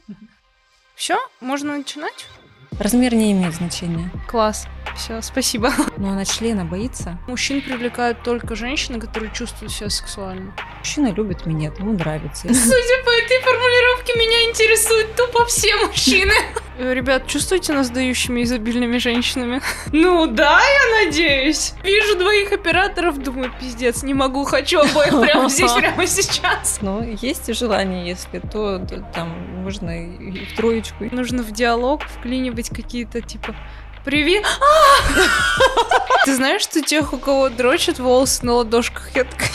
Все, 0.94 1.18
можно 1.40 1.76
начинать? 1.76 2.26
Размер 2.78 3.14
не 3.14 3.32
имеет 3.32 3.54
значения. 3.54 4.10
Класс. 4.28 4.66
Все, 4.96 5.20
спасибо. 5.20 5.72
Но 5.96 6.10
она 6.10 6.24
члена 6.24 6.64
боится. 6.64 7.18
Мужчин 7.28 7.60
привлекают 7.60 8.22
только 8.22 8.54
женщины, 8.54 8.98
которые 8.98 9.32
чувствуют 9.32 9.72
себя 9.72 9.90
сексуально. 9.90 10.54
Мужчина 10.78 11.12
любит 11.12 11.46
меня, 11.46 11.70
ему 11.78 11.92
нравится. 11.92 12.42
Судя 12.48 13.04
по 13.04 13.10
этой 13.10 13.40
формулировке, 13.42 14.14
меня 14.14 14.50
интересуют 14.50 15.14
тупо 15.16 15.46
все 15.46 15.74
мужчины. 15.76 16.34
Ребят, 16.78 17.26
чувствуете 17.26 17.72
нас 17.74 17.90
дающими 17.90 18.42
изобильными 18.42 18.98
женщинами? 18.98 19.60
Ну 19.92 20.26
да, 20.26 20.58
я 20.60 21.04
надеюсь. 21.04 21.74
Вижу 21.82 22.16
двоих 22.16 22.52
операторов, 22.52 23.18
думаю, 23.18 23.52
пиздец, 23.60 24.02
не 24.02 24.14
могу, 24.14 24.44
хочу 24.44 24.80
обоих 24.80 25.20
прямо 25.20 25.48
здесь, 25.48 25.72
прямо 25.76 26.06
сейчас. 26.06 26.78
Ну, 26.80 27.02
есть 27.20 27.48
и 27.48 27.52
желание, 27.52 28.06
если 28.06 28.38
то, 28.38 28.78
то 28.78 29.00
там 29.14 29.28
можно 29.62 29.90
и 29.90 30.46
в 30.46 30.56
троечку. 30.56 31.04
Нужно 31.10 31.42
в 31.42 31.50
диалог 31.52 32.02
вклинивать 32.04 32.70
какие-то 32.70 33.20
типа 33.20 33.54
Привет! 34.04 34.44
Ты 36.24 36.34
знаешь, 36.34 36.62
что 36.62 36.82
тех, 36.82 37.12
у 37.12 37.18
кого 37.18 37.48
дрочат 37.50 38.00
волосы 38.00 38.44
на 38.44 38.54
ладошках, 38.54 39.10
я 39.14 39.24
такая... 39.24 39.50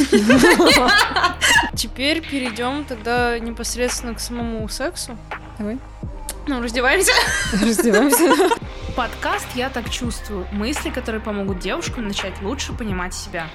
Теперь 1.76 2.21
перейдем 2.21 2.85
тогда 2.85 3.38
непосредственно 3.40 4.13
к 4.13 4.21
самому 4.21 4.70
сексу. 4.70 5.18
Давай. 5.57 5.79
Ну, 6.47 6.61
раздеваемся. 6.61 7.11
Раздеваемся. 7.61 8.55
Подкаст 8.95 9.47
«Я 9.53 9.69
так 9.69 9.89
чувствую». 9.89 10.47
Мысли, 10.53 10.89
которые 10.89 11.21
помогут 11.21 11.59
девушкам 11.59 12.07
начать 12.07 12.41
лучше 12.41 12.71
понимать 12.71 13.13
себя. 13.13 13.49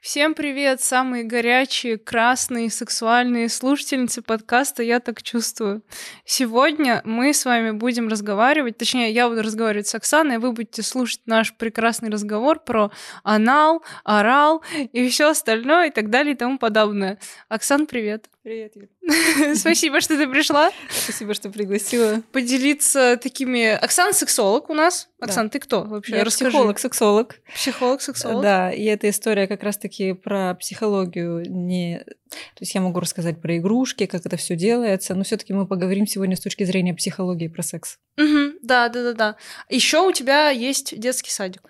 Всем 0.00 0.34
привет, 0.34 0.80
самые 0.80 1.24
горячие, 1.24 1.96
красные, 1.96 2.70
сексуальные 2.70 3.48
слушательницы 3.48 4.22
подкаста 4.22 4.84
«Я 4.84 5.00
так 5.00 5.22
чувствую». 5.22 5.82
Сегодня 6.24 7.02
мы 7.04 7.32
с 7.32 7.44
вами 7.44 7.72
будем 7.72 8.08
разговаривать, 8.08 8.78
точнее, 8.78 9.12
я 9.12 9.28
буду 9.28 9.42
разговаривать 9.42 9.86
с 9.86 9.94
Оксаной, 9.94 10.38
вы 10.38 10.52
будете 10.52 10.82
слушать 10.82 11.22
наш 11.26 11.54
прекрасный 11.54 12.10
разговор 12.10 12.60
про 12.60 12.92
анал, 13.24 13.82
орал 14.04 14.62
и 14.74 15.08
все 15.08 15.30
остальное 15.30 15.88
и 15.88 15.92
так 15.92 16.10
далее 16.10 16.34
и 16.34 16.36
тому 16.36 16.58
подобное. 16.58 17.18
Оксан, 17.48 17.86
привет. 17.86 18.28
Привет, 18.42 18.74
Юля. 18.74 19.54
Спасибо, 19.54 20.00
что 20.00 20.16
ты 20.16 20.26
пришла. 20.28 20.72
Спасибо, 20.90 21.32
что 21.32 21.48
пригласила. 21.48 22.22
Поделиться 22.32 23.16
такими... 23.16 23.68
Оксан 23.68 24.12
сексолог 24.12 24.68
у 24.68 24.74
нас. 24.74 25.08
Оксан, 25.20 25.48
ты 25.48 25.60
кто 25.60 25.84
вообще? 25.84 26.16
Я 26.16 26.24
Расскажи. 26.24 26.50
психолог-сексолог. 26.50 27.36
Психолог-сексолог. 27.54 28.42
Да, 28.42 28.72
и 28.72 28.82
эта 28.82 29.08
история 29.10 29.46
как 29.46 29.62
раз-таки 29.62 30.14
про 30.14 30.56
психологию. 30.56 31.48
Не... 31.48 32.00
То 32.00 32.62
есть 32.62 32.74
я 32.74 32.80
могу 32.80 32.98
рассказать 32.98 33.40
про 33.40 33.58
игрушки, 33.58 34.06
как 34.06 34.26
это 34.26 34.36
все 34.36 34.56
делается, 34.56 35.14
но 35.14 35.22
все-таки 35.22 35.52
мы 35.52 35.64
поговорим 35.64 36.08
сегодня 36.08 36.34
с 36.34 36.40
точки 36.40 36.64
зрения 36.64 36.94
психологии 36.94 37.46
про 37.46 37.62
секс. 37.62 38.00
Угу, 38.18 38.58
да, 38.62 38.88
да, 38.88 39.04
да, 39.04 39.12
да. 39.12 39.36
Еще 39.68 40.00
у 40.00 40.10
тебя 40.10 40.50
есть 40.50 40.98
детский 40.98 41.30
садик. 41.30 41.62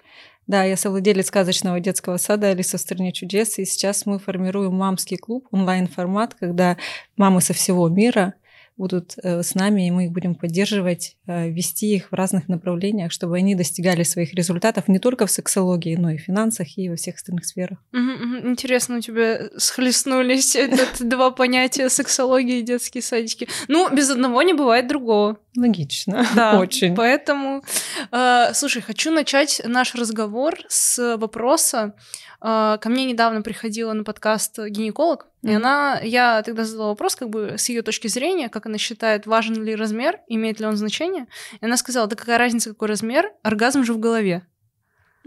Да, 0.47 0.65
я 0.65 0.77
совладелец 0.77 1.29
сказочного 1.29 1.79
детского 1.81 2.17
сада 2.17 2.49
«Алиса 2.49 2.77
в 2.77 2.81
стране 2.81 3.13
чудес», 3.13 3.59
и 3.59 3.65
сейчас 3.65 4.07
мы 4.07 4.19
формируем 4.19 4.75
мамский 4.75 5.17
клуб, 5.17 5.47
онлайн-формат, 5.53 6.35
когда 6.35 6.77
мамы 7.17 7.41
со 7.41 7.53
всего 7.53 7.89
мира 7.89 8.35
будут 8.83 9.15
э, 9.23 9.45
с 9.45 9.55
нами, 9.55 9.87
и 9.87 9.91
мы 9.93 10.07
их 10.07 10.11
будем 10.11 10.35
поддерживать, 10.35 11.17
э, 11.29 11.49
вести 11.49 11.95
их 11.95 12.11
в 12.11 12.15
разных 12.15 12.49
направлениях, 12.49 13.13
чтобы 13.13 13.37
они 13.37 13.55
достигали 13.55 14.03
своих 14.03 14.35
результатов 14.35 14.89
не 14.89 14.99
только 14.99 15.27
в 15.27 15.31
сексологии, 15.31 15.95
но 15.95 16.11
и 16.11 16.17
в 16.17 16.23
финансах, 16.23 16.67
и 16.77 16.89
во 16.89 16.97
всех 16.97 17.15
остальных 17.15 17.45
сферах. 17.45 17.79
Интересно, 17.93 18.97
у 18.97 19.01
тебя 19.01 19.51
схлестнулись 19.57 20.57
этот 20.67 21.09
два 21.09 21.31
понятия 21.31 21.89
сексологии 21.89 22.59
и 22.59 22.63
детские 22.63 23.03
садики. 23.03 23.49
Ну, 23.69 23.89
без 23.95 24.11
одного 24.11 24.43
не 24.43 24.53
бывает 24.53 24.89
другого. 24.89 25.37
Логично, 25.57 26.27
да, 26.35 26.59
очень. 26.59 26.97
Поэтому, 26.97 27.63
э, 28.11 28.53
слушай, 28.55 28.83
хочу 28.83 29.13
начать 29.13 29.63
наш 29.65 29.95
разговор 29.95 30.59
с 30.69 31.17
вопроса. 31.17 31.95
Э, 32.41 32.79
ко 32.81 32.89
мне 32.89 33.05
недавно 33.05 33.43
приходила 33.43 33.93
на 33.93 34.03
подкаст 34.03 34.59
гинеколог, 34.59 35.29
mm-hmm. 35.43 35.51
и 35.51 35.55
она, 35.55 36.01
я 36.03 36.43
тогда 36.43 36.65
задала 36.65 36.89
вопрос, 36.89 37.17
как 37.17 37.31
бы 37.31 37.57
с 37.59 37.69
ее 37.69 37.83
точки 37.83 38.09
зрения, 38.09 38.49
как 38.49 38.67
она 38.67 38.79
считает, 38.79 39.27
важен 39.27 39.63
ли 39.63 39.75
размер, 39.75 40.21
имеет 40.29 40.61
ли 40.61 40.67
он 40.67 40.77
значение. 40.77 41.27
И 41.61 41.65
она 41.65 41.77
сказала, 41.77 42.07
да 42.07 42.17
какая 42.17 42.39
разница, 42.39 42.71
какой 42.71 42.89
размер, 42.89 43.33
оргазм 43.43 43.85
же 43.85 43.93
в 43.95 43.99
голове. 43.99 44.47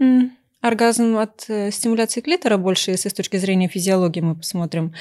Mm. 0.00 0.30
Оргазм 0.60 1.16
от 1.18 1.44
э, 1.48 1.70
стимуляции 1.70 2.20
клитора 2.20 2.56
больше, 2.56 2.90
если 2.90 3.08
с 3.08 3.14
точки 3.14 3.36
зрения 3.36 3.68
физиологии 3.68 4.20
мы 4.20 4.36
посмотрим. 4.36 4.94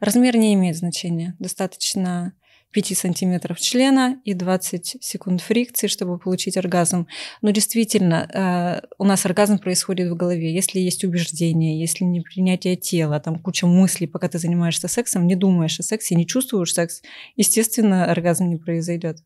Размер 0.00 0.36
не 0.36 0.54
имеет 0.54 0.76
значения. 0.76 1.36
Достаточно 1.38 2.32
5 2.72 2.96
сантиметров 2.96 3.58
члена 3.58 4.20
и 4.24 4.32
20 4.32 4.98
секунд 5.00 5.40
фрикции, 5.40 5.88
чтобы 5.88 6.18
получить 6.18 6.56
оргазм. 6.56 7.08
Но 7.42 7.50
действительно, 7.50 8.28
э, 8.32 8.86
у 8.98 9.04
нас 9.04 9.26
оргазм 9.26 9.58
происходит 9.58 10.10
в 10.10 10.14
голове. 10.14 10.54
Если 10.54 10.78
есть 10.78 11.04
убеждение, 11.04 11.80
если 11.80 12.04
не 12.04 12.20
принятие 12.20 12.76
тела, 12.76 13.18
там 13.18 13.38
куча 13.38 13.66
мыслей, 13.66 14.06
пока 14.06 14.28
ты 14.28 14.38
занимаешься 14.38 14.86
сексом, 14.86 15.26
не 15.26 15.34
думаешь 15.34 15.80
о 15.80 15.82
сексе, 15.82 16.14
не 16.14 16.26
чувствуешь 16.26 16.72
секс, 16.72 17.02
естественно, 17.36 18.04
оргазм 18.06 18.48
не 18.48 18.56
произойдет. 18.56 19.18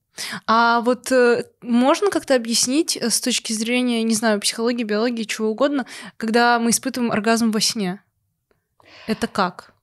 А 0.47 0.81
вот 0.81 1.13
э, 1.13 1.45
можно 1.61 2.11
как-то 2.11 2.35
объяснить 2.35 2.97
э, 2.97 3.11
с 3.11 3.21
точки 3.21 3.53
зрения, 3.53 4.03
не 4.03 4.15
знаю, 4.15 4.41
психологии, 4.41 4.85
биологии, 4.85 5.25
чего 5.25 5.51
угодно, 5.51 5.87
когда 6.17 6.59
мы 6.59 6.71
испытываем 6.71 7.13
оргазм 7.13 7.51
во 7.51 7.61
сне? 7.61 8.01
Это 9.07 9.27
как? 9.27 9.74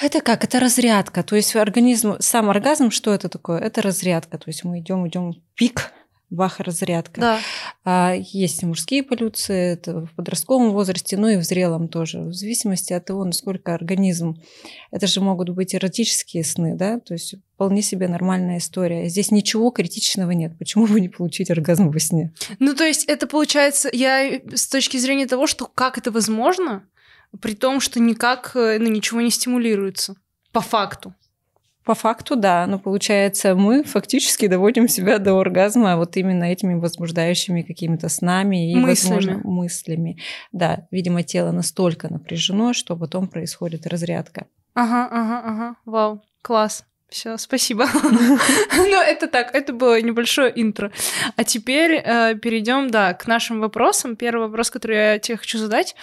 Это 0.00 0.20
как? 0.20 0.44
Это 0.44 0.60
разрядка. 0.60 1.22
То 1.22 1.36
есть 1.36 1.54
организм, 1.56 2.16
сам 2.20 2.50
оргазм, 2.50 2.90
что 2.90 3.12
это 3.12 3.28
такое? 3.28 3.58
Это 3.58 3.82
разрядка. 3.82 4.38
То 4.38 4.48
есть 4.48 4.64
мы 4.64 4.80
идем, 4.80 5.06
идем 5.08 5.34
пик, 5.54 5.92
бах, 6.30 6.60
разрядка. 6.60 7.20
Да. 7.20 7.40
А 7.84 8.14
есть 8.14 8.62
и 8.62 8.66
мужские 8.66 9.02
полюции, 9.02 9.72
это 9.72 10.06
в 10.06 10.14
подростковом 10.14 10.70
возрасте, 10.70 11.16
ну 11.16 11.28
и 11.28 11.36
в 11.36 11.42
зрелом 11.42 11.88
тоже. 11.88 12.20
В 12.20 12.32
зависимости 12.32 12.92
от 12.92 13.04
того, 13.04 13.24
насколько 13.24 13.74
организм... 13.74 14.40
Это 14.92 15.06
же 15.06 15.20
могут 15.20 15.50
быть 15.50 15.74
эротические 15.74 16.44
сны, 16.44 16.76
да? 16.76 17.00
То 17.00 17.14
есть 17.14 17.34
вполне 17.54 17.82
себе 17.82 18.08
нормальная 18.08 18.58
история. 18.58 19.08
Здесь 19.08 19.30
ничего 19.30 19.70
критичного 19.70 20.30
нет. 20.30 20.56
Почему 20.58 20.86
бы 20.86 21.00
не 21.00 21.08
получить 21.08 21.50
оргазм 21.50 21.90
во 21.90 21.98
сне? 21.98 22.32
Ну, 22.58 22.74
то 22.74 22.84
есть 22.84 23.04
это 23.04 23.26
получается, 23.26 23.90
я 23.92 24.40
с 24.54 24.68
точки 24.68 24.96
зрения 24.98 25.26
того, 25.26 25.46
что 25.46 25.66
как 25.66 25.98
это 25.98 26.10
возможно, 26.10 26.84
при 27.40 27.54
том, 27.54 27.80
что 27.80 28.00
никак 28.00 28.52
э, 28.54 28.78
ну, 28.78 28.88
ничего 28.88 29.20
не 29.20 29.30
стимулируется. 29.30 30.14
По 30.52 30.60
факту. 30.60 31.14
По 31.84 31.94
факту, 31.94 32.36
да. 32.36 32.66
Но 32.66 32.78
получается, 32.78 33.54
мы 33.54 33.82
фактически 33.84 34.46
доводим 34.46 34.88
себя 34.88 35.18
до 35.18 35.34
оргазма 35.38 35.96
вот 35.96 36.16
именно 36.16 36.44
этими 36.44 36.74
возбуждающими 36.74 37.62
какими-то 37.62 38.08
снами 38.08 38.72
и, 38.72 38.76
мыслями. 38.76 39.14
возможно, 39.14 39.40
мыслями. 39.44 40.18
Да, 40.52 40.86
видимо, 40.90 41.22
тело 41.22 41.52
настолько 41.52 42.12
напряжено, 42.12 42.74
что 42.74 42.96
потом 42.96 43.28
происходит 43.28 43.86
разрядка. 43.86 44.46
Ага, 44.74 45.08
ага, 45.10 45.42
ага. 45.44 45.74
Вау, 45.84 46.22
класс. 46.42 46.84
Все, 47.08 47.36
спасибо. 47.38 47.86
Ну, 48.76 49.00
это 49.00 49.26
так, 49.26 49.54
это 49.54 49.72
было 49.72 50.00
небольшое 50.00 50.52
интро. 50.54 50.92
А 51.36 51.44
теперь 51.44 52.00
э, 52.04 52.34
перейдем, 52.36 52.90
да, 52.90 53.14
к 53.14 53.26
нашим 53.26 53.60
вопросам. 53.60 54.16
Первый 54.16 54.46
вопрос, 54.46 54.70
который 54.70 54.96
я 54.96 55.18
тебе 55.18 55.36
хочу 55.36 55.58
задать. 55.58 55.96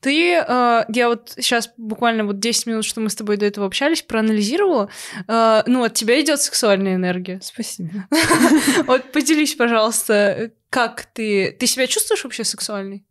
Ты, 0.00 0.34
э, 0.34 0.84
я 0.88 1.08
вот 1.08 1.32
сейчас 1.36 1.70
буквально 1.76 2.24
вот 2.24 2.38
10 2.38 2.66
минут, 2.66 2.84
что 2.84 3.00
мы 3.00 3.10
с 3.10 3.14
тобой 3.14 3.36
до 3.36 3.46
этого 3.46 3.66
общались, 3.66 4.02
проанализировала. 4.02 4.88
Э, 5.26 5.62
ну, 5.66 5.82
от 5.84 5.94
тебя 5.94 6.20
идет 6.20 6.40
сексуальная 6.40 6.94
энергия. 6.94 7.40
Спасибо. 7.42 7.90
Вот 8.86 9.12
поделись, 9.12 9.54
пожалуйста, 9.54 10.50
как 10.70 11.06
ты... 11.12 11.52
Ты 11.52 11.66
себя 11.66 11.86
чувствуешь 11.86 12.24
вообще 12.24 12.44
сексуальной? 12.44 13.04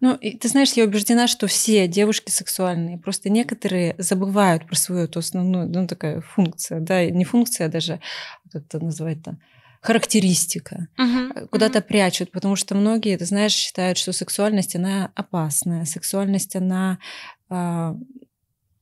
Ну, 0.00 0.14
и 0.14 0.36
ты 0.36 0.48
знаешь, 0.48 0.72
я 0.72 0.84
убеждена, 0.84 1.26
что 1.26 1.46
все 1.46 1.86
девушки 1.86 2.30
сексуальные. 2.30 2.98
Просто 2.98 3.28
некоторые 3.28 3.94
забывают 3.98 4.66
про 4.66 4.76
свою 4.76 5.04
эту 5.04 5.18
основную, 5.18 5.68
ну, 5.68 5.86
такая 5.86 6.20
функция, 6.20 6.80
да, 6.80 7.04
не 7.04 7.24
функция 7.24 7.66
а 7.66 7.70
даже, 7.70 8.00
как 8.44 8.62
это 8.62 8.82
называть-то, 8.82 9.36
характеристика, 9.80 10.88
uh-huh, 10.98 11.48
куда-то 11.48 11.78
uh-huh. 11.78 11.86
прячут, 11.86 12.32
потому 12.32 12.56
что 12.56 12.74
многие, 12.74 13.16
ты 13.16 13.24
знаешь, 13.24 13.52
считают, 13.52 13.98
что 13.98 14.12
сексуальность, 14.12 14.76
она 14.76 15.12
опасная, 15.14 15.84
сексуальность, 15.84 16.56
она 16.56 16.98
э, 17.50 17.94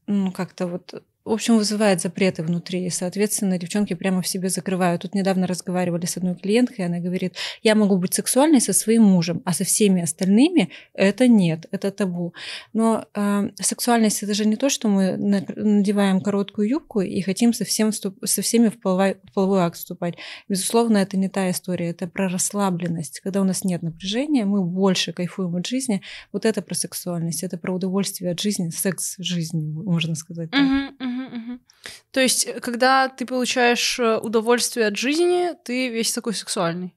ну, 0.07 0.33
как-то 0.33 0.67
вот 0.67 1.03
в 1.27 1.33
общем, 1.33 1.57
вызывает 1.57 2.01
запреты 2.01 2.45
внутри. 2.45 2.87
И, 2.87 2.91
соответственно, 2.91 3.59
девчонки 3.59 3.95
прямо 3.95 4.23
в 4.23 4.29
себе 4.29 4.49
закрывают. 4.49 5.03
Тут 5.03 5.15
недавно 5.15 5.49
разговаривали 5.49 6.07
с 6.07 6.17
одной 6.17 6.37
клиенткой, 6.37 6.85
и 6.85 6.89
она 6.89 7.01
говорит, 7.01 7.35
я 7.65 7.75
могу 7.75 7.97
быть 7.97 8.15
сексуальной 8.15 8.61
со 8.61 8.73
своим 8.73 9.03
мужем, 9.03 9.43
а 9.45 9.53
со 9.53 9.65
всеми 9.65 10.03
остальными 10.03 10.71
это 10.95 11.27
нет, 11.27 11.67
это 11.73 11.91
табу. 11.91 12.33
Но 12.73 13.07
э, 13.13 13.51
сексуальность 13.57 14.23
это 14.23 14.35
же 14.35 14.47
не 14.47 14.55
то, 14.55 14.69
что 14.69 14.87
мы 14.89 15.17
надеваем 15.17 16.21
короткую 16.21 16.69
юбку 16.69 17.01
и 17.01 17.21
хотим 17.23 17.53
со, 17.53 17.65
всем, 17.65 17.91
со 17.93 18.43
всеми 18.43 18.69
в 18.69 18.81
половой, 18.81 19.17
в 19.25 19.35
половой 19.35 19.63
акт 19.63 19.79
вступать. 19.79 20.15
Безусловно, 20.49 20.99
это 20.99 21.17
не 21.17 21.29
та 21.29 21.51
история, 21.51 21.91
это 21.91 22.07
про 22.07 22.29
расслабленность. 22.29 23.19
Когда 23.19 23.41
у 23.41 23.45
нас 23.45 23.65
нет 23.65 23.83
напряжения, 23.83 24.45
мы 24.45 24.63
больше 24.63 25.13
кайфуем 25.13 25.57
от 25.57 25.67
жизни. 25.67 26.03
Вот 26.33 26.45
это 26.45 26.63
про 26.63 26.77
сексуальность, 26.77 27.43
это 27.43 27.59
про 27.59 27.75
удовольствие 27.75 28.31
от 28.31 28.39
жизни, 28.39 28.71
секс 28.71 29.17
жизни, 29.19 29.67
можно 29.67 30.15
сказать. 30.15 30.53
Так. 30.53 31.16
То 32.11 32.21
есть, 32.21 32.47
э, 32.47 32.61
когда 32.61 33.09
ты 33.09 33.27
получаешь 33.27 33.99
э, 33.99 34.19
удовольствие 34.19 34.87
от 34.87 34.97
жизни, 34.97 35.51
ты 35.65 35.89
весь 35.89 36.13
такой 36.13 36.35
сексуальный. 36.35 36.95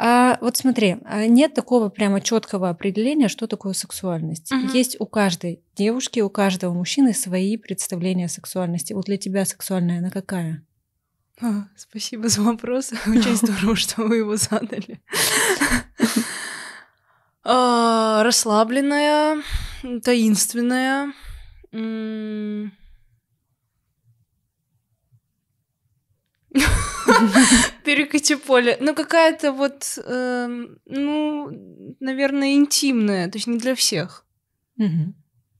А, 0.00 0.38
вот 0.40 0.56
смотри, 0.56 0.98
а 1.04 1.26
нет 1.26 1.54
такого 1.54 1.88
прямо 1.88 2.20
четкого 2.20 2.68
определения, 2.68 3.26
что 3.28 3.48
такое 3.48 3.72
сексуальность. 3.72 4.50
Мгм. 4.52 4.68
Есть 4.72 4.96
у 5.00 5.06
каждой 5.06 5.60
девушки, 5.74 6.20
у 6.20 6.30
каждого 6.30 6.72
мужчины 6.72 7.12
свои 7.12 7.56
представления 7.56 8.26
о 8.26 8.28
сексуальности. 8.28 8.92
Вот 8.92 9.06
для 9.06 9.16
тебя 9.16 9.44
сексуальная 9.44 9.98
она 9.98 10.10
какая? 10.10 10.64
А, 11.40 11.64
Спасибо 11.76 12.28
за 12.28 12.42
вопрос. 12.42 12.92
Очень 13.06 13.34
здорово, 13.36 13.74
что 13.76 14.02
вы 14.04 14.18
его 14.18 14.36
задали. 14.36 15.00
А, 17.50 18.22
Расслабленная, 18.24 19.42
таинственная. 20.04 21.14
м, 21.72 22.72
Перекати 27.84 28.36
поле. 28.36 28.76
Ну, 28.80 28.94
какая-то 28.94 29.52
вот, 29.52 29.98
эм, 30.06 30.78
ну, 30.86 31.50
наверное, 32.00 32.54
интимная, 32.54 33.28
то 33.28 33.38
есть 33.38 33.46
не 33.46 33.58
для 33.58 33.74
всех. 33.74 34.24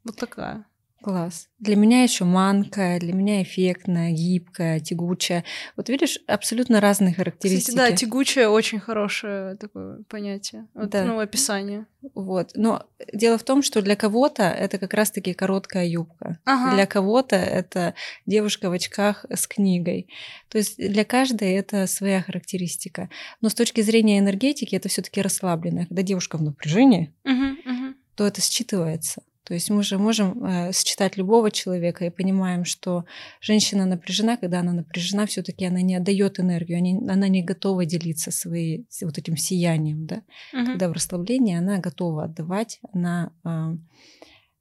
Вот 0.05 0.17
такая. 0.17 0.65
Класс. 1.03 1.49
Для 1.61 1.77
меня 1.77 2.03
еще 2.03 2.25
манкая, 2.25 2.99
для 2.99 3.13
меня 3.13 3.43
эффектная, 3.43 4.11
гибкая, 4.11 4.81
тягучая. 4.81 5.45
Вот 5.77 5.89
видишь, 5.89 6.19
абсолютно 6.27 6.81
разные 6.81 7.15
характеристики. 7.15 7.71
Кстати, 7.71 7.91
да, 7.91 7.97
тягучее 7.97 8.49
очень 8.49 8.81
хорошее 8.81 9.57
такое 9.57 10.03
понятие. 10.09 10.67
Вот, 10.75 10.91
Да. 10.91 11.05
Ну, 11.05 11.21
описание. 11.21 11.87
Вот. 12.15 12.51
Но 12.55 12.85
дело 13.13 13.39
в 13.39 13.45
том, 13.45 13.63
что 13.63 13.81
для 13.81 13.95
кого-то 13.95 14.43
это 14.43 14.79
как 14.79 14.93
раз-таки 14.93 15.35
короткая 15.35 15.87
юбка. 15.87 16.39
Ага. 16.45 16.75
Для 16.75 16.87
кого-то 16.87 17.37
это 17.37 17.95
девушка 18.27 18.69
в 18.69 18.73
очках 18.73 19.25
с 19.31 19.47
книгой. 19.47 20.09
То 20.49 20.59
есть 20.59 20.79
для 20.79 21.05
каждой 21.05 21.53
это 21.53 21.87
своя 21.87 22.23
характеристика. 22.23 23.09
Но 23.41 23.49
с 23.51 23.55
точки 23.55 23.81
зрения 23.83 24.19
энергетики 24.19 24.75
это 24.75 24.89
все-таки 24.89 25.23
расслабленная. 25.23 25.87
Когда 25.87 26.03
девушка 26.03 26.39
в 26.39 26.43
напряжении, 26.43 27.15
Мгм, 27.25 27.59
мгм. 27.65 27.97
то 28.17 28.27
это 28.27 28.41
считывается. 28.41 29.21
То 29.49 29.55
есть 29.55 29.71
мы 29.71 29.83
же 29.83 29.97
можем 29.99 30.45
э, 30.45 30.73
считать 30.75 31.17
любого 31.17 31.51
человека 31.51 32.05
и 32.05 32.11
понимаем, 32.11 32.67
что 32.67 33.07
женщина 33.41 33.87
напряжена, 33.87 34.37
когда 34.37 34.61
она 34.61 34.75
напряжена, 34.75 35.25
все-таки 35.25 35.65
она 35.65 35.81
не 35.81 35.97
отдает 35.97 36.39
энергию, 36.39 36.77
они- 36.77 36.99
она 37.09 37.29
не 37.29 37.43
готова 37.43 37.87
делиться 37.87 38.31
своей 38.31 38.87
вот 39.01 39.17
этим 39.17 39.39
сиянием, 39.39 40.07
да. 40.07 40.23
Мгм. 40.53 40.67
Когда 40.67 40.89
в 40.91 40.93
расслаблении 40.93 41.57
она 41.57 41.79
готова 41.79 42.25
отдавать, 42.25 42.79
она 42.93 43.33
а, 43.43 43.73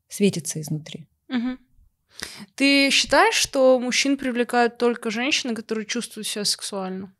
светится 0.07 0.61
изнутри. 0.61 1.09
Мгм. 1.27 1.59
Ты 2.55 2.89
считаешь, 2.89 3.35
что 3.35 3.77
мужчин 3.81 4.15
привлекают 4.15 4.77
только 4.77 5.11
женщины, 5.11 5.53
которые 5.53 5.85
чувствуют 5.85 6.27
себя 6.27 6.45
сексуально? 6.45 7.13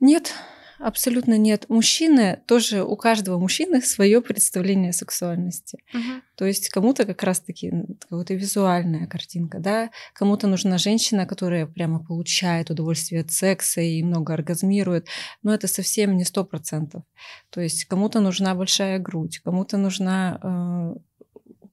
Нет, 0.00 0.32
абсолютно 0.80 1.38
нет. 1.38 1.66
Мужчины 1.68 2.42
тоже 2.46 2.82
у 2.82 2.96
каждого 2.96 3.38
мужчины 3.38 3.80
свое 3.82 4.20
представление 4.20 4.90
о 4.90 4.92
сексуальности. 4.92 5.78
Мгм. 5.92 6.22
То 6.36 6.46
есть 6.46 6.68
кому-то 6.70 7.04
как 7.04 7.22
раз-таки 7.22 7.72
какая-то 8.00 8.34
визуальная 8.34 9.06
картинка, 9.06 9.58
да, 9.58 9.90
кому-то 10.14 10.46
нужна 10.46 10.78
женщина, 10.78 11.26
которая 11.26 11.66
прямо 11.66 12.02
получает 12.02 12.70
удовольствие 12.70 13.20
от 13.20 13.30
секса 13.30 13.80
и 13.80 14.02
много 14.02 14.34
оргазмирует, 14.34 15.08
но 15.42 15.52
это 15.54 15.68
совсем 15.68 16.16
не 16.16 16.24
сто 16.24 16.44
процентов. 16.44 17.02
То 17.50 17.60
есть 17.60 17.84
кому-то 17.84 18.20
нужна 18.20 18.54
большая 18.54 18.98
грудь, 18.98 19.40
кому-то 19.40 19.76
нужна 19.76 20.40
э, 20.42 20.94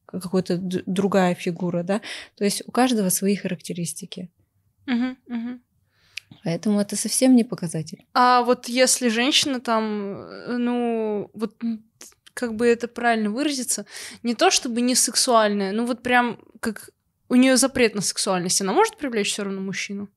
какая-то 0.05 0.57
д- 0.57 0.83
другая 0.85 1.35
фигура, 1.35 1.83
да. 1.83 2.01
То 2.35 2.43
есть 2.43 2.63
у 2.67 2.71
каждого 2.71 3.09
свои 3.09 3.35
характеристики. 3.35 4.29
Мгм, 4.85 5.17
мгм. 5.27 5.61
Поэтому 6.43 6.79
это 6.79 6.95
совсем 6.95 7.35
не 7.35 7.43
показатель. 7.43 8.05
А 8.13 8.41
вот 8.43 8.67
если 8.67 9.09
женщина 9.09 9.59
там, 9.59 10.21
э, 10.21 10.57
ну, 10.57 11.29
вот 11.33 11.55
как 12.33 12.55
бы 12.55 12.67
это 12.67 12.87
правильно 12.87 13.29
выразиться, 13.29 13.85
не 14.23 14.35
то 14.35 14.51
чтобы 14.51 14.81
не 14.81 14.95
сексуальная, 14.95 15.71
ну 15.71 15.85
вот 15.85 16.03
прям 16.03 16.39
как 16.59 16.91
у 17.29 17.35
нее 17.35 17.57
запрет 17.57 17.95
на 17.95 18.01
сексуальность, 18.01 18.61
она 18.61 18.73
может 18.73 18.97
привлечь 18.97 19.31
все 19.31 19.43
равно 19.43 19.61
мужчину? 19.61 20.09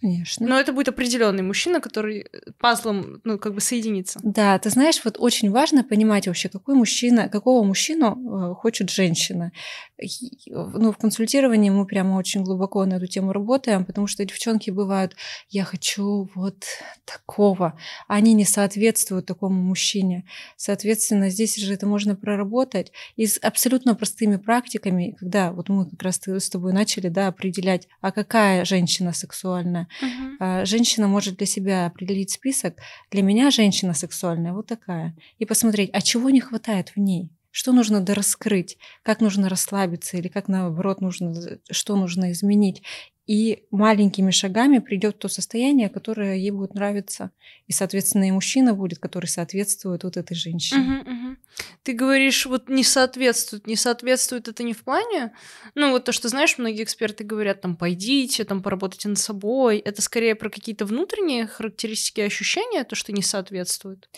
Конечно. 0.00 0.46
Но 0.46 0.60
это 0.60 0.72
будет 0.72 0.88
определенный 0.88 1.42
мужчина, 1.42 1.80
который 1.80 2.20
э, 2.20 2.52
пазлом, 2.58 3.20
ну, 3.24 3.38
как 3.38 3.54
бы 3.54 3.60
соединится. 3.60 4.20
Да, 4.22 4.58
ты 4.58 4.68
знаешь, 4.68 5.00
вот 5.04 5.16
очень 5.18 5.50
важно 5.50 5.84
понимать 5.84 6.26
вообще, 6.26 6.50
какой 6.50 6.74
мужчина, 6.74 7.30
какого 7.30 7.64
мужчину 7.64 8.50
э, 8.50 8.54
хочет 8.54 8.90
женщина. 8.90 9.52
И, 9.98 10.52
Ну, 10.52 10.92
в 10.92 10.98
консультировании 10.98 11.70
мы 11.70 11.86
прямо 11.86 12.16
очень 12.16 12.44
глубоко 12.44 12.84
на 12.84 12.94
эту 12.94 13.06
тему 13.06 13.32
работаем, 13.32 13.86
потому 13.86 14.06
что 14.06 14.24
девчонки 14.24 14.70
бывают, 14.70 15.16
я 15.48 15.64
хочу 15.64 16.28
вот 16.34 16.64
такого, 17.06 17.78
они 18.06 18.34
не 18.34 18.44
соответствуют 18.44 19.24
такому 19.24 19.62
мужчине. 19.62 20.26
Соответственно, 20.56 21.30
здесь 21.30 21.56
же 21.56 21.72
это 21.72 21.86
можно 21.86 22.14
проработать 22.14 22.92
и 23.16 23.26
с 23.26 23.38
абсолютно 23.38 23.94
простыми 23.94 24.36
практиками, 24.36 25.16
когда 25.18 25.52
вот 25.52 25.70
мы 25.70 25.88
как 25.88 26.02
раз 26.02 26.20
с 26.26 26.50
тобой 26.50 26.74
начали, 26.74 27.08
да, 27.08 27.28
определять, 27.28 27.88
а 28.02 28.12
какая 28.12 28.66
женщина 28.66 29.14
сексуальная, 29.14 29.85
Мгм. 30.00 30.36
а, 30.40 30.64
женщина 30.64 31.08
может 31.08 31.36
для 31.36 31.46
себя 31.46 31.86
определить 31.86 32.30
список. 32.30 32.78
Для 33.10 33.22
меня 33.22 33.50
женщина 33.50 33.94
сексуальная 33.94 34.52
вот 34.52 34.66
такая. 34.66 35.16
И 35.38 35.46
посмотреть, 35.46 35.90
а 35.92 36.00
чего 36.00 36.30
не 36.30 36.40
хватает 36.40 36.90
в 36.90 36.98
ней? 36.98 37.30
Что 37.56 37.72
нужно 37.72 38.02
дораскрыть? 38.02 38.76
Как 39.02 39.22
нужно 39.22 39.48
расслабиться? 39.48 40.18
Или 40.18 40.28
как 40.28 40.46
наоборот 40.46 41.00
нужно, 41.00 41.58
что 41.70 41.96
нужно 41.96 42.30
изменить? 42.32 42.82
И 43.26 43.64
маленькими 43.70 44.30
шагами 44.30 44.78
придет 44.78 45.18
то 45.18 45.28
состояние, 45.28 45.88
которое 45.88 46.36
ей 46.36 46.50
будет 46.50 46.74
нравиться. 46.74 47.30
И, 47.66 47.72
соответственно, 47.72 48.28
и 48.28 48.30
мужчина 48.30 48.74
будет, 48.74 48.98
который 48.98 49.24
соответствует 49.24 50.04
вот 50.04 50.18
этой 50.18 50.34
женщине. 50.34 50.82
Мгм, 50.82 50.98
мгм. 50.98 51.38
Ты 51.82 51.94
говоришь, 51.94 52.44
вот 52.44 52.68
не 52.68 52.84
соответствует. 52.84 53.66
Не 53.66 53.76
соответствует 53.76 54.48
это 54.48 54.62
не 54.62 54.74
в 54.74 54.84
плане, 54.84 55.32
ну 55.74 55.92
вот 55.92 56.04
то, 56.04 56.12
что, 56.12 56.28
знаешь, 56.28 56.58
многие 56.58 56.82
эксперты 56.82 57.24
говорят, 57.24 57.62
там, 57.62 57.74
пойдите, 57.74 58.44
там, 58.44 58.62
поработайте 58.62 59.08
над 59.08 59.18
собой. 59.18 59.78
Это 59.78 60.02
скорее 60.02 60.34
про 60.34 60.50
какие-то 60.50 60.84
внутренние 60.84 61.46
характеристики 61.46 62.20
ощущения, 62.20 62.84
то, 62.84 62.96
что 62.96 63.12
не 63.14 63.22
соответствует. 63.22 64.10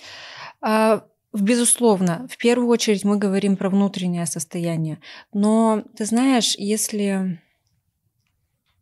А, 0.60 1.06
Безусловно, 1.32 2.26
в 2.30 2.38
первую 2.38 2.68
очередь 2.68 3.04
мы 3.04 3.18
говорим 3.18 3.56
про 3.56 3.68
внутреннее 3.68 4.24
состояние. 4.26 4.98
Но 5.32 5.84
ты 5.96 6.06
знаешь, 6.06 6.54
если, 6.56 7.40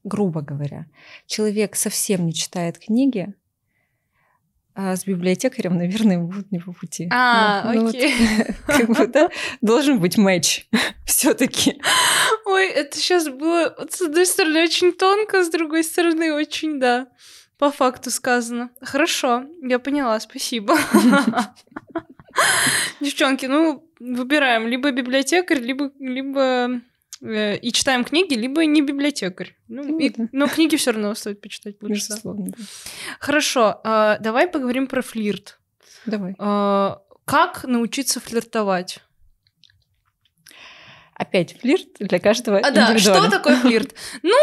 грубо 0.04 0.42
говоря, 0.42 0.86
человек 1.26 1.74
совсем 1.74 2.24
не 2.24 2.32
читает 2.32 2.78
книги, 2.78 3.34
а 4.76 4.94
с 4.94 5.06
библиотекарем, 5.06 5.74
наверное, 5.78 6.16
ему 6.16 6.28
будет 6.28 6.52
не 6.52 6.60
по 6.60 6.72
пути. 6.72 7.08
А, 7.10 7.72
Ну, 7.72 7.72
ну 7.72 7.86
вот, 7.86 7.94
окей. 7.94 8.14
как 8.66 8.88
бы, 8.90 9.06
да, 9.08 9.30
должен 9.60 9.98
быть 9.98 10.16
матч 10.16 10.68
все-таки. 11.06 11.80
Ой, 12.44 12.68
это 12.68 12.96
сейчас 12.96 13.28
было, 13.28 13.74
с 13.90 14.02
одной 14.02 14.26
стороны, 14.26 14.62
очень 14.62 14.92
тонко, 14.92 15.42
с 15.42 15.50
другой 15.50 15.82
стороны, 15.82 16.32
очень, 16.32 16.78
да, 16.78 17.08
по 17.58 17.72
факту 17.72 18.10
сказано. 18.10 18.70
Хорошо, 18.82 19.44
я 19.62 19.78
поняла, 19.80 20.20
спасибо. 20.20 20.76
Девчонки, 23.00 23.46
ну, 23.46 23.88
выбираем 24.00 24.66
либо 24.68 24.90
библиотекарь, 24.90 25.60
либо, 25.60 25.90
либо 25.98 26.80
э, 27.22 27.56
и 27.58 27.72
читаем 27.72 28.04
книги, 28.04 28.34
либо 28.34 28.64
не 28.64 28.82
библиотекарь. 28.82 29.56
Ну, 29.68 29.82
Ну 29.84 29.98
и- 29.98 30.10
да. 30.10 30.28
но 30.32 30.46
книги 30.48 30.76
все 30.76 30.92
равно 30.92 31.14
стоит 31.14 31.40
почитать 31.40 31.76
лучше. 31.82 31.94
да. 32.08 32.14
Безусловно, 32.14 32.46
да. 32.46 32.64
Хорошо, 33.20 33.80
а, 33.84 34.18
давай 34.18 34.48
поговорим 34.48 34.86
про 34.86 35.02
флирт. 35.02 35.58
Давай. 36.06 36.34
А, 36.38 37.00
Как 37.24 37.64
научиться 37.64 38.20
флиртовать? 38.20 39.00
Опять 41.18 41.58
флирт 41.58 41.86
для 41.98 42.18
каждого 42.18 42.58
А, 42.58 42.70
да, 42.70 42.98
что 42.98 43.30
такое 43.30 43.56
флирт? 43.60 43.94
Ну, 44.22 44.34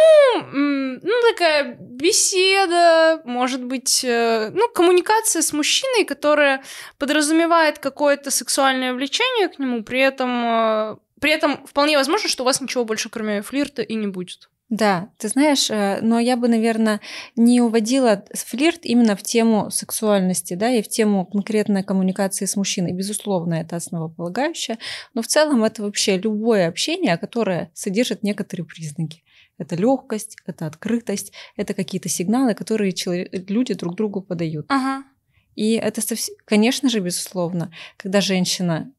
ну, 0.51 1.11
такая 1.31 1.77
беседа, 1.79 3.21
может 3.25 3.63
быть, 3.63 4.03
э, 4.03 4.49
ну, 4.51 4.67
коммуникация 4.69 5.43
с 5.43 5.53
мужчиной, 5.53 6.03
которая 6.03 6.63
подразумевает 6.97 7.77
какое-то 7.77 8.31
сексуальное 8.31 8.93
влечение 8.93 9.49
к 9.49 9.59
нему, 9.59 9.83
при 9.83 9.99
этом, 9.99 10.45
э, 10.45 10.97
при 11.21 11.31
этом 11.31 11.63
вполне 11.67 11.95
возможно, 11.95 12.27
что 12.27 12.41
у 12.41 12.45
вас 12.45 12.59
ничего 12.59 12.85
больше, 12.85 13.09
кроме 13.09 13.43
флирта, 13.43 13.83
и 13.83 13.93
не 13.93 14.07
будет. 14.07 14.49
Да, 14.73 15.09
ты 15.19 15.27
знаешь, 15.27 15.69
э, 15.69 15.99
но 16.01 16.17
я 16.19 16.35
бы, 16.35 16.47
наверное, 16.47 16.99
не 17.35 17.61
уводила 17.61 18.25
флирт 18.33 18.79
именно 18.85 19.15
в 19.15 19.21
тему 19.21 19.69
сексуальности, 19.69 20.55
да, 20.55 20.71
и 20.71 20.81
в 20.81 20.87
тему 20.87 21.27
конкретной 21.27 21.83
коммуникации 21.83 22.45
с 22.45 22.55
мужчиной. 22.55 22.91
Безусловно, 22.91 23.53
это 23.53 23.75
основополагающее, 23.75 24.79
но 25.13 25.21
в 25.21 25.27
целом 25.27 25.63
это 25.63 25.83
вообще 25.83 26.17
любое 26.17 26.67
общение, 26.67 27.17
которое 27.17 27.69
содержит 27.75 28.23
некоторые 28.23 28.65
признаки. 28.65 29.23
Это 29.59 29.75
легкость, 29.75 30.37
это 30.47 30.65
открытость, 30.65 31.33
это 31.55 31.75
какие-то 31.75 32.09
сигналы, 32.09 32.55
которые 32.55 32.93
челове- 32.93 33.29
люди 33.31 33.75
друг 33.75 33.93
другу 33.95 34.21
подают. 34.21 34.65
Ага. 34.69 35.03
И 35.53 35.73
это, 35.73 36.01
совс- 36.01 36.31
конечно 36.45 36.89
же, 36.89 36.99
безусловно, 36.99 37.71
когда 37.97 38.21
женщина 38.21 38.91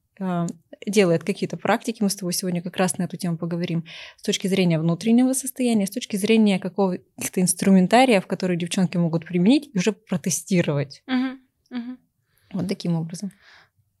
делает 0.85 1.23
какие-то 1.23 1.57
практики, 1.57 2.01
мы 2.01 2.09
с 2.09 2.15
тобой 2.15 2.33
сегодня 2.33 2.61
как 2.61 2.77
раз 2.77 2.97
на 2.97 3.03
эту 3.03 3.17
тему 3.17 3.37
поговорим, 3.37 3.85
с 4.17 4.21
точки 4.23 4.47
зрения 4.47 4.79
внутреннего 4.79 5.33
состояния, 5.33 5.87
с 5.87 5.91
точки 5.91 6.15
зрения 6.15 6.59
какого-то 6.59 7.41
инструментариев, 7.41 8.27
которые 8.27 8.57
девчонки 8.57 8.97
могут 8.97 9.25
применить 9.25 9.69
и 9.73 9.77
уже 9.77 9.91
протестировать. 9.93 11.03
Угу, 11.07 11.77
угу. 11.77 11.97
Вот 12.53 12.67
таким 12.67 12.95
образом. 12.95 13.31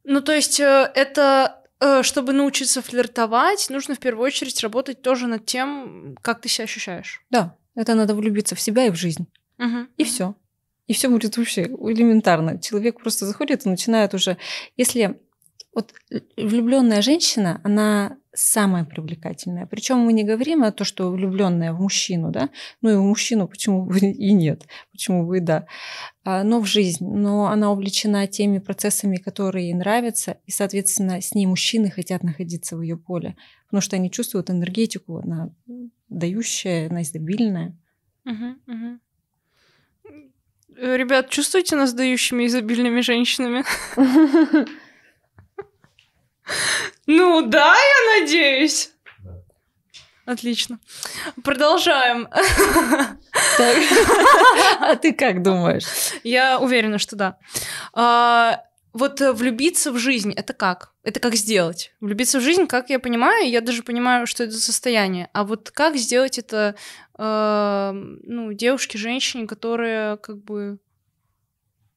Ну, 0.03 0.21
то 0.21 0.33
есть 0.33 0.59
э, 0.59 0.91
это 0.93 1.63
э, 1.79 2.03
чтобы 2.03 2.33
научиться 2.33 2.81
флиртовать, 2.81 3.69
нужно 3.69 3.95
в 3.95 3.99
первую 3.99 4.25
очередь 4.25 4.61
работать 4.61 5.01
тоже 5.01 5.27
над 5.27 5.45
тем, 5.45 6.15
как 6.21 6.41
ты 6.41 6.49
себя 6.49 6.65
ощущаешь. 6.65 7.25
Да, 7.31 7.57
это 7.75 7.95
надо 7.95 8.13
влюбиться 8.13 8.55
в 8.55 8.61
себя 8.61 8.85
и 8.85 8.91
в 8.91 8.95
жизнь. 8.95 9.27
Угу, 9.57 9.87
и 9.97 10.03
все. 10.03 10.35
И 10.87 10.93
все 10.93 11.09
будет 11.09 11.37
вообще 11.37 11.63
элементарно. 11.63 12.59
Человек 12.59 13.01
просто 13.01 13.25
заходит 13.25 13.65
и 13.65 13.69
начинает 13.69 14.13
уже. 14.13 14.37
Если 14.77 15.19
вот 15.75 15.93
влюбленная 16.37 17.01
женщина, 17.01 17.59
она 17.63 18.17
самая 18.33 18.85
привлекательная. 18.85 19.65
Причем 19.65 19.99
мы 19.99 20.13
не 20.13 20.23
говорим 20.23 20.63
о 20.63 20.71
том, 20.71 20.85
что 20.85 21.11
влюбленная 21.11 21.73
в 21.73 21.81
мужчину, 21.81 22.31
да, 22.31 22.49
ну 22.81 22.89
и 22.89 22.95
в 22.95 23.01
мужчину 23.01 23.47
почему 23.47 23.85
бы 23.85 23.99
и 23.99 24.31
нет, 24.31 24.63
почему 24.91 25.27
бы 25.27 25.37
и 25.37 25.41
да, 25.41 25.67
а, 26.23 26.43
но 26.43 26.61
в 26.61 26.65
жизнь. 26.65 27.05
Но 27.05 27.47
она 27.47 27.71
увлечена 27.71 28.25
теми 28.27 28.59
процессами, 28.59 29.17
которые 29.17 29.67
ей 29.67 29.73
нравятся, 29.73 30.37
и, 30.45 30.51
соответственно, 30.51 31.21
с 31.21 31.35
ней 31.35 31.45
мужчины 31.45 31.91
хотят 31.91 32.23
находиться 32.23 32.77
в 32.77 32.81
ее 32.81 32.97
поле, 32.97 33.35
потому 33.65 33.81
что 33.81 33.97
они 33.97 34.09
чувствуют 34.09 34.49
энергетику, 34.49 35.17
она 35.17 35.49
дающая, 36.07 36.89
она 36.89 37.01
изобильная. 37.01 37.77
Угу, 38.25 38.73
угу. 38.73 38.99
Ребят, 40.77 41.29
чувствуете 41.29 41.75
нас 41.75 41.93
дающими 41.93 42.45
изобильными 42.47 43.01
женщинами? 43.01 43.63
Ну 47.07 47.41
да, 47.47 47.75
я 47.75 48.19
надеюсь. 48.19 48.91
Отлично. 50.25 50.79
Продолжаем. 51.43 52.27
А 54.79 54.95
ты 54.95 55.13
как 55.13 55.41
думаешь? 55.41 55.85
Я 56.23 56.59
уверена, 56.59 56.97
что 56.97 57.15
да. 57.15 57.37
А, 57.93 58.63
вот 58.93 59.19
влюбиться 59.19 59.91
в 59.91 59.97
жизнь 59.97 60.33
это 60.33 60.53
как? 60.53 60.93
Это 61.03 61.19
как 61.19 61.35
сделать? 61.35 61.93
Влюбиться 61.99 62.39
в 62.39 62.41
жизнь, 62.41 62.65
как 62.65 62.89
я 62.89 62.99
понимаю, 62.99 63.49
я 63.49 63.61
даже 63.61 63.83
понимаю, 63.83 64.25
что 64.25 64.43
это 64.43 64.53
состояние. 64.53 65.29
А 65.33 65.43
вот 65.43 65.71
как 65.71 65.97
сделать 65.97 66.39
это 66.39 66.75
э, 67.17 67.91
ну, 67.93 68.53
девушке, 68.53 68.97
женщине, 68.97 69.47
которая 69.47 70.17
как 70.17 70.37
бы 70.37 70.79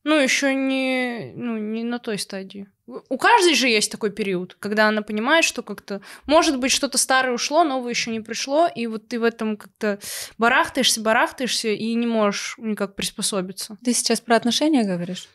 ну, 0.08 0.16
еще 0.16 0.54
не, 0.54 1.32
ну, 1.34 1.58
не 1.58 1.84
на 1.84 1.98
той 1.98 2.18
стадии. 2.18 2.66
У 2.86 3.18
каждой 3.18 3.54
же 3.54 3.68
есть 3.68 3.92
такой 3.92 4.10
период, 4.10 4.56
когда 4.58 4.88
она 4.88 5.02
понимает, 5.02 5.44
что 5.44 5.62
как-то, 5.62 6.00
может 6.24 6.58
быть, 6.58 6.72
что-то 6.72 6.96
старое 6.96 7.34
ушло, 7.34 7.62
новое 7.62 7.90
еще 7.90 8.10
не 8.10 8.20
пришло, 8.20 8.66
и 8.66 8.86
вот 8.86 9.08
ты 9.08 9.20
в 9.20 9.24
этом 9.24 9.58
как-то 9.58 9.98
барахтаешься, 10.38 11.02
барахтаешься 11.02 11.68
и 11.68 11.92
не 11.92 12.06
можешь 12.06 12.54
никак 12.56 12.94
приспособиться. 12.94 13.76
Ты 13.84 13.92
сейчас 13.92 14.20
про 14.20 14.36
отношения 14.36 14.84
говоришь? 14.84 15.28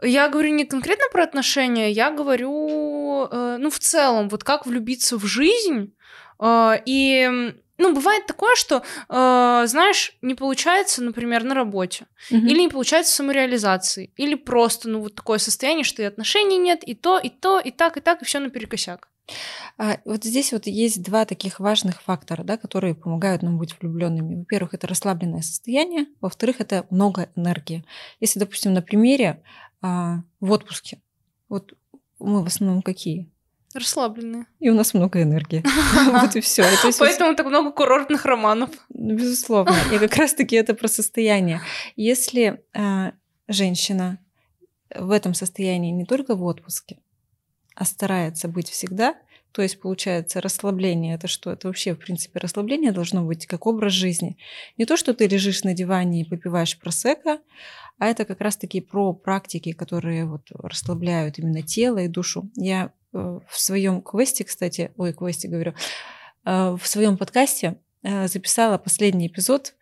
Я 0.00 0.28
говорю 0.28 0.54
не 0.54 0.64
конкретно 0.64 1.06
про 1.10 1.24
отношения, 1.24 1.90
я 1.90 2.12
говорю, 2.12 3.26
э, 3.26 3.56
ну, 3.58 3.70
в 3.70 3.80
целом, 3.80 4.28
вот 4.28 4.44
как 4.44 4.66
влюбиться 4.66 5.18
в 5.18 5.24
жизнь, 5.26 5.92
э, 6.38 6.72
и 6.86 7.54
ну, 7.78 7.94
бывает 7.94 8.26
такое, 8.26 8.54
что, 8.54 8.82
э, 9.08 9.64
знаешь, 9.66 10.16
не 10.22 10.34
получается, 10.34 11.02
например, 11.02 11.44
на 11.44 11.54
работе, 11.54 12.06
угу. 12.30 12.38
или 12.38 12.60
не 12.60 12.68
получается 12.68 13.12
в 13.12 13.16
самореализации, 13.16 14.12
или 14.16 14.34
просто, 14.34 14.88
ну, 14.88 15.00
вот 15.00 15.14
такое 15.14 15.38
состояние, 15.38 15.84
что 15.84 16.02
и 16.02 16.04
отношений 16.04 16.58
нет, 16.58 16.84
и 16.84 16.94
то, 16.94 17.18
и 17.18 17.28
то, 17.28 17.58
и 17.58 17.70
так, 17.70 17.96
и 17.96 18.00
так, 18.00 18.22
и 18.22 18.24
все 18.24 18.38
наперекосяк. 18.38 19.08
А, 19.78 19.98
вот 20.04 20.24
здесь 20.24 20.52
вот 20.52 20.66
есть 20.66 21.02
два 21.02 21.24
таких 21.24 21.58
важных 21.58 22.02
фактора, 22.02 22.44
да, 22.44 22.56
которые 22.56 22.94
помогают 22.94 23.42
нам 23.42 23.58
быть 23.58 23.74
влюбленными. 23.80 24.36
Во-первых, 24.36 24.74
это 24.74 24.86
расслабленное 24.86 25.42
состояние, 25.42 26.06
во-вторых, 26.20 26.60
это 26.60 26.86
много 26.90 27.30
энергии. 27.34 27.84
Если, 28.20 28.38
допустим, 28.38 28.74
на 28.74 28.82
примере 28.82 29.42
а, 29.80 30.18
в 30.40 30.50
отпуске, 30.52 31.00
вот 31.48 31.74
мы 32.18 32.42
в 32.42 32.46
основном 32.46 32.82
какие? 32.82 33.30
Расслабленные. 33.74 34.46
И 34.60 34.70
у 34.70 34.74
нас 34.74 34.94
много 34.94 35.22
энергии. 35.22 35.64
Вот 36.12 36.36
и 36.36 36.40
все. 36.40 36.64
Поэтому 36.98 37.34
так 37.34 37.46
много 37.46 37.72
курортных 37.72 38.24
романов. 38.24 38.70
Безусловно. 38.88 39.74
И 39.92 39.98
как 39.98 40.16
раз-таки 40.16 40.56
это 40.56 40.74
про 40.74 40.88
состояние. 40.88 41.60
Если 41.96 42.62
а, 42.72 43.12
женщина 43.48 44.18
в 44.94 45.10
этом 45.10 45.34
состоянии 45.34 45.90
не 45.90 46.04
только 46.04 46.36
в 46.36 46.44
отпуске, 46.44 46.98
а 47.74 47.84
старается 47.84 48.48
быть 48.48 48.68
всегда, 48.70 49.16
то 49.54 49.62
есть 49.62 49.80
получается 49.80 50.40
расслабление. 50.40 51.14
Это 51.14 51.28
что? 51.28 51.52
Это 51.52 51.68
вообще, 51.68 51.94
в 51.94 51.98
принципе, 51.98 52.40
расслабление 52.40 52.90
должно 52.90 53.24
быть 53.24 53.46
как 53.46 53.66
образ 53.66 53.92
жизни. 53.92 54.36
Не 54.78 54.84
то, 54.84 54.96
что 54.96 55.14
ты 55.14 55.28
лежишь 55.28 55.62
на 55.62 55.74
диване 55.74 56.22
и 56.22 56.28
попиваешь 56.28 56.76
просека, 56.78 57.38
а 57.98 58.06
это 58.06 58.24
как 58.24 58.40
раз-таки 58.40 58.80
про 58.80 59.12
практики, 59.12 59.72
которые 59.72 60.26
вот 60.26 60.42
расслабляют 60.50 61.38
именно 61.38 61.62
тело 61.62 61.98
и 61.98 62.08
душу. 62.08 62.50
Я 62.56 62.92
в 63.14 63.58
своем 63.58 64.02
квесте, 64.02 64.44
кстати, 64.44 64.92
ой, 64.96 65.12
квесте 65.12 65.48
говорю, 65.48 65.74
э, 66.44 66.76
в 66.80 66.86
своем 66.86 67.16
подкасте 67.16 67.76
э, 68.02 68.28
записала 68.28 68.78
последний 68.78 69.28
эпизод, 69.28 69.74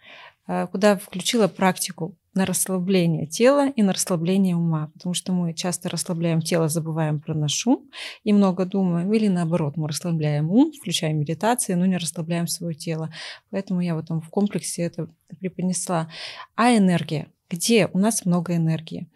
куда 0.72 0.96
включила 0.96 1.46
практику 1.46 2.16
на 2.34 2.46
расслабление 2.46 3.26
тела 3.26 3.68
и 3.70 3.82
на 3.82 3.92
расслабление 3.92 4.56
ума, 4.56 4.90
потому 4.94 5.14
что 5.14 5.32
мы 5.32 5.52
часто 5.54 5.88
расслабляем 5.88 6.40
тело, 6.40 6.68
забываем 6.68 7.20
про 7.20 7.34
наш 7.34 7.52
шум 7.52 7.90
и 8.24 8.32
много 8.32 8.64
думаем, 8.64 9.12
или 9.12 9.28
наоборот, 9.28 9.76
мы 9.76 9.88
расслабляем 9.88 10.50
ум, 10.50 10.72
включаем 10.72 11.18
медитации, 11.18 11.74
но 11.74 11.84
не 11.86 11.96
расслабляем 11.96 12.46
свое 12.46 12.74
тело. 12.74 13.12
Поэтому 13.50 13.80
я 13.80 13.94
вот 13.94 14.08
там 14.08 14.20
в 14.20 14.30
комплексе 14.30 14.82
это 14.82 15.08
преподнесла. 15.40 16.10
А 16.54 16.76
энергия? 16.76 17.28
Где 17.50 17.86
у 17.92 17.98
нас 17.98 18.24
много 18.24 18.56
энергии? 18.56 19.08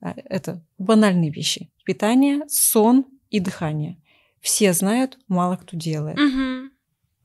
Это 0.00 0.64
банальные 0.78 1.30
вещи. 1.30 1.70
Питание, 1.84 2.42
сон, 2.48 3.04
и 3.30 3.40
дыхание. 3.40 3.96
Все 4.40 4.72
знают, 4.72 5.18
мало 5.28 5.56
кто 5.56 5.76
делает. 5.76 6.18
Угу. 6.18 6.70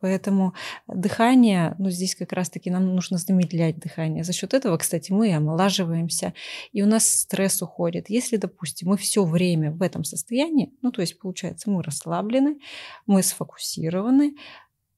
Поэтому 0.02 0.54
дыхание, 0.88 1.74
ну 1.80 1.90
здесь 1.90 2.16
как 2.16 2.32
раз-таки 2.34 2.70
нам 2.70 2.94
нужно 2.94 3.18
замедлять 3.18 3.80
дыхание. 3.80 4.24
За 4.24 4.34
счет 4.34 4.54
этого, 4.54 4.78
кстати, 4.78 5.12
мы 5.12 5.34
омолаживаемся, 5.34 6.34
и 6.74 6.84
у 6.84 6.86
нас 6.86 7.08
стресс 7.08 7.62
уходит. 7.62 8.10
Если, 8.10 8.38
допустим, 8.38 8.90
мы 8.90 8.98
все 8.98 9.26
время 9.26 9.72
в 9.72 9.82
этом 9.82 10.04
состоянии, 10.04 10.74
ну 10.82 10.92
то 10.92 11.02
есть 11.02 11.18
получается, 11.18 11.72
мы 11.72 11.82
расслаблены, 11.82 12.60
мы 13.08 13.24
сфокусированы, 13.24 14.36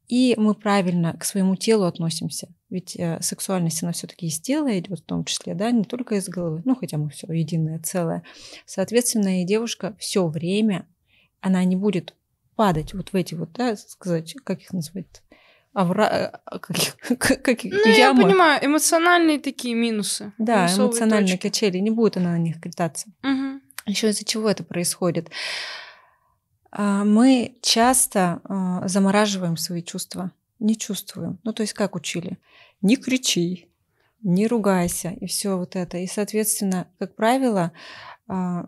и 0.08 0.36
мы 0.38 0.56
правильно 0.56 1.14
к 1.14 1.24
своему 1.24 1.56
телу 1.56 1.86
относимся. 1.86 2.50
Ведь 2.70 2.96
э, 2.98 3.20
сексуальность, 3.22 3.84
она 3.84 3.92
все-таки 3.92 4.28
из 4.28 4.40
тела 4.42 4.78
идет 4.78 5.00
в 5.00 5.04
том 5.04 5.24
числе, 5.26 5.54
да, 5.54 5.72
не 5.72 5.84
только 5.84 6.16
из 6.16 6.28
головы, 6.28 6.62
ну 6.66 6.76
хотя 6.76 6.98
мы 6.98 7.10
все 7.12 7.32
единое 7.32 7.80
целое. 7.80 8.24
Соответственно, 8.66 9.42
и 9.42 9.46
девушка 9.46 9.96
все 10.00 10.28
время 10.28 10.86
она 11.42 11.64
не 11.64 11.76
будет 11.76 12.16
падать 12.56 12.94
вот 12.94 13.10
в 13.10 13.16
эти 13.16 13.36
вот, 13.36 13.52
да, 13.54 13.76
сказать, 13.76 14.36
как 14.44 14.62
их 14.62 14.74
назвать, 14.74 15.22
авра... 15.74 16.42
Э, 16.52 16.60
как, 16.60 17.20
как, 17.44 17.64
ну, 17.64 17.86
ямы. 17.86 17.96
я 17.96 18.14
понимаю, 18.14 18.66
эмоциональные 18.66 19.40
такие 19.40 19.76
минусы. 19.76 20.34
Да, 20.38 20.68
эмоциональные 20.74 21.38
точки. 21.38 21.48
качели, 21.48 21.78
не 21.78 21.92
будет 21.92 22.18
она 22.18 22.32
на 22.32 22.40
них 22.40 22.60
кататься. 22.60 23.08
Угу. 23.24 23.62
Еще 23.86 24.10
из-за 24.10 24.26
чего 24.26 24.50
это 24.50 24.64
происходит? 24.64 25.30
А, 26.72 27.04
мы 27.04 27.58
часто 27.62 28.42
а, 28.44 28.88
замораживаем 28.88 29.56
свои 29.56 29.82
чувства, 29.84 30.32
не 30.60 30.78
чувствуем. 30.78 31.40
Ну, 31.44 31.54
то 31.54 31.62
есть 31.62 31.74
как 31.74 31.96
учили? 31.96 32.40
Не 32.82 32.98
кричи, 32.98 33.70
не 34.22 34.48
ругайся, 34.48 35.10
и 35.10 35.28
все 35.28 35.58
вот 35.58 35.76
это. 35.76 35.98
И, 35.98 36.08
соответственно, 36.08 36.88
как 37.00 37.16
правило, 37.16 37.72
а, 38.28 38.68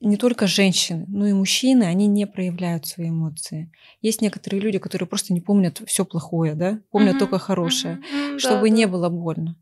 не 0.00 0.16
только 0.16 0.46
женщины, 0.46 1.04
но 1.08 1.26
и 1.26 1.32
мужчины, 1.32 1.84
они 1.84 2.06
не 2.06 2.26
проявляют 2.26 2.86
свои 2.86 3.08
эмоции. 3.08 3.72
Есть 4.00 4.22
некоторые 4.22 4.60
люди, 4.60 4.78
которые 4.78 5.08
просто 5.08 5.32
не 5.32 5.40
помнят 5.40 5.82
все 5.86 6.04
плохое, 6.04 6.54
да, 6.54 6.80
помнят 6.90 7.16
uh-huh, 7.16 7.20
только 7.20 7.38
хорошее, 7.38 8.00
uh-huh, 8.12 8.38
чтобы 8.38 8.68
да, 8.70 8.76
не 8.76 8.86
да. 8.86 8.92
было 8.92 9.08
больно. 9.08 9.56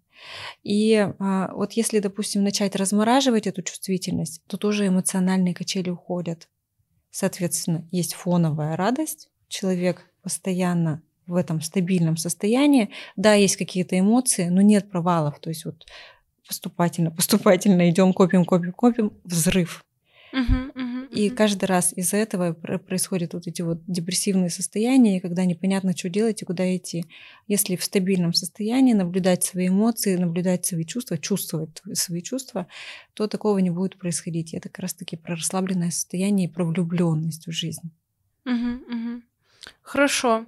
И 0.62 0.94
а, 1.18 1.50
вот 1.54 1.72
если, 1.72 2.00
допустим, 2.00 2.42
начать 2.42 2.76
размораживать 2.76 3.46
эту 3.46 3.62
чувствительность, 3.62 4.42
то 4.46 4.56
тоже 4.56 4.88
эмоциональные 4.88 5.54
качели 5.54 5.90
уходят. 5.90 6.48
Соответственно, 7.10 7.86
есть 7.90 8.14
фоновая 8.14 8.76
радость, 8.76 9.28
человек 9.48 10.10
постоянно 10.22 11.02
в 11.26 11.34
этом 11.34 11.60
стабильном 11.60 12.16
состоянии. 12.16 12.90
Да, 13.16 13.34
есть 13.34 13.56
какие-то 13.56 13.98
эмоции, 13.98 14.48
но 14.48 14.60
нет 14.60 14.90
провалов. 14.90 15.38
То 15.40 15.50
есть 15.50 15.64
вот 15.64 15.86
поступательно, 16.46 17.10
поступательно 17.10 17.88
идем, 17.88 18.12
копим, 18.12 18.44
копим, 18.44 18.72
копим, 18.72 19.12
взрыв. 19.24 19.85
Uh-huh, 20.36 20.72
uh-huh, 20.74 21.08
И 21.12 21.30
каждый 21.30 21.64
раз 21.64 21.94
из-за 21.96 22.18
этого 22.18 22.52
происходят 22.52 23.32
вот 23.32 23.46
эти 23.46 23.62
вот 23.62 23.78
депрессивные 23.86 24.50
состояния, 24.50 25.18
когда 25.18 25.46
непонятно, 25.46 25.96
что 25.96 26.10
делать 26.10 26.42
и 26.42 26.44
куда 26.44 26.76
идти. 26.76 27.06
Если 27.48 27.76
в 27.76 27.82
стабильном 27.82 28.34
состоянии 28.34 28.92
наблюдать 28.92 29.44
свои 29.44 29.68
эмоции, 29.68 30.16
наблюдать 30.16 30.66
свои 30.66 30.84
чувства, 30.84 31.16
чувствовать 31.16 31.80
свои 31.94 32.20
чувства, 32.20 32.66
то 33.14 33.28
такого 33.28 33.56
не 33.58 33.70
будет 33.70 33.98
происходить. 33.98 34.52
Это 34.52 34.68
как 34.68 34.80
раз-таки 34.80 35.16
про 35.16 35.36
расслабленное 35.36 35.90
состояние 35.90 36.48
и 36.48 36.52
про 36.52 36.64
влюбленность 36.66 37.46
в 37.46 37.52
жизнь. 37.52 37.90
Хорошо. 39.82 40.44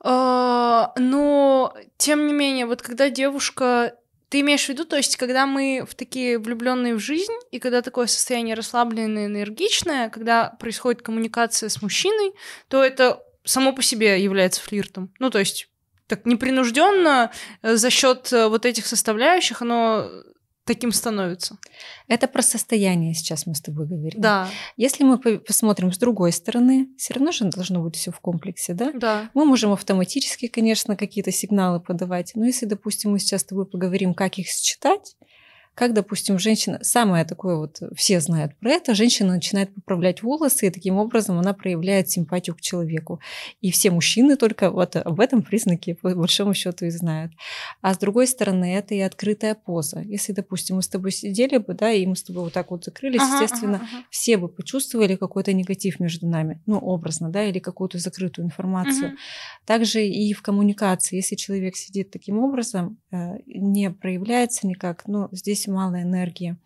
А, 0.00 0.92
но, 0.98 1.74
тем 1.96 2.26
не 2.26 2.34
менее, 2.34 2.66
вот 2.66 2.82
когда 2.82 3.08
девушка 3.08 3.96
ты 4.32 4.40
имеешь 4.40 4.64
в 4.64 4.68
виду, 4.70 4.86
то 4.86 4.96
есть, 4.96 5.18
когда 5.18 5.44
мы 5.44 5.84
в 5.86 5.94
такие 5.94 6.38
влюбленные 6.38 6.94
в 6.94 6.98
жизнь, 6.98 7.34
и 7.50 7.58
когда 7.58 7.82
такое 7.82 8.06
состояние 8.06 8.54
расслабленное, 8.54 9.26
энергичное, 9.26 10.08
когда 10.08 10.56
происходит 10.58 11.02
коммуникация 11.02 11.68
с 11.68 11.82
мужчиной, 11.82 12.32
то 12.68 12.82
это 12.82 13.22
само 13.44 13.74
по 13.74 13.82
себе 13.82 14.24
является 14.24 14.62
флиртом. 14.62 15.12
Ну, 15.18 15.28
то 15.28 15.38
есть, 15.38 15.68
так 16.06 16.24
непринужденно 16.24 17.30
э, 17.60 17.76
за 17.76 17.90
счет 17.90 18.32
э, 18.32 18.48
вот 18.48 18.64
этих 18.64 18.86
составляющих 18.86 19.60
оно 19.60 20.08
таким 20.64 20.92
становится. 20.92 21.58
Это 22.08 22.28
про 22.28 22.42
состояние 22.42 23.14
сейчас 23.14 23.46
мы 23.46 23.54
с 23.54 23.60
тобой 23.60 23.86
говорим. 23.86 24.20
Да. 24.20 24.48
Если 24.76 25.04
мы 25.04 25.18
посмотрим 25.18 25.92
с 25.92 25.98
другой 25.98 26.32
стороны, 26.32 26.88
все 26.96 27.14
равно 27.14 27.32
же 27.32 27.44
должно 27.46 27.82
быть 27.82 27.96
все 27.96 28.10
в 28.12 28.20
комплексе, 28.20 28.74
да? 28.74 28.92
Да. 28.92 29.30
Мы 29.34 29.44
можем 29.44 29.72
автоматически, 29.72 30.46
конечно, 30.46 30.96
какие-то 30.96 31.32
сигналы 31.32 31.80
подавать, 31.80 32.32
но 32.34 32.46
если, 32.46 32.66
допустим, 32.66 33.12
мы 33.12 33.18
сейчас 33.18 33.42
с 33.42 33.44
тобой 33.44 33.66
поговорим, 33.66 34.14
как 34.14 34.38
их 34.38 34.46
считать, 34.46 35.16
как, 35.74 35.94
допустим, 35.94 36.38
женщина, 36.38 36.78
самое 36.82 37.24
такое 37.24 37.56
вот, 37.56 37.80
все 37.96 38.20
знают 38.20 38.54
про 38.58 38.72
это, 38.72 38.94
женщина 38.94 39.34
начинает 39.34 39.74
поправлять 39.74 40.22
волосы, 40.22 40.66
и 40.66 40.70
таким 40.70 40.98
образом 40.98 41.38
она 41.38 41.54
проявляет 41.54 42.10
симпатию 42.10 42.54
к 42.54 42.60
человеку. 42.60 43.20
И 43.62 43.70
все 43.70 43.90
мужчины 43.90 44.36
только 44.36 44.70
вот 44.70 44.96
об 44.96 45.18
этом 45.18 45.42
признаке, 45.42 45.94
по 45.94 46.14
большому 46.14 46.52
счету, 46.52 46.84
и 46.84 46.90
знают. 46.90 47.32
А 47.80 47.94
с 47.94 47.98
другой 47.98 48.26
стороны, 48.26 48.76
это 48.76 48.94
и 48.94 49.00
открытая 49.00 49.54
поза. 49.54 50.00
Если, 50.00 50.32
допустим, 50.32 50.76
мы 50.76 50.82
с 50.82 50.88
тобой 50.88 51.10
сидели 51.10 51.56
бы, 51.56 51.72
да, 51.72 51.90
и 51.90 52.04
мы 52.04 52.16
с 52.16 52.22
тобой 52.22 52.44
вот 52.44 52.52
так 52.52 52.70
вот 52.70 52.84
закрылись, 52.84 53.22
ага, 53.22 53.42
естественно, 53.42 53.76
ага, 53.76 53.86
ага. 53.90 54.04
все 54.10 54.36
бы 54.36 54.48
почувствовали 54.48 55.16
какой-то 55.16 55.54
негатив 55.54 56.00
между 56.00 56.26
нами, 56.28 56.60
ну, 56.66 56.78
образно, 56.78 57.30
да, 57.30 57.44
или 57.44 57.60
какую-то 57.60 57.96
закрытую 57.96 58.44
информацию. 58.44 59.08
Угу. 59.08 59.16
Также 59.64 60.06
и 60.06 60.34
в 60.34 60.42
коммуникации, 60.42 61.16
если 61.16 61.36
человек 61.36 61.76
сидит 61.76 62.10
таким 62.10 62.38
образом, 62.38 62.98
э, 63.10 63.36
не 63.46 63.90
проявляется 63.90 64.66
никак, 64.66 65.04
ну, 65.06 65.28
здесь 65.32 65.61
здесь 65.62 65.74
мало 65.74 66.02
энергии. 66.02 66.56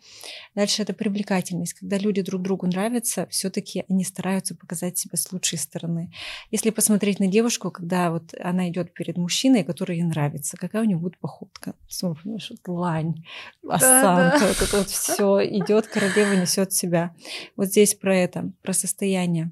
Дальше 0.54 0.82
это 0.82 0.92
привлекательность. 0.92 1.74
Когда 1.74 1.98
люди 1.98 2.22
друг 2.22 2.42
другу 2.42 2.66
нравятся, 2.66 3.26
все-таки 3.30 3.84
они 3.88 4.04
стараются 4.04 4.54
показать 4.54 4.98
себя 4.98 5.16
с 5.16 5.32
лучшей 5.32 5.58
стороны. 5.58 6.12
Если 6.50 6.70
посмотреть 6.70 7.20
на 7.20 7.26
девушку, 7.26 7.70
когда 7.70 8.10
вот 8.10 8.34
она 8.40 8.68
идет 8.68 8.92
перед 8.94 9.16
мужчиной, 9.16 9.64
который 9.64 9.96
ей 9.96 10.04
нравится, 10.04 10.56
какая 10.56 10.82
у 10.82 10.86
нее 10.86 10.96
будет 10.96 11.18
походка? 11.18 11.74
Смотришь, 11.88 12.50
вот 12.50 12.68
лань, 12.68 13.24
осанка, 13.68 14.38
да, 14.38 14.40
да. 14.40 14.48
вот 14.48 14.62
это 14.62 14.76
вот 14.78 14.88
все 14.88 15.40
идет, 15.44 15.86
королева 15.86 16.34
несет 16.34 16.72
себя. 16.72 17.14
Вот 17.56 17.68
здесь 17.68 17.94
про 17.94 18.16
это, 18.16 18.50
про 18.62 18.72
состояние. 18.72 19.50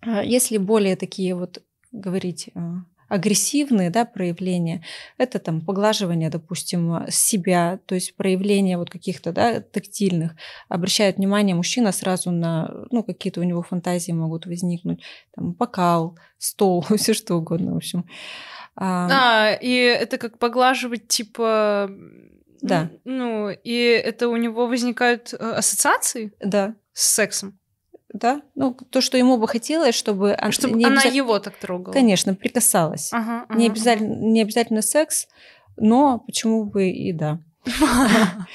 А 0.00 0.22
если 0.22 0.58
более 0.58 0.96
такие 0.96 1.34
вот 1.34 1.62
говорить 1.92 2.50
а, 2.54 2.84
агрессивные 3.14 3.90
да, 3.90 4.04
проявления, 4.04 4.82
это 5.18 5.38
там 5.38 5.60
поглаживание, 5.60 6.30
допустим, 6.30 7.06
себя, 7.08 7.78
то 7.86 7.94
есть 7.94 8.16
проявление 8.16 8.76
вот 8.76 8.90
каких-то 8.90 9.32
да, 9.32 9.60
тактильных, 9.60 10.32
обращает 10.68 11.16
внимание 11.18 11.54
мужчина 11.54 11.92
сразу 11.92 12.32
на, 12.32 12.86
ну, 12.90 13.04
какие-то 13.04 13.40
у 13.40 13.44
него 13.44 13.62
фантазии 13.62 14.12
могут 14.12 14.46
возникнуть, 14.46 15.02
там, 15.34 15.52
бокал, 15.52 16.18
стол, 16.38 16.84
все 16.96 17.14
что 17.14 17.36
угодно, 17.36 17.74
в 17.74 17.76
общем. 17.76 18.04
А, 18.76 19.08
а 19.10 19.52
и 19.54 19.72
это 19.72 20.18
как 20.18 20.38
поглаживать, 20.38 21.06
типа... 21.06 21.90
Да. 22.60 22.90
Ну, 23.04 23.50
и 23.50 23.74
это 23.74 24.28
у 24.28 24.36
него 24.36 24.66
возникают 24.66 25.34
э, 25.34 25.36
ассоциации? 25.36 26.32
Да. 26.40 26.74
С 26.94 27.14
сексом? 27.14 27.58
Да, 28.14 28.42
ну 28.54 28.74
то, 28.90 29.00
что 29.00 29.18
ему 29.18 29.36
бы 29.38 29.48
хотелось, 29.48 29.94
чтобы, 29.96 30.38
чтобы 30.50 30.78
не 30.78 30.84
она 30.86 31.00
обяза... 31.00 31.16
его 31.16 31.38
так 31.40 31.56
трогала. 31.56 31.92
Конечно, 31.92 32.34
прикасалась. 32.34 33.12
Ага, 33.12 33.44
ага, 33.48 33.58
не 33.58 33.66
обязательно, 33.66 34.14
не 34.14 34.40
обязательно 34.40 34.82
секс, 34.82 35.26
но 35.76 36.20
почему 36.20 36.64
бы 36.64 36.88
и 36.88 37.12
да. 37.12 37.40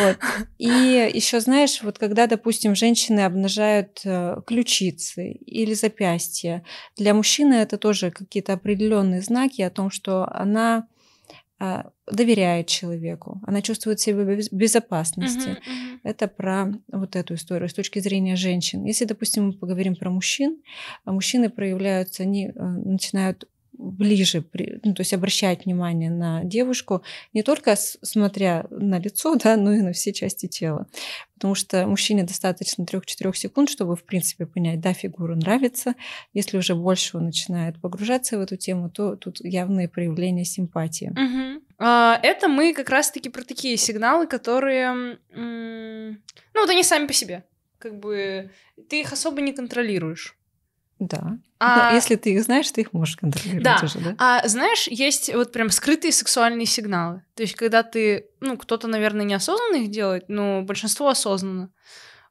Вот. 0.00 0.18
И 0.58 0.66
еще, 1.14 1.38
знаешь, 1.38 1.82
вот 1.84 1.98
когда, 1.98 2.26
допустим, 2.26 2.74
женщины 2.74 3.20
обнажают 3.20 4.00
э, 4.04 4.40
ключицы 4.44 5.30
или 5.30 5.72
запястья, 5.72 6.64
для 6.96 7.14
мужчины 7.14 7.54
это 7.54 7.78
тоже 7.78 8.10
какие-то 8.10 8.54
определенные 8.54 9.22
знаки 9.22 9.62
о 9.62 9.70
том, 9.70 9.92
что 9.92 10.26
она 10.32 10.88
доверяет 12.06 12.68
человеку, 12.68 13.40
она 13.46 13.62
чувствует 13.62 14.00
себя 14.00 14.22
в 14.22 14.52
безопасности. 14.52 15.48
Uh-huh, 15.48 15.56
uh-huh. 15.56 15.98
Это 16.04 16.28
про 16.28 16.72
вот 16.92 17.16
эту 17.16 17.34
историю 17.34 17.68
с 17.68 17.74
точки 17.74 17.98
зрения 17.98 18.36
женщин. 18.36 18.84
Если, 18.84 19.04
допустим, 19.04 19.46
мы 19.46 19.52
поговорим 19.52 19.96
про 19.96 20.10
мужчин, 20.10 20.62
а 21.04 21.12
мужчины 21.12 21.50
проявляются, 21.50 22.22
они 22.22 22.48
э, 22.48 22.52
начинают 22.54 23.48
ближе, 23.78 24.44
ну, 24.84 24.92
то 24.94 25.00
есть 25.00 25.14
обращать 25.14 25.64
внимание 25.64 26.10
на 26.10 26.42
девушку, 26.42 27.02
не 27.32 27.42
только 27.42 27.76
смотря 27.76 28.66
на 28.70 28.98
лицо, 28.98 29.34
да, 29.42 29.56
но 29.56 29.72
и 29.72 29.80
на 29.80 29.92
все 29.92 30.12
части 30.12 30.46
тела. 30.46 30.86
Потому 31.34 31.54
что 31.54 31.86
мужчине 31.86 32.24
достаточно 32.24 32.82
3-4 32.82 33.32
секунд, 33.34 33.70
чтобы, 33.70 33.94
в 33.94 34.02
принципе, 34.02 34.44
понять, 34.44 34.80
да, 34.80 34.92
фигура 34.92 35.36
нравится. 35.36 35.94
Если 36.34 36.58
уже 36.58 36.74
больше 36.74 37.16
он 37.16 37.26
начинает 37.26 37.80
погружаться 37.80 38.36
в 38.36 38.40
эту 38.40 38.56
тему, 38.56 38.90
то 38.90 39.14
тут 39.14 39.38
явные 39.44 39.88
проявления 39.88 40.44
симпатии. 40.44 41.12
Угу. 41.12 41.62
Это 41.78 42.48
мы 42.48 42.74
как 42.74 42.90
раз-таки 42.90 43.28
про 43.28 43.44
такие 43.44 43.76
сигналы, 43.76 44.26
которые... 44.26 45.18
Ну, 45.32 46.16
вот 46.54 46.70
они 46.70 46.82
сами 46.82 47.06
по 47.06 47.12
себе. 47.12 47.44
Как 47.78 47.96
бы 48.00 48.50
ты 48.88 49.00
их 49.00 49.12
особо 49.12 49.40
не 49.40 49.52
контролируешь. 49.52 50.37
Да. 50.98 51.38
А... 51.60 51.92
Если 51.94 52.16
ты 52.16 52.34
их 52.34 52.42
знаешь, 52.42 52.70
ты 52.70 52.82
их 52.82 52.92
можешь 52.92 53.16
контролировать 53.16 53.64
да. 53.64 53.80
уже, 53.82 53.98
да? 53.98 54.14
А 54.18 54.46
знаешь, 54.46 54.86
есть 54.88 55.32
вот 55.34 55.52
прям 55.52 55.70
скрытые 55.70 56.12
сексуальные 56.12 56.66
сигналы. 56.66 57.22
То 57.34 57.42
есть, 57.42 57.54
когда 57.54 57.82
ты, 57.82 58.26
ну, 58.40 58.56
кто-то, 58.56 58.86
наверное, 58.86 59.24
неосознанно 59.24 59.76
их 59.76 59.90
делает, 59.90 60.28
но 60.28 60.62
большинство 60.62 61.08
осознанно. 61.08 61.70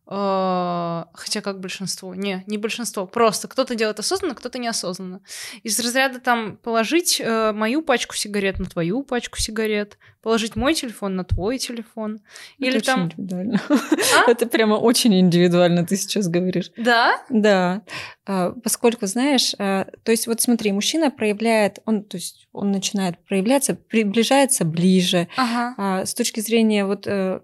А, 0.10 1.10
хотя 1.14 1.42
как 1.42 1.60
большинство? 1.60 2.16
Не, 2.16 2.44
не 2.48 2.58
большинство. 2.58 3.06
Просто 3.06 3.48
кто-то 3.48 3.76
делает 3.76 4.00
осознанно, 4.00 4.36
кто-то 4.36 4.58
неосознанно. 4.58 5.20
Из 5.64 5.78
разряда 5.80 6.20
там 6.20 6.56
положить 6.58 7.20
э, 7.20 7.52
мою 7.52 7.82
пачку 7.82 8.16
сигарет 8.16 8.60
на 8.60 8.66
твою 8.66 9.04
пачку 9.04 9.38
сигарет, 9.40 9.98
положить 10.22 10.56
мой 10.56 10.74
телефон 10.76 11.16
на 11.16 11.26
твой 11.26 11.58
телефон. 11.58 12.22
Это 12.58 12.68
Или 12.68 12.78
очень 12.78 12.86
там... 12.86 13.06
индивидуально. 13.06 13.62
А? 13.70 14.32
Это 14.32 14.46
прямо 14.46 14.76
очень 14.76 15.20
индивидуально 15.20 15.86
ты 15.86 15.98
сейчас 15.98 16.30
говоришь. 16.30 16.72
Да? 16.78 17.22
Да. 17.30 17.82
А, 18.26 18.52
поскольку, 18.64 19.08
знаешь, 19.08 19.52
то 19.52 20.12
есть 20.12 20.28
вот 20.28 20.42
смотри, 20.42 20.72
мужчина 20.72 21.12
проявляет, 21.12 21.80
он, 21.86 22.04
то 22.04 22.16
есть 22.16 22.48
он 22.54 22.72
начинает 22.72 23.18
проявляться, 23.26 23.76
приближается 23.76 24.64
ближе. 24.64 25.28
Ага. 25.36 26.06
С 26.06 26.14
точки 26.14 26.40
зрения 26.40 26.86
вот 26.86 27.08
Э, 27.08 27.40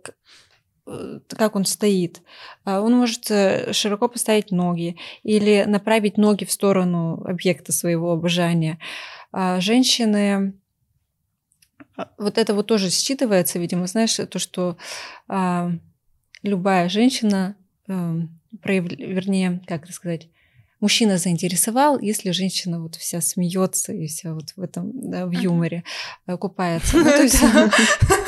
как 0.85 1.55
он 1.55 1.65
стоит. 1.65 2.21
А 2.65 2.81
он 2.81 2.93
может 2.93 3.31
э, 3.31 3.71
широко 3.73 4.07
поставить 4.07 4.51
ноги 4.51 4.97
или 5.23 5.63
направить 5.65 6.17
ноги 6.17 6.43
в 6.45 6.51
сторону 6.51 7.23
объекта 7.25 7.71
своего 7.71 8.11
обожания. 8.11 8.79
А 9.31 9.59
женщины 9.61 10.53
а, 11.95 12.09
вот 12.17 12.37
это 12.37 12.53
вот 12.53 12.67
тоже 12.67 12.87
считывается, 12.87 13.59
видимо, 13.59 13.87
знаешь, 13.87 14.15
то, 14.15 14.39
что 14.39 14.77
а, 15.27 15.71
любая 16.41 16.89
женщина, 16.89 17.55
а, 17.87 18.15
прояв... 18.61 18.85
вернее, 18.91 19.61
как 19.67 19.83
это 19.83 19.93
сказать, 19.93 20.27
мужчина 20.79 21.17
заинтересовал, 21.17 21.99
если 21.99 22.31
женщина 22.31 22.81
вот 22.81 22.95
вся 22.95 23.21
смеется 23.21 23.93
и 23.93 24.07
вся 24.07 24.33
вот 24.33 24.51
в 24.55 24.61
этом, 24.61 24.91
да, 24.93 25.25
в 25.25 25.31
юморе 25.31 25.83
купается. 26.39 26.97
Ну, 26.97 27.03
то 27.03 27.21
есть... 27.23 27.41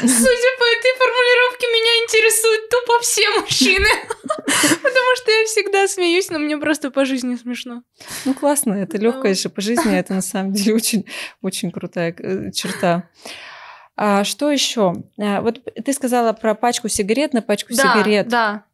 Судя 0.00 0.50
по 0.58 0.64
этой 0.64 0.92
формулировке, 0.98 1.66
меня 1.66 2.04
интересуют 2.04 2.68
тупо 2.68 3.00
все 3.00 3.30
мужчины. 3.40 3.88
Потому 4.22 5.16
что 5.16 5.30
я 5.30 5.44
всегда 5.46 5.88
смеюсь, 5.88 6.30
но 6.30 6.38
мне 6.38 6.56
просто 6.56 6.90
по 6.90 7.04
жизни 7.04 7.36
смешно. 7.36 7.82
Ну, 8.24 8.34
классно, 8.34 8.74
это 8.74 8.98
легкое 8.98 9.34
же 9.34 9.48
по 9.48 9.60
жизни, 9.60 9.96
это 9.96 10.14
на 10.14 10.22
самом 10.22 10.52
деле 10.52 10.74
очень, 10.74 11.06
очень 11.42 11.70
крутая 11.70 12.14
э, 12.18 12.50
черта. 12.52 13.08
А 13.96 14.24
что 14.24 14.50
еще? 14.50 14.94
А, 15.18 15.42
вот 15.42 15.60
ты 15.84 15.92
сказала 15.92 16.32
про 16.32 16.54
пачку 16.54 16.88
сигарет 16.88 17.34
на 17.34 17.42
пачку 17.42 17.74
да, 17.74 17.82
сигарет. 17.82 18.28
Да. 18.28 18.64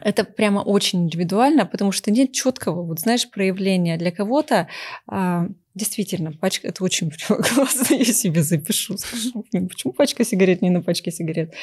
Это 0.00 0.22
прямо 0.22 0.60
очень 0.60 1.04
индивидуально, 1.04 1.66
потому 1.66 1.92
что 1.92 2.10
нет 2.10 2.32
четкого, 2.32 2.82
вот 2.82 3.00
знаешь, 3.00 3.28
проявления. 3.28 3.96
Для 3.96 4.12
кого-то 4.12 4.68
а, 5.08 5.46
Действительно, 5.78 6.32
пачка 6.32 6.66
это 6.66 6.82
очень 6.82 7.12
классно, 7.28 7.94
я 7.94 8.04
себе 8.04 8.42
запишу. 8.42 8.98
Скажу, 8.98 9.44
почему 9.52 9.92
пачка 9.92 10.24
сигарет 10.24 10.60
не 10.60 10.70
на 10.70 10.82
пачке 10.82 11.12
сигарет? 11.12 11.54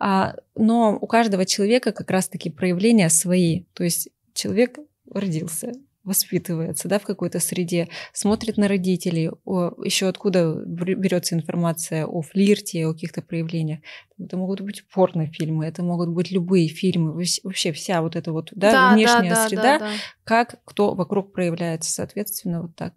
А, 0.00 0.34
но 0.56 0.98
у 1.00 1.06
каждого 1.06 1.46
человека 1.46 1.92
как 1.92 2.10
раз-таки 2.10 2.50
проявления 2.50 3.08
свои. 3.10 3.62
То 3.74 3.84
есть 3.84 4.08
человек 4.34 4.78
родился, 5.08 5.72
воспитывается 6.02 6.88
да, 6.88 6.98
в 6.98 7.04
какой-то 7.04 7.38
среде, 7.38 7.88
смотрит 8.12 8.56
на 8.56 8.66
родителей, 8.66 9.30
о, 9.44 9.72
еще 9.84 10.08
откуда 10.08 10.52
берется 10.66 11.36
информация 11.36 12.06
о 12.06 12.22
флирте, 12.22 12.86
о 12.86 12.92
каких-то 12.92 13.22
проявлениях. 13.22 13.78
Это 14.18 14.36
могут 14.36 14.62
быть 14.62 14.84
порнофильмы, 14.92 15.64
это 15.64 15.84
могут 15.84 16.08
быть 16.08 16.32
любые 16.32 16.66
фильмы, 16.66 17.12
вообще 17.44 17.70
вся 17.70 18.02
вот 18.02 18.16
эта 18.16 18.32
вот 18.32 18.50
да, 18.52 18.72
да, 18.72 18.94
внешняя 18.94 19.30
да, 19.30 19.48
среда, 19.48 19.62
да, 19.62 19.78
да. 19.78 19.90
как 20.24 20.60
кто 20.64 20.94
вокруг 20.94 21.32
проявляется, 21.32 21.92
соответственно, 21.92 22.62
вот 22.62 22.74
так. 22.74 22.94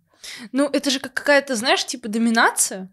Ну, 0.52 0.70
это 0.72 0.90
же 0.90 1.00
как 1.00 1.14
какая-то, 1.14 1.56
знаешь, 1.56 1.86
типа 1.86 2.08
доминация, 2.08 2.90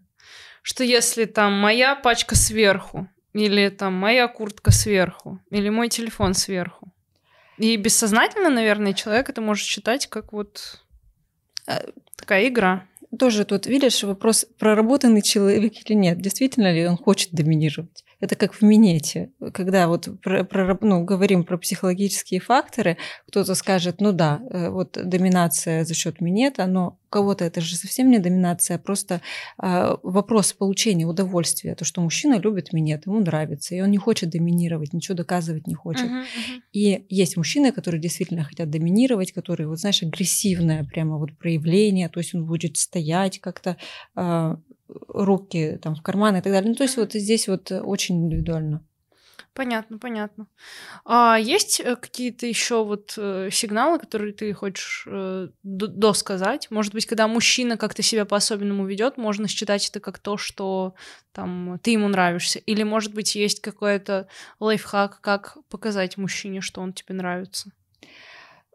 что 0.61 0.83
если 0.83 1.25
там 1.25 1.53
моя 1.53 1.95
пачка 1.95 2.35
сверху, 2.35 3.07
или 3.33 3.69
там 3.69 3.93
моя 3.93 4.27
куртка 4.27 4.71
сверху, 4.71 5.39
или 5.51 5.69
мой 5.69 5.89
телефон 5.89 6.33
сверху, 6.33 6.91
и 7.57 7.75
бессознательно, 7.77 8.49
наверное, 8.49 8.93
человек 8.93 9.29
это 9.29 9.41
может 9.41 9.65
считать 9.65 10.07
как 10.07 10.33
вот 10.33 10.81
э, 11.67 11.91
такая 12.15 12.47
игра. 12.47 12.87
Тоже 13.17 13.45
тут, 13.45 13.65
видишь, 13.65 14.03
вопрос, 14.03 14.45
проработанный 14.59 15.21
человек 15.21 15.73
или 15.85 15.93
нет. 15.93 16.19
Действительно 16.19 16.73
ли 16.73 16.87
он 16.87 16.97
хочет 16.97 17.31
доминировать? 17.31 18.04
Это 18.25 18.35
как 18.35 18.55
в 18.55 18.63
минете, 18.63 19.29
когда 19.53 19.87
вот 19.87 20.09
про, 20.19 20.43
про, 20.43 20.75
ну, 20.81 21.03
говорим 21.05 21.43
про 21.43 21.59
психологические 21.59 22.39
факторы, 22.39 22.97
кто-то 23.27 23.53
скажет, 23.53 24.01
ну 24.01 24.13
да, 24.13 24.41
э, 24.49 24.69
вот 24.69 24.93
доминация 24.93 25.85
за 25.85 25.93
счет 25.93 26.21
минета, 26.21 26.65
но 26.65 26.97
у 27.05 27.09
кого-то 27.11 27.45
это 27.45 27.61
же 27.61 27.75
совсем 27.75 28.09
не 28.09 28.17
доминация, 28.17 28.77
а 28.77 28.79
просто 28.79 29.21
э, 29.61 29.95
вопрос 30.01 30.53
получения 30.53 31.05
удовольствия, 31.05 31.75
то, 31.75 31.85
что 31.85 32.01
мужчина 32.01 32.39
любит 32.39 32.73
минет, 32.73 33.05
ему 33.05 33.19
нравится, 33.19 33.75
и 33.75 33.81
он 33.81 33.91
не 33.91 33.99
хочет 33.99 34.31
доминировать, 34.31 34.93
ничего 34.93 35.15
доказывать 35.15 35.67
не 35.67 35.75
хочет. 35.75 36.05
Uh-huh, 36.05 36.23
uh-huh. 36.23 36.61
И 36.73 37.05
есть 37.09 37.37
мужчины, 37.37 37.71
которые 37.71 38.01
действительно 38.01 38.43
хотят 38.43 38.71
доминировать, 38.71 39.33
которые, 39.33 39.67
вот 39.67 39.79
знаешь, 39.79 40.01
агрессивное 40.01 40.83
прямо 40.83 41.19
вот 41.19 41.37
проявление, 41.37 42.09
то 42.09 42.19
есть 42.19 42.33
он 42.33 42.45
будет 42.45 42.77
стоять 42.77 43.39
как-то 43.39 43.77
э, 44.15 44.55
руки 44.87 45.79
там 45.81 45.95
в 45.95 46.01
карманы 46.01 46.37
и 46.37 46.41
так 46.41 46.53
далее. 46.53 46.69
Ну, 46.69 46.75
то 46.75 46.83
есть 46.83 46.97
вот 46.97 47.13
здесь 47.13 47.47
вот 47.47 47.71
очень 47.71 48.25
индивидуально. 48.25 48.83
Понятно, 49.55 49.97
понятно. 49.97 50.47
А 51.05 51.37
есть 51.39 51.79
э, 51.79 51.95
какие-то 51.95 52.45
еще 52.45 52.83
вот 52.83 53.13
э, 53.17 53.47
сигналы, 53.53 53.99
которые 53.99 54.33
ты 54.33 54.53
хочешь 54.53 55.07
э, 55.09 55.47
досказать? 55.63 56.69
Может 56.71 56.93
быть, 56.93 57.05
когда 57.05 57.29
мужчина 57.29 57.77
как-то 57.77 58.01
себя 58.01 58.25
по-особенному 58.25 58.85
ведет, 58.85 59.15
можно 59.15 59.47
считать 59.47 59.87
это 59.87 60.01
как 60.01 60.19
то, 60.19 60.35
что 60.35 60.93
там 61.31 61.79
ты 61.81 61.91
ему 61.91 62.09
нравишься? 62.09 62.59
Или, 62.59 62.83
может 62.83 63.13
быть, 63.13 63.35
есть 63.35 63.61
какой-то 63.61 64.27
лайфхак, 64.59 65.21
как 65.21 65.57
показать 65.69 66.17
мужчине, 66.17 66.59
что 66.59 66.81
он 66.81 66.91
тебе 66.91 67.15
нравится? 67.15 67.71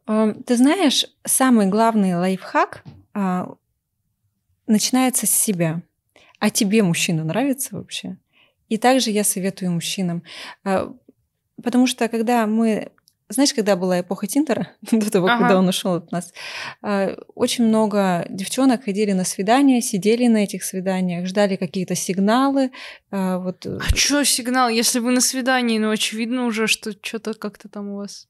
Ты 0.07 0.57
знаешь, 0.57 1.05
самый 1.27 1.67
главный 1.67 2.15
лайфхак 2.15 2.85
а, 3.13 3.55
начинается 4.67 5.27
с 5.27 5.31
себя 5.31 5.83
а 6.41 6.51
тебе 6.51 6.83
мужчина 6.83 7.23
нравится 7.23 7.77
вообще? 7.77 8.17
И 8.69 8.79
также 8.79 9.11
я 9.11 9.23
советую 9.25 9.71
мужчинам. 9.73 10.23
А, 10.65 10.93
потому 11.63 11.87
что 11.87 12.09
когда 12.09 12.47
мы 12.47 12.91
знаешь, 13.31 13.55
когда 13.55 13.77
была 13.77 14.01
эпоха 14.01 14.27
Тинтера, 14.27 14.73
до 14.91 15.11
того, 15.11 15.29
ага. 15.29 15.39
когда 15.39 15.59
он 15.59 15.69
ушел 15.69 15.95
от 15.95 16.11
нас, 16.11 16.33
а, 16.83 17.17
очень 17.35 17.65
много 17.65 18.27
девчонок 18.29 18.85
ходили 18.85 19.13
на 19.13 19.25
свидания, 19.25 19.81
сидели 19.81 20.27
на 20.27 20.39
этих 20.39 20.65
свиданиях, 20.65 21.27
ждали 21.27 21.57
какие-то 21.57 21.95
сигналы. 21.95 22.73
А, 23.11 23.39
вот. 23.39 23.65
А 23.67 23.95
что 23.95 24.25
сигнал? 24.25 24.69
Если 24.69 24.99
вы 24.99 25.13
на 25.13 25.21
свидании, 25.21 25.79
ну, 25.79 25.91
очевидно 25.91 26.47
уже, 26.47 26.67
что 26.67 26.93
что-то 27.01 27.35
как-то 27.35 27.69
там 27.69 27.91
у 27.91 27.97
вас... 27.99 28.27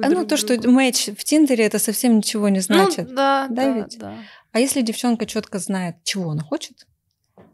а 0.00 0.10
ну, 0.10 0.26
то, 0.26 0.36
что 0.36 0.58
матч 0.68 1.06
в 1.06 1.24
Тиндере, 1.24 1.64
это 1.64 1.78
совсем 1.78 2.18
ничего 2.18 2.50
не 2.50 2.56
ну 2.56 2.62
значит. 2.62 3.08
Ну, 3.08 3.16
да, 3.16 3.46
да, 3.48 3.64
да, 3.64 3.70
ведь? 3.70 3.98
да. 3.98 4.14
А 4.52 4.60
если 4.60 4.82
девчонка 4.82 5.24
четко 5.24 5.58
знает, 5.58 5.96
чего 6.04 6.30
она 6.30 6.42
хочет, 6.42 6.86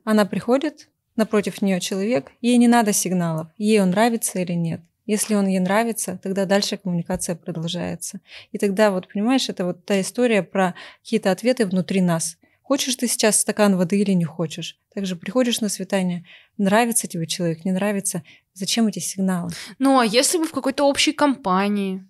она 0.05 0.25
приходит, 0.25 0.88
напротив 1.17 1.62
нее 1.62 1.81
человек, 1.81 2.33
ей 2.41 2.57
не 2.57 2.69
надо 2.69 2.93
сигналов, 2.93 3.49
ей 3.57 3.81
он 3.81 3.91
нравится 3.91 4.41
или 4.41 4.53
нет. 4.53 4.81
Если 5.05 5.35
он 5.35 5.47
ей 5.49 5.59
нравится, 5.59 6.19
тогда 6.23 6.45
дальше 6.45 6.77
коммуникация 6.77 7.35
продолжается. 7.35 8.21
И 8.53 8.59
тогда, 8.59 8.91
вот 8.91 9.09
понимаешь, 9.12 9.49
это 9.49 9.65
вот 9.65 9.85
та 9.85 10.01
история 10.01 10.43
про 10.43 10.75
какие-то 11.03 11.33
ответы 11.33 11.67
внутри 11.67 12.01
нас. 12.01 12.38
Хочешь 12.62 12.95
ты 12.95 13.09
сейчас 13.09 13.41
стакан 13.41 13.77
воды 13.77 14.01
или 14.01 14.12
не 14.12 14.25
хочешь? 14.25 14.79
Также 14.95 15.17
приходишь 15.17 15.61
на 15.61 15.69
свидание, 15.69 16.25
нравится 16.57 17.09
тебе 17.09 17.27
человек, 17.27 17.65
не 17.65 17.73
нравится, 17.73 18.23
зачем 18.55 18.87
эти 18.87 19.01
сигналы? 19.01 19.51
Ну, 19.79 19.99
а 19.99 20.07
если 20.07 20.38
вы 20.38 20.47
в 20.47 20.53
какой-то 20.53 20.85
общей 20.85 21.12
компании? 21.12 22.07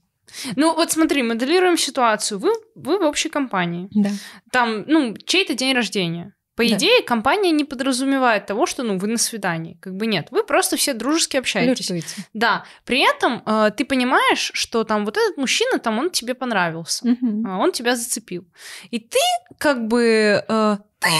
Ну, 0.56 0.74
вот 0.74 0.92
смотри, 0.92 1.22
моделируем 1.22 1.76
ситуацию. 1.76 2.38
Вы, 2.38 2.52
вы 2.74 2.98
в 2.98 3.02
общей 3.02 3.28
компании. 3.28 3.88
Да. 3.90 4.10
Там, 4.50 4.84
ну, 4.86 5.16
чей-то 5.16 5.54
день 5.54 5.74
рождения. 5.74 6.34
По 6.62 6.68
да. 6.68 6.76
идее, 6.76 7.02
компания 7.02 7.50
не 7.50 7.64
подразумевает 7.64 8.46
того, 8.46 8.66
что 8.66 8.82
ну 8.82 8.98
вы 8.98 9.08
на 9.08 9.18
свидании. 9.18 9.76
Как 9.80 9.94
бы 9.94 10.06
нет. 10.06 10.28
Вы 10.30 10.44
просто 10.44 10.76
все 10.76 10.94
дружески 10.94 11.36
общаетесь. 11.36 11.86
Флиртуете. 11.86 12.28
Да. 12.34 12.64
При 12.84 13.00
этом 13.00 13.42
э, 13.46 13.70
ты 13.76 13.84
понимаешь, 13.84 14.50
что 14.54 14.84
там 14.84 15.04
вот 15.04 15.16
этот 15.16 15.36
мужчина, 15.36 15.78
там 15.78 15.98
он 15.98 16.10
тебе 16.10 16.34
понравился. 16.34 17.06
Угу. 17.06 17.48
Он 17.48 17.72
тебя 17.72 17.96
зацепил. 17.96 18.44
И 18.90 18.98
ты 18.98 19.18
как 19.58 19.86
бы 19.86 20.44
э, 20.46 20.76
ты, 21.02 21.10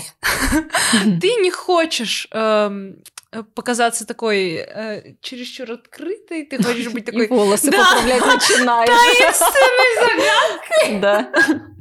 ты 1.20 1.34
не 1.36 1.50
хочешь 1.50 2.28
эм, 2.30 3.02
э, 3.32 3.42
показаться 3.54 4.06
такой 4.06 4.54
э, 4.54 5.14
чересчур 5.20 5.72
открытой, 5.72 6.46
ты 6.46 6.62
хочешь 6.62 6.88
быть 6.92 7.04
такой... 7.04 7.26
И 7.26 7.28
волосы 7.28 7.70
да, 7.70 7.78
поправлять 7.78 8.24
начинаешь. 8.24 8.88
Таинственной 8.88 9.94
загадкой. 10.00 11.00
Да. 11.00 11.32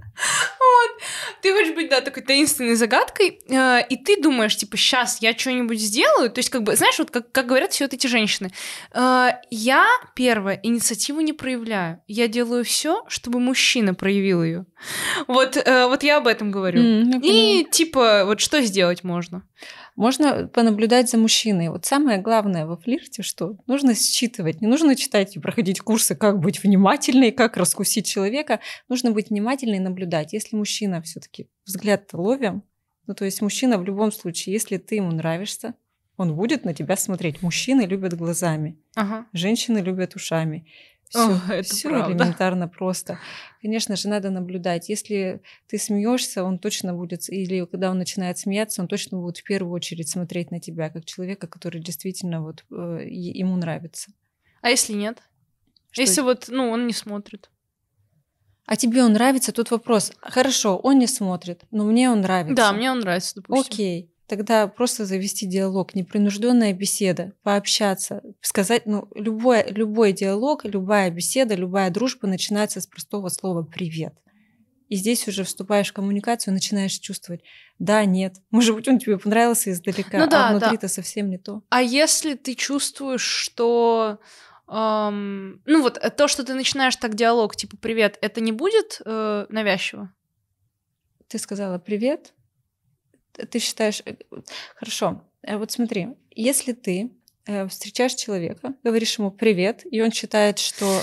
Вот. 0.60 1.02
Ты 1.42 1.54
хочешь 1.54 1.74
быть, 1.74 1.90
да, 1.90 2.02
такой 2.02 2.24
таинственной 2.24 2.76
загадкой, 2.76 3.40
э, 3.48 3.88
и 3.90 3.98
ты 3.98 4.22
думаешь, 4.22 4.56
типа, 4.56 4.78
сейчас 4.78 5.22
я 5.22 5.38
что-нибудь 5.38 5.80
сделаю. 5.80 6.30
То 6.30 6.40
есть, 6.40 6.50
как 6.50 6.64
бы, 6.64 6.76
знаешь, 6.76 7.00
вот 7.00 7.12
как, 7.12 7.32
как 7.32 7.48
говорят 7.48 7.72
все 7.72 7.86
вот 7.86 7.94
эти 7.94 8.08
женщины, 8.08 8.52
э, 8.94 9.30
я, 9.50 9.88
первое, 10.16 10.60
инициативу 10.64 11.22
не 11.22 11.34
проявляю. 11.34 12.02
Я 12.08 12.28
делаю 12.28 12.64
все, 12.64 13.04
чтобы 13.08 13.40
мужчина 13.40 13.94
проявил 13.94 14.44
ее. 14.44 14.66
Вот, 15.28 15.58
э, 15.58 15.88
вот 15.88 16.04
я 16.04 16.18
об 16.18 16.28
этом 16.28 16.52
говорю. 16.52 16.82
Mm, 16.82 17.22
и, 17.24 17.68
типа, 17.70 18.24
вот 18.26 18.40
что 18.40 18.62
сделать 18.62 19.04
можно? 19.04 19.44
Можно 20.02 20.48
понаблюдать 20.48 21.12
за 21.12 21.20
мужчиной. 21.20 21.70
Вот 21.70 21.86
самое 21.86 22.18
главное 22.18 22.66
во 22.66 22.76
флирте, 22.76 23.22
что 23.22 23.58
нужно 23.68 23.94
считывать. 23.94 24.60
Не 24.60 24.66
нужно 24.66 24.96
читать 24.96 25.36
и 25.36 25.40
проходить 25.40 25.80
курсы, 25.80 26.16
как 26.16 26.40
быть 26.40 26.64
внимательной, 26.64 27.32
как 27.32 27.56
раскусить 27.56 28.08
человека. 28.08 28.62
Нужно 28.90 29.12
быть 29.12 29.30
внимательной 29.30 29.78
и 29.78 29.80
наблюдать. 29.80 30.34
Если 30.34 30.56
мужчина 30.56 31.04
все 31.04 31.20
таки 31.20 31.50
взгляд 31.66 32.10
ловим, 32.14 32.64
ну 33.06 33.14
то 33.14 33.26
есть 33.26 33.44
мужчина 33.44 33.78
в 33.78 33.84
любом 33.84 34.12
случае, 34.12 34.54
если 34.54 34.78
ты 34.78 34.96
ему 34.96 35.12
нравишься, 35.12 35.76
он 36.18 36.36
будет 36.36 36.66
на 36.66 36.74
тебя 36.74 36.98
смотреть. 36.98 37.44
Мужчины 37.44 37.82
любят 37.82 38.16
глазами, 38.16 38.80
ага. 38.96 39.28
женщины 39.34 39.78
любят 39.78 40.16
ушами. 40.16 40.66
Все, 41.12 41.40
это 41.50 41.64
все 41.64 41.90
элементарно 41.90 42.68
просто. 42.68 43.20
Конечно 43.62 43.96
же, 43.96 44.08
надо 44.08 44.30
наблюдать. 44.30 44.88
Если 44.90 45.42
ты 45.68 45.78
смеешься, 45.78 46.44
он 46.44 46.58
точно 46.58 46.94
будет, 46.94 47.30
или 47.30 47.66
когда 47.66 47.92
он 47.92 47.98
начинает 47.98 48.38
смеяться, 48.38 48.82
он 48.82 48.88
точно 48.88 49.20
будет 49.20 49.38
в 49.38 49.44
первую 49.44 49.74
очередь 49.74 50.10
смотреть 50.10 50.52
на 50.52 50.60
тебя, 50.60 50.90
как 50.90 51.06
человека, 51.06 51.48
который 51.48 51.82
действительно 51.82 52.42
вот 52.42 52.64
э, 52.72 53.06
ему 53.08 53.58
нравится. 53.58 54.12
А 54.62 54.70
если 54.70 54.94
нет? 54.94 55.22
Что 55.92 56.02
если 56.02 56.24
это? 56.24 56.24
вот, 56.24 56.46
ну, 56.48 56.70
он 56.70 56.88
не 56.88 56.94
смотрит. 56.94 57.52
А 58.66 58.78
тебе 58.78 59.04
он 59.04 59.14
нравится? 59.14 59.52
Тут 59.52 59.70
вопрос. 59.70 60.14
Хорошо, 60.22 60.78
он 60.78 60.98
не 60.98 61.08
смотрит, 61.08 61.64
но 61.72 61.84
мне 61.84 62.10
он 62.10 62.22
нравится. 62.22 62.56
Да, 62.56 62.72
мне 62.72 62.90
он 62.90 63.00
нравится, 63.00 63.36
допустим. 63.36 63.74
Окей 63.74 64.11
тогда 64.32 64.66
просто 64.68 65.06
завести 65.06 65.46
диалог, 65.46 65.94
непринужденная 65.94 66.72
беседа, 66.72 67.34
пообщаться, 67.44 68.22
сказать, 68.40 68.86
ну, 68.86 69.10
любой, 69.14 69.70
любой 69.70 70.14
диалог, 70.14 70.64
любая 70.64 71.10
беседа, 71.12 71.54
любая 71.54 71.90
дружба 71.90 72.30
начинается 72.30 72.80
с 72.80 72.88
простого 72.88 73.28
слова 73.28 73.64
«привет». 73.64 74.14
И 74.88 74.96
здесь 74.96 75.28
уже 75.28 75.44
вступаешь 75.44 75.90
в 75.90 75.94
коммуникацию, 75.94 76.54
начинаешь 76.54 76.94
чувствовать, 76.94 77.42
да, 77.78 78.06
нет, 78.06 78.36
может 78.52 78.74
быть, 78.74 78.88
он 78.88 79.00
тебе 79.00 79.18
понравился 79.18 79.70
издалека, 79.70 80.20
ну, 80.20 80.30
да, 80.30 80.48
а 80.48 80.52
внутри 80.52 80.78
это 80.78 80.84
да. 80.84 80.88
совсем 80.88 81.30
не 81.30 81.38
то. 81.38 81.62
А 81.68 81.82
если 81.82 82.36
ты 82.36 82.56
чувствуешь, 82.56 83.26
что 83.26 84.22
эм, 84.70 85.62
ну 85.66 85.82
вот 85.82 86.00
то, 86.16 86.30
что 86.30 86.46
ты 86.46 86.54
начинаешь 86.54 86.96
так 86.96 87.16
диалог, 87.16 87.58
типа 87.58 87.76
привет, 87.76 88.18
это 88.22 88.40
не 88.40 88.54
будет 88.54 89.02
э, 89.04 89.46
навязчиво? 89.50 90.14
Ты 91.28 91.38
сказала 91.38 91.80
привет, 91.80 92.34
ты 93.34 93.60
считаешь... 93.60 94.02
Э, 94.06 94.16
хорошо, 94.76 95.24
э, 95.44 95.58
вот 95.58 95.72
смотри, 95.72 96.10
если 96.32 96.74
ты 96.74 97.12
э, 97.46 97.68
встречаешь 97.68 98.16
человека, 98.16 98.74
говоришь 98.84 99.18
ему 99.18 99.32
привет, 99.32 99.86
и 99.90 100.02
он 100.02 100.12
считает, 100.12 100.60
что... 100.60 101.02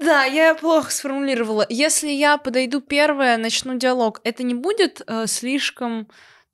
Да, 0.00 0.24
я 0.24 0.54
плохо 0.54 0.90
сформулировала. 0.90 1.66
Если 1.68 2.10
я 2.10 2.38
подойду 2.38 2.80
первая, 2.80 3.36
начну 3.36 3.76
диалог, 3.76 4.22
это 4.24 4.42
не 4.42 4.54
будет 4.54 5.02
э, 5.06 5.26
слишком 5.26 6.08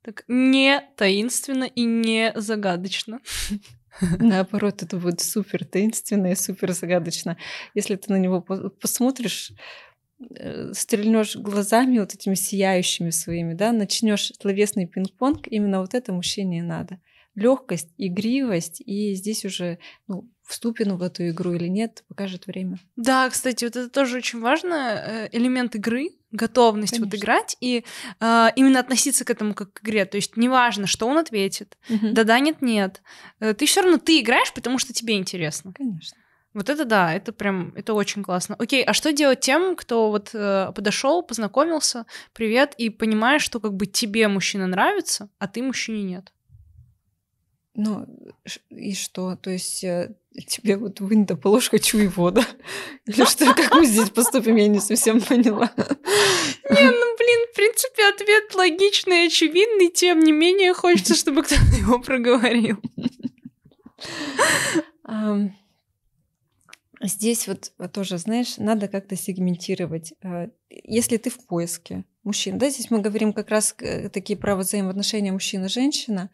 так 0.07 0.23
не 0.29 0.81
таинственно 0.95 1.65
и 1.65 1.83
не 1.83 2.31
загадочно. 2.35 3.19
Наоборот, 4.19 4.83
это 4.83 4.97
будет 4.97 5.21
супер 5.21 5.65
таинственно 5.65 6.31
и 6.31 6.35
супер 6.35 6.71
загадочно. 6.71 7.37
Если 7.73 7.95
ты 7.95 8.13
на 8.13 8.17
него 8.17 8.41
посмотришь, 8.41 9.51
стрельнешь 10.73 11.35
глазами 11.35 11.99
вот 11.99 12.13
этими 12.13 12.35
сияющими 12.35 13.11
своими, 13.11 13.53
да, 13.53 13.71
начнешь 13.71 14.31
словесный 14.39 14.87
пинг-понг, 14.87 15.47
именно 15.47 15.81
вот 15.81 15.93
это 15.93 16.11
мужчине 16.11 16.63
надо. 16.63 16.99
Легкость, 17.35 17.89
игривость, 17.97 18.81
и 18.83 19.13
здесь 19.13 19.45
уже 19.45 19.77
ну, 20.07 20.27
вступим 20.43 20.97
в 20.97 21.03
эту 21.03 21.29
игру 21.29 21.53
или 21.53 21.67
нет, 21.67 22.03
покажет 22.07 22.47
время. 22.47 22.79
Да, 22.95 23.29
кстати, 23.29 23.65
вот 23.65 23.75
это 23.75 23.89
тоже 23.89 24.17
очень 24.17 24.39
важно, 24.39 24.73
э, 24.73 25.29
элемент 25.33 25.75
игры, 25.75 26.09
готовность 26.31 26.93
Конечно. 26.93 27.11
вот 27.11 27.19
играть 27.19 27.57
и 27.59 27.83
э, 28.19 28.47
именно 28.55 28.79
относиться 28.79 29.23
к 29.23 29.29
этому 29.29 29.53
как 29.53 29.73
к 29.73 29.83
игре. 29.83 30.05
То 30.05 30.17
есть 30.17 30.35
неважно, 30.35 30.87
что 30.87 31.07
он 31.07 31.17
ответит, 31.17 31.77
угу. 31.89 32.11
да-да, 32.11 32.39
нет-нет. 32.39 33.01
Э, 33.39 33.53
ты 33.53 33.65
все 33.65 33.81
равно 33.81 33.97
ты 33.97 34.19
играешь, 34.21 34.53
потому 34.53 34.79
что 34.79 34.93
тебе 34.93 35.17
интересно. 35.17 35.73
Конечно. 35.73 36.17
Вот 36.57 36.69
это 36.69 36.85
да, 36.85 37.13
это 37.13 37.31
прям, 37.33 37.71
это 37.75 37.93
очень 37.93 38.23
классно. 38.23 38.55
Окей, 38.57 38.83
а 38.83 38.93
что 38.93 39.13
делать 39.13 39.41
тем, 39.41 39.75
кто 39.75 40.09
вот 40.09 40.31
э, 40.33 40.71
подошел, 40.73 41.21
познакомился, 41.21 42.07
привет, 42.33 42.73
и 42.79 42.89
понимаешь, 42.89 43.43
что 43.43 43.59
как 43.59 43.75
бы 43.75 43.85
тебе 43.85 44.27
мужчина 44.27 44.65
нравится, 44.65 45.29
а 45.37 45.47
ты 45.47 45.61
мужчине 45.61 46.01
нет? 46.01 46.33
Ну, 47.75 48.07
и 48.71 48.95
что? 48.95 49.35
То 49.35 49.51
есть 49.51 49.83
э, 49.83 50.15
тебе 50.47 50.77
вот 50.77 50.99
вынь 50.99 51.27
да 51.27 51.35
положь, 51.35 51.69
хочу 51.69 51.99
его, 51.99 52.31
да? 52.31 52.43
Или 53.05 53.23
что, 53.25 53.53
как 53.53 53.75
мы 53.75 53.85
здесь 53.85 54.09
поступим, 54.09 54.55
я 54.55 54.67
не 54.67 54.79
совсем 54.79 55.21
поняла. 55.21 55.71
Не, 55.77 56.89
ну, 56.89 57.17
блин, 57.17 57.47
в 57.51 57.55
принципе, 57.55 58.09
ответ 58.09 58.55
логичный 58.55 59.25
и 59.25 59.27
очевидный, 59.27 59.89
тем 59.89 60.21
не 60.21 60.31
менее 60.31 60.73
хочется, 60.73 61.13
чтобы 61.13 61.43
кто-то 61.43 61.77
его 61.77 61.99
проговорил. 61.99 62.81
Здесь 67.01 67.47
вот 67.47 67.73
тоже, 67.91 68.17
знаешь, 68.17 68.57
надо 68.57 68.87
как-то 68.87 69.15
сегментировать. 69.15 70.13
А, 70.23 70.49
если 70.69 71.17
ты 71.17 71.29
в 71.29 71.45
поиске 71.45 72.05
мужчин, 72.23 72.57
да, 72.57 72.69
здесь 72.69 72.89
мы 72.89 73.01
говорим 73.01 73.33
как 73.33 73.49
раз 73.49 73.75
э, 73.79 74.09
такие 74.09 74.37
про 74.37 74.55
взаимоотношения 74.55 75.31
мужчина-женщина, 75.31 76.31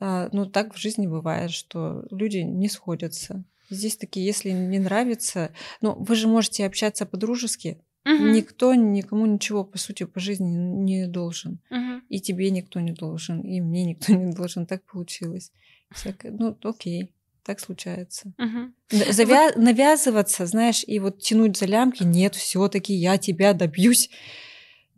а, 0.00 0.28
ну, 0.32 0.46
так 0.46 0.74
в 0.74 0.78
жизни 0.78 1.06
бывает, 1.06 1.50
что 1.50 2.06
люди 2.10 2.38
не 2.38 2.68
сходятся. 2.68 3.44
Здесь 3.70 3.96
такие, 3.96 4.24
если 4.24 4.50
не 4.50 4.78
нравится, 4.78 5.52
ну, 5.80 5.94
вы 5.94 6.14
же 6.14 6.28
можете 6.28 6.64
общаться 6.64 7.04
по-дружески. 7.04 7.78
Угу. 8.06 8.28
Никто 8.28 8.74
никому 8.74 9.26
ничего, 9.26 9.64
по 9.64 9.76
сути, 9.76 10.04
по 10.04 10.20
жизни 10.20 10.48
не 10.48 11.06
должен. 11.08 11.60
Угу. 11.70 12.02
И 12.08 12.20
тебе 12.20 12.50
никто 12.50 12.80
не 12.80 12.92
должен, 12.92 13.40
и 13.40 13.60
мне 13.60 13.84
никто 13.84 14.12
не 14.14 14.32
должен. 14.32 14.66
Так 14.66 14.84
получилось. 14.84 15.52
Всякое. 15.90 16.32
Ну, 16.32 16.56
окей, 16.62 17.12
так 17.48 17.60
случается. 17.60 18.34
Угу. 18.38 19.10
Завя... 19.10 19.46
Вот... 19.46 19.56
Навязываться, 19.56 20.44
знаешь, 20.44 20.84
и 20.86 20.98
вот 20.98 21.20
тянуть 21.20 21.56
за 21.56 21.64
лямки, 21.64 22.02
нет, 22.02 22.34
все-таки 22.34 22.92
я 22.92 23.16
тебя 23.16 23.54
добьюсь 23.54 24.10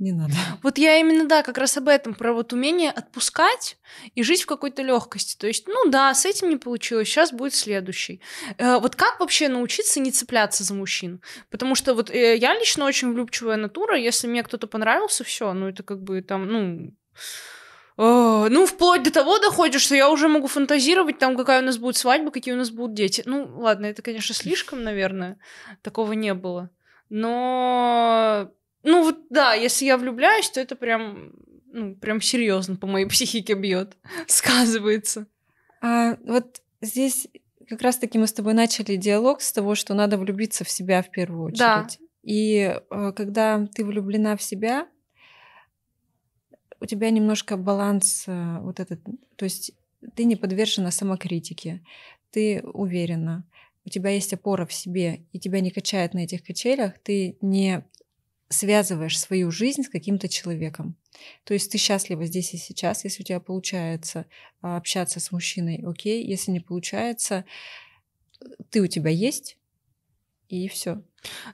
не 0.01 0.13
надо. 0.13 0.33
Вот 0.63 0.79
я 0.79 0.97
именно, 0.97 1.29
да, 1.29 1.43
как 1.43 1.59
раз 1.59 1.77
об 1.77 1.87
этом, 1.87 2.15
про 2.15 2.33
вот 2.33 2.53
умение 2.53 2.91
отпускать 2.91 3.77
и 4.15 4.23
жить 4.23 4.43
в 4.43 4.47
какой-то 4.47 4.83
легкости. 4.83 5.37
То 5.37 5.47
есть, 5.47 5.69
ну 5.69 5.91
да, 5.91 6.13
с 6.13 6.27
этим 6.27 6.49
не 6.49 6.57
получилось, 6.57 7.07
сейчас 7.07 7.33
будет 7.33 7.55
следующий. 7.55 8.21
Э, 8.59 8.79
вот 8.79 8.97
как 8.97 9.21
вообще 9.21 9.49
научиться 9.49 10.01
не 10.01 10.11
цепляться 10.11 10.65
за 10.65 10.75
мужчин? 10.75 11.21
Потому 11.51 11.75
что 11.77 11.95
вот 11.95 12.11
э, 12.11 12.37
я 12.37 12.59
лично 12.59 12.87
очень 12.87 13.13
влюбчивая 13.13 13.57
натура, 13.57 13.97
если 13.97 14.27
мне 14.27 14.43
кто-то 14.43 14.67
понравился, 14.67 15.23
все, 15.23 15.53
ну 15.53 15.69
это 15.69 15.83
как 15.83 16.03
бы 16.03 16.23
там, 16.23 16.47
ну, 16.49 16.95
ну, 17.97 18.67
вплоть 18.67 19.03
до 19.03 19.13
того 19.13 19.39
доходит, 19.39 19.81
что 19.81 19.95
я 19.95 20.11
уже 20.11 20.29
могу 20.29 20.47
фантазировать, 20.47 21.19
там, 21.19 21.37
какая 21.37 21.61
у 21.61 21.65
нас 21.65 21.79
будет 21.79 21.97
свадьба, 21.97 22.31
какие 22.31 22.55
у 22.55 22.57
нас 22.57 22.71
будут 22.71 22.95
дети. 22.95 23.23
Ну, 23.27 23.51
ладно, 23.57 23.87
это, 23.87 24.01
конечно, 24.03 24.35
слишком, 24.35 24.83
наверное. 24.83 25.39
Такого 25.83 26.13
не 26.13 26.33
было. 26.35 26.71
Но 27.11 28.51
ну 28.83 29.03
вот 29.03 29.27
да, 29.31 29.55
если 29.55 29.85
я 29.85 29.99
влюбляюсь, 29.99 30.51
то 30.51 30.61
это 30.61 30.77
прям, 30.77 31.33
ну, 31.73 31.95
прям 31.95 32.21
серьезно 32.21 32.77
по 32.77 32.87
моей 32.87 33.07
психике 33.09 33.55
бьет, 33.55 33.97
сказывается. 34.27 35.27
А 35.83 36.17
вот 36.25 36.63
здесь 36.81 37.29
как 37.69 37.83
раз-таки 37.83 38.19
мы 38.19 38.27
с 38.27 38.33
тобой 38.33 38.55
начали 38.55 38.97
диалог 38.97 39.41
с 39.41 39.53
того, 39.53 39.75
что 39.75 39.95
надо 39.95 40.19
влюбиться 40.19 40.65
в 40.65 40.71
себя 40.71 41.03
в 41.03 41.11
первую 41.11 41.45
очередь. 41.45 41.59
Да. 41.59 41.87
И 42.23 42.77
э, 42.91 43.13
когда 43.15 43.67
ты 43.75 43.85
влюблена 43.85 44.37
в 44.37 44.43
себя, 44.43 44.89
у 46.81 46.87
тебя 46.87 47.11
немножко 47.11 47.57
баланс 47.57 48.25
э, 48.27 48.59
вот 48.61 48.81
этот, 48.81 49.01
то 49.37 49.45
есть 49.45 49.73
ты 50.15 50.25
не 50.25 50.37
подвержена 50.37 50.91
самокритике, 50.91 51.83
ты 52.31 52.63
уверена, 52.63 53.45
у 53.85 53.89
тебя 53.89 54.11
есть 54.11 54.33
опора 54.33 54.67
в 54.67 54.73
себе, 54.73 55.27
и 55.33 55.39
тебя 55.39 55.61
не 55.61 55.71
качает 55.71 56.15
на 56.15 56.21
этих 56.21 56.43
качелях, 56.43 56.99
ты 56.99 57.37
не 57.41 57.85
связываешь 58.49 59.19
свою 59.19 59.51
жизнь 59.51 59.85
с 59.85 59.89
каким-то 59.89 60.29
человеком. 60.29 60.97
То 61.45 61.55
есть 61.55 61.71
ты 61.71 61.79
счастлива 61.79 62.25
здесь 62.25 62.53
и 62.53 62.57
сейчас, 62.57 63.05
если 63.05 63.23
у 63.23 63.27
тебя 63.27 63.41
получается 63.41 64.27
а, 64.61 64.77
общаться 64.77 65.21
с 65.21 65.31
мужчиной, 65.31 65.83
окей, 65.87 66.25
если 66.25 66.51
не 66.51 66.61
получается, 66.61 67.45
ты 68.71 68.81
у 68.81 68.87
тебя 68.87 69.11
есть, 69.11 69.57
и 70.49 70.69
все. 70.69 71.03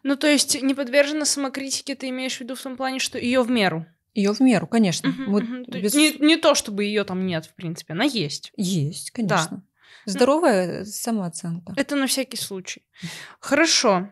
Ну, 0.03 0.17
то 0.17 0.27
есть 0.27 0.61
не 0.63 0.75
подвержена 0.75 1.25
самокритике, 1.25 1.95
ты 1.95 2.09
имеешь 2.09 2.39
в 2.39 2.41
виду 2.41 2.55
в 2.55 2.63
том 2.63 2.77
плане, 2.77 2.99
что 2.99 3.19
ее 3.19 3.43
в 3.43 3.51
меру. 3.51 3.87
Ее 4.17 4.33
в 4.33 4.41
меру, 4.41 4.67
конечно. 4.67 5.11
Угу, 5.11 5.31
вот 5.31 5.43
угу. 5.43 5.65
Без... 5.69 5.95
Не, 5.95 6.13
не 6.15 6.39
то, 6.39 6.55
чтобы 6.55 6.85
ее 6.85 7.05
там 7.05 7.27
нет, 7.27 7.45
в 7.45 7.55
принципе, 7.55 7.93
она 7.93 8.05
есть. 8.05 8.51
Есть, 8.57 9.11
конечно. 9.11 9.59
Да. 9.59 9.63
Здоровая 10.07 10.87
самооценка. 10.87 11.75
Это 11.77 11.97
на 11.97 12.07
всякий 12.07 12.39
случай. 12.39 12.83
Хорошо. 13.41 14.11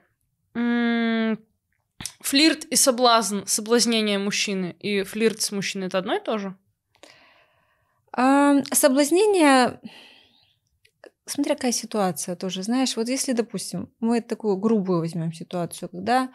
Флирт 2.20 2.64
и 2.66 2.76
соблазн, 2.76 3.40
соблазнение 3.46 4.18
мужчины 4.18 4.76
и 4.78 5.04
флирт 5.04 5.40
с 5.40 5.52
мужчиной 5.52 5.86
это 5.86 5.98
одно 5.98 6.16
и 6.16 6.20
то 6.20 6.36
же? 6.36 6.54
А, 8.12 8.62
соблазнение, 8.72 9.80
смотря 11.24 11.54
какая 11.54 11.72
ситуация 11.72 12.36
тоже, 12.36 12.62
знаешь, 12.62 12.96
вот 12.96 13.08
если, 13.08 13.32
допустим, 13.32 13.90
мы 14.00 14.20
такую 14.20 14.56
грубую 14.58 14.98
возьмем 14.98 15.32
ситуацию, 15.32 15.88
когда 15.88 16.30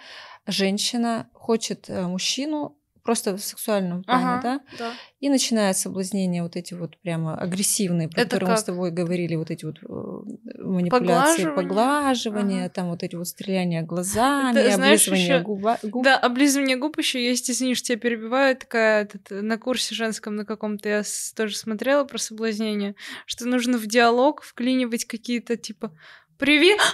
женщина 0.48 1.30
хочет 1.34 1.90
э, 1.90 2.08
мужчину 2.08 2.79
просто 3.04 3.36
в 3.36 3.44
сексуальном 3.44 4.04
плане, 4.04 4.26
ага, 4.26 4.42
да? 4.42 4.62
да? 4.78 4.92
И 5.20 5.30
начинает 5.30 5.78
соблазнение 5.78 6.44
вот 6.44 6.56
эти 6.56 6.74
вот 6.74 6.98
прямо 6.98 7.36
агрессивные, 7.36 8.08
про 8.08 8.22
Это 8.22 8.32
которые 8.32 8.48
как? 8.48 8.58
мы 8.58 8.62
с 8.62 8.64
тобой 8.64 8.92
говорили, 8.92 9.36
вот 9.36 9.52
эти 9.52 9.66
вот 9.66 9.78
э, 9.82 10.64
манипуляции, 10.64 11.46
поглаживание, 11.46 11.56
поглаживания, 11.56 12.66
ага. 12.66 12.70
там 12.70 12.90
вот 12.90 13.04
эти 13.04 13.16
вот 13.16 13.28
стреляния 13.28 13.82
глазами, 13.82 14.58
Это, 14.58 14.76
облизывание 14.76 15.26
знаешь, 15.26 15.44
губа, 15.44 15.78
губ. 15.84 16.04
Да, 16.04 16.18
облизывание 16.18 16.78
губ 16.78 16.98
еще 16.98 17.24
есть, 17.24 17.50
извини, 17.50 17.76
что 17.76 17.88
тебя 17.88 17.98
перебиваю, 17.98 18.56
такая 18.56 19.04
этот, 19.04 19.30
на 19.30 19.58
курсе 19.58 19.96
женском 19.96 20.36
на 20.36 20.46
каком-то 20.46 20.90
я 20.90 21.04
тоже 21.36 21.58
смотрела 21.58 22.04
про 22.04 22.18
соблазнение, 22.18 22.96
что 23.26 23.46
нужно 23.46 23.78
в 23.78 23.88
диалог 23.88 24.44
вклинивать 24.44 25.06
какие-то 25.06 25.58
типа 25.58 25.92
Привет! 26.40 26.80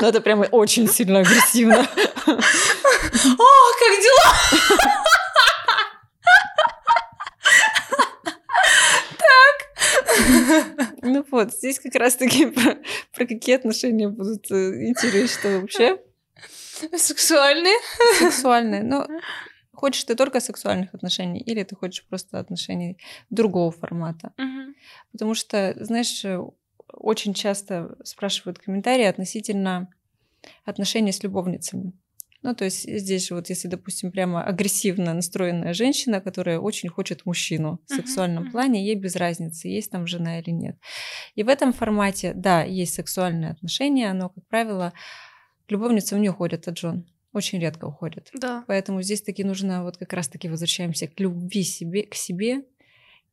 Ну, 0.00 0.08
это 0.08 0.20
прямо 0.20 0.44
очень 0.44 0.88
сильно 0.88 1.20
агрессивно. 1.20 1.86
О, 3.12 3.46
как 3.78 4.00
дела? 4.00 4.28
Так. 9.18 9.56
Ну 11.02 11.24
вот, 11.30 11.52
здесь 11.52 11.78
как 11.78 11.94
раз-таки 11.96 12.46
про, 12.46 12.78
про 13.14 13.26
какие 13.26 13.56
отношения 13.56 14.08
будут 14.08 14.50
э, 14.50 14.88
интересно 14.88 15.60
вообще. 15.60 15.98
Сексуальные? 16.96 17.76
Сексуальные. 18.18 18.82
Ну, 18.82 19.06
хочешь 19.72 20.04
ты 20.04 20.14
только 20.14 20.40
сексуальных 20.40 20.94
отношений, 20.94 21.40
или 21.40 21.62
ты 21.64 21.76
хочешь 21.76 22.06
просто 22.08 22.38
отношений 22.38 22.98
другого 23.30 23.70
формата. 23.70 24.32
Угу. 24.38 24.74
Потому 25.12 25.34
что, 25.34 25.74
знаешь, 25.80 26.24
очень 26.92 27.34
часто 27.34 27.96
спрашивают 28.04 28.58
комментарии 28.58 29.04
относительно 29.04 29.88
отношений 30.64 31.12
с 31.12 31.22
любовницами. 31.22 31.92
Ну, 32.42 32.54
то 32.54 32.64
есть 32.64 32.88
здесь 32.88 33.28
же 33.28 33.34
вот, 33.34 33.48
если, 33.48 33.68
допустим, 33.68 34.10
прямо 34.10 34.42
агрессивно 34.42 35.14
настроенная 35.14 35.74
женщина, 35.74 36.20
которая 36.20 36.58
очень 36.58 36.88
хочет 36.88 37.24
мужчину 37.24 37.80
в 37.86 37.94
сексуальном 37.94 38.48
uh-huh, 38.48 38.50
плане, 38.50 38.84
ей 38.84 38.96
без 38.96 39.14
разницы, 39.14 39.68
есть 39.68 39.90
там 39.92 40.08
жена 40.08 40.40
или 40.40 40.50
нет. 40.50 40.76
И 41.36 41.44
в 41.44 41.48
этом 41.48 41.72
формате, 41.72 42.32
да, 42.34 42.64
есть 42.64 42.94
сексуальные 42.94 43.52
отношения, 43.52 44.12
но, 44.12 44.28
как 44.28 44.46
правило, 44.48 44.92
любовницы 45.68 46.18
не 46.18 46.30
уходят 46.30 46.66
от 46.66 46.78
жен. 46.78 47.06
Очень 47.32 47.60
редко 47.60 47.86
уходят. 47.86 48.28
Да. 48.34 48.64
Поэтому 48.66 49.02
здесь 49.02 49.22
таки 49.22 49.44
нужно, 49.44 49.84
вот 49.84 49.96
как 49.96 50.12
раз-таки 50.12 50.48
возвращаемся 50.48 51.06
к 51.06 51.18
любви 51.20 51.62
себе, 51.62 52.02
к 52.02 52.14
себе, 52.14 52.64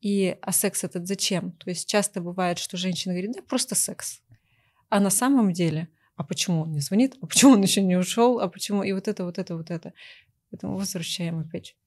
и 0.01 0.37
а 0.41 0.51
секс 0.51 0.83
этот 0.83 1.07
зачем? 1.07 1.51
То 1.53 1.69
есть 1.69 1.89
часто 1.89 2.21
бывает, 2.21 2.59
что 2.59 2.77
женщина 2.77 3.13
говорит, 3.13 3.33
да, 3.35 3.41
просто 3.41 3.75
секс. 3.75 4.21
А 4.89 4.99
на 4.99 5.09
самом 5.09 5.51
деле, 5.51 5.89
а 6.19 6.23
почему 6.25 6.63
он 6.63 6.73
не 6.73 6.81
звонит? 6.81 7.15
А 7.21 7.27
почему 7.27 7.53
он 7.53 7.61
еще 7.61 7.81
не 7.81 7.95
ушел? 7.95 8.41
А 8.41 8.49
почему? 8.49 8.83
И 8.83 8.91
вот 8.91 9.07
это, 9.07 9.23
вот 9.23 9.37
это, 9.39 9.55
вот 9.55 9.71
это. 9.71 9.93
Поэтому 10.51 10.75
возвращаем 10.75 11.39
опять. 11.39 11.77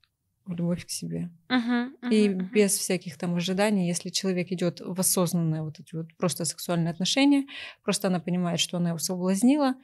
в 0.47 0.55
любовь 0.55 0.87
к 0.87 0.91
себе. 0.91 1.31
Мгм, 1.51 1.97
И 2.11 2.29
мгм, 2.29 2.39
мгм. 2.39 2.51
без 2.55 2.73
всяких 2.79 3.19
там 3.19 3.35
ожиданий, 3.37 3.87
если 3.87 4.09
человек 4.09 4.51
идет 4.51 4.81
в 4.81 4.99
осознанное 4.99 5.63
вот 5.63 5.79
эти 5.81 5.95
вот 5.95 6.07
просто 6.17 6.45
сексуальные 6.47 6.91
отношения, 6.93 7.45
просто 7.85 8.09
она 8.09 8.21
понимает, 8.21 8.59
что 8.59 8.79
она 8.79 8.89
его 8.89 8.99
соблазнила, 8.99 9.75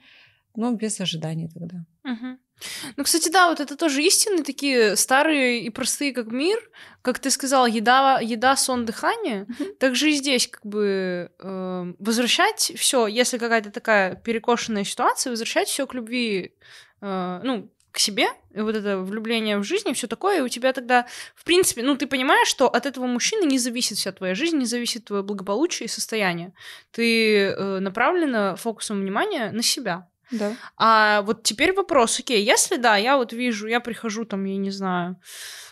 но 0.56 0.72
без 0.72 1.00
ожиданий 1.00 1.48
тогда. 1.48 1.84
Ну, 2.96 3.04
кстати, 3.04 3.28
да, 3.28 3.48
вот 3.48 3.60
это 3.60 3.76
тоже 3.76 4.02
истины 4.02 4.42
такие 4.42 4.96
старые 4.96 5.62
и 5.62 5.70
простые, 5.70 6.12
как 6.12 6.32
мир. 6.32 6.58
Как 7.02 7.18
ты 7.18 7.30
сказал, 7.30 7.66
еда, 7.66 8.18
еда 8.20 8.56
сон, 8.56 8.84
дыхание. 8.84 9.46
Мгм. 9.48 9.74
Так 9.78 9.94
же 9.94 10.10
и 10.10 10.14
здесь 10.14 10.48
как 10.48 10.66
бы 10.66 11.30
э, 11.38 11.92
возвращать 11.98 12.72
все, 12.76 13.06
если 13.06 13.38
какая-то 13.38 13.70
такая 13.70 14.16
перекошенная 14.16 14.84
ситуация, 14.84 15.30
возвращать 15.30 15.68
все 15.68 15.86
к 15.86 15.94
любви, 15.94 16.54
э, 17.00 17.40
ну, 17.44 17.70
к 17.92 17.98
себе, 17.98 18.26
и 18.54 18.60
вот 18.60 18.76
это 18.76 18.98
влюбление 18.98 19.58
в 19.58 19.64
жизнь 19.64 19.88
и 19.88 19.92
все 19.94 20.06
такое, 20.06 20.38
и 20.38 20.42
у 20.42 20.48
тебя 20.48 20.72
тогда, 20.72 21.06
в 21.34 21.44
принципе, 21.44 21.82
ну, 21.82 21.96
ты 21.96 22.06
понимаешь, 22.06 22.48
что 22.48 22.68
от 22.68 22.86
этого 22.86 23.06
мужчины 23.06 23.44
не 23.44 23.58
зависит 23.58 23.98
вся 23.98 24.12
твоя 24.12 24.34
жизнь, 24.34 24.58
не 24.58 24.66
зависит 24.66 25.06
твое 25.06 25.22
благополучие 25.22 25.86
и 25.86 25.90
состояние. 25.90 26.52
Ты 26.90 27.46
э, 27.46 27.78
направлена 27.78 28.56
фокусом 28.56 29.00
внимания 29.00 29.50
на 29.52 29.62
себя. 29.62 30.08
Да. 30.30 30.52
А 30.76 31.22
вот 31.22 31.42
теперь 31.42 31.72
вопрос, 31.72 32.20
окей, 32.20 32.42
если 32.44 32.76
да, 32.76 32.96
я 32.96 33.16
вот 33.16 33.32
вижу, 33.32 33.66
я 33.66 33.80
прихожу 33.80 34.24
там, 34.24 34.44
я 34.44 34.56
не 34.56 34.70
знаю, 34.70 35.16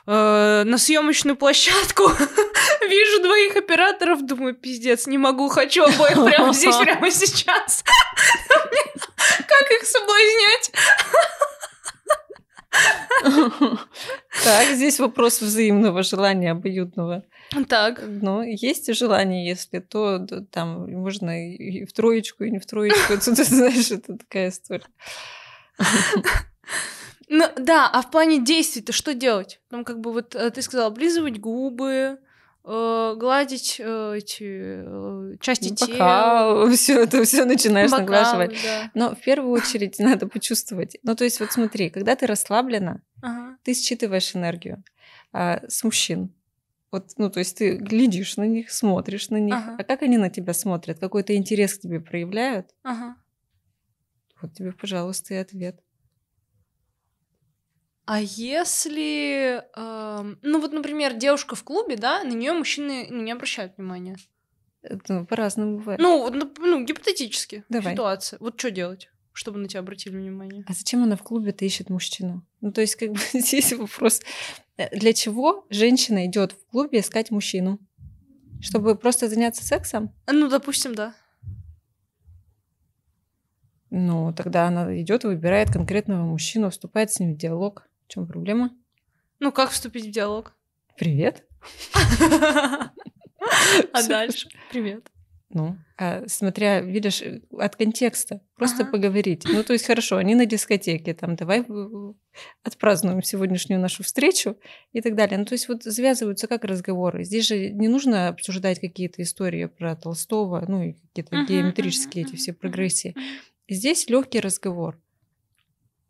э, 0.06 0.62
на 0.64 0.78
съемочную 0.78 1.36
площадку, 1.36 2.04
вижу 2.88 3.22
двоих 3.22 3.56
операторов, 3.56 4.24
думаю, 4.24 4.54
пиздец, 4.54 5.06
не 5.06 5.18
могу, 5.18 5.48
хочу 5.48 5.84
обоих 5.84 6.24
прямо 6.24 6.52
здесь, 6.52 6.76
прямо 6.76 7.10
сейчас. 7.10 7.84
Как 9.46 9.70
их 9.70 9.84
соблазнять? 9.84 10.72
Так, 14.44 14.68
здесь 14.68 14.98
вопрос 15.00 15.40
взаимного 15.40 16.02
желания 16.02 16.52
обоюдного. 16.52 17.22
Так, 17.68 18.02
Но 18.04 18.42
есть 18.42 18.88
и 18.88 18.92
желание, 18.92 19.46
если 19.46 19.78
то 19.80 20.18
д- 20.18 20.42
там 20.50 20.90
можно 20.92 21.54
и 21.54 21.84
в 21.84 21.92
троечку, 21.92 22.44
и 22.44 22.50
не 22.50 22.58
в 22.58 22.66
троечку. 22.66 23.12
Отсюда, 23.14 23.44
знаешь, 23.44 23.90
это 23.90 24.16
такая 24.18 24.48
история. 24.50 24.84
ну 27.28 27.44
да, 27.56 27.88
а 27.92 28.02
в 28.02 28.10
плане 28.10 28.40
действий-то 28.44 28.92
что 28.92 29.14
делать? 29.14 29.60
Там 29.70 29.84
как 29.84 30.00
бы 30.00 30.12
вот 30.12 30.34
э, 30.34 30.50
ты 30.50 30.62
сказала, 30.62 30.88
облизывать 30.88 31.38
губы, 31.40 32.18
э, 32.64 33.14
гладить 33.16 33.76
э, 33.78 34.14
эти 34.18 34.44
э, 34.84 35.36
части 35.40 35.74
тела. 35.74 36.68
Все 36.74 37.02
это 37.02 37.22
все 37.24 37.44
начинаешь 37.44 37.90
бокалы, 37.90 38.10
наглаживать. 38.10 38.56
да. 38.62 38.90
Но 38.94 39.14
в 39.14 39.20
первую 39.20 39.52
очередь 39.52 39.98
надо 39.98 40.26
почувствовать. 40.28 40.96
Ну, 41.02 41.14
то 41.16 41.24
есть, 41.24 41.40
вот 41.40 41.52
смотри, 41.52 41.90
когда 41.90 42.14
ты 42.16 42.26
расслаблена, 42.26 43.00
Ага. 43.22 43.56
ты 43.64 43.74
считываешь 43.74 44.34
энергию 44.36 44.82
а, 45.32 45.62
с 45.68 45.82
мужчин. 45.84 46.32
Вот, 46.96 47.10
ну, 47.18 47.28
то 47.28 47.40
есть 47.40 47.58
ты 47.58 47.76
глядишь 47.76 48.38
на 48.38 48.46
них, 48.46 48.70
смотришь 48.70 49.28
на 49.28 49.36
них. 49.36 49.54
Ага. 49.54 49.76
А 49.78 49.84
как 49.84 50.00
они 50.00 50.16
на 50.16 50.30
тебя 50.30 50.54
смотрят? 50.54 50.98
Какой-то 50.98 51.36
интерес 51.36 51.74
к 51.74 51.82
тебе 51.82 52.00
проявляют? 52.00 52.70
Ага. 52.84 53.16
Вот 54.40 54.54
тебе, 54.54 54.72
пожалуйста, 54.72 55.34
и 55.34 55.36
ответ. 55.36 55.78
А 58.06 58.18
если, 58.18 59.62
эм, 59.76 60.38
ну 60.40 60.58
вот, 60.58 60.72
например, 60.72 61.12
девушка 61.12 61.54
в 61.54 61.64
клубе, 61.64 61.96
да, 61.96 62.24
на 62.24 62.32
нее 62.32 62.54
мужчины 62.54 63.08
не 63.10 63.30
обращают 63.30 63.76
внимания. 63.76 64.16
Это, 64.80 65.12
ну, 65.12 65.26
по-разному 65.26 65.76
бывает. 65.76 66.00
Ну, 66.00 66.30
ну, 66.30 66.82
гипотетически 66.82 67.64
Давай. 67.68 67.92
ситуация. 67.92 68.38
Вот 68.40 68.58
что 68.58 68.70
делать, 68.70 69.10
чтобы 69.36 69.58
на 69.58 69.68
тебя 69.68 69.80
обратили 69.80 70.16
внимание? 70.16 70.64
А 70.66 70.72
зачем 70.72 71.02
она 71.02 71.14
в 71.14 71.22
клубе-то 71.22 71.64
ищет 71.64 71.90
мужчину? 71.90 72.42
Ну, 72.62 72.72
то 72.72 72.80
есть, 72.80 72.96
как 72.96 73.12
бы 73.12 73.20
здесь 73.34 73.72
вопрос, 73.74 74.22
э, 74.78 74.96
для 74.96 75.12
чего 75.12 75.66
женщина 75.68 76.24
идет 76.26 76.52
в 76.52 76.70
клубе 76.70 77.00
искать 77.00 77.30
мужчину? 77.30 77.78
Чтобы 78.62 78.96
просто 78.96 79.28
заняться 79.28 79.62
сексом? 79.62 80.14
А, 80.24 80.32
Ну, 80.32 80.48
допустим, 80.48 80.94
да. 80.94 81.14
Ну, 83.90 84.32
тогда 84.32 84.68
она 84.68 84.98
идет, 85.00 85.24
выбирает 85.24 85.70
конкретного 85.70 86.24
мужчину, 86.24 86.70
вступает 86.70 87.12
с 87.12 87.20
ним 87.20 87.34
в 87.34 87.36
диалог. 87.36 87.86
В 88.06 88.12
чем 88.12 88.26
проблема? 88.26 88.70
Ну, 89.38 89.52
как 89.52 89.70
вступить 89.70 90.06
в 90.06 90.10
диалог? 90.10 90.54
Привет. 90.96 91.44
А 93.92 94.02
дальше? 94.08 94.48
Привет. 94.72 95.08
Ну, 95.50 95.78
а 95.96 96.26
смотря, 96.28 96.80
видишь, 96.80 97.22
э, 97.22 97.40
от 97.58 97.76
контекста, 97.76 98.40
просто 98.56 98.82
Ага. 98.82 98.92
поговорить. 98.92 99.44
Ну, 99.46 99.62
то 99.62 99.72
есть, 99.74 99.86
хорошо, 99.86 100.16
они 100.16 100.34
на 100.34 100.44
дискотеке, 100.44 101.14
там, 101.14 101.36
давай 101.36 101.60
э, 101.60 102.12
отпразднуем 102.64 103.22
сегодняшнюю 103.22 103.80
нашу 103.80 104.02
встречу 104.02 104.56
и 104.92 105.00
так 105.00 105.14
далее. 105.14 105.38
Ну, 105.38 105.44
то 105.44 105.54
есть, 105.54 105.68
вот 105.68 105.84
завязываются 105.84 106.48
как 106.48 106.64
разговоры. 106.64 107.24
Здесь 107.24 107.46
же 107.46 107.70
не 107.70 107.88
нужно 107.88 108.28
обсуждать 108.28 108.80
какие-то 108.80 109.22
истории 109.22 109.66
про 109.66 109.94
Толстого, 109.96 110.64
ну, 110.68 110.82
и 110.82 110.92
какие-то 110.94 111.36
Мгм, 111.36 111.46
геометрические 111.46 112.24
мгм, 112.24 112.32
эти 112.32 112.36
все 112.36 112.52
прогрессии. 112.52 113.14
Здесь 113.68 114.08
легкий 114.08 114.40
разговор, 114.40 115.00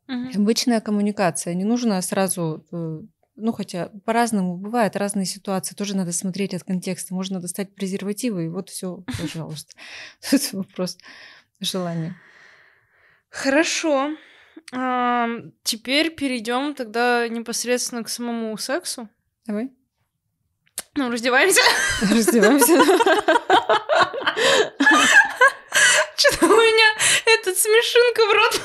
мгм. 0.08 0.30
обычная 0.34 0.80
коммуникация. 0.80 1.54
Не 1.54 1.64
нужно 1.64 2.00
сразу 2.02 2.64
э, 2.72 3.00
ну, 3.36 3.52
хотя 3.52 3.90
по-разному 4.04 4.56
бывает, 4.56 4.96
разные 4.96 5.26
ситуации. 5.26 5.74
Тоже 5.74 5.96
надо 5.96 6.12
смотреть 6.12 6.54
от 6.54 6.64
контекста. 6.64 7.14
Можно 7.14 7.40
достать 7.40 7.74
презервативы, 7.74 8.46
и 8.46 8.48
вот 8.48 8.70
все, 8.70 9.04
пожалуйста. 9.20 9.74
Тут 10.30 10.52
вопрос 10.52 10.98
желания. 11.60 12.16
Хорошо. 13.28 14.16
Теперь 15.62 16.14
перейдем 16.14 16.74
тогда 16.74 17.28
непосредственно 17.28 18.02
к 18.02 18.08
самому 18.08 18.56
сексу. 18.56 19.08
Давай. 19.44 19.70
Ну, 20.94 21.10
раздеваемся. 21.10 21.60
Раздеваемся. 22.00 22.74
Что-то 26.16 26.46
у 26.46 26.56
меня 26.56 26.96
эта 27.26 27.54
смешинка 27.54 28.22
в 28.22 28.32
рот 28.32 28.60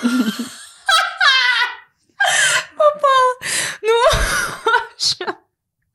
попала. 2.81 3.33
Ну, 3.81 3.97
вообще. 5.01 5.25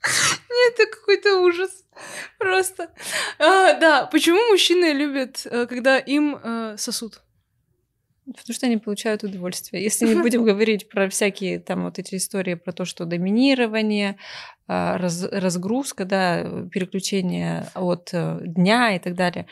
Это 0.68 0.86
какой-то 0.90 1.40
ужас. 1.40 1.84
Просто. 2.38 2.90
А, 3.38 3.74
да, 3.74 4.06
почему 4.06 4.38
мужчины 4.50 4.92
любят, 4.92 5.46
э, 5.46 5.66
когда 5.66 5.98
им 5.98 6.38
э, 6.42 6.76
сосут? 6.78 7.22
Потому 8.26 8.54
что 8.54 8.66
они 8.66 8.76
получают 8.76 9.24
удовольствие. 9.24 9.82
Если 9.82 10.06
не 10.14 10.20
будем 10.20 10.44
говорить 10.44 10.88
про 10.88 11.08
всякие 11.08 11.58
там 11.58 11.84
вот 11.84 11.98
эти 11.98 12.16
истории 12.16 12.54
про 12.54 12.72
то, 12.72 12.84
что 12.84 13.04
доминирование, 13.04 14.18
а, 14.68 14.98
раз- 14.98 15.28
разгрузка, 15.30 16.04
да, 16.04 16.68
переключение 16.70 17.68
от 17.74 18.10
э, 18.12 18.40
дня 18.42 18.94
и 18.94 18.98
так 18.98 19.14
далее. 19.14 19.46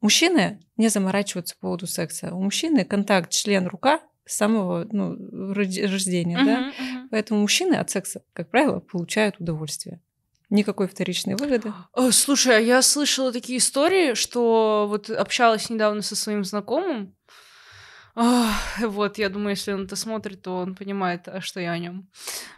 Мужчины 0.00 0.60
не 0.76 0.88
заморачиваются 0.88 1.54
по 1.56 1.62
поводу 1.62 1.86
секса. 1.86 2.34
У 2.34 2.42
мужчины 2.42 2.84
контакт 2.84 3.30
член-рука 3.30 4.00
с 4.28 4.36
самого 4.36 4.86
ну, 4.92 5.16
рождения, 5.54 6.36
да? 6.36 6.60
Мгм, 6.60 6.68
мгм. 6.68 6.87
Поэтому 7.10 7.40
мужчины 7.40 7.74
от 7.74 7.90
секса, 7.90 8.22
как 8.32 8.50
правило, 8.50 8.80
получают 8.80 9.38
удовольствие. 9.38 10.00
Никакой 10.50 10.88
вторичной 10.88 11.34
выгоды. 11.36 11.72
Э, 11.94 12.10
Слушай, 12.10 12.56
а 12.56 12.60
я 12.60 12.82
слышала 12.82 13.32
такие 13.32 13.58
истории, 13.58 14.14
что 14.14 14.86
вот 14.88 15.10
общалась 15.10 15.68
недавно 15.68 16.02
со 16.02 16.16
своим 16.16 16.44
знакомым. 16.44 17.14
Вот, 18.80 19.18
я 19.18 19.28
думаю, 19.28 19.50
если 19.50 19.72
он 19.72 19.84
это 19.84 19.94
смотрит, 19.94 20.42
то 20.42 20.56
он 20.56 20.74
понимает, 20.74 21.28
а 21.28 21.40
что 21.40 21.60
я 21.60 21.70
о 21.70 21.78
нем. 21.78 22.08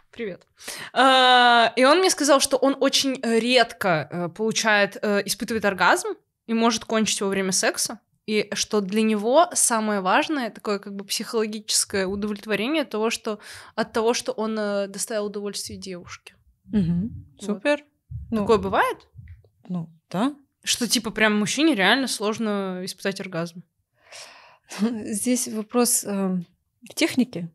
Привет. 0.09 0.47
А, 0.91 1.71
И 1.75 1.85
он 1.85 1.99
мне 1.99 2.09
сказал, 2.09 2.39
что 2.39 2.57
он 2.57 2.75
очень 2.79 3.19
редко 3.21 4.07
э, 4.11 4.29
получает, 4.29 4.97
э, 5.01 5.21
испытывает 5.25 5.63
оргазм 5.65 6.09
и 6.47 6.53
может 6.53 6.85
кончить 6.85 7.21
во 7.21 7.27
время 7.27 7.51
секса. 7.51 7.99
И 8.27 8.49
что 8.53 8.81
для 8.81 9.01
него 9.01 9.49
самое 9.53 10.01
важное 10.01 10.51
такое 10.51 10.79
как 10.79 10.95
бы 10.95 11.03
психологическое 11.05 12.05
удовлетворение 12.05 12.85
того, 12.85 13.09
что 13.09 13.39
от 13.75 13.93
того, 13.93 14.13
что 14.13 14.31
он 14.31 14.57
э, 14.57 14.87
доставил 14.87 15.25
удовольствие 15.25 15.79
девушке. 15.79 16.35
Супер. 17.39 17.83
Ну, 18.29 18.41
Такое 18.41 18.57
бывает? 18.57 18.97
ну, 19.67 19.89
да. 20.09 20.35
Что 20.63 20.87
типа 20.87 21.11
прям 21.11 21.37
мужчине 21.39 21.75
реально 21.75 22.07
сложно 22.07 22.81
испытать 22.83 23.19
оргазм. 23.19 23.63
Здесь 24.79 25.47
вопрос 25.47 26.03
э, 26.05 26.37
техники. 26.95 27.49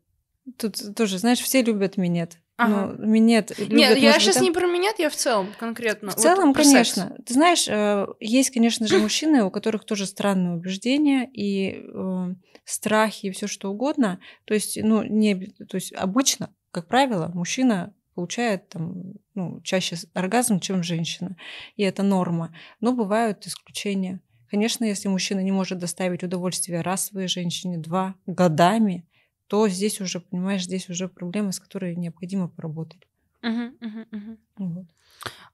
Тут 0.57 0.95
тоже, 0.95 1.17
знаешь, 1.17 1.39
все 1.39 1.61
любят 1.61 1.97
минет. 1.97 2.37
Ага. 2.57 2.95
Но 2.97 3.05
минет 3.05 3.51
Нет, 3.51 3.69
любят, 3.69 3.77
я 3.79 3.85
может 3.85 4.01
быть, 4.01 4.21
сейчас 4.21 4.35
там- 4.35 4.43
не 4.43 4.51
про 4.51 4.65
минет, 4.67 4.97
я 4.99 5.09
в 5.09 5.15
целом 5.15 5.47
конкретно. 5.59 6.11
В 6.11 6.15
Вот 6.15 6.21
целом, 6.23 6.53
про 6.53 6.63
секс. 6.63 6.93
конечно. 6.95 7.17
Ты 7.25 7.33
знаешь, 7.35 7.67
э, 7.67 8.07
есть, 8.19 8.49
конечно 8.49 8.87
же, 8.87 8.97
мужчины, 8.97 9.43
у 9.43 9.51
которых 9.51 9.85
тоже 9.85 10.07
странные 10.07 10.55
убеждения 10.55 11.29
и 11.31 11.83
э, 11.87 12.35
страхи 12.65 13.27
и 13.27 13.31
все 13.31 13.47
что 13.47 13.69
угодно. 13.71 14.19
То 14.45 14.55
есть, 14.55 14.77
ну, 14.81 15.03
не, 15.03 15.35
то 15.35 15.75
есть 15.77 15.93
обычно, 15.93 16.49
как 16.71 16.87
правило, 16.87 17.31
мужчина 17.33 17.93
получает 18.15 18.67
там, 18.69 19.13
ну, 19.35 19.61
чаще 19.61 19.95
оргазм, 20.15 20.59
чем 20.59 20.81
женщина. 20.81 21.37
И 21.75 21.83
это 21.83 22.01
норма. 22.01 22.55
Но 22.81 22.91
бывают 22.91 23.45
исключения. 23.45 24.19
Конечно, 24.49 24.83
если 24.85 25.07
мужчина 25.09 25.41
не 25.41 25.51
может 25.51 25.77
доставить 25.77 26.23
удовольствие 26.23 26.81
раз 26.81 27.05
своей 27.05 27.27
женщине, 27.27 27.77
два, 27.77 28.15
годами, 28.25 29.06
то 29.47 29.67
здесь 29.67 30.01
уже, 30.01 30.19
понимаешь, 30.19 30.63
здесь 30.63 30.89
уже 30.89 31.07
проблема, 31.07 31.51
с 31.51 31.59
которой 31.59 31.95
необходимо 31.95 32.49
поработать. 32.49 33.07
Мгм, 33.41 33.77
мгм, 33.79 34.05
мгм. 34.11 34.37
Вот. 34.57 34.85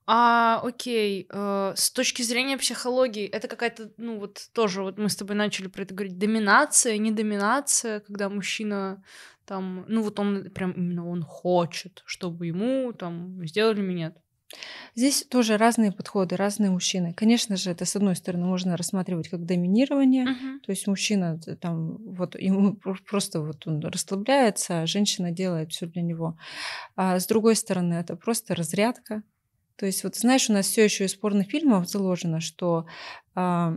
А, 0.07 0.61
окей, 0.63 1.27
э, 1.29 1.73
с 1.75 1.91
точки 1.91 2.21
зрения 2.23 2.57
психологии, 2.57 3.25
это 3.27 3.47
какая-то, 3.47 3.91
ну 3.97 4.19
вот 4.19 4.49
тоже 4.53 4.81
вот 4.83 4.97
мы 4.97 5.09
с 5.09 5.15
тобой 5.15 5.35
начали 5.35 5.67
про 5.67 5.83
это 5.83 5.93
говорить, 5.93 6.17
доминация, 6.17 6.97
не 6.97 7.11
доминация, 7.11 8.01
когда 8.01 8.29
мужчина 8.29 9.03
там, 9.45 9.85
ну 9.87 10.01
вот 10.03 10.19
он 10.19 10.49
прям 10.51 10.71
именно 10.71 11.07
он 11.07 11.23
хочет, 11.23 12.03
чтобы 12.05 12.47
ему 12.47 12.93
там 12.93 13.45
сделали 13.47 13.81
минет. 13.81 14.17
Здесь 14.95 15.25
тоже 15.29 15.57
разные 15.57 15.91
подходы, 15.91 16.35
разные 16.35 16.69
мужчины. 16.69 17.13
Конечно 17.13 17.55
же, 17.57 17.71
это 17.71 17.85
с 17.85 17.95
одной 17.95 18.15
стороны 18.15 18.45
можно 18.45 18.77
рассматривать 18.77 19.29
как 19.29 19.45
доминирование, 19.45 20.25
Мгм. 20.25 20.59
то 20.61 20.71
есть 20.71 20.87
мужчина 20.87 21.39
т- 21.39 21.55
там 21.55 21.97
вот 21.97 22.35
ему 22.39 22.73
про- 22.75 22.97
просто 23.09 23.41
вот 23.41 23.65
он 23.67 23.79
расслабляется, 23.81 24.81
а 24.81 24.87
женщина 24.87 25.31
делает 25.31 25.71
все 25.71 25.85
для 25.87 26.01
него. 26.01 26.37
А 26.95 27.19
с 27.19 27.27
другой 27.27 27.55
стороны, 27.55 27.95
это 27.95 28.15
просто 28.15 28.55
разрядка. 28.55 29.23
То 29.75 29.85
есть 29.87 30.03
вот 30.03 30.15
знаешь, 30.15 30.49
у 30.49 30.53
нас 30.53 30.67
все 30.67 30.83
еще 30.83 31.05
из 31.05 31.15
порнофильмов 31.15 31.89
заложено, 31.89 32.39
что 32.39 32.85
а, 33.35 33.75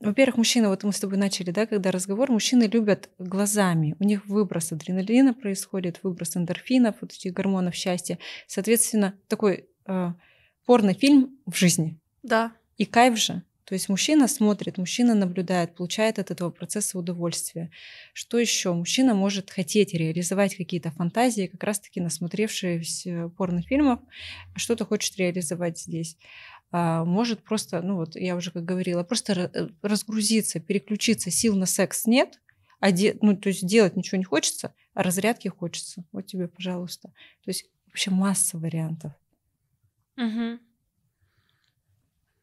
во-первых, 0.00 0.36
мужчины, 0.36 0.68
вот 0.68 0.82
мы 0.84 0.92
с 0.92 1.00
тобой 1.00 1.16
начали, 1.16 1.50
да, 1.50 1.66
когда 1.66 1.90
разговор, 1.90 2.30
мужчины 2.30 2.64
любят 2.64 3.08
глазами. 3.18 3.96
У 4.00 4.04
них 4.04 4.26
выброс 4.26 4.72
адреналина 4.72 5.32
происходит, 5.32 6.00
выброс 6.02 6.36
эндорфинов, 6.36 6.96
вот 7.00 7.12
этих 7.12 7.32
гормонов 7.32 7.74
счастья. 7.74 8.18
Соответственно, 8.46 9.14
такой 9.28 9.68
э, 9.86 10.12
порнофильм 10.66 11.38
в 11.46 11.56
жизни. 11.56 11.98
Да. 12.22 12.52
И 12.76 12.84
кайф 12.84 13.18
же. 13.18 13.42
То 13.64 13.72
есть 13.74 13.88
мужчина 13.88 14.28
смотрит, 14.28 14.76
мужчина 14.76 15.14
наблюдает, 15.14 15.74
получает 15.74 16.18
от 16.18 16.30
этого 16.30 16.50
процесса 16.50 16.98
удовольствие. 16.98 17.70
Что 18.12 18.38
еще? 18.38 18.74
Мужчина 18.74 19.14
может 19.14 19.50
хотеть 19.50 19.94
реализовать 19.94 20.54
какие-то 20.54 20.90
фантазии, 20.90 21.46
как 21.46 21.64
раз-таки 21.64 22.00
насмотревшись 22.00 23.06
э, 23.06 23.30
порнофильмов, 23.30 24.00
что-то 24.54 24.84
хочет 24.84 25.16
реализовать 25.16 25.78
здесь. 25.78 26.18
А, 26.72 27.04
может 27.04 27.42
просто, 27.42 27.80
ну 27.80 27.96
вот 27.96 28.16
я 28.16 28.36
уже 28.36 28.50
как 28.50 28.64
говорила, 28.64 29.02
просто 29.02 29.50
э, 29.54 29.68
разгрузиться, 29.80 30.60
переключиться, 30.60 31.30
сил 31.30 31.56
на 31.56 31.66
секс 31.66 32.04
нет, 32.04 32.40
а 32.80 32.92
де- 32.92 33.16
ну, 33.22 33.34
то 33.34 33.48
есть 33.48 33.66
делать 33.66 33.96
ничего 33.96 34.18
не 34.18 34.24
хочется, 34.24 34.74
а 34.92 35.02
разрядки 35.02 35.48
хочется. 35.48 36.04
Вот 36.12 36.26
тебе, 36.26 36.48
пожалуйста. 36.48 37.08
То 37.44 37.48
есть 37.48 37.64
вообще 37.86 38.10
масса 38.10 38.58
вариантов. 38.58 39.12
Мгм. 40.16 40.58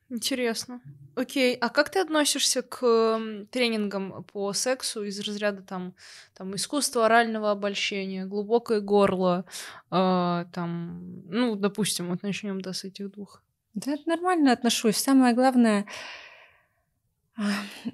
Интересно. 0.09 0.81
Окей, 1.15 1.55
а 1.55 1.69
как 1.69 1.89
ты 1.89 1.99
относишься 1.99 2.61
к 2.61 3.19
тренингам 3.51 4.23
по 4.25 4.51
сексу 4.53 5.03
из 5.03 5.19
разряда 5.21 5.61
там, 5.61 5.93
там 6.33 6.55
искусство 6.55 7.05
орального 7.05 7.51
обольщения, 7.51 8.25
глубокое 8.25 8.81
горло, 8.81 9.45
а, 9.89 10.45
там, 10.53 11.21
ну, 11.27 11.55
допустим, 11.55 12.09
вот 12.09 12.23
начнем 12.23 12.61
да, 12.61 12.73
с 12.73 12.83
этих 12.83 13.11
двух. 13.11 13.43
Да, 13.73 13.95
нормально 14.05 14.51
отношусь. 14.51 14.97
Самое 14.97 15.33
главное, 15.33 15.85
а, 17.37 17.43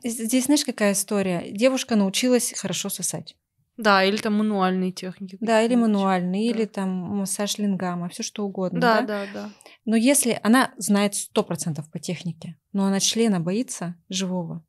здесь 0.03 0.45
знаешь, 0.45 0.65
какая 0.65 0.93
история? 0.93 1.51
Девушка 1.51 1.95
научилась 1.95 2.53
хорошо 2.57 2.89
сосать. 2.89 3.36
Да, 3.78 4.03
или 4.03 4.17
там 4.17 4.34
мануальные 4.34 4.91
техники. 4.91 5.38
Да, 5.39 5.61
или 5.61 5.75
мануальный, 5.75 6.49
Да. 6.49 6.55
или 6.57 6.65
там 6.65 6.89
массаж 6.89 7.57
лингама, 7.59 8.09
все 8.09 8.23
что 8.23 8.43
угодно. 8.43 8.80
Да, 8.80 9.01
да? 9.01 9.25
да, 9.25 9.25
да. 9.34 9.49
Но 9.86 9.95
если 9.95 10.39
она 10.43 10.73
знает 10.78 11.15
сто 11.15 11.43
процентов 11.43 11.89
по 11.91 11.99
технике, 11.99 12.57
но 12.73 12.86
она 12.86 12.99
члена 12.99 13.39
боится 13.39 13.95
живого, 14.09 14.65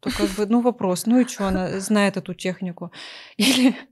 то 0.00 0.10
как 0.10 0.30
бы, 0.30 0.46
ну 0.46 0.60
вопрос, 0.60 1.06
ну 1.06 1.20
и 1.20 1.26
что, 1.26 1.48
она 1.48 1.80
знает 1.80 2.16
эту 2.16 2.34
технику? 2.34 2.92
Или... 3.36 3.76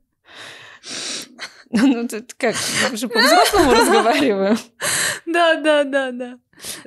Ну, 1.70 2.08
тут 2.08 2.32
как, 2.32 2.56
мы 2.90 2.96
же 2.96 3.08
по-взрослому 3.08 3.72
разговариваем. 3.72 4.56
Да, 5.26 5.60
да, 5.60 5.84
да, 5.84 6.12
да. 6.12 6.38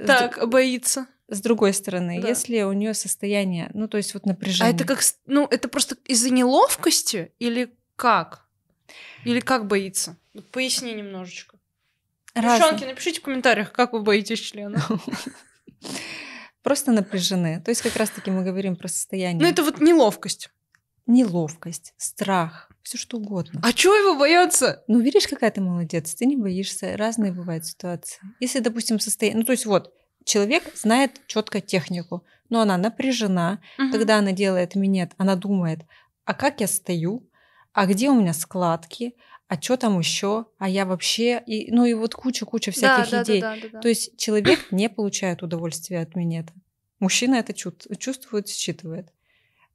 Так, 0.08 0.50
боится. 0.50 1.06
С 1.34 1.40
другой 1.40 1.74
стороны, 1.74 2.22
Да. 2.22 2.28
если 2.28 2.62
у 2.64 2.74
нее 2.74 2.94
состояние, 2.94 3.72
ну 3.74 3.88
то 3.88 3.96
есть 3.96 4.14
вот 4.14 4.24
А 4.26 4.30
напряжение. 4.30 4.76
это 4.76 4.84
как, 4.84 5.00
ну, 5.28 5.48
это 5.50 5.70
просто 5.70 5.96
из-за 6.06 6.30
неловкости 6.30 7.32
или 7.40 7.74
как? 7.96 8.46
Или 9.24 9.40
как 9.40 9.66
боится? 9.66 10.18
Вот 10.34 10.46
Поясни 10.52 10.94
немножечко. 10.94 11.58
Разное. 12.36 12.60
Девчонки, 12.60 12.84
напишите 12.86 13.20
в 13.22 13.24
комментариях, 13.24 13.72
как 13.72 13.94
вы 13.94 14.02
боитесь 14.02 14.40
члена. 14.40 14.86
Просто 16.64 16.92
напряжены. 16.92 17.62
То 17.62 17.72
есть 17.72 17.82
как 17.82 17.96
раз-таки 17.96 18.30
мы 18.30 18.44
говорим 18.44 18.76
про 18.76 18.88
состояние. 18.88 19.42
Ну, 19.42 19.48
это 19.50 19.64
вот 19.64 19.80
неловкость. 19.82 20.50
Неловкость, 21.08 21.94
страх, 21.98 22.70
все 22.84 22.98
что 22.98 23.18
угодно. 23.18 23.60
А 23.64 23.74
чего 23.74 23.96
его 23.96 24.18
бояться? 24.18 24.84
Ну, 24.88 25.00
видишь, 25.00 25.28
какая 25.28 25.50
ты 25.50 25.60
молодец, 25.60 26.14
ты 26.14 26.26
не 26.26 26.38
боишься, 26.38 26.96
разные 26.96 27.32
бывают 27.32 27.66
ситуации. 27.66 28.20
Если, 28.40 28.60
допустим, 28.60 29.00
состояние... 29.00 29.40
Ну, 29.40 29.46
то 29.46 29.52
есть 29.54 29.66
вот, 29.66 29.94
человек 30.26 30.64
знает 30.76 31.22
четко 31.28 31.62
технику, 31.62 32.24
но 32.50 32.62
она 32.62 32.78
напряжена, 32.78 33.60
Мгм. 33.78 33.92
когда 33.92 34.18
она 34.18 34.32
делает 34.32 34.76
минет, 34.76 35.12
она 35.18 35.36
думает, 35.36 35.80
а 36.26 36.34
как 36.34 36.62
я 36.62 36.68
стою, 36.68 37.28
а 37.74 37.86
где 37.86 38.10
у 38.10 38.20
меня 38.20 38.34
складки, 38.34 39.16
а 39.48 39.62
что 39.62 39.78
там 39.78 40.00
еще, 40.00 40.46
а 40.58 40.70
я 40.70 40.86
вообще... 40.86 41.42
И, 41.46 41.72
ну 41.72 41.86
и 41.86 41.94
вот 41.94 42.16
куча-куча 42.16 42.72
Да, 42.72 42.76
всяких 42.76 43.12
да, 43.12 43.18
да, 43.18 43.24
идей. 43.24 43.42
да, 43.42 43.56
да, 43.62 43.68
да. 43.74 43.80
То 43.82 43.90
есть 43.90 44.18
человек 44.18 44.72
не 44.72 44.90
получает 44.90 45.44
удовольствия 45.44 46.00
от 46.00 46.16
минета. 46.16 46.54
Мужчина 47.00 47.36
это 47.36 47.54
чувствует, 47.54 48.48
считывает. 48.48 49.12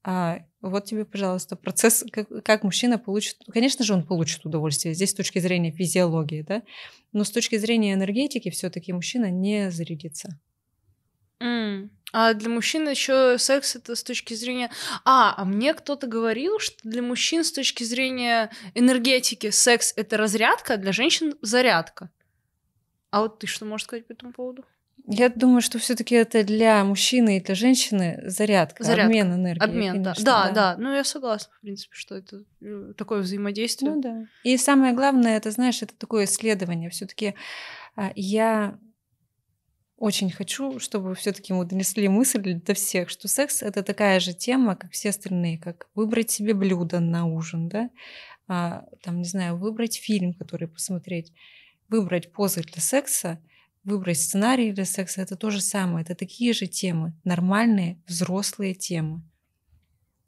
А 0.09 0.39
вот 0.61 0.85
тебе, 0.85 1.05
пожалуйста, 1.05 1.57
процесс, 1.57 2.05
как, 2.13 2.29
как 2.45 2.63
мужчина 2.63 2.97
получит... 2.97 3.39
Конечно 3.53 3.85
же, 3.85 3.93
он 3.93 4.07
получит 4.07 4.47
удовольствие. 4.47 4.95
Здесь 4.95 5.11
с 5.11 5.15
точки 5.15 5.41
зрения 5.41 5.73
физиологии, 5.73 6.43
да? 6.43 6.63
Но 7.13 7.25
с 7.25 7.31
точки 7.33 7.57
зрения 7.57 7.93
энергетики 7.95 8.51
все 8.51 8.71
таки 8.71 8.93
мужчина 8.93 9.33
не 9.33 9.73
зарядится. 9.73 10.39
М. 11.41 11.91
А 12.13 12.35
для 12.35 12.49
мужчин 12.49 12.89
еще 12.89 13.37
секс 13.37 13.75
это 13.75 13.97
с 13.97 14.05
точки 14.05 14.35
зрения... 14.35 14.71
А, 15.05 15.35
а 15.37 15.45
мне 15.45 15.75
кто-то 15.75 16.07
говорил, 16.07 16.61
что 16.61 16.89
для 16.89 17.03
мужчин 17.03 17.43
с 17.43 17.51
точки 17.51 17.83
зрения 17.83 18.53
энергетики 18.75 19.51
секс 19.51 19.93
это 19.97 20.17
разрядка, 20.17 20.75
а 20.75 20.77
для 20.77 20.93
женщин 20.93 21.35
зарядка. 21.43 22.11
А 23.11 23.23
вот 23.23 23.41
ты 23.41 23.49
что 23.49 23.65
можешь 23.65 23.87
сказать 23.87 24.07
по 24.07 24.13
этому 24.13 24.33
поводу? 24.33 24.65
Я 25.09 25.29
думаю, 25.29 25.61
что 25.61 25.79
все 25.79 25.95
таки 25.95 26.15
это 26.15 26.43
для 26.43 26.85
мужчины 26.85 27.37
и 27.37 27.41
для 27.41 27.55
женщины 27.55 28.23
зарядка, 28.25 28.83
Зарядка. 28.83 29.07
обмен 29.07 29.35
энергией. 29.35 29.65
Обмен, 29.65 30.03
да. 30.03 30.15
конечно, 30.15 30.25
да. 30.25 30.51
Да, 30.51 30.77
Ну, 30.79 30.93
я 30.93 31.05
согласна, 31.05 31.53
в 31.57 31.61
принципе, 31.61 31.95
что 31.95 32.17
это 32.17 32.43
э, 32.61 32.93
такое 32.97 33.21
взаимодействие. 33.21 33.93
Ну 33.93 34.01
да. 34.01 34.27
И 34.43 34.57
самое 34.57 34.95
главное, 34.95 35.37
это, 35.37 35.51
знаешь, 35.53 35.81
это 35.83 35.95
такое 35.97 36.25
исследование. 36.25 36.91
Все-таки 36.91 37.35
я 38.15 38.79
очень 39.97 40.31
хочу, 40.31 40.79
чтобы 40.79 41.15
все-таки 41.15 41.53
мы 41.53 41.65
донесли 41.65 42.09
мысль 42.09 42.55
до 42.55 42.75
всех, 42.75 43.09
что 43.09 43.29
секс 43.29 43.63
это 43.63 43.83
такая 43.83 44.21
же 44.21 44.35
тема, 44.35 44.77
как 44.77 44.93
все 44.93 45.09
остальные, 45.09 45.59
как 45.59 45.89
выбрать 45.95 46.31
себе 46.31 46.53
блюдо 46.53 47.01
на 47.01 47.27
ужин, 47.27 47.69
да, 47.69 47.91
а, 48.47 48.85
там, 49.03 49.19
не 49.19 49.25
знаю, 49.25 49.57
выбрать 49.57 49.97
фильм, 49.97 50.35
который 50.35 50.69
посмотреть, 50.69 51.33
выбрать 51.89 52.33
позы 52.33 52.61
для 52.63 52.83
секса, 52.83 53.41
выбрать 53.87 54.21
сценарий 54.21 54.73
для 54.73 54.85
секса, 54.85 55.23
это 55.23 55.37
то 55.37 55.51
же 55.51 55.63
самое, 55.63 56.05
это 56.05 56.15
такие 56.15 56.53
же 56.53 56.67
темы, 56.67 57.15
нормальные 57.25 58.03
взрослые 58.07 58.75
темы. 58.75 59.23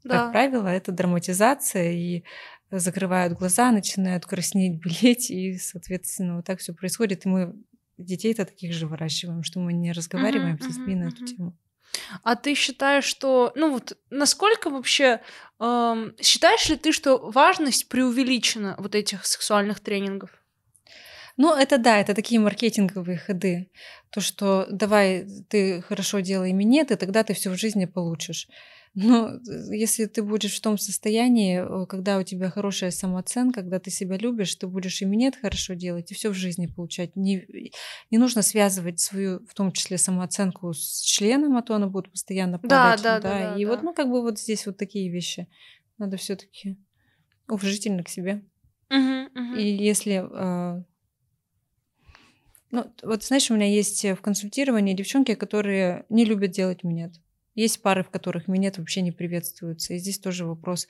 Да. 0.04 0.14
Как 0.18 0.30
правило, 0.32 0.68
это 0.68 0.90
драматизация, 0.92 1.92
и 1.92 2.24
закрывают 2.70 3.34
глаза, 3.38 3.70
начинают 3.72 4.26
краснеть, 4.26 4.80
белеть, 4.82 5.30
и, 5.30 5.58
соответственно, 5.58 6.36
вот 6.36 6.46
так 6.46 6.60
все 6.60 6.72
происходит. 6.74 7.26
И 7.26 7.28
мы 7.28 7.54
детей-то 7.98 8.44
таких 8.44 8.72
же 8.72 8.86
выращиваем, 8.86 9.42
что 9.42 9.60
мы 9.60 9.72
не 9.72 9.92
разговариваем 9.92 10.58
Мгм, 10.58 10.60
с 10.60 10.66
детьми 10.66 10.94
мгм, 10.94 10.96
на 10.96 11.08
эту 11.08 11.22
мгм. 11.22 11.24
тему. 11.24 11.58
А 12.24 12.36
ты 12.36 12.54
считаешь, 12.54 13.04
что, 13.04 13.52
ну 13.56 13.72
вот, 13.72 13.98
насколько 14.10 14.70
вообще, 14.70 15.20
эм, 15.60 16.14
считаешь 16.20 16.68
ли 16.68 16.76
ты, 16.76 16.92
что 16.92 17.18
важность 17.18 17.88
преувеличена 17.88 18.76
вот 18.78 18.94
этих 18.94 19.26
сексуальных 19.26 19.80
тренингов? 19.80 20.30
Ну, 21.38 21.54
это 21.54 21.78
да, 21.78 22.00
это 22.00 22.14
такие 22.14 22.40
маркетинговые 22.40 23.16
ходы. 23.16 23.70
То, 24.10 24.20
что 24.20 24.66
давай 24.70 25.24
ты 25.48 25.80
хорошо 25.82 26.18
делай 26.18 26.52
минет, 26.52 26.90
и 26.90 26.96
тогда 26.96 27.22
ты 27.22 27.32
все 27.32 27.50
в 27.50 27.56
жизни 27.56 27.84
получишь. 27.84 28.48
Но 28.94 29.28
э, 29.28 29.38
если 29.76 30.06
ты 30.06 30.24
будешь 30.24 30.56
в 30.56 30.60
том 30.60 30.78
состоянии, 30.78 31.60
э, 31.60 31.86
когда 31.86 32.18
у 32.18 32.24
тебя 32.24 32.50
хорошая 32.50 32.90
самооценка, 32.90 33.60
когда 33.60 33.78
ты 33.78 33.90
себя 33.92 34.16
любишь, 34.16 34.56
ты 34.56 34.66
будешь 34.66 35.00
и 35.00 35.04
минет 35.04 35.36
хорошо 35.36 35.74
делать, 35.74 36.10
и 36.10 36.14
все 36.14 36.30
в 36.30 36.34
жизни 36.34 36.66
получать. 36.66 37.14
Не, 37.14 37.46
не 38.10 38.18
нужно 38.18 38.42
связывать 38.42 38.98
свою, 38.98 39.46
в 39.46 39.54
том 39.54 39.70
числе, 39.70 39.96
самооценку 39.96 40.72
с 40.74 41.00
членом, 41.02 41.56
а 41.56 41.62
то 41.62 41.76
она 41.76 41.86
будет 41.86 42.10
постоянно 42.10 42.58
Да, 42.58 42.90
падать. 42.96 43.02
да, 43.04 43.20
да, 43.20 43.28
да, 43.28 43.56
и 43.56 43.64
вот, 43.64 43.76
да. 43.78 43.84
ну, 43.84 43.94
как 43.94 44.10
бы 44.10 44.22
вот 44.22 44.40
здесь 44.40 44.66
вот 44.66 44.76
такие 44.76 45.08
вещи. 45.08 45.46
Надо 45.98 46.16
все-таки 46.16 46.76
уважительно 47.48 48.02
к 48.02 48.08
себе. 48.08 48.42
Мгм, 48.90 49.28
мгм. 49.34 49.56
И 49.56 49.62
если... 49.84 50.24
э, 50.28 50.82
Ну, 52.70 52.92
вот 53.02 53.24
знаешь, 53.24 53.50
у 53.50 53.54
меня 53.54 53.66
есть 53.66 54.04
в 54.04 54.16
консультировании 54.16 54.94
девчонки, 54.94 55.34
которые 55.34 56.04
не 56.08 56.24
любят 56.24 56.50
делать 56.50 56.84
минет. 56.84 57.14
Есть 57.54 57.82
пары, 57.82 58.04
в 58.04 58.10
которых 58.10 58.46
минет 58.46 58.78
вообще 58.78 59.00
не 59.00 59.10
приветствуется. 59.10 59.94
И 59.94 59.98
здесь 59.98 60.18
тоже 60.18 60.44
вопрос, 60.44 60.86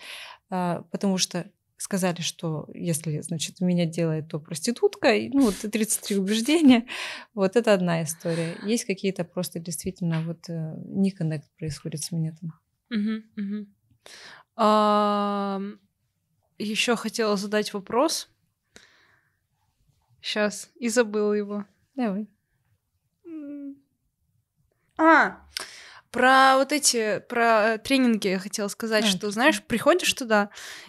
а, 0.51 0.83
потому 0.91 1.17
что 1.17 1.51
сказали, 1.79 2.21
что 2.21 2.69
если, 2.75 3.21
значит, 3.21 3.61
меня 3.61 3.87
делает, 3.87 4.29
то 4.29 4.39
проститутка. 4.41 5.15
Ну, 5.33 5.47
вот 5.47 5.55
33 5.55 6.17
убеждения. 6.19 6.87
Вот 7.35 7.57
это 7.57 7.73
одна 7.73 8.03
история. 8.03 8.57
Есть 8.65 8.85
какие-то 8.85 9.25
просто 9.25 9.61
действительно 9.61 10.23
вот 10.23 10.49
э, 10.49 10.75
не 10.85 11.11
коннект 11.13 11.49
происходит 11.57 12.03
с 12.03 12.11
минетом. 12.11 12.53
Угу, 12.91 13.23
угу. 13.37 13.67
Еще 16.59 16.97
хотела 16.97 17.37
задать 17.37 17.73
вопрос. 17.73 18.29
Сейчас, 20.21 20.71
и 20.77 20.89
забыла 20.89 21.33
его. 21.33 21.65
Давай. 21.95 22.29
А, 24.97 25.41
про 26.11 26.57
вот 26.57 26.73
эти, 26.73 27.23
про 27.29 27.75
э, 27.75 27.79
тренинги 27.79 28.29
я 28.29 28.39
хотела 28.39 28.69
сказать, 28.69 29.05
а, 29.05 29.09
что, 29.09 29.31
знаешь, 29.31 29.63
приходишь 29.63 30.13
туда, 30.15 30.49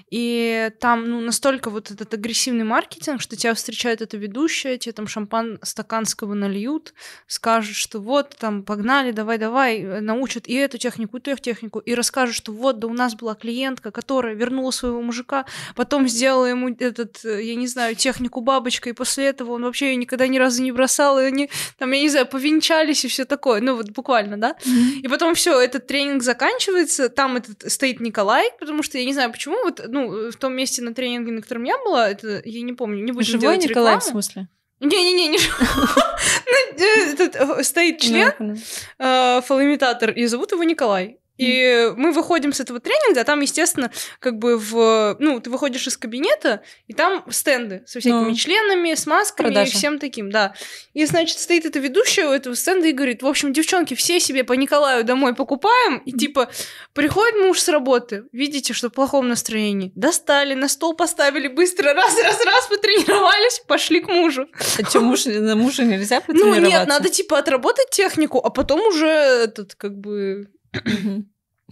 и 0.09 0.71
там, 0.79 1.09
ну, 1.09 1.19
настолько 1.19 1.69
вот 1.69 1.91
этот 1.91 2.13
агрессивный 2.13 2.63
маркетинг, 2.63 3.21
что 3.21 3.35
тебя 3.35 3.53
встречает 3.53 4.01
эта 4.01 4.15
ведущая, 4.17 4.77
тебе 4.77 4.93
там 4.93 5.07
шампан 5.07 5.59
стаканского 5.61 6.33
нальют, 6.33 6.93
скажут, 7.27 7.75
что 7.75 7.99
вот, 7.99 8.35
там, 8.37 8.63
погнали, 8.63 9.11
давай-давай, 9.11 9.81
э, 9.81 9.99
научат 9.99 10.47
и 10.47 10.53
эту 10.53 10.77
технику, 10.77 11.17
и 11.17 11.19
ту 11.19 11.35
технику, 11.35 11.79
и 11.79 11.93
расскажут, 11.93 12.35
что 12.35 12.53
вот, 12.53 12.79
да 12.79 12.87
у 12.87 12.93
нас 12.93 13.15
была 13.15 13.35
клиентка, 13.35 13.91
которая 13.91 14.35
вернула 14.35 14.71
своего 14.71 15.01
мужика, 15.01 15.45
потом 15.75 16.07
сделала 16.07 16.45
ему 16.45 16.69
этот, 16.69 17.25
э, 17.25 17.43
я 17.43 17.55
не 17.55 17.67
знаю, 17.67 17.95
технику 17.95 18.39
бабочка, 18.39 18.89
и 18.89 18.93
после 18.93 19.25
этого 19.25 19.51
он 19.51 19.63
вообще 19.63 19.89
ее 19.89 19.95
никогда 19.97 20.27
ни 20.27 20.37
разу 20.37 20.63
не 20.63 20.71
бросал, 20.71 21.19
и 21.19 21.23
они, 21.23 21.49
там, 21.77 21.91
я 21.91 22.01
не 22.01 22.09
знаю, 22.09 22.25
повенчались 22.25 23.03
и 23.03 23.09
все 23.09 23.25
такое, 23.25 23.59
ну, 23.59 23.75
вот 23.75 23.89
буквально, 23.89 24.37
да? 24.37 24.55
Mm-hmm. 24.63 25.01
И 25.01 25.08
потом 25.09 25.35
все, 25.35 25.59
этот 25.59 25.87
тренинг 25.87 26.23
заканчивается, 26.23 27.09
там 27.09 27.37
этот 27.37 27.71
стоит 27.71 27.99
Николай, 27.99 28.51
потому 28.59 28.83
что 28.83 28.97
я 28.97 29.05
не 29.05 29.13
знаю 29.13 29.31
почему, 29.31 29.57
вот, 29.63 29.81
ну, 29.87 30.31
в 30.31 30.35
том 30.35 30.53
месте 30.53 30.81
на 30.81 30.93
тренинге, 30.93 31.31
на 31.31 31.41
котором 31.41 31.63
я 31.63 31.77
была, 31.77 32.09
это, 32.09 32.41
я 32.45 32.61
не 32.61 32.73
помню, 32.73 33.03
не 33.03 33.11
будем 33.11 33.25
Живой 33.25 33.41
делать 33.41 33.69
Николай, 33.69 33.95
рекламу. 33.95 34.01
в 34.01 34.03
смысле? 34.03 34.47
Не-не-не, 34.79 35.27
не 35.27 35.37
ну, 36.47 37.59
э, 37.59 37.63
стоит 37.63 37.99
член, 37.99 38.57
э, 38.97 39.41
фалоимитатор, 39.41 40.11
и 40.11 40.25
зовут 40.25 40.53
его 40.53 40.63
Николай. 40.63 41.19
И 41.39 41.93
мы 41.95 42.11
выходим 42.11 42.51
с 42.51 42.59
этого 42.59 42.81
тренинга, 42.81 43.21
а 43.21 43.23
там, 43.23 43.39
естественно, 43.39 43.91
как 44.19 44.37
бы 44.37 44.57
в... 44.57 45.15
Ну, 45.19 45.39
ты 45.39 45.49
выходишь 45.49 45.87
из 45.87 45.95
кабинета, 45.95 46.61
и 46.87 46.93
там 46.93 47.23
стенды 47.29 47.83
со 47.85 48.01
всякими 48.01 48.29
ну, 48.29 48.35
членами, 48.35 48.93
с 48.93 49.07
масками 49.07 49.47
продажа. 49.47 49.71
и 49.71 49.73
всем 49.73 49.99
таким, 49.99 50.31
да. 50.31 50.53
И, 50.93 51.05
значит, 51.05 51.39
стоит 51.39 51.65
эта 51.65 51.79
ведущая 51.79 52.27
у 52.27 52.31
этого 52.31 52.55
стенда 52.55 52.87
и 52.87 52.91
говорит, 52.91 53.23
в 53.23 53.27
общем, 53.27 53.53
девчонки, 53.53 53.93
все 53.93 54.19
себе 54.19 54.43
по 54.43 54.51
Николаю 54.51 55.05
домой 55.05 55.33
покупаем, 55.33 55.99
и 55.99 56.11
типа 56.11 56.49
приходит 56.93 57.35
муж 57.37 57.59
с 57.59 57.69
работы, 57.69 58.25
видите, 58.33 58.73
что 58.73 58.89
в 58.89 58.93
плохом 58.93 59.29
настроении, 59.29 59.93
достали, 59.95 60.55
на 60.55 60.67
стол 60.67 60.93
поставили, 60.93 61.47
быстро 61.47 61.93
раз-раз-раз 61.93 62.67
потренировались, 62.67 63.61
пошли 63.65 64.01
к 64.01 64.09
мужу. 64.09 64.47
А 64.77 64.83
что, 64.83 64.99
муж, 64.99 65.23
на 65.25 65.55
мужа 65.55 65.85
нельзя 65.85 66.19
потренироваться? 66.19 66.61
Ну 66.61 66.67
нет, 66.67 66.87
надо 66.87 67.07
типа 67.07 67.39
отработать 67.39 67.89
технику, 67.91 68.39
а 68.39 68.49
потом 68.49 68.81
уже 68.81 69.07
этот 69.07 69.75
как 69.75 69.97
бы 69.97 70.49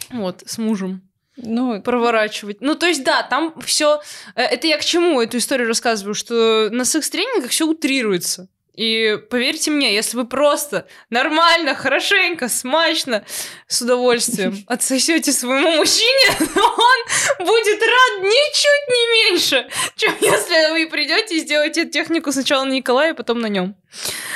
вот, 0.10 0.44
с 0.46 0.58
мужем. 0.58 1.02
Ну, 1.38 1.82
проворачивать. 1.82 2.62
Ну, 2.62 2.76
то 2.76 2.88
есть, 2.88 3.04
да, 3.04 3.22
там 3.24 3.54
все. 3.62 4.02
Э, 4.36 4.42
это 4.42 4.66
я 4.68 4.78
к 4.78 4.86
чему 4.86 5.22
эту 5.22 5.38
историю 5.38 5.68
рассказываю, 5.68 6.16
что 6.16 6.70
на 6.72 6.84
секс-тренингах 6.84 7.52
все 7.52 7.68
утрируется. 7.68 8.50
И 8.78 9.18
поверьте 9.32 9.72
мне, 9.72 9.94
если 9.96 10.18
вы 10.18 10.28
просто 10.28 10.88
нормально, 11.10 11.74
хорошенько, 11.74 12.48
смачно, 12.48 13.26
с 13.68 13.82
удовольствием 13.82 14.64
отсосете 14.68 15.32
своему 15.32 15.72
мужчине, 15.78 16.38
то 16.38 16.62
он 16.62 17.46
будет 17.46 17.82
рад 17.82 18.22
ничуть 18.22 18.88
не 18.88 19.32
меньше, 19.32 19.70
чем 19.96 20.14
если 20.22 20.72
вы 20.72 20.88
придете 20.90 21.38
и 21.38 21.40
сделаете 21.40 21.88
технику 21.88 22.32
сначала 22.32 22.66
на 22.66 22.74
Николая, 22.74 23.12
а 23.12 23.16
потом 23.16 23.40
на 23.40 23.48
нем. 23.48 23.76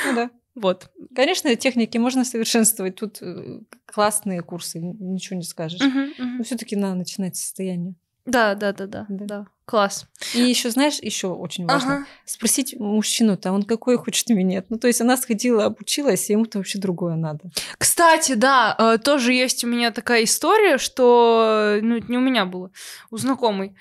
Ну 0.06 0.14
да. 0.14 0.30
Вот. 0.56 0.88
Конечно, 1.14 1.54
техники 1.56 1.98
можно 1.98 2.24
совершенствовать. 2.24 2.96
Тут 2.96 3.18
э, 3.20 3.60
классные 3.86 4.42
курсы, 4.42 4.80
ничего 4.80 5.36
не 5.36 5.44
скажешь. 5.44 5.80
Uh-huh, 5.80 6.10
uh-huh. 6.18 6.36
Но 6.38 6.44
все-таки 6.44 6.76
надо 6.76 6.94
начинать 6.94 7.36
состояние. 7.36 7.94
Да, 8.24 8.54
да, 8.54 8.72
да, 8.72 8.86
да, 8.86 9.06
да, 9.08 9.24
да. 9.24 9.46
Класс. 9.64 10.06
И 10.34 10.40
еще, 10.40 10.70
знаешь, 10.70 10.98
еще 11.00 11.28
очень 11.28 11.66
важно 11.66 11.94
ага. 11.94 12.06
спросить 12.24 12.78
мужчину-то, 12.78 13.52
он 13.52 13.64
какой 13.64 13.96
хочет 13.96 14.28
минет. 14.28 14.66
Ну, 14.70 14.78
то 14.78 14.86
есть 14.86 15.00
она 15.00 15.16
сходила, 15.16 15.64
обучилась, 15.64 16.28
и 16.28 16.32
ему-то 16.32 16.58
вообще 16.58 16.78
другое 16.78 17.16
надо. 17.16 17.50
Кстати, 17.78 18.34
да, 18.34 18.76
э, 18.78 18.98
тоже 18.98 19.32
есть 19.32 19.64
у 19.64 19.66
меня 19.66 19.90
такая 19.90 20.24
история, 20.24 20.78
что, 20.78 21.78
ну, 21.82 21.96
это 21.96 22.10
не 22.10 22.18
у 22.18 22.20
меня 22.20 22.44
было, 22.44 22.70
у 23.10 23.16
знакомой, 23.16 23.74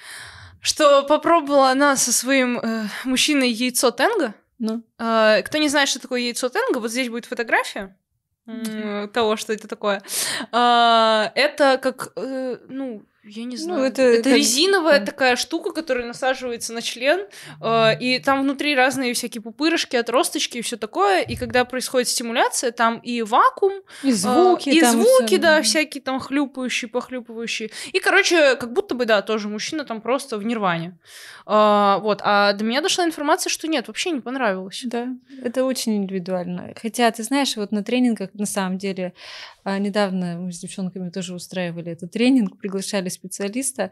что 0.59 1.03
попробовала 1.03 1.71
она 1.71 1.95
со 1.95 2.11
своим 2.11 2.59
э, 2.59 2.86
мужчиной 3.03 3.51
яйцо 3.51 3.91
тенга. 3.91 4.34
Ну. 4.62 4.84
Э, 4.99 5.41
кто 5.41 5.57
не 5.57 5.70
знает, 5.70 5.89
что 5.89 5.99
такое 5.99 6.22
яйцо 6.22 6.47
тенга, 6.47 6.78
вот 6.78 6.91
здесь 6.91 7.09
будет 7.09 7.26
фотография 7.26 7.97
mm-hmm. 8.45 9.07
того, 9.07 9.36
что 9.36 9.53
это 9.53 9.68
такое. 9.68 10.03
Э, 10.51 11.32
это 11.34 11.80
как, 11.82 12.14
э, 12.16 12.57
ну, 12.70 13.03
я 13.24 13.43
не 13.43 13.55
ну, 13.55 13.61
знаю. 13.61 13.80
Ну, 13.80 13.86
это 13.86 14.01
это 14.01 14.30
как... 14.30 14.38
резиновая 14.38 14.99
mm. 14.99 15.05
такая 15.05 15.36
штука, 15.36 15.72
которая 15.72 16.07
насаживается 16.07 16.74
на 16.74 16.82
член, 16.82 17.28
э, 17.61 17.99
и 17.99 18.17
там 18.17 18.41
внутри 18.41 18.76
разные 18.76 19.13
всякие 19.13 19.43
пупырышки, 19.43 19.95
отросточки 19.95 20.57
и 20.57 20.61
все 20.61 20.76
такое. 20.76 21.22
И 21.22 21.36
когда 21.36 21.63
происходит 21.63 22.07
стимуляция, 22.07 22.72
там 22.72 22.97
и 22.97 23.22
вакуум, 23.22 23.84
и 24.01 24.11
звуки, 24.11 24.69
э, 24.69 24.74
и 24.74 24.84
звуки, 24.84 25.26
все. 25.28 25.38
да, 25.38 25.61
всякие 25.61 26.01
там 26.01 26.19
хлюпающие, 26.19 26.89
похлюпывающие. 26.89 27.72
И, 27.93 27.99
короче, 27.99 28.55
как 28.55 28.74
будто 28.74 28.95
бы, 28.95 29.05
да, 29.05 29.22
тоже 29.22 29.49
мужчина 29.49 29.86
там 29.86 30.01
просто 30.01 30.39
в 30.39 30.43
нирване. 30.43 30.97
Э, 31.45 31.99
вот. 32.01 32.22
А 32.24 32.53
до 32.53 32.63
меня 32.63 32.82
дошла 32.82 33.05
информация, 33.05 33.51
что 33.51 33.67
нет, 33.67 33.88
вообще 33.88 34.09
не 34.09 34.22
понравилось. 34.22 34.82
Да, 34.86 35.09
это 35.43 35.63
очень 35.63 35.97
индивидуально. 35.97 36.74
Хотя, 36.82 37.11
ты 37.11 37.22
знаешь, 37.22 37.55
вот 37.55 37.72
на 37.72 37.84
тренингах 37.84 38.34
на 38.34 38.47
самом 38.47 38.80
деле 38.80 39.13
а 39.63 39.78
недавно 39.78 40.39
мы 40.39 40.51
с 40.51 40.59
девчонками 40.59 41.09
тоже 41.09 41.36
устраивали 41.36 41.91
этот 41.91 42.11
тренинг, 42.11 42.57
приглашали 42.57 43.09
специалиста, 43.12 43.91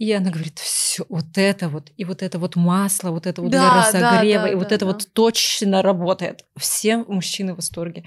и 0.00 0.12
она 0.12 0.30
говорит, 0.30 0.58
все, 0.58 1.04
вот 1.10 1.36
это 1.36 1.68
вот, 1.68 1.92
и 1.98 2.06
вот 2.06 2.22
это 2.22 2.38
вот 2.38 2.56
масло, 2.56 3.10
вот 3.10 3.26
это 3.26 3.42
вот 3.42 3.50
да, 3.50 3.58
для 3.58 3.86
разогрева, 3.86 4.42
да, 4.42 4.46
да, 4.46 4.52
и 4.52 4.54
вот 4.54 4.68
да, 4.68 4.74
это 4.74 4.86
да. 4.86 4.92
вот 4.92 5.08
точно 5.12 5.82
работает. 5.82 6.46
Все 6.56 6.96
мужчины 6.96 7.52
в 7.52 7.56
восторге. 7.56 8.04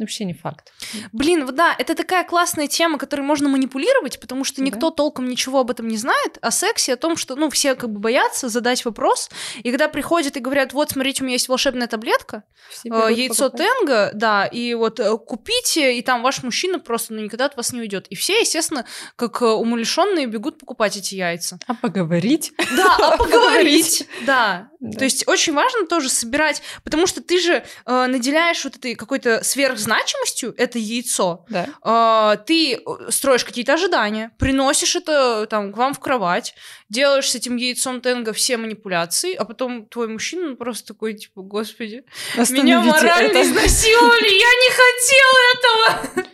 Вообще 0.00 0.24
не 0.24 0.32
факт. 0.32 0.72
Блин, 1.12 1.44
вот 1.44 1.54
да, 1.54 1.76
это 1.78 1.94
такая 1.94 2.24
классная 2.24 2.68
тема, 2.68 2.96
которой 2.98 3.20
можно 3.20 3.50
манипулировать, 3.50 4.18
потому 4.18 4.44
что 4.44 4.62
никто 4.62 4.88
да. 4.88 4.96
толком 4.96 5.28
ничего 5.28 5.60
об 5.60 5.70
этом 5.70 5.88
не 5.88 5.98
знает, 5.98 6.38
о 6.40 6.50
сексе, 6.50 6.94
о 6.94 6.96
том, 6.96 7.18
что, 7.18 7.36
ну, 7.36 7.50
все 7.50 7.74
как 7.74 7.90
бы 7.90 8.00
боятся 8.00 8.48
задать 8.48 8.86
вопрос, 8.86 9.28
и 9.62 9.70
когда 9.70 9.88
приходят 9.88 10.38
и 10.38 10.40
говорят, 10.40 10.72
вот, 10.72 10.90
смотрите, 10.90 11.22
у 11.22 11.26
меня 11.26 11.34
есть 11.34 11.50
волшебная 11.50 11.86
таблетка, 11.86 12.44
э, 12.86 12.88
яйцо 12.88 13.50
покупать. 13.50 13.68
тенга, 13.68 14.10
да, 14.14 14.46
и 14.46 14.72
вот 14.72 15.00
э, 15.00 15.18
купите, 15.18 15.98
и 15.98 16.00
там 16.00 16.22
ваш 16.22 16.42
мужчина 16.42 16.78
просто, 16.78 17.12
ну, 17.12 17.20
никогда 17.20 17.44
от 17.44 17.56
вас 17.58 17.74
не 17.74 17.80
уйдет. 17.80 18.06
И 18.08 18.14
все, 18.14 18.40
естественно, 18.40 18.86
как 19.16 19.42
э, 19.42 19.46
умалишенные 19.46 20.26
бегут 20.26 20.58
покупать 20.58 20.96
эти 20.96 21.14
яйца. 21.14 21.58
А 21.66 21.74
поговорить? 21.74 22.52
Да, 22.74 22.96
а 22.98 23.16
поговорить, 23.18 24.06
да. 24.24 24.70
То 24.98 25.04
есть 25.04 25.28
очень 25.28 25.52
важно 25.52 25.86
тоже 25.86 26.08
собирать, 26.08 26.62
потому 26.84 27.06
что 27.06 27.22
ты 27.22 27.38
же 27.38 27.64
наделяешь 27.86 28.64
вот 28.64 28.76
этой 28.76 28.94
какой-то 28.94 29.44
сверхзнанием 29.44 29.90
значимостью 29.90 30.54
это 30.56 30.78
яйцо, 30.78 31.44
да. 31.48 31.66
э, 31.84 32.44
ты 32.44 32.74
э, 32.74 33.10
строишь 33.10 33.44
какие-то 33.44 33.74
ожидания, 33.74 34.30
приносишь 34.38 34.96
это 34.96 35.46
там 35.46 35.72
к 35.72 35.76
вам 35.76 35.94
в 35.94 36.00
кровать, 36.00 36.54
делаешь 36.88 37.30
с 37.30 37.34
этим 37.34 37.56
яйцом 37.56 38.00
тенга 38.00 38.32
все 38.32 38.56
манипуляции, 38.56 39.34
а 39.34 39.44
потом 39.44 39.86
твой 39.86 40.08
мужчина 40.08 40.54
просто 40.54 40.88
такой, 40.94 41.14
типа, 41.14 41.42
господи, 41.42 42.04
Остановите 42.36 42.62
меня 42.62 42.80
морально 42.80 43.38
это. 43.38 43.42
изнасиловали, 43.42 44.28
я 44.28 44.52
не 44.62 44.70
хотел 44.80 45.30
этого. 45.54 46.26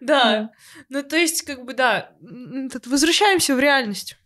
Да. 0.00 0.50
Ну, 0.88 1.02
то 1.02 1.16
есть, 1.16 1.42
как 1.42 1.64
бы, 1.64 1.74
да, 1.74 2.10
возвращаемся 2.86 3.54
в 3.54 3.60
реальность. 3.60 4.16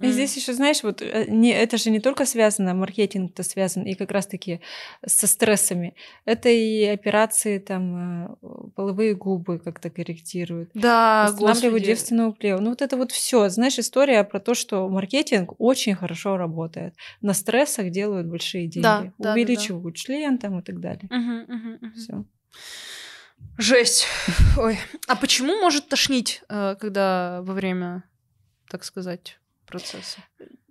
И 0.00 0.06
mm. 0.06 0.10
здесь 0.10 0.36
еще, 0.36 0.52
знаешь, 0.54 0.82
вот 0.82 1.02
э, 1.02 1.26
не, 1.28 1.52
это 1.52 1.76
же 1.76 1.90
не 1.90 2.00
только 2.00 2.26
связано, 2.26 2.74
маркетинг-то 2.74 3.42
связан 3.42 3.84
и 3.84 3.94
как 3.94 4.10
раз-таки 4.10 4.60
со 5.06 5.26
стрессами. 5.26 5.94
Это 6.24 6.48
и 6.48 6.84
операции, 6.84 7.58
там, 7.58 8.24
э, 8.24 8.36
половые 8.74 9.14
губы 9.14 9.58
как-то 9.58 9.90
корректируют. 9.90 10.70
Да, 10.74 11.28
Восстанавливают 11.30 11.84
девственную 11.84 12.32
плеву. 12.32 12.60
Ну 12.60 12.70
вот 12.70 12.82
это 12.82 12.96
вот 12.96 13.12
все, 13.12 13.48
знаешь, 13.48 13.78
история 13.78 14.24
про 14.24 14.40
то, 14.40 14.54
что 14.54 14.88
маркетинг 14.88 15.54
очень 15.58 15.94
хорошо 15.94 16.36
работает. 16.36 16.94
На 17.20 17.32
стрессах 17.34 17.90
делают 17.90 18.26
большие 18.26 18.66
деньги. 18.66 19.12
Да, 19.18 19.32
Увеличивают 19.32 19.84
да, 19.84 19.90
да. 19.90 19.96
член 19.96 20.38
там 20.38 20.58
и 20.58 20.62
так 20.62 20.80
далее. 20.80 21.08
Угу, 21.10 21.54
угу, 21.54 21.86
угу. 21.86 21.94
Все. 21.96 22.24
Жесть. 23.58 24.06
Ой. 24.56 24.78
А 25.06 25.14
почему 25.14 25.60
может 25.60 25.88
тошнить, 25.88 26.42
э, 26.48 26.74
когда 26.80 27.42
во 27.42 27.54
время, 27.54 28.02
так 28.68 28.82
сказать, 28.82 29.38
процесса? 29.78 30.18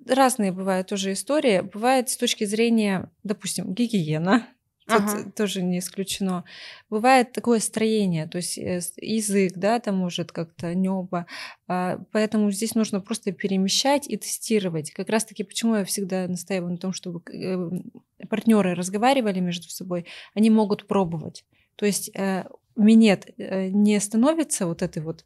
Разные 0.06 0.52
бывают 0.52 0.88
тоже 0.88 1.14
истории. 1.14 1.62
Бывает 1.62 2.10
с 2.10 2.18
точки 2.18 2.44
зрения, 2.44 3.10
допустим, 3.24 3.74
гигиена, 3.74 4.48
Тут 4.86 5.02
ага. 5.02 5.32
тоже 5.32 5.62
не 5.62 5.80
исключено. 5.80 6.44
Бывает 6.90 7.32
такое 7.32 7.60
строение, 7.60 8.28
то 8.28 8.38
есть 8.38 8.58
э, 8.58 8.82
язык, 8.98 9.54
да, 9.56 9.80
там 9.80 9.96
может 9.96 10.34
как-то 10.34 10.76
небо. 10.76 11.26
А, 11.68 12.00
поэтому 12.12 12.52
здесь 12.52 12.76
нужно 12.76 13.00
просто 13.00 13.32
перемещать 13.32 14.10
и 14.10 14.18
тестировать. 14.18 14.92
Как 14.92 15.08
раз-таки 15.08 15.44
почему 15.44 15.76
я 15.76 15.86
всегда 15.86 16.28
настаиваю 16.28 16.72
на 16.72 16.78
том, 16.78 16.92
чтобы 16.92 17.22
э, 17.32 18.28
партнеры 18.28 18.76
разговаривали 18.76 19.40
между 19.40 19.70
собой, 19.70 20.06
они 20.34 20.50
могут 20.50 20.86
пробовать. 20.86 21.46
То 21.78 21.86
есть 21.86 22.12
э, 22.14 22.44
минет 22.76 23.30
э, 23.38 23.70
не 23.70 24.00
становится 24.00 24.66
вот 24.66 24.82
этой 24.82 25.02
вот 25.02 25.24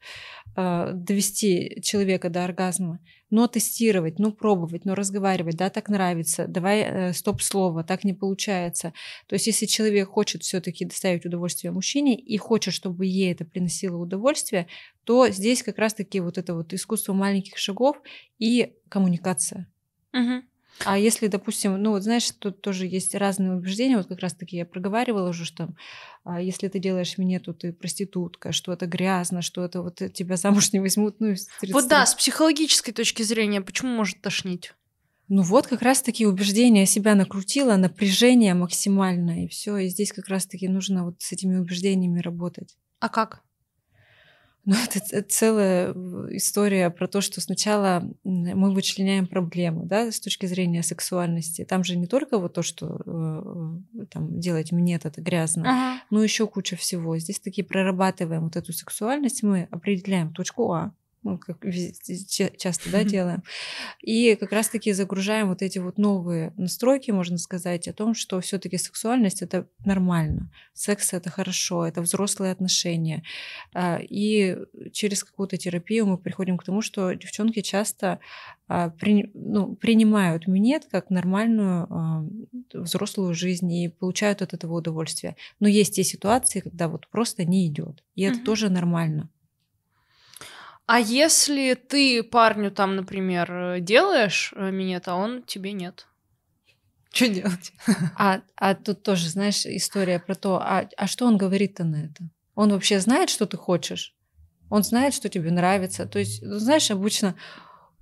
э, 0.56 0.92
довести 0.94 1.82
человека 1.82 2.30
до 2.30 2.44
оргазма, 2.44 3.00
но 3.30 3.48
тестировать, 3.48 4.20
ну 4.20 4.32
пробовать, 4.32 4.86
ну 4.86 4.96
разговаривать, 4.96 5.56
да, 5.56 5.70
так 5.70 5.90
нравится, 5.90 6.46
давай 6.48 6.82
э, 6.82 7.14
стоп-слово, 7.14 7.84
так 7.84 8.04
не 8.04 8.14
получается. 8.14 8.94
То 9.28 9.36
есть 9.36 9.48
если 9.48 9.66
человек 9.66 10.10
хочет 10.10 10.44
все-таки 10.44 10.86
доставить 10.86 11.26
удовольствие 11.26 11.72
мужчине 11.72 12.16
и 12.16 12.38
хочет, 12.38 12.74
чтобы 12.74 13.06
ей 13.06 13.32
это 13.32 13.46
приносило 13.46 13.98
удовольствие, 13.98 14.68
то 15.04 15.30
здесь 15.30 15.64
как 15.64 15.78
раз-таки 15.78 16.20
вот 16.20 16.38
это 16.38 16.54
вот 16.54 16.74
искусство 16.74 17.14
маленьких 17.14 17.58
шагов 17.58 17.98
и 18.40 18.74
коммуникация. 18.90 19.68
Угу. 20.14 20.44
А 20.86 20.98
если, 20.98 21.28
допустим, 21.28 21.82
ну 21.82 21.92
вот 21.92 22.04
знаешь, 22.04 22.30
тут 22.32 22.62
тоже 22.62 22.86
есть 22.86 23.16
разные 23.16 23.54
убеждения, 23.54 23.98
вот 23.98 24.08
как 24.08 24.20
раз-таки 24.20 24.58
я 24.58 24.66
проговаривала 24.66 25.30
уже, 25.30 25.46
что 25.46 25.70
а, 26.24 26.42
если 26.42 26.68
ты 26.68 26.80
делаешь 26.80 27.18
минету, 27.18 27.54
ты 27.54 27.74
проститутка, 27.74 28.52
что 28.52 28.74
это 28.74 28.86
грязно, 28.86 29.42
что 29.42 29.64
это 29.64 29.82
вот 29.82 30.02
тебя 30.14 30.38
замуж 30.38 30.74
не 30.74 30.80
возьмут, 30.80 31.20
ну 31.20 31.36
Вот 31.72 31.88
да, 31.88 32.06
с 32.06 32.16
психологической 32.16 32.94
точки 32.94 33.24
зрения, 33.24 33.62
почему 33.62 33.96
может 33.96 34.22
тошнить? 34.22 34.74
Ну 35.30 35.42
вот 35.42 35.68
как 35.68 35.82
раз 35.82 36.02
таки 36.02 36.26
убеждения 36.26 36.86
себя 36.86 37.14
накрутила, 37.14 37.76
напряжение 37.76 38.54
максимальное, 38.54 39.46
и 39.46 39.48
все. 39.48 39.76
И 39.78 39.90
здесь 39.90 40.14
как 40.14 40.30
раз 40.30 40.46
таки 40.46 40.70
нужно 40.70 41.04
вот 41.04 41.16
с 41.20 41.34
этими 41.34 41.58
убеждениями 41.58 42.22
работать. 42.22 42.78
А 43.00 43.10
как? 43.10 43.44
Ну, 44.68 44.76
это 44.76 45.22
целая 45.24 45.94
история 46.36 46.90
про 46.90 47.08
то, 47.08 47.22
что 47.22 47.40
сначала 47.40 48.04
мы 48.26 48.74
вычленяем 48.74 49.26
проблемы, 49.26 49.86
да, 49.86 50.12
с 50.12 50.20
точки 50.20 50.46
зрения 50.46 50.84
сексуальности. 50.84 51.64
Там 51.64 51.86
же 51.86 51.96
не 51.96 52.06
только 52.06 52.38
вот 52.38 52.54
то, 52.54 52.64
что 52.64 53.00
э, 53.06 54.06
там 54.12 54.42
делать 54.42 54.74
минет 54.74 55.06
это 55.06 55.22
грязно, 55.22 55.64
ага. 55.64 56.04
но 56.10 56.22
еще 56.22 56.48
куча 56.48 56.76
всего. 56.76 57.18
Здесь 57.18 57.40
таки 57.40 57.64
прорабатываем 57.64 58.44
вот 58.44 58.58
эту 58.58 58.74
сексуальность, 58.74 59.42
мы 59.42 59.70
определяем 59.72 60.34
точку 60.34 60.74
А, 60.74 60.92
ну, 61.24 61.38
как 61.38 61.58
часто 62.58 62.90
да, 62.92 63.04
делаем. 63.04 63.44
И 64.02 64.36
как 64.36 64.52
раз-таки 64.52 64.94
загружаем 64.94 65.50
вот 65.50 65.62
эти 65.62 65.80
вот 65.80 65.98
новые 65.98 66.54
настройки, 66.58 67.12
можно 67.12 67.38
сказать, 67.38 67.88
о 67.88 67.94
том, 67.94 68.14
что 68.14 68.40
все-таки 68.40 68.78
сексуальность 68.78 69.42
это 69.42 69.68
нормально, 69.86 70.52
секс 70.74 71.14
это 71.14 71.30
хорошо, 71.30 71.86
это 71.86 72.02
взрослые 72.02 72.52
отношения. 72.52 73.24
А, 73.74 74.00
и 74.02 74.58
через 74.94 75.24
какую-то 75.24 75.58
терапию 75.58 76.06
мы 76.06 76.18
приходим 76.18 76.58
к 76.58 76.64
тому, 76.64 76.82
что 76.82 77.14
девчонки 77.14 77.62
часто 77.62 78.20
а, 78.68 78.90
при, 78.90 79.32
ну, 79.34 79.76
принимают 79.76 80.48
минет 80.48 80.88
как 80.92 81.10
нормальную 81.10 81.88
а, 81.90 82.26
взрослую 82.74 83.34
жизнь 83.34 83.72
и 83.72 83.90
получают 83.90 84.42
от 84.42 84.54
этого 84.54 84.76
удовольствие. 84.76 85.36
Но 85.60 85.68
есть 85.68 85.96
те 85.96 86.04
ситуации, 86.04 86.60
когда 86.60 86.88
вот 86.88 87.08
просто 87.08 87.46
не 87.46 87.68
идет. 87.68 88.04
И 88.16 88.24
это 88.24 88.38
угу. 88.38 88.46
тоже 88.46 88.70
нормально. 88.70 89.30
А 90.88 91.00
если 91.00 91.74
ты 91.74 92.24
парню 92.24 92.72
там, 92.72 92.96
например, 92.96 93.80
делаешь 93.82 94.54
э, 94.56 94.72
минет, 94.72 95.08
а 95.08 95.16
он 95.16 95.44
тебе 95.44 95.74
нет? 95.74 96.08
Что 97.12 97.28
делать? 97.28 97.74
А, 98.18 98.42
а 98.56 98.74
тут 98.74 99.04
тоже, 99.04 99.30
знаешь, 99.30 99.66
история 99.66 100.20
про 100.20 100.34
то, 100.36 100.62
а, 100.62 100.88
а 100.98 101.08
что 101.08 101.26
он 101.26 101.38
говорит-то 101.38 101.84
на 101.84 102.06
это? 102.06 102.30
Он 102.56 102.72
вообще 102.72 103.00
знает, 103.00 103.30
что 103.30 103.46
ты 103.46 103.58
хочешь? 103.58 104.16
Он 104.70 104.84
знает, 104.84 105.14
что 105.14 105.30
тебе 105.30 105.52
нравится? 105.52 106.06
То 106.06 106.20
есть, 106.20 106.42
ну, 106.42 106.58
знаешь, 106.58 106.90
обычно 106.90 107.36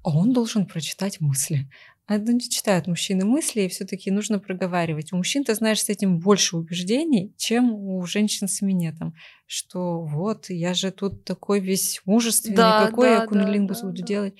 а 0.06 0.10
он 0.16 0.34
должен 0.34 0.68
прочитать 0.68 1.20
мысли. 1.20 1.68
А 2.08 2.18
не 2.20 2.39
читают 2.39 2.86
мужчины 2.86 3.26
мысли, 3.26 3.62
и 3.62 3.68
все-таки 3.68 4.12
нужно 4.12 4.38
проговаривать. 4.38 5.12
У 5.12 5.18
мужчин, 5.18 5.43
ты 5.43 5.56
знаешь, 5.56 5.82
с 5.84 5.89
этим 5.89 6.20
больше 6.20 6.56
убеждений, 6.56 7.34
чем 7.36 7.74
у 7.74 8.06
женщин 8.06 8.47
с 8.47 8.62
минетом. 8.62 9.16
Что 9.47 10.01
вот, 10.01 10.49
я 10.49 10.76
же 10.76 10.91
тут 10.91 11.26
такой 11.26 11.60
весь 11.60 12.01
мужественный, 12.06 12.58
да, 12.58 12.86
какой 12.86 13.08
да, 13.08 13.14
я 13.16 13.28
кунилингус 13.28 13.82
да, 13.82 13.88
буду 13.88 14.01
да. 14.01 14.08
делать. 14.08 14.36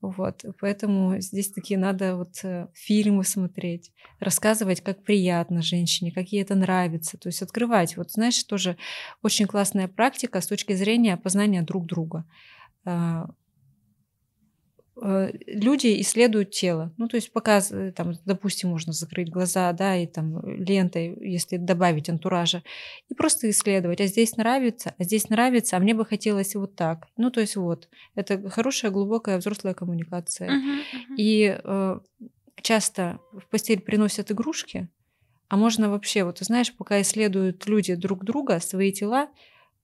Вот, 0.00 0.44
поэтому 0.60 1.20
здесь 1.20 1.50
такие 1.50 1.78
надо 1.78 2.16
вот 2.16 2.40
э, 2.42 2.68
фильмы 2.74 3.24
смотреть, 3.24 3.92
рассказывать, 4.20 4.82
как 4.82 5.02
приятно 5.02 5.62
женщине, 5.62 6.12
как 6.12 6.28
ей 6.28 6.42
это 6.42 6.54
нравится, 6.54 7.16
то 7.16 7.28
есть 7.28 7.40
открывать. 7.40 7.96
Вот 7.96 8.12
знаешь, 8.12 8.42
тоже 8.44 8.76
очень 9.22 9.46
классная 9.46 9.88
практика 9.88 10.40
с 10.40 10.46
точки 10.46 10.74
зрения 10.74 11.16
познания 11.16 11.62
друг 11.62 11.86
друга 11.86 12.24
а, 12.84 13.30
люди 15.00 16.00
исследуют 16.00 16.52
тело. 16.52 16.92
Ну, 16.96 17.06
то 17.06 17.16
есть 17.16 17.32
показывают, 17.32 17.94
там, 17.94 18.14
допустим, 18.24 18.70
можно 18.70 18.92
закрыть 18.92 19.30
глаза, 19.30 19.70
да, 19.72 19.96
и 19.96 20.06
там 20.06 20.40
лентой, 20.44 21.16
если 21.20 21.58
добавить 21.58 22.08
антуража, 22.08 22.62
и 23.08 23.14
просто 23.14 23.50
исследовать. 23.50 24.00
А 24.00 24.06
здесь 24.06 24.36
нравится, 24.36 24.94
а 24.98 25.04
здесь 25.04 25.28
нравится, 25.28 25.76
а 25.76 25.80
мне 25.80 25.94
бы 25.94 26.06
хотелось 26.06 26.54
вот 26.54 26.76
так. 26.76 27.08
Ну, 27.16 27.30
то 27.30 27.40
есть 27.40 27.56
вот, 27.56 27.88
это 28.14 28.48
хорошая, 28.48 28.90
глубокая 28.90 29.38
взрослая 29.38 29.74
коммуникация. 29.74 30.50
Uh-huh, 30.50 30.78
uh-huh. 30.78 31.16
И 31.18 31.60
э, 31.62 32.00
часто 32.62 33.18
в 33.32 33.46
постель 33.50 33.80
приносят 33.80 34.30
игрушки, 34.32 34.88
а 35.48 35.56
можно 35.56 35.90
вообще, 35.90 36.24
вот, 36.24 36.38
знаешь, 36.38 36.74
пока 36.74 37.02
исследуют 37.02 37.66
люди 37.66 37.94
друг 37.94 38.24
друга, 38.24 38.60
свои 38.60 38.92
тела, 38.92 39.28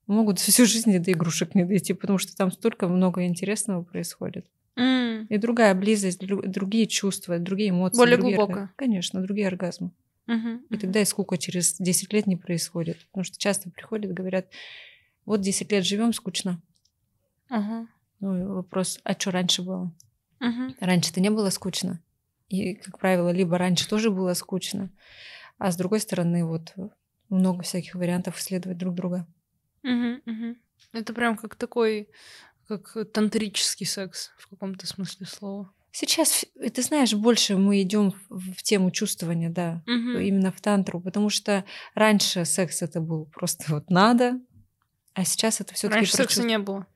могут 0.06 0.38
всю 0.38 0.64
жизнь 0.64 0.98
до 0.98 1.12
игрушек 1.12 1.54
не 1.54 1.64
дойти, 1.64 1.92
потому 1.92 2.18
что 2.18 2.34
там 2.34 2.50
столько 2.50 2.88
много 2.88 3.26
интересного 3.26 3.82
происходит. 3.82 4.46
Mm. 4.76 5.26
И 5.28 5.38
другая 5.38 5.74
близость, 5.74 6.20
другие 6.26 6.86
чувства, 6.86 7.38
другие 7.38 7.70
эмоции. 7.70 7.98
Более 7.98 8.16
другие 8.16 8.36
глубоко. 8.36 8.60
Орга... 8.60 8.72
Конечно, 8.76 9.20
другие 9.20 9.48
оргазмы. 9.48 9.90
Uh-huh, 10.28 10.60
И 10.70 10.78
тогда 10.78 11.00
и 11.00 11.04
скука 11.04 11.36
через 11.36 11.76
10 11.78 12.12
лет 12.12 12.26
не 12.26 12.36
происходит. 12.36 12.98
Потому 13.08 13.24
что 13.24 13.38
часто 13.38 13.70
приходят, 13.70 14.12
говорят, 14.12 14.46
вот 15.24 15.40
10 15.40 15.70
лет 15.72 15.84
живем, 15.84 16.12
скучно. 16.12 16.62
Uh-huh. 17.50 17.86
Ну, 18.20 18.54
вопрос, 18.54 19.00
а 19.04 19.14
что 19.14 19.32
раньше 19.32 19.62
было? 19.62 19.92
Uh-huh. 20.40 20.74
Раньше-то 20.80 21.20
не 21.20 21.30
было 21.30 21.50
скучно. 21.50 22.00
И, 22.48 22.74
как 22.74 22.98
правило, 22.98 23.30
либо 23.30 23.58
раньше 23.58 23.88
тоже 23.88 24.10
было 24.10 24.34
скучно, 24.34 24.90
а 25.58 25.72
с 25.72 25.76
другой 25.76 26.00
стороны, 26.00 26.44
вот 26.44 26.74
много 27.30 27.62
всяких 27.62 27.94
вариантов 27.94 28.38
исследовать 28.38 28.78
друг 28.78 28.94
друга. 28.94 29.26
Uh-huh, 29.84 30.22
uh-huh. 30.24 30.56
Это 30.92 31.14
прям 31.14 31.36
как 31.36 31.54
такой 31.56 32.08
как 32.78 33.12
тантрический 33.12 33.86
секс 33.86 34.30
в 34.38 34.48
каком-то 34.48 34.86
смысле 34.86 35.26
слова. 35.26 35.72
Сейчас, 35.94 36.46
ты 36.74 36.82
знаешь, 36.82 37.12
больше 37.12 37.56
мы 37.56 37.82
идем 37.82 38.14
в 38.30 38.62
тему 38.62 38.90
чувствования, 38.90 39.50
да, 39.50 39.82
угу. 39.86 40.18
именно 40.18 40.50
в 40.50 40.60
тантру, 40.60 41.00
потому 41.00 41.28
что 41.28 41.66
раньше 41.94 42.46
секс 42.46 42.80
это 42.80 43.00
был 43.00 43.26
просто 43.26 43.64
вот 43.68 43.90
надо, 43.90 44.40
а 45.12 45.24
сейчас 45.24 45.60
это 45.60 45.74
все-таки. 45.74 45.96
Раньше 45.96 46.12
секса 46.12 46.36
чувств... 46.36 46.46
не 46.46 46.58
было. 46.58 46.86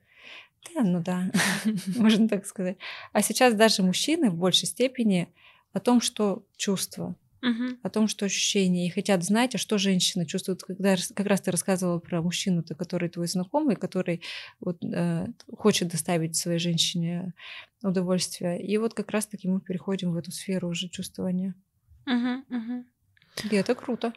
Да, 0.75 0.81
ну 0.83 1.03
да, 1.03 1.31
можно 1.97 2.29
так 2.29 2.47
сказать. 2.47 2.79
А 3.13 3.23
сейчас 3.23 3.55
даже 3.55 3.83
мужчины 3.83 4.31
в 4.31 4.35
большей 4.35 4.67
степени 4.67 5.29
о 5.73 5.81
том, 5.81 6.01
что 6.01 6.45
чувство, 6.57 7.15
угу. 7.43 7.79
о 7.83 7.91
том, 7.91 8.09
что 8.09 8.25
ощущения, 8.27 8.87
и 8.87 8.91
хотят 8.91 9.25
знать, 9.25 9.55
а 9.55 9.59
что 9.59 9.79
женщина 9.79 10.27
чувствует, 10.27 10.63
когда 10.63 10.97
как 11.15 11.27
раз 11.27 11.41
ты 11.41 11.51
рассказывала 11.51 11.99
про 11.99 12.23
мужчину, 12.23 12.63
-то, 12.63 12.75
который 12.75 13.09
твой 13.09 13.27
знакомый, 13.27 13.77
который 13.77 14.23
вот, 14.61 14.83
э, 14.85 15.27
хочет 15.57 15.89
доставить 15.89 16.37
своей 16.37 16.59
женщине 16.59 17.35
удовольствие. 17.83 18.63
И 18.63 18.79
вот 18.79 18.95
как 18.95 19.11
раз-таки 19.11 19.49
мы 19.49 19.61
переходим 19.61 20.13
в 20.13 20.17
эту 20.17 20.33
сферу 20.33 20.69
уже 20.69 20.89
чувствования. 20.89 21.55
Угу, 22.07 22.57
угу. 22.57 22.85
И 23.51 23.57
это 23.57 23.75
круто. 23.75 24.13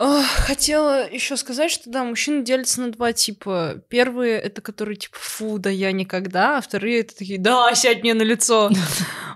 Хотела 0.00 1.06
еще 1.10 1.36
сказать, 1.36 1.70
что 1.70 1.90
да, 1.90 2.04
мужчины 2.04 2.42
делятся 2.42 2.80
на 2.80 2.90
два 2.90 3.12
типа. 3.12 3.84
Первые 3.90 4.38
это 4.38 4.62
которые 4.62 4.96
типа 4.96 5.18
фу, 5.18 5.58
да 5.58 5.68
я 5.68 5.92
никогда, 5.92 6.56
а 6.56 6.60
вторые 6.62 7.00
это 7.00 7.14
такие 7.14 7.38
да, 7.38 7.74
сядь 7.74 8.02
мне 8.02 8.14
на 8.14 8.22
лицо. 8.22 8.70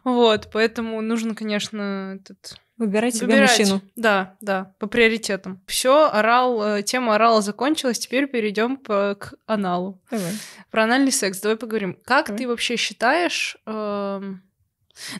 Вот, 0.04 0.50
поэтому 0.52 1.00
нужно, 1.00 1.34
конечно, 1.34 2.18
этот 2.20 2.60
Выбирать 2.76 3.14
себе 3.14 3.26
Выбирать. 3.28 3.58
мужчину. 3.58 3.80
Да, 3.94 4.36
да, 4.40 4.74
по 4.80 4.88
приоритетам. 4.88 5.62
Все, 5.66 6.10
орал, 6.10 6.78
э, 6.78 6.82
тема 6.82 7.14
орала 7.14 7.40
закончилась, 7.40 8.00
теперь 8.00 8.26
перейдем 8.26 8.76
к 8.76 9.34
аналу. 9.46 10.00
Давай. 10.10 10.32
Про 10.70 10.84
анальный 10.84 11.12
секс 11.12 11.40
давай 11.40 11.56
поговорим. 11.56 11.96
Как 12.04 12.26
Давай. 12.26 12.38
ты 12.38 12.48
вообще 12.48 12.76
считаешь... 12.76 13.56
Э, 13.66 14.20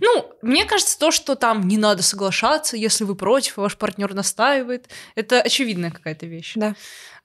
ну, 0.00 0.32
мне 0.42 0.64
кажется, 0.64 0.98
то, 0.98 1.10
что 1.10 1.34
там 1.34 1.66
не 1.66 1.78
надо 1.78 2.02
соглашаться, 2.02 2.76
если 2.76 3.04
вы 3.04 3.14
против, 3.14 3.56
ваш 3.56 3.76
партнер 3.76 4.14
настаивает, 4.14 4.88
это 5.14 5.40
очевидная 5.40 5.90
какая-то 5.90 6.26
вещь. 6.26 6.52
Да. 6.56 6.74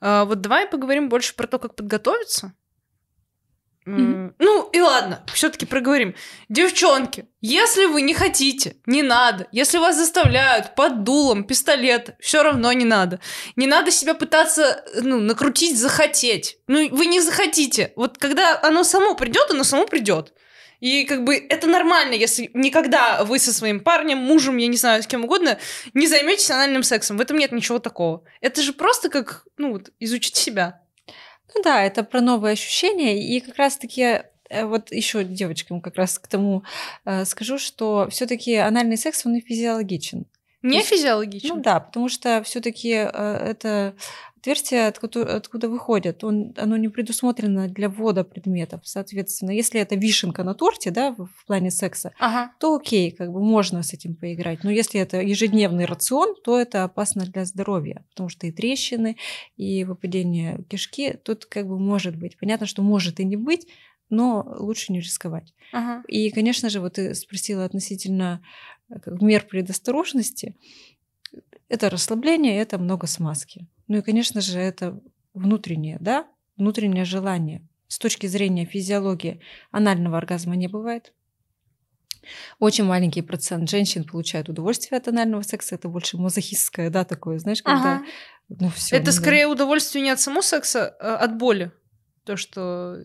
Э, 0.00 0.24
вот 0.24 0.40
давай 0.40 0.68
поговорим 0.68 1.08
больше 1.08 1.34
про 1.34 1.48
то, 1.48 1.58
как 1.58 1.74
подготовиться. 1.74 2.52
Mm-hmm. 3.86 4.34
Ну 4.38 4.68
и 4.72 4.80
ладно, 4.80 5.24
все-таки 5.32 5.64
проговорим. 5.64 6.14
Девчонки, 6.48 7.26
если 7.40 7.86
вы 7.86 8.02
не 8.02 8.12
хотите, 8.12 8.76
не 8.86 9.02
надо. 9.02 9.48
Если 9.52 9.78
вас 9.78 9.96
заставляют 9.96 10.74
под 10.74 11.02
дулом 11.02 11.44
пистолет, 11.44 12.14
все 12.20 12.42
равно 12.42 12.72
не 12.72 12.84
надо. 12.84 13.20
Не 13.56 13.66
надо 13.66 13.90
себя 13.90 14.14
пытаться 14.14 14.84
ну, 15.00 15.18
накрутить, 15.20 15.78
захотеть. 15.78 16.58
Ну, 16.66 16.88
вы 16.90 17.06
не 17.06 17.20
захотите. 17.20 17.92
Вот 17.96 18.18
когда 18.18 18.60
оно 18.62 18.84
само 18.84 19.14
придет, 19.14 19.50
оно 19.50 19.64
само 19.64 19.86
придет. 19.86 20.34
И 20.80 21.04
как 21.04 21.24
бы 21.24 21.36
это 21.36 21.66
нормально, 21.66 22.14
если 22.14 22.50
никогда 22.54 23.24
вы 23.24 23.38
со 23.38 23.52
своим 23.52 23.80
парнем, 23.80 24.18
мужем, 24.18 24.56
я 24.56 24.66
не 24.66 24.78
знаю, 24.78 25.02
с 25.02 25.06
кем 25.06 25.24
угодно, 25.24 25.58
не 25.92 26.06
займетесь 26.06 26.50
анальным 26.50 26.82
сексом. 26.82 27.18
В 27.18 27.20
этом 27.20 27.36
нет 27.36 27.52
ничего 27.52 27.78
такого. 27.78 28.24
Это 28.40 28.62
же 28.62 28.72
просто 28.72 29.10
как, 29.10 29.44
ну 29.58 29.72
вот, 29.72 29.90
изучить 30.00 30.36
себя. 30.36 30.79
Ну 31.54 31.62
да, 31.62 31.82
это 31.82 32.02
про 32.04 32.20
новые 32.20 32.52
ощущения. 32.52 33.22
И 33.22 33.40
как 33.40 33.56
раз-таки 33.56 34.22
э, 34.48 34.64
вот 34.64 34.92
еще 34.92 35.24
девочкам 35.24 35.80
как 35.80 35.96
раз 35.96 36.18
к 36.18 36.26
тому 36.26 36.62
э, 37.04 37.24
скажу, 37.24 37.58
что 37.58 38.08
все-таки 38.10 38.54
анальный 38.56 38.96
секс, 38.96 39.24
он 39.26 39.36
и 39.36 39.40
физиологичен. 39.40 40.26
Не 40.62 40.82
физиологичен? 40.82 41.56
Ну 41.56 41.62
да, 41.62 41.80
потому 41.80 42.08
что 42.08 42.42
все-таки 42.42 42.90
э, 42.90 43.06
это 43.10 43.94
отверстие, 44.40 44.86
откуда, 44.88 45.36
откуда 45.36 45.68
выходит, 45.68 46.24
он, 46.24 46.54
оно 46.56 46.76
не 46.76 46.88
предусмотрено 46.88 47.68
для 47.68 47.88
ввода 47.88 48.24
предметов. 48.24 48.80
Соответственно, 48.84 49.50
если 49.50 49.80
это 49.80 49.94
вишенка 49.94 50.42
на 50.44 50.54
торте, 50.54 50.90
да, 50.90 51.12
в, 51.12 51.26
в 51.26 51.46
плане 51.46 51.70
секса, 51.70 52.12
ага. 52.18 52.52
то 52.58 52.76
окей, 52.76 53.10
как 53.10 53.30
бы 53.30 53.40
можно 53.40 53.82
с 53.82 53.92
этим 53.92 54.16
поиграть. 54.16 54.64
Но 54.64 54.70
если 54.70 55.00
это 55.00 55.20
ежедневный 55.20 55.84
рацион, 55.84 56.34
то 56.42 56.58
это 56.58 56.84
опасно 56.84 57.24
для 57.26 57.44
здоровья, 57.44 58.04
потому 58.10 58.28
что 58.28 58.46
и 58.46 58.52
трещины, 58.52 59.16
и 59.56 59.84
выпадение 59.84 60.64
кишки 60.68 61.12
тут 61.12 61.44
как 61.46 61.66
бы 61.66 61.78
может 61.78 62.16
быть. 62.16 62.38
Понятно, 62.38 62.66
что 62.66 62.82
может 62.82 63.20
и 63.20 63.24
не 63.24 63.36
быть, 63.36 63.66
но 64.08 64.44
лучше 64.58 64.92
не 64.92 65.00
рисковать. 65.00 65.54
Ага. 65.72 66.02
И, 66.08 66.30
конечно 66.30 66.68
же, 66.68 66.80
вот 66.80 66.94
ты 66.94 67.14
спросила 67.14 67.64
относительно 67.64 68.42
э, 68.88 68.94
мер 69.20 69.46
предосторожности. 69.46 70.56
Это 71.70 71.88
расслабление, 71.88 72.58
это 72.58 72.78
много 72.78 73.06
смазки. 73.06 73.68
Ну 73.86 73.98
и, 73.98 74.02
конечно 74.02 74.40
же, 74.40 74.58
это 74.58 75.00
внутреннее, 75.34 75.98
да, 76.00 76.26
внутреннее 76.56 77.04
желание. 77.04 77.66
С 77.86 77.98
точки 77.98 78.26
зрения 78.26 78.66
физиологии 78.66 79.40
анального 79.70 80.18
оргазма 80.18 80.56
не 80.56 80.66
бывает. 80.66 81.12
Очень 82.58 82.84
маленький 82.84 83.22
процент 83.22 83.70
женщин 83.70 84.02
получает 84.02 84.48
удовольствие 84.48 84.98
от 84.98 85.06
анального 85.06 85.42
секса. 85.42 85.76
Это 85.76 85.88
больше 85.88 86.18
мазохистское, 86.18 86.90
да, 86.90 87.04
такое, 87.04 87.38
знаешь, 87.38 87.62
когда... 87.62 87.94
Ага. 87.94 88.04
Ну, 88.48 88.68
всё, 88.70 88.96
Это 88.96 89.06
ну, 89.06 89.12
скорее 89.12 89.46
удовольствие 89.46 90.02
не 90.02 90.10
от 90.10 90.18
самого 90.18 90.42
секса, 90.42 90.88
а 91.00 91.18
от 91.18 91.38
боли. 91.38 91.70
То, 92.24 92.36
что... 92.36 92.98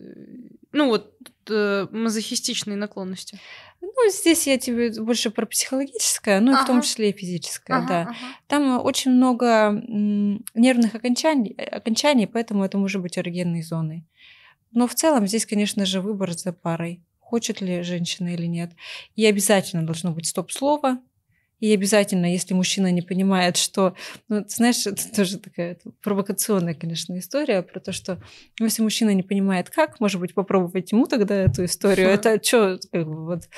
Ну 0.76 0.88
вот, 0.88 1.10
э, 1.48 1.86
мазохистичные 1.90 2.76
наклонности. 2.76 3.40
Ну, 3.80 4.10
здесь 4.10 4.46
я 4.46 4.58
тебе 4.58 4.90
больше 5.00 5.30
про 5.30 5.46
психологическое, 5.46 6.38
ну 6.40 6.52
и 6.52 6.54
в 6.54 6.66
том 6.66 6.76
Ага. 6.76 6.86
числе 6.86 7.10
и 7.10 7.16
физическое, 7.16 7.78
Ага, 7.78 7.86
да. 7.88 8.02
ага. 8.02 8.14
Там 8.46 8.84
очень 8.84 9.12
много 9.12 9.46
м, 9.46 10.44
нервных 10.54 10.94
окончаний, 10.94 11.52
окончаний, 11.52 12.26
поэтому 12.26 12.62
это 12.62 12.76
может 12.76 13.00
быть 13.00 13.16
эрогенной 13.16 13.62
зоной. 13.62 14.04
Но 14.70 14.86
в 14.86 14.94
целом 14.94 15.26
здесь, 15.26 15.46
конечно 15.46 15.86
же, 15.86 16.02
выбор 16.02 16.32
за 16.32 16.52
парой. 16.52 17.02
Хочет 17.20 17.62
ли 17.62 17.80
женщина 17.82 18.34
или 18.34 18.46
нет. 18.46 18.72
И 19.14 19.24
обязательно 19.24 19.86
должно 19.86 20.10
быть 20.12 20.26
стоп-слово. 20.26 20.98
И 21.58 21.72
обязательно, 21.72 22.26
если 22.30 22.52
мужчина 22.52 22.92
не 22.92 23.00
понимает, 23.00 23.56
что... 23.56 23.94
Ну, 24.28 24.42
ты 24.42 24.50
знаешь, 24.50 24.86
это 24.86 25.10
тоже 25.10 25.38
такая 25.38 25.78
провокационная, 26.02 26.74
конечно, 26.74 27.18
история 27.18 27.62
про 27.62 27.80
то, 27.80 27.92
что 27.92 28.20
ну, 28.58 28.66
если 28.66 28.82
мужчина 28.82 29.14
не 29.14 29.22
понимает, 29.22 29.70
как, 29.70 29.98
может 29.98 30.20
быть, 30.20 30.34
попробовать 30.34 30.92
ему 30.92 31.06
тогда 31.06 31.34
эту 31.34 31.64
историю. 31.64 32.08
Это 32.08 32.42
что, 32.42 32.78
как 32.92 33.06
бы 33.06 33.24
вот... 33.24 33.48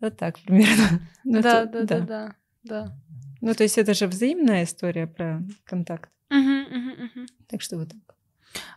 Вот 0.00 0.16
так 0.16 0.38
примерно. 0.40 1.00
Ну, 1.24 1.40
Да, 1.40 1.64
да, 1.64 1.82
да, 1.84 2.00
да, 2.00 2.34
да. 2.64 2.98
ну, 3.40 3.54
то 3.54 3.62
есть 3.62 3.78
это 3.78 3.94
же 3.94 4.08
взаимная 4.08 4.64
история 4.64 5.06
про 5.06 5.40
контакт. 5.64 6.10
Так 7.48 7.62
что 7.62 7.76
вот 7.76 7.90
так. 7.90 8.16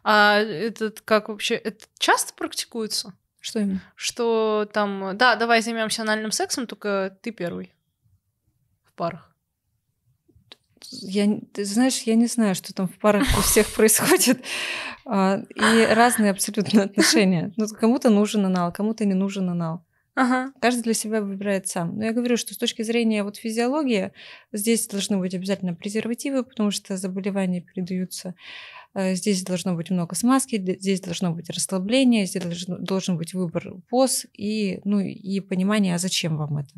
А 0.03 0.37
этот 0.37 1.01
как 1.01 1.29
вообще? 1.29 1.55
Это 1.55 1.85
часто 1.97 2.33
практикуется? 2.35 3.13
Что 3.39 3.59
именно? 3.59 3.81
Что 3.95 4.69
там, 4.71 5.17
да, 5.17 5.35
давай 5.35 5.61
займемся 5.61 6.03
анальным 6.03 6.31
сексом, 6.31 6.67
только 6.67 7.17
ты 7.21 7.31
первый 7.31 7.74
парах. 8.95 9.35
Я, 10.91 11.39
ты 11.53 11.65
знаешь, 11.65 11.99
я 12.01 12.15
не 12.15 12.27
знаю, 12.27 12.53
что 12.55 12.73
там 12.73 12.87
в 12.87 12.97
парах 12.99 13.23
у 13.37 13.41
всех 13.41 13.73
происходит. 13.73 14.39
А, 15.07 15.37
И 15.55 15.93
разные 15.93 16.31
абсолютно 16.31 16.81
отношения. 16.85 17.53
Ну, 17.57 17.67
кому-то 17.67 18.09
нужен 18.09 18.43
анал, 18.47 18.73
кому-то 18.73 19.05
не 19.05 19.13
нужен 19.13 19.47
анал. 19.51 19.85
Ага. 20.15 20.51
Каждый 20.59 20.81
для 20.81 20.95
себя 20.95 21.21
выбирает 21.21 21.67
сам. 21.67 21.97
Но 21.99 22.05
я 22.05 22.11
говорю, 22.11 22.37
что 22.37 22.55
с 22.55 22.57
точки 22.57 22.81
зрения 22.81 23.23
вот 23.23 23.37
физиологии, 23.37 24.13
здесь 24.51 24.87
должны 24.87 25.17
быть 25.19 25.35
обязательно 25.35 25.75
презервативы, 25.75 26.43
потому 26.43 26.71
что 26.71 26.97
заболевания 26.97 27.61
передаются. 27.61 28.33
Э, 28.95 29.13
Здесь 29.13 29.43
должно 29.43 29.75
быть 29.75 29.91
много 29.91 30.15
смазки, 30.15 30.55
здесь 30.79 31.01
должно 31.01 31.31
быть 31.33 31.51
расслабление, 31.51 32.25
здесь 32.25 32.41
должно- 32.41 32.77
должен 32.79 33.15
быть 33.17 33.35
выбор 33.35 33.75
поз 33.89 34.25
и, 34.33 34.81
ну, 34.85 35.01
и 35.01 35.39
понимание, 35.39 35.93
а 35.93 35.99
зачем 35.99 36.35
вам 36.37 36.57
это. 36.57 36.73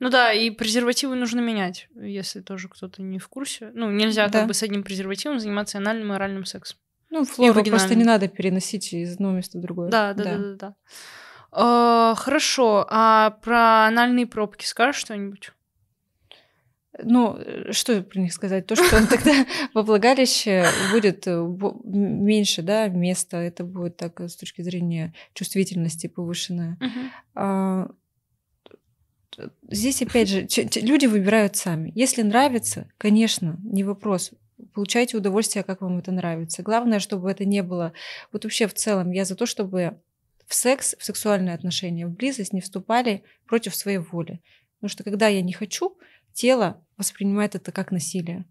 Ну 0.00 0.10
да, 0.10 0.32
и 0.32 0.50
презервативы 0.50 1.14
нужно 1.16 1.40
менять, 1.40 1.88
если 1.94 2.40
тоже 2.40 2.68
кто-то 2.68 3.02
не 3.02 3.18
в 3.18 3.28
курсе. 3.28 3.70
Ну, 3.74 3.90
нельзя 3.90 4.28
Да. 4.28 4.40
как 4.40 4.48
бы 4.48 4.54
с 4.54 4.62
одним 4.62 4.82
презервативом 4.82 5.38
заниматься 5.40 5.78
анальным 5.78 6.12
и 6.12 6.14
оральным 6.14 6.44
сексом. 6.44 6.78
Ну, 7.10 7.24
флору 7.24 7.64
просто 7.64 7.94
не 7.94 8.04
надо 8.04 8.28
переносить 8.28 8.92
из 8.92 9.14
одного 9.14 9.36
места 9.36 9.58
в 9.58 9.60
другое. 9.62 9.88
Да, 9.90 10.12
да, 10.14 10.24
да, 10.24 10.36
да, 10.38 10.54
да. 10.54 10.74
А, 11.50 12.14
хорошо, 12.16 12.86
а 12.90 13.30
про 13.42 13.86
анальные 13.86 14.26
пробки 14.26 14.66
скажешь 14.66 15.00
что-нибудь? 15.00 15.52
Ну, 17.02 17.36
э, 17.38 17.72
что 17.72 18.02
про 18.02 18.20
них 18.20 18.32
сказать? 18.32 18.66
То, 18.66 18.74
что 18.76 19.06
тогда 19.08 19.46
во 19.72 19.82
влагалище 19.82 20.66
будет 20.90 21.26
э, 21.26 21.46
меньше 21.84 22.62
да, 22.62 22.88
места, 22.88 23.38
это 23.38 23.64
будет 23.64 23.96
так 23.96 24.20
э, 24.20 24.28
с 24.28 24.36
точки 24.36 24.62
зрения 24.62 25.14
чувствительности 25.32 26.06
повышенная. 26.08 26.76
А, 27.34 27.86
т- 27.86 27.92
Здесь, 29.68 30.02
опять 30.02 30.28
же, 30.28 30.48
люди 30.80 31.06
выбирают 31.06 31.56
сами. 31.56 31.92
Если 31.94 32.22
нравится, 32.22 32.90
конечно, 32.98 33.58
не 33.62 33.84
вопрос. 33.84 34.32
Получайте 34.74 35.16
удовольствие, 35.16 35.62
как 35.62 35.80
вам 35.80 35.98
это 35.98 36.10
нравится. 36.10 36.62
Главное, 36.62 36.98
чтобы 36.98 37.30
это 37.30 37.44
не 37.44 37.62
было... 37.62 37.92
Вот 38.32 38.44
вообще 38.44 38.66
в 38.66 38.74
целом 38.74 39.12
я 39.12 39.24
за 39.24 39.36
то, 39.36 39.46
чтобы 39.46 39.98
в 40.46 40.54
секс, 40.54 40.96
в 40.98 41.04
сексуальные 41.04 41.54
отношения, 41.54 42.06
в 42.06 42.10
близость 42.10 42.52
не 42.52 42.60
вступали 42.60 43.22
против 43.46 43.74
своей 43.74 43.98
воли. 43.98 44.40
Потому 44.76 44.88
что 44.88 45.04
когда 45.04 45.28
я 45.28 45.42
не 45.42 45.52
хочу, 45.52 45.96
тело 46.32 46.84
воспринимает 46.96 47.54
это 47.54 47.70
как 47.70 47.92
насилие. 47.92 48.44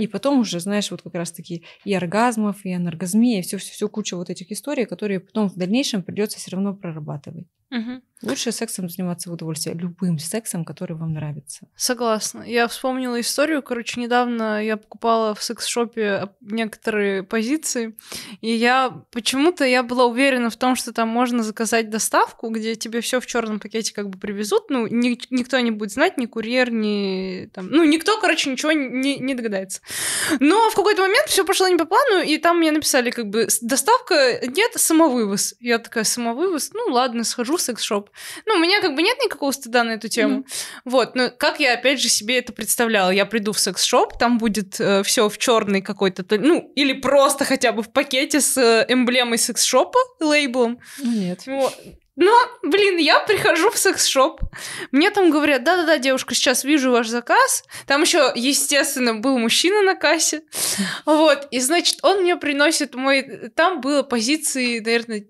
И 0.00 0.06
потом 0.06 0.38
уже, 0.38 0.60
знаешь, 0.60 0.90
вот 0.90 1.02
как 1.02 1.14
раз-таки 1.14 1.64
и 1.84 1.92
оргазмов, 1.92 2.64
и 2.64 2.72
анаргазмия, 2.72 3.40
и 3.40 3.42
все, 3.42 3.58
все, 3.58 3.72
все 3.72 3.88
куча 3.88 4.16
вот 4.16 4.30
этих 4.30 4.50
историй, 4.50 4.86
которые 4.86 5.20
потом 5.20 5.50
в 5.50 5.56
дальнейшем 5.56 6.02
придется 6.02 6.38
все 6.38 6.52
равно 6.52 6.74
прорабатывать. 6.74 7.46
Мгм. 7.74 8.02
Лучше 8.22 8.52
сексом 8.52 8.88
заниматься 8.88 9.28
в 9.28 9.32
удовольствие, 9.34 9.74
любым 9.76 10.18
сексом, 10.18 10.64
который 10.64 10.96
вам 10.96 11.12
нравится. 11.12 11.66
Согласна. 11.76 12.42
Я 12.42 12.68
вспомнила 12.68 13.20
историю. 13.20 13.62
Короче, 13.62 14.00
недавно 14.00 14.64
я 14.64 14.76
покупала 14.78 15.34
в 15.34 15.42
секс-шопе 15.42 16.30
некоторые 16.40 17.22
позиции, 17.24 17.96
и 18.40 18.50
я 18.50 19.02
почему-то 19.10 19.64
я 19.64 19.82
была 19.82 20.06
уверена 20.06 20.48
в 20.48 20.56
том, 20.56 20.74
что 20.76 20.92
там 20.92 21.08
можно 21.08 21.42
заказать 21.42 21.90
доставку, 21.90 22.48
где 22.48 22.76
тебе 22.76 23.00
все 23.02 23.20
в 23.20 23.26
черном 23.26 23.58
пакете 23.60 23.92
как 23.92 24.08
бы 24.08 24.18
привезут. 24.18 24.70
Ну, 24.70 24.86
ни- 24.86 25.18
никто 25.30 25.58
не 25.60 25.72
будет 25.72 25.90
знать, 25.92 26.16
ни 26.16 26.26
курьер, 26.26 26.70
ни 26.70 27.50
там. 27.52 27.66
Ну, 27.68 27.82
никто, 27.84 28.18
короче, 28.20 28.48
ничего 28.50 28.72
не, 28.72 29.18
не 29.18 29.34
догадается. 29.34 29.80
Но 30.40 30.70
в 30.70 30.74
какой-то 30.76 31.02
момент 31.02 31.26
все 31.28 31.44
пошло 31.44 31.68
не 31.68 31.76
по 31.76 31.84
плану, 31.84 32.22
и 32.22 32.38
там 32.38 32.58
мне 32.58 32.70
написали, 32.72 33.10
как 33.10 33.26
бы, 33.28 33.50
«С- 33.50 33.60
доставка 33.60 34.40
нет, 34.46 34.72
самовывоз. 34.76 35.56
Я 35.60 35.78
такая, 35.78 36.04
самовывоз? 36.04 36.70
Ну, 36.72 36.92
ладно, 36.92 37.24
схожу 37.24 37.58
секс-шоп. 37.64 38.10
Ну, 38.46 38.54
у 38.54 38.58
меня 38.58 38.80
как 38.80 38.94
бы 38.94 39.02
нет 39.02 39.16
никакого 39.24 39.50
стыда 39.52 39.84
на 39.84 39.92
эту 39.92 40.08
тему. 40.08 40.34
Мгм. 40.38 40.46
Вот, 40.84 41.14
но 41.14 41.30
как 41.30 41.60
я 41.60 41.74
опять 41.74 42.00
же 42.00 42.08
себе 42.08 42.38
это 42.38 42.52
представляла? 42.52 43.10
Я 43.10 43.26
приду 43.26 43.52
в 43.52 43.58
секс-шоп, 43.58 44.18
там 44.18 44.38
будет 44.38 44.74
все 45.04 45.28
в 45.28 45.38
черный 45.38 45.82
какой-то, 45.82 46.22
то- 46.22 46.38
ну, 46.38 46.72
или 46.76 46.92
просто 46.92 47.44
хотя 47.44 47.72
бы 47.72 47.82
в 47.82 47.92
пакете 47.92 48.40
с 48.40 48.56
э, 48.56 48.84
эмблемой 48.88 49.38
секс-шопа, 49.38 49.98
лейблом. 50.20 50.78
Ну 50.98 51.12
нет. 51.12 51.42
Вот. 51.46 51.74
Но, 52.16 52.32
блин, 52.62 52.96
я 52.98 53.18
прихожу 53.18 53.70
в 53.70 53.78
секс-шоп, 53.78 54.40
мне 54.92 55.10
там 55.10 55.30
говорят, 55.32 55.64
да-да-да, 55.64 55.98
девушка, 55.98 56.34
сейчас 56.34 56.62
вижу 56.62 56.92
ваш 56.92 57.08
заказ. 57.08 57.64
Там 57.88 58.02
еще, 58.02 58.30
естественно, 58.36 59.14
был 59.14 59.36
мужчина 59.36 59.82
на 59.82 59.96
кассе. 59.96 60.42
Вот, 61.06 61.48
и, 61.50 61.58
значит, 61.58 61.98
он 62.02 62.20
мне 62.22 62.36
приносит 62.36 62.94
мой... 62.94 63.50
Там 63.56 63.80
было 63.80 64.02
позиции, 64.04 64.78
наверное, 64.78 65.20
4-5, 65.22 65.26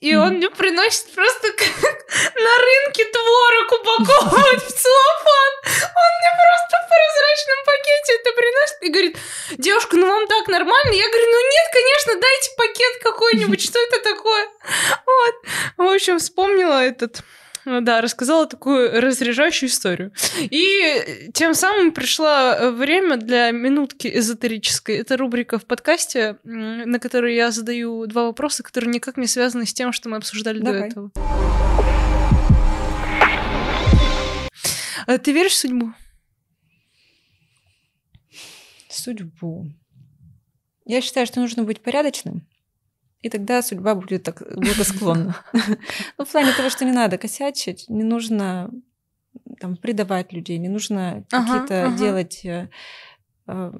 и 0.00 0.12
mm-hmm. 0.12 0.16
он 0.16 0.34
мне 0.34 0.50
приносит 0.50 1.12
просто 1.12 1.50
как 1.52 1.94
на 2.34 2.54
рынке 2.62 3.04
творог 3.04 3.72
упаковывает 3.72 4.62
в 4.62 4.70
целлофан. 4.70 5.52
Он 5.66 6.10
мне 6.14 6.30
просто 6.38 6.74
в 6.78 6.86
прозрачном 6.94 7.60
пакете 7.66 8.10
это 8.20 8.30
приносит 8.36 8.82
и 8.82 8.88
говорит, 8.90 9.18
девушка, 9.58 9.96
ну 9.96 10.06
вам 10.06 10.26
так 10.28 10.46
нормально? 10.46 10.92
Я 10.92 11.08
говорю, 11.08 11.26
ну 11.26 11.40
нет, 11.40 11.66
конечно, 11.72 12.20
дайте 12.20 12.50
пакет 12.56 13.02
какой-нибудь, 13.02 13.62
что 13.62 13.78
это 13.80 13.98
такое? 14.00 14.48
Вот. 15.06 15.23
В 15.76 15.82
общем, 15.82 16.18
вспомнила 16.18 16.82
этот 16.82 17.22
да, 17.64 18.00
рассказала 18.00 18.46
такую 18.46 19.00
разряжающую 19.00 19.68
историю. 19.70 20.12
И 20.38 21.30
тем 21.32 21.54
самым 21.54 21.92
пришло 21.92 22.70
время 22.72 23.16
для 23.16 23.50
минутки 23.52 24.10
эзотерической. 24.14 24.98
Это 24.98 25.16
рубрика 25.16 25.58
в 25.58 25.64
подкасте, 25.64 26.36
на 26.44 26.98
которой 26.98 27.34
я 27.34 27.50
задаю 27.50 28.06
два 28.06 28.24
вопроса, 28.24 28.62
которые 28.62 28.90
никак 28.90 29.16
не 29.16 29.26
связаны 29.26 29.64
с 29.66 29.72
тем, 29.72 29.92
что 29.92 30.08
мы 30.08 30.18
обсуждали 30.18 30.58
Давай. 30.58 30.80
до 30.80 30.86
этого. 30.86 31.10
А 35.06 35.18
ты 35.18 35.32
веришь 35.32 35.52
в 35.52 35.56
судьбу? 35.56 35.92
Судьбу. 38.90 39.66
Я 40.86 41.00
считаю, 41.00 41.26
что 41.26 41.40
нужно 41.40 41.62
быть 41.64 41.80
порядочным 41.80 42.46
и 43.24 43.30
тогда 43.30 43.62
судьба 43.62 43.94
будет 43.94 44.22
так 44.22 44.42
благосклонна. 44.54 45.34
Ну, 46.18 46.24
в 46.24 46.30
плане 46.30 46.52
того, 46.52 46.68
что 46.68 46.84
не 46.84 46.92
надо 46.92 47.16
косячить, 47.16 47.86
не 47.88 48.04
нужно 48.04 48.70
там 49.58 49.76
предавать 49.76 50.32
людей, 50.32 50.58
не 50.58 50.68
нужно 50.68 51.24
какие-то 51.30 51.94
делать 51.98 52.44
э, 52.44 52.68
э, 53.46 53.72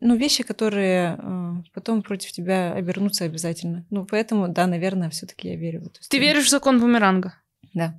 ну, 0.00 0.16
вещи, 0.16 0.42
которые 0.42 1.16
э, 1.18 1.52
потом 1.72 2.02
против 2.02 2.32
тебя 2.32 2.72
обернутся 2.72 3.24
обязательно. 3.24 3.86
Ну, 3.90 4.04
поэтому, 4.04 4.48
да, 4.48 4.66
наверное, 4.66 5.10
все 5.10 5.26
таки 5.26 5.48
я 5.48 5.56
верю 5.56 5.82
в 5.82 5.86
эту 5.86 6.00
Ты 6.08 6.18
веришь 6.18 6.46
в 6.46 6.50
закон 6.50 6.80
бумеранга? 6.80 7.34
Да. 7.74 7.94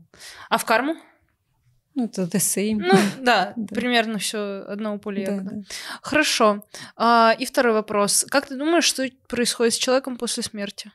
А 0.50 0.58
в 0.58 0.66
карму? 0.66 0.96
Ну, 1.96 2.06
это 2.06 2.24
the 2.24 2.40
same. 2.40 2.78
Ну, 2.80 2.94
да, 3.24 3.54
да. 3.56 3.76
примерно 3.76 4.18
все 4.18 4.64
одного 4.68 4.98
поля 4.98 5.22
ягода. 5.22 5.50
Да, 5.50 5.56
да. 5.58 5.64
Хорошо. 6.02 6.66
А, 6.96 7.36
и 7.38 7.46
второй 7.46 7.74
вопрос. 7.74 8.26
Как 8.30 8.48
ты 8.48 8.56
думаешь, 8.56 8.86
что 8.86 9.08
происходит 9.28 9.74
с 9.74 9.78
человеком 9.78 10.18
после 10.18 10.44
смерти? 10.44 10.92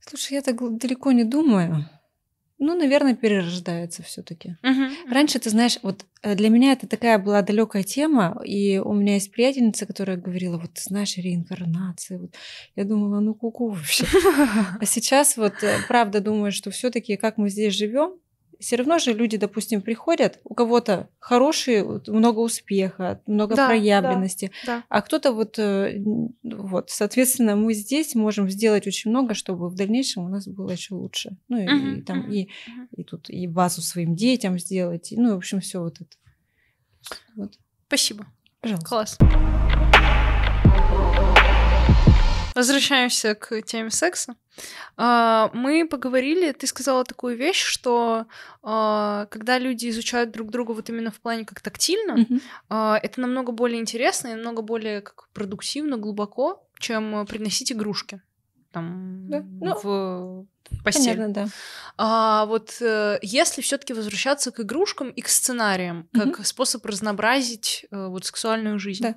Слушай, 0.00 0.34
я 0.34 0.42
так 0.42 0.56
далеко 0.78 1.12
не 1.12 1.24
думаю. 1.24 1.88
Ну, 2.64 2.76
наверное, 2.76 3.16
перерождается 3.16 4.04
все-таки. 4.04 4.56
Угу. 4.62 5.12
Раньше, 5.12 5.40
ты 5.40 5.50
знаешь, 5.50 5.78
вот 5.82 6.06
э, 6.22 6.36
для 6.36 6.48
меня 6.48 6.72
это 6.72 6.86
такая 6.86 7.18
была 7.18 7.42
далекая 7.42 7.82
тема, 7.82 8.40
и 8.44 8.78
у 8.78 8.92
меня 8.92 9.14
есть 9.14 9.32
приятельница, 9.32 9.84
которая 9.84 10.16
говорила, 10.16 10.58
вот 10.58 10.74
ты 10.74 10.82
знаешь, 10.82 11.16
реинкарнация. 11.16 12.18
Вот. 12.18 12.34
Я 12.76 12.84
думала, 12.84 13.18
ну 13.18 13.34
куку 13.34 13.70
вообще. 13.70 14.04
А 14.80 14.84
сейчас 14.84 15.36
вот 15.36 15.54
э, 15.62 15.78
правда 15.88 16.20
думаю, 16.20 16.52
что 16.52 16.70
все-таки 16.70 17.16
как 17.16 17.36
мы 17.36 17.48
здесь 17.48 17.74
живем, 17.74 18.12
все 18.62 18.76
равно 18.76 18.98
же 18.98 19.12
люди, 19.12 19.36
допустим, 19.36 19.82
приходят, 19.82 20.40
у 20.44 20.54
кого-то 20.54 21.08
хорошие, 21.18 21.84
много 22.06 22.38
успеха, 22.38 23.20
много 23.26 23.56
да, 23.56 23.66
проявленности, 23.66 24.52
да, 24.64 24.78
да. 24.78 24.84
а 24.88 25.02
кто-то 25.02 25.32
вот, 25.32 25.58
э, 25.58 26.00
вот, 26.42 26.90
соответственно, 26.90 27.56
мы 27.56 27.74
здесь 27.74 28.14
можем 28.14 28.48
сделать 28.48 28.86
очень 28.86 29.10
много, 29.10 29.34
чтобы 29.34 29.68
в 29.68 29.74
дальнейшем 29.74 30.24
у 30.24 30.28
нас 30.28 30.46
было 30.46 30.70
еще 30.70 30.94
лучше. 30.94 31.36
Ну 31.48 31.58
и, 31.58 31.66
uh-huh, 31.66 31.98
и 31.98 32.02
там 32.02 32.20
uh-huh, 32.20 32.34
и, 32.34 32.48
и 32.96 33.04
тут 33.04 33.28
и 33.28 33.46
базу 33.48 33.82
своим 33.82 34.14
детям 34.14 34.58
сделать, 34.58 35.12
и, 35.12 35.16
ну 35.16 35.34
в 35.34 35.38
общем 35.38 35.60
все 35.60 35.80
вот 35.80 36.00
это. 36.00 36.16
Вот. 37.34 37.58
Спасибо. 37.88 38.26
Пожалуйста. 38.60 38.88
Класс. 38.88 39.18
Возвращаемся 42.54 43.34
к 43.34 43.62
теме 43.62 43.90
секса. 43.90 44.36
А, 44.96 45.50
мы 45.54 45.86
поговорили, 45.88 46.52
ты 46.52 46.66
сказала 46.66 47.04
такую 47.04 47.36
вещь, 47.36 47.62
что 47.62 48.26
а, 48.62 49.26
когда 49.26 49.58
люди 49.58 49.88
изучают 49.88 50.30
друг 50.30 50.50
друга 50.50 50.72
вот 50.72 50.88
именно 50.90 51.10
в 51.10 51.20
плане 51.20 51.44
как 51.44 51.60
тактильно, 51.60 52.18
mm-hmm. 52.18 52.98
это 53.02 53.20
намного 53.20 53.52
более 53.52 53.80
интересно 53.80 54.28
и 54.28 54.34
намного 54.34 54.62
более 54.62 55.00
как 55.00 55.28
продуктивно, 55.32 55.96
глубоко, 55.96 56.66
чем 56.78 57.26
приносить 57.26 57.72
игрушки 57.72 58.20
там 58.72 59.28
да. 59.28 59.44
ну, 59.60 59.74
в 59.82 60.46
постель. 60.82 61.16
Понятно, 61.16 61.28
да. 61.28 61.48
А 61.98 62.46
вот 62.46 62.76
э, 62.80 63.18
если 63.22 63.60
все-таки 63.60 63.92
возвращаться 63.92 64.50
к 64.50 64.60
игрушкам 64.60 65.10
и 65.10 65.20
к 65.20 65.28
сценариям, 65.28 66.08
как 66.12 66.40
mm-hmm. 66.40 66.44
способ 66.44 66.84
разнообразить 66.86 67.86
э, 67.90 68.06
вот 68.06 68.24
сексуальную 68.24 68.78
жизнь. 68.78 69.02
Да. 69.02 69.16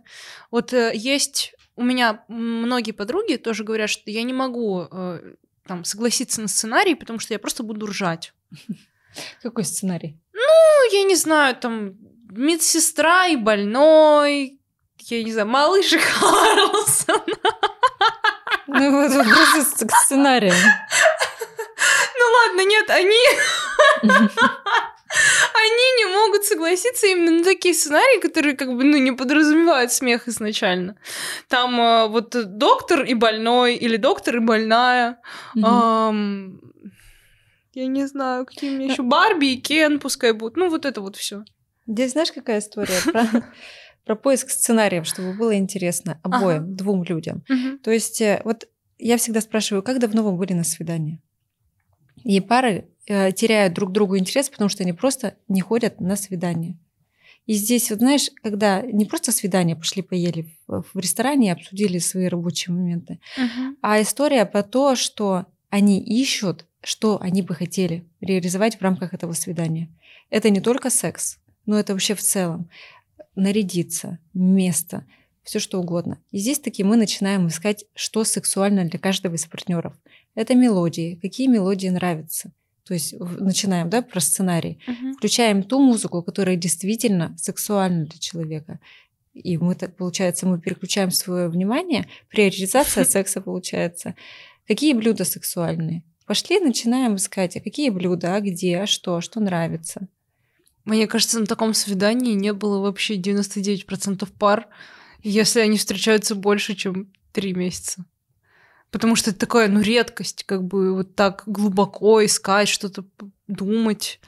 Вот 0.51 0.73
э, 0.73 0.91
есть 0.93 1.54
у 1.75 1.83
меня 1.83 2.23
многие 2.27 2.91
подруги 2.91 3.35
тоже 3.35 3.63
говорят, 3.63 3.89
что 3.89 4.09
я 4.09 4.23
не 4.23 4.33
могу 4.33 4.87
э, 4.89 5.35
там 5.67 5.83
согласиться 5.83 6.41
на 6.41 6.47
сценарий, 6.47 6.95
потому 6.95 7.19
что 7.19 7.33
я 7.33 7.39
просто 7.39 7.63
буду 7.63 7.87
ржать. 7.87 8.33
Какой 9.41 9.63
сценарий? 9.63 10.17
Ну, 10.33 10.93
я 10.93 11.03
не 11.03 11.15
знаю, 11.15 11.55
там 11.55 11.95
медсестра 12.29 13.27
и 13.27 13.35
больной, 13.35 14.59
я 14.99 15.23
не 15.23 15.31
знаю, 15.31 15.47
малыш 15.47 15.93
и 15.93 15.99
Карлсон. 15.99 17.21
Ну 18.67 18.91
вот 18.91 19.11
просто 19.11 19.87
к 19.87 19.91
сценарию. 20.03 20.53
Ну 22.17 22.25
ладно, 22.33 22.65
нет, 22.65 22.89
они 22.89 23.15
они 25.53 25.85
не 25.97 26.15
могут 26.15 26.43
согласиться 26.45 27.07
именно 27.07 27.31
на 27.39 27.43
такие 27.43 27.73
сценарии, 27.73 28.19
которые 28.19 28.55
как 28.55 28.69
бы 28.75 28.83
ну, 28.83 28.97
не 28.97 29.11
подразумевают 29.11 29.91
смех 29.91 30.27
изначально. 30.27 30.95
Там 31.47 31.79
э, 31.79 32.07
вот 32.07 32.35
доктор 32.57 33.03
и 33.03 33.13
больной, 33.13 33.75
или 33.75 33.97
доктор 33.97 34.37
и 34.37 34.39
больная. 34.39 35.19
Mm-hmm. 35.55 36.09
Эм, 36.09 36.61
я 37.73 37.87
не 37.87 38.07
знаю, 38.07 38.45
какие 38.45 38.71
у 38.71 38.77
меня 38.77 38.91
еще 38.91 39.03
Барби 39.03 39.53
и 39.53 39.61
Кен 39.61 39.99
пускай 39.99 40.31
будут. 40.31 40.57
Ну, 40.57 40.69
вот 40.69 40.85
это 40.85 41.01
вот 41.01 41.15
все. 41.15 41.43
Здесь 41.87 42.13
знаешь, 42.13 42.31
какая 42.31 42.59
история? 42.59 42.99
Про, 43.11 43.43
про 44.05 44.15
поиск 44.15 44.49
сценариев, 44.49 45.07
чтобы 45.07 45.33
было 45.33 45.55
интересно 45.57 46.19
обоим, 46.23 46.63
ага. 46.63 46.65
двум 46.67 47.03
людям. 47.03 47.43
Угу. 47.49 47.79
То 47.79 47.91
есть, 47.91 48.21
э, 48.21 48.41
вот 48.45 48.67
я 48.97 49.17
всегда 49.17 49.41
спрашиваю, 49.41 49.83
как 49.83 49.99
давно 49.99 50.23
вы 50.23 50.37
были 50.37 50.53
на 50.53 50.63
свидании? 50.63 51.21
И 52.23 52.39
пары 52.39 52.87
теряют 53.05 53.73
друг 53.73 53.91
другу 53.91 54.17
интерес, 54.17 54.49
потому 54.49 54.69
что 54.69 54.83
они 54.83 54.93
просто 54.93 55.35
не 55.47 55.61
ходят 55.61 55.99
на 55.99 56.15
свидание. 56.15 56.77
И 57.45 57.53
здесь, 57.53 57.91
вот 57.91 57.99
знаешь, 57.99 58.31
когда 58.41 58.81
не 58.81 59.05
просто 59.05 59.31
свидание 59.31 59.75
пошли 59.75 60.01
поели 60.01 60.51
в, 60.67 60.83
в 60.93 60.99
ресторане 60.99 61.47
и 61.47 61.51
обсудили 61.51 61.99
свои 61.99 62.25
рабочие 62.25 62.73
моменты, 62.73 63.19
uh-huh. 63.37 63.75
а 63.81 64.01
история 64.01 64.45
про 64.45 64.63
то, 64.63 64.95
что 64.95 65.45
они 65.69 65.99
ищут, 65.99 66.65
что 66.81 67.21
они 67.21 67.43
бы 67.43 67.53
хотели 67.53 68.05
реализовать 68.19 68.77
в 68.77 68.81
рамках 68.81 69.13
этого 69.13 69.33
свидания. 69.33 69.89
Это 70.31 70.49
не 70.49 70.59
только 70.59 70.89
секс, 70.89 71.37
но 71.67 71.77
это 71.77 71.93
вообще 71.93 72.15
в 72.15 72.21
целом. 72.21 72.69
Нарядиться, 73.35 74.17
место, 74.33 75.05
все 75.43 75.59
что 75.59 75.79
угодно. 75.79 76.19
И 76.31 76.39
здесь 76.39 76.59
таки 76.59 76.83
мы 76.83 76.95
начинаем 76.95 77.47
искать, 77.47 77.85
что 77.93 78.23
сексуально 78.23 78.85
для 78.85 78.97
каждого 78.97 79.35
из 79.35 79.45
партнеров. 79.45 79.93
Это 80.33 80.55
мелодии, 80.55 81.19
какие 81.21 81.47
мелодии 81.47 81.89
нравятся– 81.89 82.51
то 82.85 82.93
есть 82.93 83.15
начинаем, 83.19 83.89
да, 83.89 84.01
про 84.01 84.19
сценарий, 84.19 84.79
uh-huh. 84.87 85.13
включаем 85.13 85.63
ту 85.63 85.79
музыку, 85.79 86.21
которая 86.21 86.55
действительно 86.55 87.35
сексуальна 87.37 88.05
для 88.05 88.19
человека. 88.19 88.79
И 89.33 89.57
мы 89.57 89.75
так, 89.75 89.97
получается, 89.97 90.45
мы 90.45 90.59
переключаем 90.59 91.11
свое 91.11 91.49
внимание, 91.49 92.07
приоритизация 92.29 93.03
секса 93.05 93.41
получается. 93.41 94.15
Какие 94.67 94.93
блюда 94.93 95.25
сексуальные? 95.25 96.03
Пошли, 96.27 96.59
начинаем 96.59 97.15
искать, 97.15 97.57
а 97.57 97.59
какие 97.59 97.89
блюда, 97.89 98.35
а 98.35 98.41
где, 98.41 98.79
а 98.79 98.87
что, 98.87 99.19
что 99.21 99.39
нравится. 99.39 100.07
Мне 100.83 101.07
кажется, 101.07 101.39
на 101.39 101.47
таком 101.47 101.73
свидании 101.73 102.33
не 102.33 102.53
было 102.53 102.79
вообще 102.79 103.17
99% 103.17 104.27
пар, 104.37 104.67
если 105.23 105.59
они 105.59 105.77
встречаются 105.77 106.35
больше, 106.35 106.75
чем 106.75 107.11
три 107.31 107.53
месяца. 107.53 108.05
Потому 108.91 109.15
что 109.15 109.31
это 109.31 109.39
такая, 109.39 109.67
ну, 109.67 109.81
редкость, 109.81 110.43
как 110.45 110.63
бы 110.63 110.95
вот 110.95 111.15
так 111.15 111.43
глубоко 111.45 112.23
искать, 112.23 112.69
что-то 112.69 113.03
думать. 113.47 114.19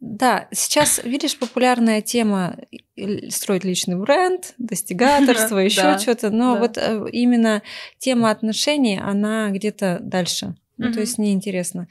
Да, 0.00 0.48
сейчас, 0.50 1.00
видишь, 1.04 1.38
популярная 1.38 2.02
тема 2.02 2.58
строить 3.28 3.64
личный 3.64 3.96
бренд, 3.96 4.54
достигаторство, 4.58 5.58
еще 5.58 5.98
что-то. 5.98 6.30
Но 6.30 6.56
вот 6.56 6.76
э, 6.76 7.06
именно 7.12 7.62
тема 7.98 8.30
отношений, 8.30 8.98
она 8.98 9.50
где-то 9.50 9.98
дальше. 10.02 10.56
Ну, 10.78 10.92
то 10.92 11.00
есть 11.00 11.18
неинтересно. 11.18 11.86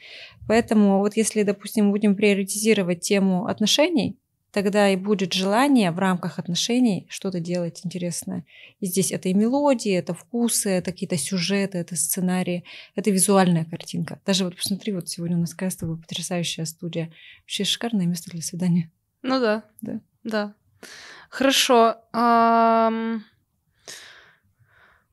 Поэтому 0.47 0.99
вот 0.99 1.15
если, 1.15 1.43
допустим, 1.43 1.91
будем 1.91 2.15
приоритизировать 2.15 2.99
тему 2.99 3.47
отношений, 3.47 4.17
тогда 4.51 4.89
и 4.89 4.95
будет 4.95 5.33
желание 5.33 5.91
в 5.91 5.99
рамках 5.99 6.39
отношений 6.39 7.07
что-то 7.09 7.39
делать 7.39 7.81
интересное. 7.83 8.45
И 8.79 8.85
здесь 8.85 9.11
это 9.11 9.29
и 9.29 9.33
мелодии, 9.33 9.93
это 9.93 10.13
вкусы, 10.13 10.69
это 10.69 10.91
какие-то 10.91 11.17
сюжеты, 11.17 11.77
это 11.77 11.95
сценарии, 11.95 12.63
это 12.95 13.11
визуальная 13.11 13.65
картинка. 13.65 14.19
Даже 14.25 14.43
вот 14.43 14.55
посмотри, 14.55 14.93
вот 14.93 15.09
сегодня 15.09 15.37
у 15.37 15.41
нас 15.41 15.51
какая 15.51 15.69
с 15.69 15.75
тобой 15.75 15.97
потрясающая 15.97 16.65
студия. 16.65 17.11
Вообще 17.43 17.63
шикарное 17.63 18.05
место 18.05 18.29
для 18.31 18.41
свидания. 18.41 18.91
Ну 19.23 19.39
да. 19.39 19.63
Да. 19.81 19.99
Да. 20.23 20.53
Хорошо. 21.29 21.97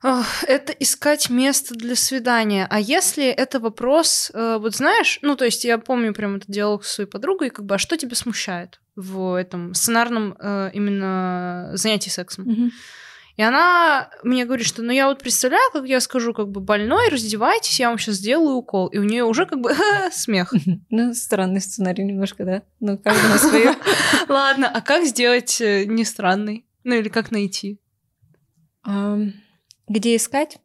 Это 0.00 0.72
искать 0.78 1.28
место 1.28 1.74
для 1.74 1.96
свидания. 1.96 2.66
А 2.70 2.78
если 2.78 3.26
это 3.26 3.58
вопрос, 3.58 4.30
э, 4.32 4.58
вот 4.60 4.76
знаешь, 4.76 5.18
ну 5.22 5.34
то 5.34 5.44
есть 5.44 5.64
я 5.64 5.76
помню 5.78 6.14
прям 6.14 6.36
это 6.36 6.44
диалог 6.46 6.84
с 6.84 6.92
своей 6.92 7.10
подругой, 7.10 7.50
как 7.50 7.64
бы, 7.64 7.74
а 7.74 7.78
что 7.78 7.96
тебя 7.96 8.14
смущает 8.14 8.80
в 8.98 9.38
этом 9.38 9.74
сценарном 9.74 10.36
э, 10.38 10.70
именно 10.74 11.70
занятии 11.74 12.10
сексом? 12.10 12.44
Мгм. 12.44 12.70
И 13.36 13.42
она 13.42 14.10
мне 14.24 14.44
говорит, 14.44 14.66
что 14.66 14.82
ну 14.82 14.90
я 14.90 15.06
вот 15.06 15.20
представляю, 15.20 15.70
как 15.72 15.86
я 15.86 16.00
скажу, 16.00 16.34
как 16.34 16.48
бы 16.48 16.60
больной, 16.60 17.08
раздевайтесь, 17.08 17.78
я 17.78 17.88
вам 17.88 17.98
сейчас 17.98 18.16
сделаю 18.16 18.56
укол. 18.56 18.88
И 18.88 18.98
у 18.98 19.04
нее 19.04 19.22
уже 19.22 19.46
как 19.46 19.60
бы 19.60 19.72
смех. 20.12 20.52
Ну, 20.90 21.14
странный 21.14 21.60
сценарий 21.60 22.02
немножко, 22.02 22.44
да? 22.44 22.62
Ну, 22.80 22.98
каждый 22.98 23.28
на 23.28 23.38
свое. 23.38 23.76
Ладно, 24.28 24.68
а 24.68 24.80
как 24.80 25.04
сделать 25.04 25.60
э, 25.60 25.84
не 25.84 26.04
странный? 26.04 26.66
Ну 26.82 26.96
или 26.96 27.08
как 27.08 27.30
найти? 27.30 27.80
Где 29.88 30.16
искать? 30.16 30.58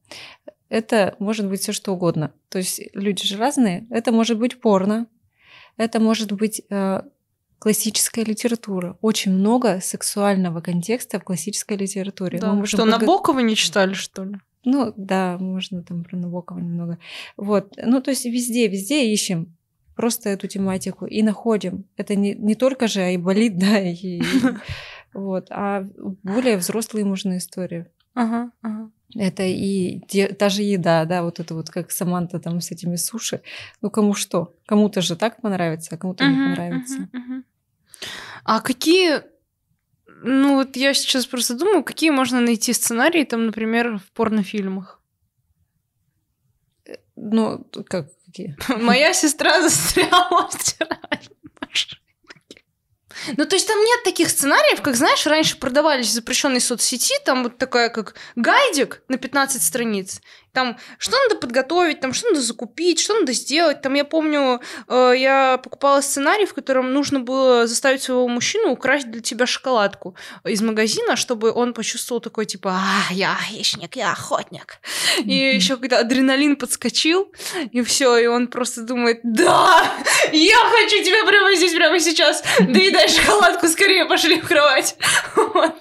Это 0.69 1.15
может 1.19 1.47
быть 1.47 1.61
все 1.61 1.73
что 1.73 1.91
угодно. 1.91 2.33
То 2.49 2.57
есть 2.57 2.81
люди 2.93 3.23
же 3.27 3.37
разные. 3.37 3.85
Это 3.91 4.11
может 4.11 4.39
быть 4.39 4.59
порно, 4.59 5.05
это 5.77 5.99
может 5.99 6.31
быть 6.31 6.61
э, 6.69 7.01
классическая 7.63 8.25
литература. 8.25 8.97
Очень 9.01 9.31
много 9.31 9.79
сексуального 9.81 10.59
контекста 10.59 11.17
в 11.19 11.23
классической 11.23 11.77
литературе. 11.77 12.37
Да. 12.39 12.53
Мы 12.53 12.65
Что, 12.67 12.83
подго- 12.83 12.89
Набокова 12.99 13.39
не 13.39 13.55
читали, 13.55 13.93
что 13.93 14.25
ли? 14.25 14.35
Ну, 14.65 14.93
да, 14.97 15.37
можно 15.39 15.81
там 15.81 16.03
про 16.03 16.17
Набокова 16.17 16.59
немного. 16.59 16.97
Вот. 17.37 17.73
Ну, 17.81 18.01
то 18.01 18.11
есть 18.11 18.25
везде, 18.25 18.67
везде 18.67 19.05
ищем 19.13 19.55
просто 19.95 20.27
эту 20.29 20.47
тематику 20.47 21.05
и 21.05 21.23
находим. 21.23 21.85
Это 21.95 22.15
не, 22.15 22.33
не 22.35 22.55
только 22.55 22.87
же 22.87 22.99
айболит, 23.01 23.57
да, 23.65 23.79
и, 23.79 24.21
вот, 25.13 25.47
а 25.49 25.87
более 26.23 26.57
взрослые 26.57 27.05
можно 27.05 27.37
истории. 27.37 27.85
Ага, 28.13 28.51
ага. 28.61 28.89
Это 29.15 29.43
и 29.43 30.01
те- 30.09 30.27
та 30.33 30.49
же 30.49 30.63
еда, 30.63 31.05
да, 31.05 31.21
вот 31.23 31.39
это 31.39 31.53
вот 31.55 31.69
как 31.69 31.91
Саманта 31.91 32.39
там 32.39 32.59
с 32.59 32.71
этими 32.71 32.95
суши. 32.97 33.41
Ну, 33.81 33.89
кому 33.89 34.13
что? 34.15 34.53
Кому-то 34.65 35.01
же 35.01 35.15
так 35.15 35.41
понравится, 35.41 35.95
а 35.95 35.97
кому-то 35.97 36.25
не 36.25 36.35
Мгм, 36.35 36.49
понравится. 36.49 36.99
мгм, 36.99 37.09
мгм. 37.13 37.43
А 38.43 38.61
какие... 38.61 39.23
Ну 40.25 40.55
вот 40.55 40.75
я 40.77 40.93
сейчас 40.93 41.25
просто 41.25 41.55
думаю, 41.55 41.83
какие 41.83 42.09
можно 42.09 42.39
найти 42.39 42.71
сценарии 42.73 43.23
там, 43.23 43.47
например, 43.47 43.97
в 43.97 44.11
порнофильмах. 44.13 45.01
Ну, 47.15 47.59
тут 47.71 47.87
как 47.89 48.07
какие? 48.25 48.55
Моя 48.81 49.13
сестра 49.13 49.61
застряла 49.61 50.49
в 50.49 50.53
стиральной. 50.53 50.99
Ну, 53.37 53.45
то 53.45 53.55
есть 53.55 53.67
там 53.67 53.79
нет 53.79 54.03
таких 54.03 54.29
сценариев, 54.29 54.81
как, 54.81 54.95
знаешь, 54.95 55.25
раньше 55.25 55.57
продавались 55.57 56.07
в 56.07 56.11
запрещенной 56.13 56.59
соцсети, 56.59 57.13
там 57.23 57.43
вот 57.43 57.57
такая, 57.57 57.89
как 57.89 58.15
гайдик 58.35 59.01
на 59.07 59.17
15 59.17 59.61
страниц. 59.61 60.21
Там, 60.53 60.77
что 60.99 61.17
надо 61.23 61.39
подготовить, 61.39 61.99
там, 61.99 62.13
что 62.13 62.29
надо 62.29 62.41
закупить, 62.41 62.99
что 62.99 63.19
надо 63.19 63.33
сделать. 63.33 63.81
Там, 63.81 63.95
я 63.95 64.05
помню, 64.05 64.61
э, 64.87 65.13
я 65.17 65.57
покупала 65.57 66.01
сценарий, 66.01 66.45
в 66.45 66.53
котором 66.53 66.93
нужно 66.93 67.19
было 67.19 67.65
заставить 67.65 68.03
своего 68.03 68.27
мужчину 68.27 68.71
украсть 68.71 69.09
для 69.09 69.21
тебя 69.21 69.47
шоколадку 69.47 70.15
из 70.45 70.61
магазина, 70.61 71.15
чтобы 71.15 71.51
он 71.51 71.73
почувствовал 71.73 72.21
такой, 72.21 72.45
типа, 72.45 72.71
а, 72.71 73.13
я 73.13 73.35
хищник, 73.49 73.95
я 73.95 74.11
охотник. 74.11 74.79
И 75.23 75.33
еще 75.33 75.77
когда 75.77 75.99
адреналин 75.99 76.55
подскочил, 76.55 77.31
и 77.71 77.81
все, 77.81 78.17
и 78.17 78.27
он 78.27 78.47
просто 78.47 78.83
думает, 78.83 79.21
да, 79.23 79.91
я 80.31 80.57
хочу 80.57 81.03
тебя 81.03 81.25
прямо 81.25 81.55
здесь, 81.55 81.73
прямо 81.73 81.99
сейчас. 81.99 82.43
Доедай 82.59 83.09
шоколадку, 83.09 83.67
скорее 83.67 84.05
пошли 84.05 84.39
в 84.39 84.47
кровать. 84.47 84.95
Вот. 85.35 85.75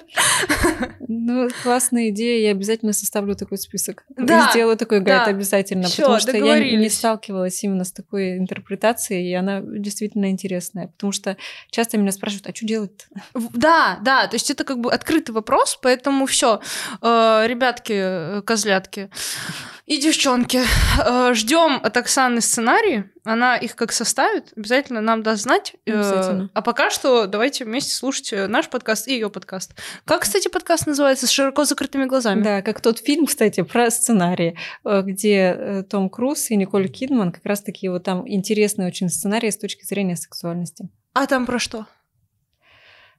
Ну, 1.15 1.49
классная 1.63 2.09
идея, 2.09 2.41
я 2.43 2.51
обязательно 2.53 2.93
составлю 2.93 3.35
такой 3.35 3.59
список. 3.59 4.05
Да, 4.17 4.47
И 4.47 4.51
сделаю 4.51 4.77
такой 4.77 5.01
гайд 5.01 5.25
да. 5.27 5.31
обязательно, 5.31 5.85
Всё, 5.89 6.03
потому 6.03 6.21
что 6.21 6.37
я 6.37 6.59
не 6.59 6.89
сталкивалась 6.89 7.63
именно 7.63 7.85
с 7.85 7.93
такой 7.93 8.39
интерпретацией, 8.39 9.31
и 9.31 9.35
она 9.35 9.61
действительно 9.61 10.31
интересная. 10.31 10.89
Потому 10.89 11.13
что 11.13 11.37
часто 11.71 11.99
меня 11.99 12.13
спрашивают, 12.13 12.47
а 12.49 12.55
что 12.55 12.67
делать 12.67 13.07
В- 13.35 13.57
Да, 13.59 13.99
да, 14.03 14.27
то 14.27 14.37
есть 14.37 14.51
это 14.51 14.65
как 14.65 14.79
бы 14.79 14.91
открытый 14.93 15.35
вопрос, 15.35 15.79
поэтому 15.83 16.27
все, 16.27 16.61
ребятки, 17.03 17.93
э, 17.95 18.43
козлятки 18.43 19.11
и 19.87 19.99
девчонки, 19.99 20.61
ждем 21.35 21.80
от 21.83 21.97
Оксаны 21.97 22.41
сценарии, 22.41 23.12
она 23.24 23.57
их 23.57 23.76
как 23.76 23.93
составит, 23.93 24.53
обязательно 24.57 25.01
нам 25.01 25.22
даст 25.22 25.43
знать. 25.43 25.76
Э, 25.87 25.93
Обязательно. 25.93 26.51
А 26.55 26.62
пока 26.62 26.91
что 26.91 27.26
давайте 27.26 27.64
вместе 27.64 27.93
слушать 27.93 28.33
э, 28.33 28.49
наш 28.49 28.68
подкаст 28.68 29.07
и 29.07 29.12
ее 29.12 29.30
подкаст. 29.30 29.74
Как, 30.05 30.22
кстати, 30.22 30.49
подкаст 30.49 30.87
называется? 30.89 31.26
С 31.28 31.30
широко 31.30 31.64
закрытыми 31.64 32.07
глазами. 32.07 32.43
Да, 32.43 32.62
как 32.62 32.80
тот 32.80 32.99
фильм, 32.99 33.26
кстати, 33.26 33.62
про 33.62 33.91
сценарии, 33.91 34.59
э, 34.85 35.03
где 35.03 35.55
э, 35.57 35.83
Том 35.85 36.11
Круз 36.11 36.51
и 36.51 36.57
Николь 36.57 36.89
Кидман 36.89 37.30
как 37.30 37.47
раз-таки 37.47 37.89
вот 37.89 38.03
там 38.03 38.28
интересный 38.28 38.87
очень 38.87 39.09
сценарий 39.09 39.53
с 39.53 39.57
точки 39.57 39.85
зрения 39.85 40.16
сексуальности. 40.16 40.89
А 41.14 41.26
там 41.26 41.47
про 41.47 41.61
что? 41.61 41.87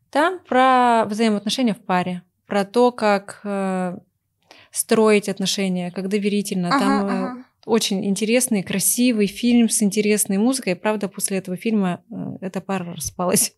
Там 0.09 0.39
про 0.39 1.05
взаимоотношения 1.05 1.73
в 1.73 1.83
паре, 1.83 2.23
про 2.45 2.65
то, 2.65 2.91
как 2.91 3.39
э, 3.45 3.97
строить 4.73 5.29
отношения, 5.29 5.91
как 5.91 6.09
доверительно. 6.09 6.69
Ага, 6.69 6.79
там 6.79 7.05
э, 7.05 7.09
ага. 7.09 7.45
очень 7.65 8.03
интересный, 8.05 8.63
красивый 8.63 9.27
фильм 9.27 9.69
с 9.69 9.83
интересной 9.83 10.37
музыкой. 10.37 10.75
Правда, 10.75 11.07
после 11.07 11.37
этого 11.37 11.55
фильма 11.55 12.03
э, 12.11 12.15
эта 12.41 12.59
пара 12.59 12.93
распалась. 12.93 13.53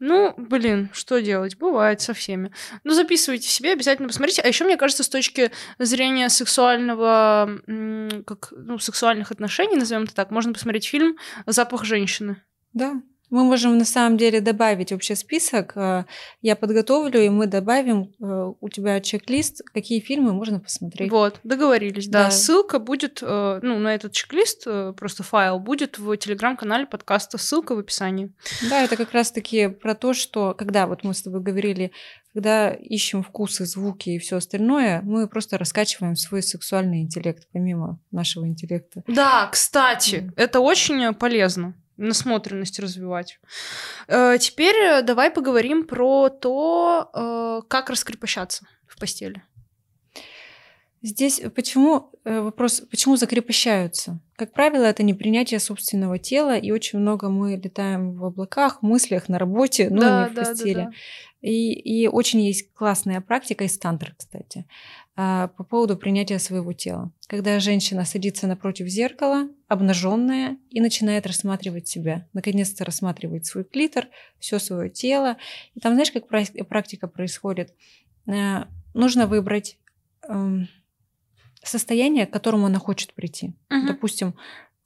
Ну, 0.00 0.34
блин, 0.36 0.90
что 0.92 1.22
делать? 1.22 1.56
Бывает 1.56 2.02
со 2.02 2.12
всеми. 2.12 2.52
Ну, 2.82 2.92
записывайте 2.92 3.48
себе, 3.48 3.72
обязательно 3.72 4.06
посмотрите. 4.06 4.42
А 4.42 4.48
еще, 4.48 4.64
мне 4.64 4.76
кажется, 4.76 5.02
с 5.02 5.08
точки 5.08 5.50
зрения 5.78 6.28
сексуального, 6.28 7.48
как, 8.26 8.52
ну, 8.54 8.78
сексуальных 8.78 9.32
отношений, 9.32 9.76
назовем 9.76 10.02
это 10.02 10.14
так, 10.14 10.30
можно 10.30 10.52
посмотреть 10.52 10.86
фильм 10.86 11.16
«Запах 11.46 11.84
женщины». 11.84 12.42
Да. 12.74 13.00
Мы 13.34 13.42
можем 13.42 13.78
на 13.78 13.84
самом 13.84 14.16
деле 14.16 14.40
добавить 14.40 14.92
общий 14.92 15.16
список. 15.16 15.72
э, 15.76 16.04
Я 16.40 16.54
подготовлю, 16.54 17.20
и 17.20 17.28
мы 17.30 17.48
добавим 17.48 18.12
э, 18.22 18.52
у 18.60 18.68
тебя 18.68 19.00
чек-лист, 19.00 19.62
какие 19.74 19.98
фильмы 19.98 20.32
можно 20.32 20.60
посмотреть. 20.60 21.10
Вот, 21.10 21.40
договорились, 21.42 22.06
да. 22.06 22.26
Да. 22.26 22.30
Ссылка 22.30 22.78
будет, 22.78 23.18
э, 23.22 23.58
ну, 23.60 23.78
на 23.80 23.92
этот 23.92 24.12
чек-лист, 24.12 24.68
просто 24.96 25.24
файл, 25.24 25.58
будет 25.58 25.98
в 25.98 26.16
телеграм-канале 26.16 26.86
подкаста. 26.86 27.36
Ссылка 27.36 27.74
в 27.74 27.80
описании. 27.80 28.32
Да, 28.70 28.84
это 28.84 28.96
как 28.96 29.10
раз-таки 29.12 29.66
про 29.66 29.96
то, 29.96 30.14
что 30.14 30.54
когда 30.54 30.86
вот 30.86 31.02
мы 31.02 31.12
с 31.12 31.22
тобой 31.22 31.40
говорили, 31.40 31.90
когда 32.34 32.70
ищем 32.70 33.24
вкусы, 33.24 33.66
звуки 33.66 34.10
и 34.10 34.18
все 34.20 34.36
остальное, 34.36 35.00
мы 35.02 35.26
просто 35.28 35.58
раскачиваем 35.58 36.14
свой 36.14 36.40
сексуальный 36.42 37.00
интеллект, 37.02 37.48
помимо 37.52 37.98
нашего 38.12 38.46
интеллекта. 38.46 39.02
Да, 39.08 39.48
кстати, 39.50 40.16
Мгм. 40.16 40.34
это 40.36 40.60
очень 40.60 41.14
полезно. 41.14 41.74
Насмотренность 41.96 42.78
развивать. 42.78 43.38
Э, 44.08 44.36
Теперь 44.38 44.76
э, 44.76 45.02
давай 45.02 45.30
поговорим 45.30 45.84
про 45.84 46.28
то, 46.28 47.10
э, 47.14 47.68
как 47.68 47.90
раскрепощаться 47.90 48.66
в 48.86 48.98
постели. 48.98 49.42
Здесь 51.02 51.42
почему 51.54 52.10
вопрос, 52.24 52.80
почему 52.90 53.16
закрепощаются? 53.16 54.20
Как 54.36 54.54
правило, 54.54 54.84
это 54.84 55.02
не 55.02 55.12
принятие 55.12 55.60
собственного 55.60 56.18
тела, 56.18 56.56
и 56.56 56.70
очень 56.70 56.98
много 56.98 57.28
мы 57.28 57.60
летаем 57.62 58.14
в 58.14 58.24
облаках, 58.24 58.80
мыслях, 58.80 59.28
на 59.28 59.38
работе, 59.38 59.90
но 59.90 60.00
да, 60.00 60.24
не 60.24 60.30
в 60.30 60.34
да, 60.34 60.42
да, 60.42 60.48
постели. 60.48 60.74
да. 60.74 60.90
И, 61.44 61.74
и 61.74 62.08
очень 62.08 62.40
есть 62.40 62.72
классная 62.72 63.20
практика 63.20 63.64
из 63.64 63.76
тантры, 63.76 64.14
кстати, 64.16 64.64
а, 65.14 65.48
по 65.48 65.62
поводу 65.62 65.94
принятия 65.98 66.38
своего 66.38 66.72
тела. 66.72 67.12
Когда 67.26 67.60
женщина 67.60 68.06
садится 68.06 68.46
напротив 68.46 68.86
зеркала, 68.86 69.50
обнаженная, 69.68 70.56
и 70.70 70.80
начинает 70.80 71.26
рассматривать 71.26 71.86
себя. 71.86 72.26
Наконец-то 72.32 72.86
рассматривает 72.86 73.44
свой 73.44 73.64
клитор, 73.64 74.06
все 74.38 74.58
свое 74.58 74.88
тело. 74.88 75.36
И 75.74 75.80
там, 75.80 75.92
знаешь, 75.92 76.12
как 76.12 76.26
прак- 76.32 76.64
практика 76.64 77.08
происходит? 77.08 77.74
Э, 78.26 78.64
Нужно 78.94 79.26
выбрать 79.26 79.76
эм, 80.26 80.68
состояние, 81.62 82.26
к 82.26 82.32
которому 82.32 82.66
она 82.66 82.78
хочет 82.78 83.12
прийти. 83.12 83.52
Мгм. 83.68 83.86
Допустим, 83.88 84.34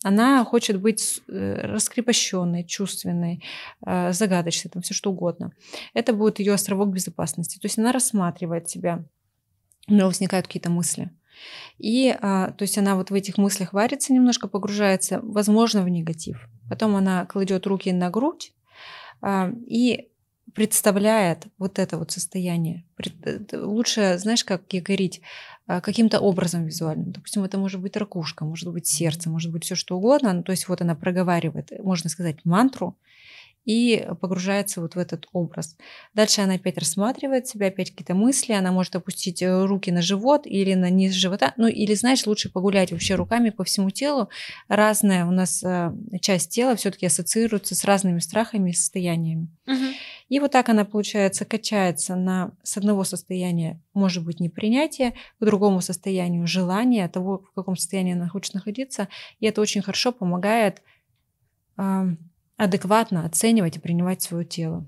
она 0.05 0.45
хочет 0.45 0.81
быть 0.81 1.23
раскрепощенной, 1.27 2.65
чувственной, 2.65 3.43
э, 3.85 4.13
загадочной, 4.13 4.71
там 4.71 4.83
все 4.83 4.95
что 4.95 5.11
угодно. 5.11 5.53
Это 5.93 6.13
будет 6.13 6.39
ее 6.39 6.55
островок 6.55 6.91
безопасности. 6.93 7.59
То 7.59 7.67
есть 7.67 7.79
она 7.79 7.93
рассматривает 7.93 8.69
себя, 8.69 9.05
у 9.89 9.93
нее 9.93 10.05
возникают 10.05 10.47
какие-то 10.47 10.71
мысли. 10.71 11.11
И, 11.79 12.17
а, 12.21 12.51
то 12.51 12.63
есть 12.63 12.79
она 12.79 12.97
вот 12.97 13.11
в 13.11 13.15
этих 13.15 13.39
мыслях 13.39 13.73
варится 13.73 14.13
немножко, 14.13 14.49
погружается, 14.49 15.21
возможно, 15.23 15.83
в 15.83 15.89
негатив. 15.89 16.49
Потом 16.69 16.97
она 16.97 17.27
кладет 17.27 17.67
руки 17.67 17.93
на 17.93 18.11
грудь 18.11 18.53
а, 19.21 19.51
и 19.67 20.09
представляет 20.59 21.47
вот 21.57 21.79
это 21.79 21.99
вот 21.99 22.11
состояние. 22.11 22.85
Лучше, 23.53 24.19
знаешь, 24.19 24.45
как 24.45 24.63
говорить, 24.67 25.21
а, 25.69 25.81
каким-то 25.81 26.19
образом 26.19 26.67
визуальным. 26.67 27.13
Допустим, 27.13 27.45
это 27.45 27.59
может 27.59 27.81
быть 27.81 27.97
ракушка, 27.97 28.45
может 28.45 28.73
быть 28.73 28.89
сердце, 28.89 29.31
может 29.31 29.53
быть 29.53 29.63
все 29.63 29.77
что 29.77 29.97
угодно. 29.97 30.33
Ну, 30.33 30.43
то 30.43 30.51
есть 30.51 30.67
вот 30.67 30.81
она 30.81 30.97
проговаривает, 30.97 31.71
можно 31.79 32.11
сказать, 32.11 32.39
мантру, 32.45 32.97
и 33.69 34.05
погружается 34.23 34.81
вот 34.81 34.95
в 34.95 34.99
этот 34.99 35.27
образ. 35.33 35.77
Дальше 36.15 36.41
она 36.41 36.55
опять 36.55 36.79
рассматривает 36.79 37.47
себя, 37.47 37.67
опять 37.67 37.91
какие-то 37.91 38.15
мысли, 38.15 38.55
она 38.55 38.73
может 38.73 38.97
опустить 38.97 39.43
э, 39.43 39.65
руки 39.67 39.93
на 39.93 40.01
живот 40.01 40.47
или 40.47 40.73
на 40.73 40.89
низ 40.89 41.13
живота, 41.13 41.53
ну 41.59 41.67
или, 41.67 41.93
знаешь, 41.93 42.27
лучше 42.27 42.51
погулять 42.51 42.93
вообще 42.93 43.15
руками 43.15 43.51
по 43.51 43.65
всему 43.65 43.91
телу. 43.91 44.31
Разная 44.69 45.27
у 45.27 45.31
нас 45.31 45.63
э, 45.63 45.93
часть 46.23 46.51
тела 46.51 46.77
все-таки 46.77 47.05
ассоциируется 47.05 47.75
с 47.75 47.85
разными 47.85 48.21
страхами 48.21 48.71
и 48.71 48.73
состояниями. 48.73 49.49
Угу. 49.67 49.85
И 50.29 50.41
вот 50.41 50.53
так 50.53 50.69
она, 50.69 50.85
получается, 50.85 51.45
качается 51.45 52.15
на, 52.15 52.53
с 52.63 52.77
одного 52.77 53.05
состояния, 53.05 53.81
может 53.95 54.25
быть, 54.25 54.41
непринятия, 54.41 55.15
к 55.41 55.45
другому 55.45 55.81
состоянию 55.81 56.47
желания, 56.47 57.09
того, 57.09 57.45
в 57.51 57.55
каком 57.55 57.77
состоянии 57.77 58.15
она 58.15 58.29
хочет 58.29 58.55
находиться. 58.55 59.09
И 59.41 59.47
это 59.47 59.61
очень 59.61 59.83
хорошо 59.83 60.13
помогает 60.13 60.83
адекватно 62.57 63.25
оценивать 63.25 63.77
и 63.77 63.81
принимать 63.81 64.21
свое 64.21 64.45
тело. 64.45 64.85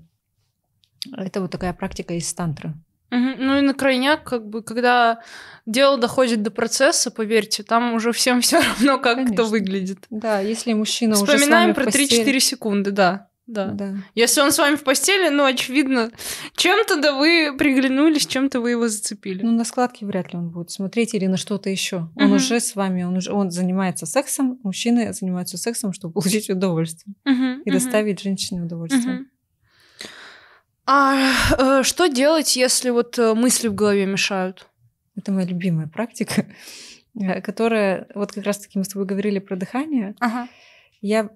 Это 1.15 1.41
вот 1.41 1.51
такая 1.51 1.73
практика 1.73 2.13
из 2.13 2.31
тантры. 2.33 2.75
Угу. 3.11 3.35
Ну 3.39 3.57
и 3.57 3.61
на 3.61 3.73
крайняк, 3.73 4.23
как 4.23 4.47
бы, 4.47 4.63
когда 4.63 5.21
дело 5.65 5.97
доходит 5.97 6.43
до 6.43 6.51
процесса, 6.51 7.11
поверьте, 7.11 7.63
там 7.63 7.93
уже 7.93 8.13
всем 8.13 8.41
все 8.41 8.61
равно, 8.61 8.97
как 8.99 9.15
Конечно. 9.15 9.33
это 9.33 9.43
выглядит. 9.45 10.05
Да, 10.09 10.39
если 10.39 10.73
мужчина 10.73 11.15
Вспоминаем 11.15 11.71
уже 11.71 11.81
про 11.81 11.85
3-4 11.85 12.39
секунды, 12.39 12.91
да. 12.91 13.27
Да. 13.47 13.67
да. 13.67 13.95
Если 14.15 14.39
он 14.39 14.51
с 14.51 14.57
вами 14.57 14.75
в 14.75 14.83
постели, 14.83 15.29
ну, 15.29 15.43
очевидно, 15.43 16.11
чем-то 16.55 17.01
да 17.01 17.13
вы 17.13 17.55
приглянулись, 17.57 18.25
чем-то 18.25 18.61
вы 18.61 18.71
его 18.71 18.87
зацепили. 18.87 19.43
Ну, 19.43 19.51
на 19.51 19.65
складке 19.65 20.05
вряд 20.05 20.31
ли 20.31 20.39
он 20.39 20.49
будет 20.49 20.71
смотреть 20.71 21.13
или 21.13 21.25
на 21.25 21.37
что-то 21.37 21.69
еще. 21.69 22.09
Он 22.15 22.27
угу. 22.27 22.35
уже 22.35 22.59
с 22.59 22.75
вами, 22.75 23.03
он 23.03 23.17
уже 23.17 23.31
он 23.33 23.51
занимается 23.51 24.05
сексом, 24.05 24.59
мужчины 24.63 25.11
занимаются 25.13 25.57
сексом, 25.57 25.91
чтобы 25.91 26.13
получить 26.21 26.49
удовольствие 26.49 27.15
угу, 27.25 27.61
и 27.65 27.69
угу. 27.69 27.71
доставить 27.71 28.21
женщине 28.21 28.61
удовольствие. 28.61 29.15
Угу. 29.15 29.25
А 30.85 31.33
э, 31.57 31.83
что 31.83 32.07
делать, 32.07 32.55
если 32.55 32.89
вот 32.89 33.17
э, 33.19 33.33
мысли 33.33 33.67
в 33.67 33.75
голове 33.75 34.05
мешают? 34.05 34.67
Это 35.15 35.31
моя 35.31 35.47
любимая 35.47 35.87
практика, 35.87 36.45
э, 37.19 37.41
которая, 37.41 38.07
вот 38.15 38.31
как 38.31 38.45
раз-таки 38.45 38.77
мы 38.77 38.85
с 38.85 38.89
тобой 38.89 39.05
говорили 39.05 39.39
про 39.39 39.55
дыхание. 39.55 40.15
Ага. 40.19 40.47
Я 41.01 41.29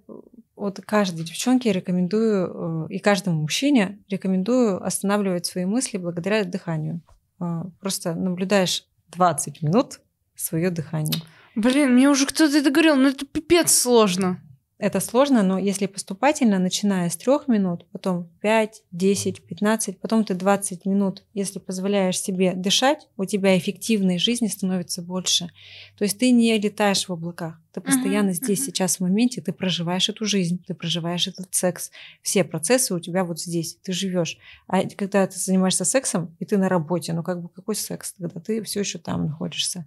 вот 0.56 0.80
каждой 0.86 1.26
девчонке 1.26 1.72
рекомендую, 1.72 2.88
э, 2.90 2.94
и 2.94 3.00
каждому 3.00 3.42
мужчине 3.42 4.00
рекомендую 4.10 4.84
останавливать 4.84 5.46
свои 5.46 5.66
мысли 5.66 5.98
благодаря 5.98 6.44
дыханию. 6.44 7.02
А, 7.40 7.66
просто 7.82 8.16
наблюдаешь 8.16 8.86
20 9.10 9.62
минут 9.62 10.00
свое 10.36 10.70
дыхание. 10.70 11.22
Блин, 11.56 11.94
мне 11.94 12.10
уже 12.10 12.26
кто-то 12.26 12.58
это 12.58 12.70
говорил, 12.70 12.96
но 12.96 13.10
это 13.10 13.26
пипец 13.26 13.72
сложно. 13.72 14.42
Это 14.78 15.00
сложно, 15.00 15.42
но 15.42 15.58
если 15.58 15.86
поступательно, 15.86 16.60
начиная 16.60 17.10
с 17.10 17.16
трех 17.16 17.48
минут, 17.48 17.86
потом 17.94 18.30
5, 18.42 18.84
10, 18.92 19.42
15, 19.42 20.00
потом 20.02 20.26
ты 20.26 20.34
20 20.34 20.86
минут, 20.86 21.24
если 21.34 21.60
позволяешь 21.60 22.20
себе 22.20 22.54
дышать, 22.54 23.08
у 23.16 23.24
тебя 23.24 23.58
эффективной 23.58 24.18
жизни 24.18 24.48
становится 24.48 25.02
больше. 25.02 25.50
То 25.98 26.04
есть 26.04 26.20
ты 26.20 26.32
не 26.32 26.58
летаешь 26.58 27.08
в 27.08 27.14
облаках, 27.14 27.58
ты 27.72 27.80
постоянно 27.80 28.32
uh-huh, 28.32 28.34
здесь, 28.34 28.60
uh-huh. 28.60 28.66
сейчас, 28.66 28.98
в 28.98 29.00
моменте, 29.00 29.42
ты 29.42 29.54
проживаешь 29.54 30.10
эту 30.10 30.26
жизнь, 30.26 30.62
ты 30.68 30.74
проживаешь 30.74 31.28
этот 31.28 31.54
секс. 31.56 31.92
Все 32.22 32.44
процессы 32.44 32.94
у 32.94 33.00
тебя 33.00 33.24
вот 33.24 33.40
здесь, 33.40 33.78
ты 33.82 33.94
живешь. 33.94 34.38
А 34.68 34.82
когда 34.90 35.26
ты 35.26 35.40
занимаешься 35.40 35.86
сексом, 35.86 36.36
и 36.40 36.46
ты 36.46 36.58
на 36.58 36.68
работе, 36.68 37.14
ну 37.14 37.24
как 37.24 37.42
бы 37.42 37.48
какой 37.48 37.76
секс, 37.76 38.14
когда 38.18 38.42
ты 38.42 38.62
все 38.64 38.82
еще 38.82 39.00
там 39.00 39.28
находишься. 39.28 39.86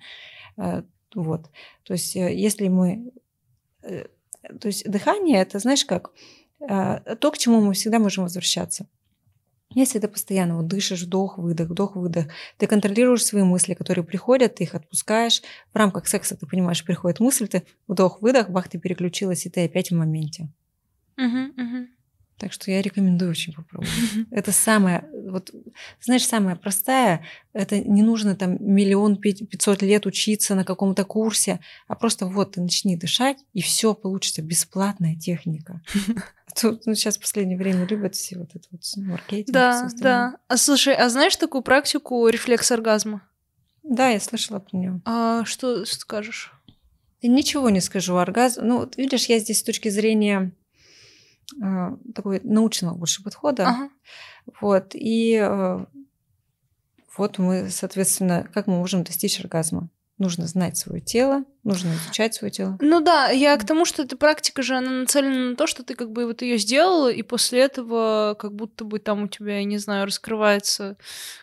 Э, 0.57 0.82
вот. 1.14 1.51
То 1.84 1.93
есть 1.93 2.16
э, 2.16 2.34
если 2.34 2.68
мы 2.68 3.12
э, 3.82 4.07
то 4.43 4.68
есть 4.68 4.89
дыхание 4.91 5.41
это, 5.41 5.59
знаешь, 5.59 5.84
как 5.84 6.11
а, 6.61 7.01
то, 7.16 7.30
к 7.30 7.39
чему 7.39 7.61
мы 7.61 7.74
всегда 7.74 7.99
можем 7.99 8.24
возвращаться. 8.24 8.86
Если 9.74 9.99
ты 9.99 10.09
постоянно 10.09 10.57
вот 10.57 10.66
дышишь, 10.66 11.03
вдох, 11.03 11.36
выдох, 11.36 11.68
вдох, 11.68 11.95
выдох, 11.95 12.26
ты 12.57 12.66
контролируешь 12.66 13.24
свои 13.24 13.43
мысли, 13.43 13.74
которые 13.74 14.05
приходят, 14.05 14.55
ты 14.55 14.64
их 14.64 14.74
отпускаешь. 14.74 15.43
В 15.74 15.76
рамках 15.76 16.09
секса 16.09 16.36
ты 16.36 16.47
понимаешь, 16.47 16.84
приходит 16.84 17.20
мысль, 17.20 17.49
ты 17.49 17.64
вдох, 17.86 18.22
выдох, 18.22 18.49
бах, 18.49 18.68
ты 18.68 18.78
переключилась, 18.78 19.45
и 19.45 19.51
ты 19.51 19.66
опять 19.66 19.91
в 19.91 19.95
моменте. 19.95 20.49
Uh-huh, 21.18 21.55
uh-huh. 21.55 21.86
Так 22.39 22.53
что 22.53 22.70
я 22.70 22.80
рекомендую 22.82 23.32
очень 23.32 23.53
попробовать. 23.53 23.91
Это 24.30 24.53
самое, 24.53 25.09
вот, 25.28 25.51
знаешь, 26.01 26.24
самое 26.24 26.55
простая, 26.55 27.24
это 27.53 27.80
не 27.80 28.03
нужно 28.03 28.36
там 28.36 28.57
миллион 28.61 29.16
пятьсот 29.16 29.82
лет 29.82 30.07
учиться 30.07 30.55
на 30.55 30.64
каком-то 30.64 31.05
курсе, 31.05 31.59
а 31.89 31.97
просто 31.97 32.26
вот 32.26 32.53
ты 32.53 32.61
начни 32.61 32.97
дышать, 32.97 33.39
и 33.55 33.61
все 33.61 33.93
получится 33.93 34.41
бесплатная 34.41 35.16
техника. 35.16 35.82
Тут, 36.61 36.86
ну, 36.86 36.95
сейчас 36.95 37.18
в 37.18 37.20
последнее 37.20 37.59
время 37.59 37.86
любят 37.86 38.14
все 38.14 38.39
вот 38.39 38.51
это 38.55 38.66
вот 38.70 38.80
маркетинг. 38.97 39.51
Да, 39.53 39.89
да. 39.99 40.36
А 40.47 40.57
слушай, 40.57 40.95
а 40.95 41.09
знаешь 41.09 41.36
такую 41.36 41.62
практику 41.62 42.26
рефлекс 42.28 42.70
оргазма? 42.70 43.22
Да, 43.82 44.09
я 44.09 44.20
слышала 44.20 44.59
про 44.59 44.76
нее. 44.76 45.01
А 45.05 45.45
что 45.45 45.84
скажешь? 45.84 46.53
Ничего 47.22 47.68
не 47.70 47.80
скажу. 47.80 48.16
Оргазм. 48.16 48.61
Ну, 48.64 48.78
вот 48.78 48.97
видишь, 48.97 49.26
я 49.26 49.39
здесь 49.39 49.59
с 49.59 49.62
точки 49.64 49.89
зрения 49.89 50.39
а, 50.39 50.51
такой 52.14 52.40
научного 52.44 52.94
больше 52.94 53.22
подхода. 53.22 53.66
Ага. 53.68 53.90
Вот. 54.61 54.94
И 54.94 55.38
э, 55.40 55.84
вот 57.16 57.38
мы, 57.38 57.68
соответственно, 57.70 58.49
как 58.53 58.66
мы 58.66 58.76
можем 58.76 59.05
достичь 59.05 59.40
оргазма? 59.40 59.90
Нужно 60.18 60.49
знать 60.49 60.76
свое 60.76 61.01
тело, 61.01 61.44
нужно 61.62 61.90
изучать 61.90 62.34
свое 62.34 62.51
тело. 62.51 62.76
Ну 62.80 63.01
да, 63.01 63.28
я 63.28 63.57
к 63.57 63.64
тому, 63.64 63.84
что 63.84 64.03
эта 64.03 64.16
практика 64.16 64.62
же, 64.62 64.76
она 64.76 64.90
нацелена 64.90 65.51
на 65.51 65.57
то, 65.57 65.68
что 65.68 65.84
ты 65.84 65.94
как 65.94 66.11
бы 66.11 66.26
вот 66.26 66.42
ее 66.42 66.59
сделала, 66.59 67.09
и 67.09 67.22
после 67.22 67.61
этого 67.61 68.36
как 68.36 68.53
будто 68.53 68.84
бы 68.84 68.99
там 68.99 69.22
у 69.22 69.28
тебя, 69.28 69.59
я 69.59 69.64
не 69.64 69.78
знаю, 69.78 70.07
раскрывается 70.07 70.96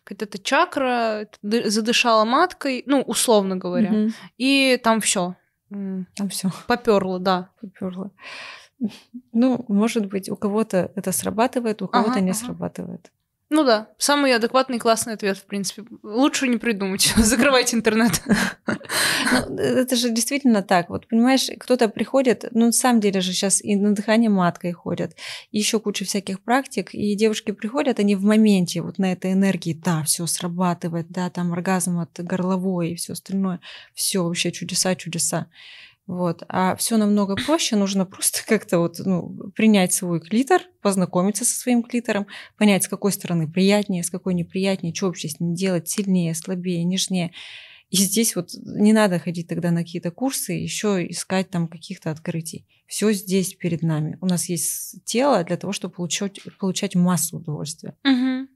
какая-то 0.03 0.39
чакра, 0.39 1.29
задышала 1.41 2.25
маткой, 2.25 2.83
ну, 2.85 3.01
условно 3.01 3.55
говоря, 3.55 3.91
угу. 3.91 4.11
и 4.37 4.77
там 4.83 4.99
все. 4.99 5.37
Там 5.69 6.29
все. 6.29 6.51
Поперло, 6.67 7.19
да. 7.19 7.49
Поперло. 7.61 8.11
Ну, 9.31 9.65
может 9.67 10.07
быть, 10.07 10.29
у 10.29 10.35
кого-то 10.35 10.91
это 10.95 11.11
срабатывает, 11.11 11.81
у 11.81 11.87
кого-то 11.87 12.11
ага, 12.11 12.21
не 12.21 12.31
ага. 12.31 12.39
срабатывает. 12.39 13.11
Ну 13.51 13.63
да, 13.63 13.89
самый 13.99 14.33
адекватный 14.33 14.79
классный 14.79 15.13
ответ, 15.13 15.37
в 15.37 15.45
принципе. 15.45 15.83
Лучше 16.01 16.47
не 16.47 16.57
придумать. 16.57 17.13
Закрывайте 17.17 17.77
интернет. 17.77 18.21
Ну, 19.49 19.57
это 19.57 19.95
же 19.95 20.11
действительно 20.11 20.61
так. 20.61 20.89
Вот 20.89 21.07
понимаешь, 21.07 21.49
кто-то 21.59 21.89
приходит, 21.89 22.45
ну 22.51 22.67
на 22.67 22.71
самом 22.71 22.99
деле 22.99 23.21
же 23.21 23.33
сейчас 23.33 23.59
и 23.63 23.75
на 23.75 23.95
дыхание 23.95 24.29
маткой 24.29 24.71
ходят, 24.71 25.15
еще 25.51 25.79
куча 25.79 26.05
всяких 26.05 26.41
практик, 26.41 26.93
и 26.93 27.15
девушки 27.15 27.51
приходят, 27.51 27.99
они 27.99 28.15
в 28.15 28.23
моменте 28.23 28.81
вот 28.81 28.99
на 28.99 29.11
этой 29.11 29.33
энергии, 29.33 29.73
да, 29.73 30.03
все 30.03 30.27
срабатывает, 30.27 31.07
да, 31.09 31.31
там 31.31 31.53
оргазм 31.53 31.99
от 31.99 32.11
горловой 32.19 32.91
и 32.91 32.95
все 32.95 33.13
остальное, 33.13 33.61
все 33.95 34.23
вообще 34.23 34.51
чудеса, 34.51 34.93
чудеса. 34.95 35.47
Вот. 36.07 36.43
А 36.49 36.75
все 36.75 36.97
намного 36.97 37.35
проще, 37.35 37.75
нужно 37.75 38.05
просто 38.05 38.39
как-то 38.47 38.79
вот, 38.79 38.99
ну, 38.99 39.51
принять 39.55 39.93
свой 39.93 40.19
клитор, 40.19 40.61
познакомиться 40.81 41.45
со 41.45 41.59
своим 41.59 41.83
клитором, 41.83 42.27
понять, 42.57 42.83
с 42.83 42.87
какой 42.87 43.11
стороны 43.11 43.51
приятнее, 43.51 44.03
с 44.03 44.09
какой 44.09 44.33
неприятнее, 44.33 44.93
что 44.93 45.07
вообще 45.07 45.29
с 45.29 45.39
ним 45.39 45.55
делать, 45.55 45.89
сильнее, 45.89 46.35
слабее, 46.35 46.83
нежнее. 46.83 47.31
И 47.89 47.97
здесь 47.97 48.35
вот 48.35 48.49
не 48.53 48.93
надо 48.93 49.19
ходить 49.19 49.47
тогда 49.47 49.71
на 49.71 49.81
какие-то 49.81 50.11
курсы, 50.11 50.53
еще 50.53 51.05
искать 51.07 51.49
там 51.49 51.67
каких-то 51.67 52.11
открытий. 52.11 52.65
Все 52.87 53.11
здесь 53.11 53.53
перед 53.53 53.83
нами. 53.83 54.17
У 54.21 54.25
нас 54.25 54.49
есть 54.49 55.03
тело 55.05 55.43
для 55.43 55.57
того, 55.57 55.71
чтобы 55.71 55.95
получать, 55.95 56.39
получать 56.59 56.95
массу 56.95 57.37
удовольствия. 57.37 57.95
Угу. 58.03 58.47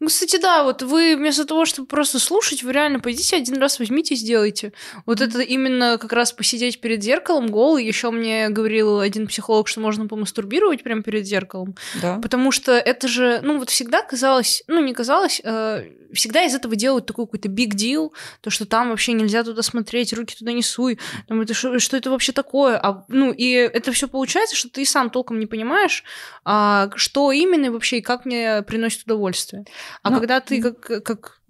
Ну, 0.00 0.06
кстати, 0.06 0.38
да, 0.38 0.64
вот 0.64 0.82
вы 0.82 1.16
вместо 1.16 1.44
того, 1.44 1.64
чтобы 1.64 1.86
просто 1.86 2.18
слушать, 2.18 2.62
вы 2.62 2.72
реально 2.72 3.00
пойдите 3.00 3.36
один 3.36 3.58
раз 3.58 3.78
возьмите 3.78 4.14
и 4.14 4.16
сделайте. 4.16 4.72
Вот 5.06 5.20
это 5.20 5.40
именно 5.40 5.98
как 5.98 6.12
раз 6.12 6.32
посидеть 6.32 6.80
перед 6.80 7.02
зеркалом 7.02 7.48
голый. 7.48 7.84
Еще 7.84 8.10
мне 8.10 8.48
говорил 8.48 9.00
один 9.00 9.26
психолог, 9.26 9.68
что 9.68 9.80
можно 9.80 10.06
помастурбировать 10.06 10.82
прямо 10.82 11.02
перед 11.02 11.26
зеркалом. 11.26 11.76
Да. 12.00 12.18
Потому 12.18 12.50
что 12.50 12.72
это 12.72 13.08
же, 13.08 13.40
ну, 13.42 13.58
вот 13.58 13.70
всегда 13.70 14.02
казалось, 14.02 14.62
ну, 14.66 14.82
не 14.82 14.94
казалось, 14.94 15.40
э, 15.44 15.84
всегда 16.12 16.44
из 16.44 16.54
этого 16.54 16.76
делают 16.76 17.06
такой 17.06 17.26
какой-то 17.26 17.48
big 17.48 17.74
deal, 17.74 18.12
то, 18.40 18.50
что 18.50 18.66
там 18.66 18.90
вообще 18.90 19.12
нельзя 19.12 19.44
туда 19.44 19.62
смотреть, 19.62 20.12
руки 20.12 20.34
туда 20.36 20.52
не 20.52 20.62
суй, 20.62 20.98
там 21.28 21.40
это 21.40 21.54
что, 21.54 21.78
что 21.78 21.96
это 21.96 22.10
вообще 22.10 22.32
такое? 22.32 22.78
А, 22.78 23.04
ну, 23.08 23.32
и 23.32 23.50
это 23.50 23.92
все 23.92 24.08
получается, 24.08 24.56
что 24.56 24.68
ты 24.70 24.84
сам 24.84 25.10
толком 25.10 25.38
не 25.38 25.46
понимаешь, 25.46 26.04
а, 26.44 26.90
что 26.96 27.32
именно 27.32 27.70
вообще 27.70 27.98
и 27.98 28.02
как 28.02 28.24
мне 28.24 28.62
приносит 28.62 29.04
удовольствие 29.04 29.49
удовольствие. 29.50 29.64
А 30.02 30.10
Но... 30.10 30.18
когда 30.18 30.40
ты 30.40 30.62
как, 30.62 31.04
как 31.04 31.40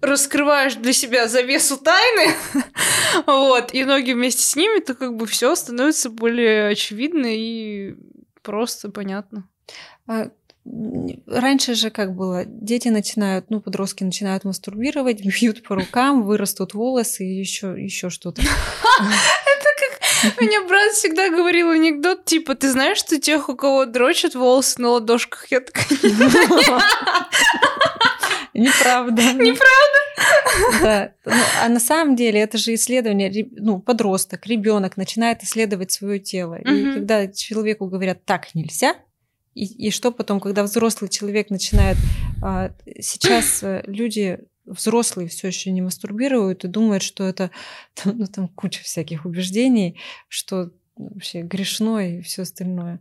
раскрываешь 0.00 0.76
для 0.76 0.92
себя 0.92 1.28
завесу 1.28 1.76
тайны, 1.76 2.34
вот, 3.26 3.74
и 3.74 3.84
ноги 3.84 4.12
вместе 4.12 4.42
с 4.42 4.56
ними, 4.56 4.80
то 4.80 4.94
как 4.94 5.16
бы 5.16 5.26
все 5.26 5.54
становится 5.54 6.10
более 6.10 6.68
очевидно 6.68 7.26
и 7.28 7.96
просто 8.42 8.90
понятно. 8.90 9.48
А, 10.06 10.30
раньше 11.26 11.74
же 11.74 11.90
как 11.90 12.14
было, 12.14 12.44
дети 12.46 12.88
начинают, 12.88 13.50
ну, 13.50 13.60
подростки 13.60 14.04
начинают 14.04 14.44
мастурбировать, 14.44 15.24
бьют 15.24 15.62
по 15.62 15.74
рукам, 15.74 16.22
вырастут 16.22 16.74
волосы 16.74 17.24
и 17.26 17.38
еще, 17.38 17.74
еще 17.76 18.10
что-то. 18.10 18.42
Мне 20.40 20.60
брат 20.60 20.92
всегда 20.92 21.30
говорил 21.30 21.70
анекдот, 21.70 22.24
типа, 22.24 22.54
ты 22.54 22.70
знаешь, 22.70 22.98
что 22.98 23.20
тех, 23.20 23.48
у 23.48 23.56
кого 23.56 23.86
дрочат 23.86 24.34
волосы 24.34 24.80
на 24.80 24.90
ладошках? 24.90 25.50
Я 25.50 25.60
такая, 25.60 25.86
Неправда. 28.52 29.22
Неправда? 29.32 29.98
Да. 30.82 31.12
Ну, 31.24 31.32
а 31.62 31.68
на 31.68 31.80
самом 31.80 32.16
деле 32.16 32.40
это 32.40 32.58
же 32.58 32.74
исследование, 32.74 33.48
ну, 33.52 33.80
подросток, 33.80 34.46
ребенок 34.46 34.96
начинает 34.96 35.42
исследовать 35.42 35.92
свое 35.92 36.18
тело. 36.18 36.56
И 36.56 36.92
когда 36.92 37.28
человеку 37.28 37.86
говорят, 37.86 38.24
так 38.24 38.54
нельзя, 38.54 38.96
и, 39.54 39.64
и 39.88 39.90
что 39.90 40.12
потом, 40.12 40.40
когда 40.40 40.62
взрослый 40.62 41.10
человек 41.10 41.50
начинает... 41.50 41.96
А, 42.42 42.70
сейчас 43.00 43.62
э, 43.62 43.82
люди 43.86 44.38
взрослые 44.64 45.28
все 45.28 45.48
еще 45.48 45.70
не 45.70 45.82
мастурбируют 45.82 46.64
и 46.64 46.68
думают, 46.68 47.02
что 47.02 47.24
это 47.24 47.50
там, 47.94 48.18
ну, 48.18 48.26
там 48.26 48.48
куча 48.48 48.82
всяких 48.82 49.24
убеждений, 49.24 49.98
что 50.28 50.70
вообще 50.96 51.42
грешно 51.42 51.98
и 51.98 52.22
все 52.22 52.42
остальное. 52.42 53.00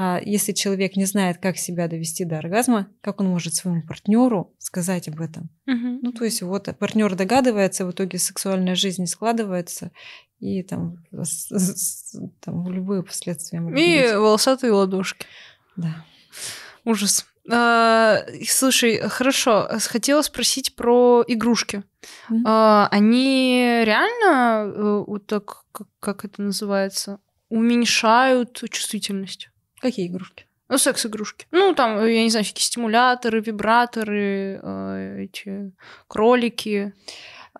А 0.00 0.20
если 0.24 0.52
человек 0.52 0.94
не 0.94 1.06
знает, 1.06 1.38
как 1.38 1.56
себя 1.56 1.88
довести 1.88 2.24
до 2.24 2.38
оргазма, 2.38 2.86
как 3.00 3.20
он 3.20 3.26
может 3.26 3.56
своему 3.56 3.82
партнеру 3.82 4.54
сказать 4.58 5.08
об 5.08 5.20
этом? 5.20 5.50
Угу. 5.66 5.98
Ну, 6.02 6.12
то 6.12 6.24
есть 6.24 6.40
вот 6.40 6.68
партнер 6.78 7.16
догадывается, 7.16 7.84
в 7.84 7.90
итоге 7.90 8.18
сексуальная 8.18 8.76
жизнь 8.76 9.06
складывается, 9.06 9.90
и 10.38 10.62
там, 10.62 11.04
там 12.40 12.70
любые 12.72 13.02
последствия 13.02 13.58
могут 13.58 13.76
И 13.80 13.98
быть. 14.02 14.14
волосатые 14.14 14.70
ладошки. 14.70 15.26
Да. 15.76 16.04
Ужас. 16.84 17.26
А, 17.50 18.24
слушай, 18.46 18.98
хорошо, 19.08 19.68
хотела 19.88 20.22
спросить 20.22 20.74
про 20.76 21.24
игрушки. 21.26 21.82
А, 22.44 22.88
они 22.90 23.82
реально, 23.84 24.72
э, 24.72 25.04
вот 25.06 25.26
так, 25.26 25.64
как, 25.72 25.88
как 26.00 26.24
это 26.24 26.42
называется, 26.42 27.20
уменьшают 27.48 28.62
чувствительность? 28.70 29.50
Какие 29.80 30.08
игрушки? 30.08 30.46
Ну, 30.68 30.76
секс-игрушки. 30.76 31.46
Ну, 31.50 31.74
там, 31.74 32.04
я 32.04 32.22
не 32.22 32.30
знаю, 32.30 32.44
всякие 32.44 32.64
стимуляторы, 32.64 33.40
вибраторы, 33.40 34.60
э, 34.62 35.22
эти 35.24 35.72
кролики. 36.08 36.92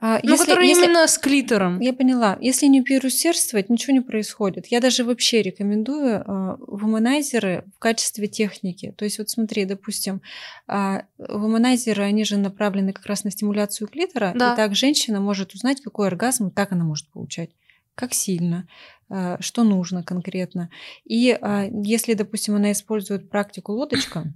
А, 0.00 0.20
Ну, 0.22 0.30
если- 0.30 0.44
которые 0.44 0.68
если- 0.68 0.84
именно 0.84 1.06
с 1.08 1.18
клитором. 1.18 1.80
Я 1.80 1.92
поняла. 1.92 2.38
Если 2.40 2.66
не 2.66 2.82
переусердствовать, 2.82 3.68
ничего 3.68 3.94
не 3.94 4.00
происходит. 4.00 4.66
Я 4.68 4.80
даже 4.80 5.02
вообще 5.04 5.42
рекомендую 5.42 6.20
э, 6.24 6.56
вуманайзеры 6.66 7.64
в 7.74 7.78
качестве 7.80 8.28
техники. 8.28 8.94
То 8.96 9.04
есть 9.04 9.18
вот 9.18 9.28
смотри, 9.28 9.64
допустим, 9.64 10.20
а, 10.68 11.02
вуманайзеры, 11.18 12.04
они 12.04 12.24
же 12.24 12.36
направлены 12.36 12.92
как 12.92 13.06
раз 13.06 13.24
на 13.24 13.30
стимуляцию 13.32 13.88
клитора. 13.88 14.32
Да. 14.36 14.52
И 14.52 14.56
так 14.56 14.76
женщина 14.76 15.20
может 15.20 15.54
узнать, 15.54 15.80
какой 15.80 16.06
оргазм, 16.06 16.50
как 16.50 16.70
она 16.72 16.84
может 16.84 17.08
получать. 17.08 17.50
Как 17.96 18.14
сильно, 18.14 18.68
э, 19.10 19.36
что 19.40 19.64
нужно 19.64 20.04
конкретно. 20.04 20.70
И 21.04 21.36
а, 21.40 21.64
если, 21.72 22.14
допустим, 22.14 22.54
она 22.54 22.70
использует 22.70 23.28
практику 23.30 23.72
лодочка, 23.72 24.32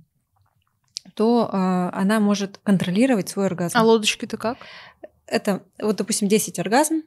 то 1.14 1.48
а, 1.52 1.90
она 1.93 2.18
может 2.20 2.59
контролировать 2.62 3.28
свой 3.28 3.47
оргазм 3.47 3.76
А 3.78 3.82
лодочки-то 3.84 4.36
как? 4.36 4.59
Это 5.27 5.62
вот, 5.81 5.97
допустим, 5.97 6.28
10 6.28 6.59
оргазм, 6.59 7.03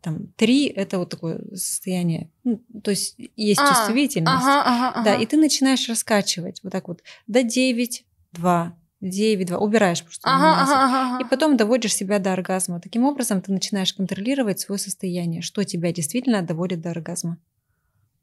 там 0.00 0.28
3 0.36 0.66
это 0.66 0.98
вот 0.98 1.10
такое 1.10 1.40
состояние, 1.54 2.30
ну, 2.44 2.60
то 2.82 2.90
есть 2.90 3.16
есть 3.36 3.60
А, 3.60 3.68
чувствительность. 3.68 4.44
Ага, 4.44 4.62
ага, 4.64 5.04
Да, 5.04 5.12
ага. 5.14 5.22
и 5.22 5.26
ты 5.26 5.36
начинаешь 5.36 5.88
раскачивать 5.88 6.60
вот 6.62 6.72
так 6.72 6.88
вот 6.88 7.02
до 7.26 7.42
9, 7.42 8.04
2, 8.32 8.76
9, 9.00 9.46
2, 9.46 9.58
убираешь 9.58 10.02
просто. 10.02 10.28
Ага, 10.28 10.62
ага, 10.62 11.14
ага. 11.14 11.24
И 11.24 11.28
потом 11.28 11.56
доводишь 11.56 11.94
себя 11.94 12.18
до 12.18 12.32
оргазма. 12.32 12.80
Таким 12.80 13.04
образом, 13.04 13.40
ты 13.40 13.52
начинаешь 13.52 13.92
контролировать 13.94 14.58
свое 14.60 14.78
состояние, 14.78 15.42
что 15.42 15.62
тебя 15.64 15.92
действительно 15.92 16.42
доводит 16.42 16.80
до 16.80 16.90
оргазма. 16.90 17.38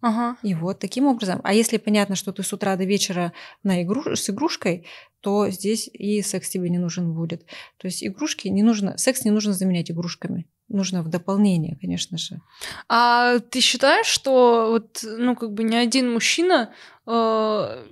Ага. 0.04 0.38
И 0.44 0.54
вот 0.54 0.80
таким 0.80 1.06
образом. 1.06 1.40
А 1.46 1.54
если 1.54 1.78
понятно, 1.78 2.16
что 2.16 2.34
ты 2.34 2.44
с 2.44 2.52
утра 2.52 2.76
до 2.76 2.84
вечера 2.84 3.32
на 3.64 3.84
игру... 3.84 4.18
с 4.18 4.30
игрушкой, 4.30 4.86
то 5.22 5.50
здесь 5.50 5.90
и 5.94 6.22
секс 6.22 6.50
тебе 6.50 6.70
не 6.70 6.78
нужен 6.78 7.14
будет. 7.14 7.46
То 7.78 7.88
есть 7.88 8.04
игрушки 8.04 8.50
не 8.50 8.64
нужно, 8.64 8.98
секс 8.98 9.24
не 9.24 9.32
нужно 9.32 9.54
заменять 9.54 9.90
игрушками. 9.90 10.46
Нужно 10.68 11.04
в 11.04 11.08
дополнение, 11.08 11.78
конечно 11.80 12.18
же. 12.18 12.42
А 12.90 13.40
ты 13.40 13.62
считаешь, 13.62 14.08
что 14.08 14.72
вот, 14.72 15.00
ну, 15.04 15.38
как 15.38 15.54
бы 15.54 15.64
ни 15.64 15.76
один 15.76 16.12
мужчина 16.12 16.74
э, 17.08 17.86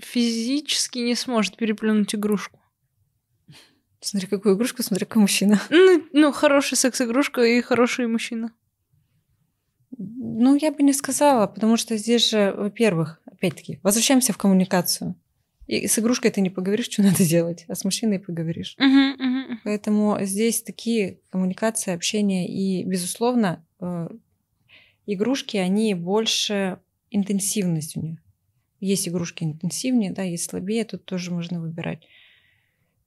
физически 0.00 1.00
не 1.00 1.14
сможет 1.14 1.58
переплюнуть 1.58 2.14
игрушку? 2.14 2.58
Смотри, 4.00 4.28
какую 4.28 4.56
игрушку, 4.56 4.82
смотри, 4.82 5.04
какой 5.04 5.20
мужчина. 5.20 5.60
Ну, 5.68 6.02
ну 6.14 6.32
хорошая 6.32 6.78
секс-игрушка 6.78 7.42
и 7.42 7.60
хороший 7.60 8.06
мужчина. 8.06 8.50
Ну, 10.02 10.54
я 10.54 10.72
бы 10.72 10.82
не 10.82 10.94
сказала, 10.94 11.46
потому 11.46 11.76
что 11.76 11.94
здесь 11.98 12.30
же, 12.30 12.54
во-первых, 12.56 13.20
опять-таки, 13.26 13.80
возвращаемся 13.82 14.32
в 14.32 14.38
коммуникацию. 14.38 15.14
И 15.66 15.86
с 15.86 15.98
игрушкой 15.98 16.30
ты 16.30 16.40
не 16.40 16.48
поговоришь, 16.48 16.88
что 16.88 17.02
надо 17.02 17.22
делать, 17.22 17.66
а 17.68 17.74
с 17.74 17.84
мужчиной 17.84 18.18
поговоришь. 18.18 18.76
Мгм, 18.78 19.16
мгм. 19.18 19.60
Поэтому 19.62 20.16
здесь 20.22 20.62
такие 20.62 21.20
коммуникации, 21.28 21.92
общение 21.92 22.48
и, 22.48 22.82
безусловно, 22.84 23.62
э, 23.78 24.08
игрушки, 25.04 25.58
они 25.58 25.92
больше 25.92 26.78
интенсивность 27.10 27.94
у 27.98 28.00
них. 28.00 28.20
Есть 28.80 29.06
игрушки 29.06 29.44
интенсивнее, 29.44 30.12
да, 30.12 30.22
есть 30.22 30.48
слабее, 30.48 30.86
тут 30.86 31.04
тоже 31.04 31.30
можно 31.30 31.60
выбирать. 31.60 32.06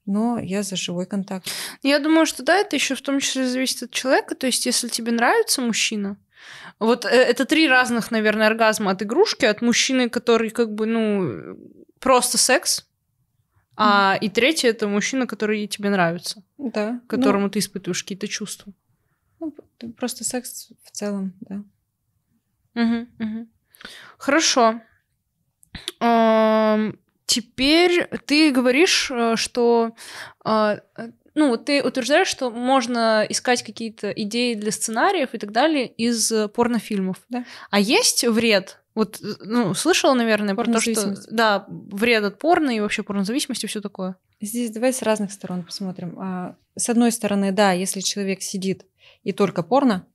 Но 0.05 0.37
я 0.37 0.61
за 0.61 0.75
живой 0.75 1.07
контакт. 1.07 1.49
Я 1.81 1.97
думаю, 1.97 2.27
что 2.27 2.43
да, 2.43 2.57
это 2.59 2.75
еще 2.75 2.93
в 2.93 3.01
том 3.01 3.19
числе 3.19 3.47
зависит 3.47 3.81
от 3.81 3.91
человека. 3.91 4.35
То 4.35 4.45
есть, 4.45 4.67
если 4.67 4.89
тебе 4.89 5.11
нравится 5.11 5.59
мужчина, 5.59 6.17
вот 6.79 7.05
э, 7.05 7.09
это 7.09 7.45
три 7.45 7.67
разных, 7.67 8.11
наверное, 8.11 8.47
оргазма 8.47 8.91
от 8.91 9.01
игрушки, 9.01 9.45
от 9.45 9.61
мужчины, 9.61 10.09
который 10.09 10.49
как 10.49 10.73
бы, 10.73 10.85
ну, 10.85 11.57
просто 11.99 12.37
секс, 12.37 12.87
а 13.75 14.17
и 14.21 14.29
третий 14.29 14.67
это 14.67 14.87
мужчина, 14.87 15.25
который 15.25 15.65
тебе 15.67 15.89
нравится, 15.89 16.43
Да. 16.57 16.99
к 17.07 17.09
которому 17.09 17.49
ты 17.49 17.59
испытываешь 17.59 18.03
какие-то 18.03 18.27
чувства. 18.27 18.73
ну, 19.39 19.53
ну, 19.81 19.93
просто 19.93 20.23
секс 20.23 20.69
в 20.83 20.91
целом, 20.91 21.33
да. 21.41 21.63
Мгм, 22.75 23.09
мгм. 23.19 23.49
Хорошо. 24.17 24.81
Теперь 27.25 28.07
ты 28.25 28.51
говоришь, 28.51 29.09
э, 29.11 29.35
что 29.37 29.95
а, 30.43 30.79
ну, 31.35 31.49
вот 31.49 31.65
ты 31.65 31.81
утверждаешь, 31.83 32.27
что 32.27 32.49
можно 32.51 33.25
искать 33.27 33.63
какие-то 33.63 34.11
идеи 34.11 34.53
для 34.53 34.71
сценариев 34.71 35.33
и 35.33 35.37
так 35.37 35.51
далее 35.51 35.87
из 35.87 36.31
э, 36.31 36.47
порнофильмов. 36.47 37.17
Да. 37.29 37.45
А 37.71 37.79
есть 37.79 38.23
вред? 38.23 38.79
Вот, 38.95 39.19
э, 39.21 39.25
ну, 39.41 39.73
слышала, 39.73 40.13
наверное, 40.13 40.55
про 40.55 40.65
то, 40.71 40.79
что... 40.79 41.15
Да, 41.31 41.65
вред 41.69 42.23
от 42.23 42.39
порно 42.39 42.69
и 42.75 42.79
вообще 42.79 43.03
порнозависимости 43.03 43.65
и 43.65 43.67
все 43.67 43.81
такое. 43.81 44.15
Здесь 44.41 44.71
давай 44.71 44.93
с 44.93 45.01
разных 45.01 45.31
сторон 45.31 45.63
посмотрим. 45.63 46.17
А, 46.19 46.55
С 46.75 46.89
одной 46.89 47.11
стороны, 47.11 47.51
да, 47.51 47.71
если 47.71 48.01
человек 48.01 48.41
сидит 48.41 48.85
и 49.23 49.31
только 49.31 49.63
порно, 49.63 50.05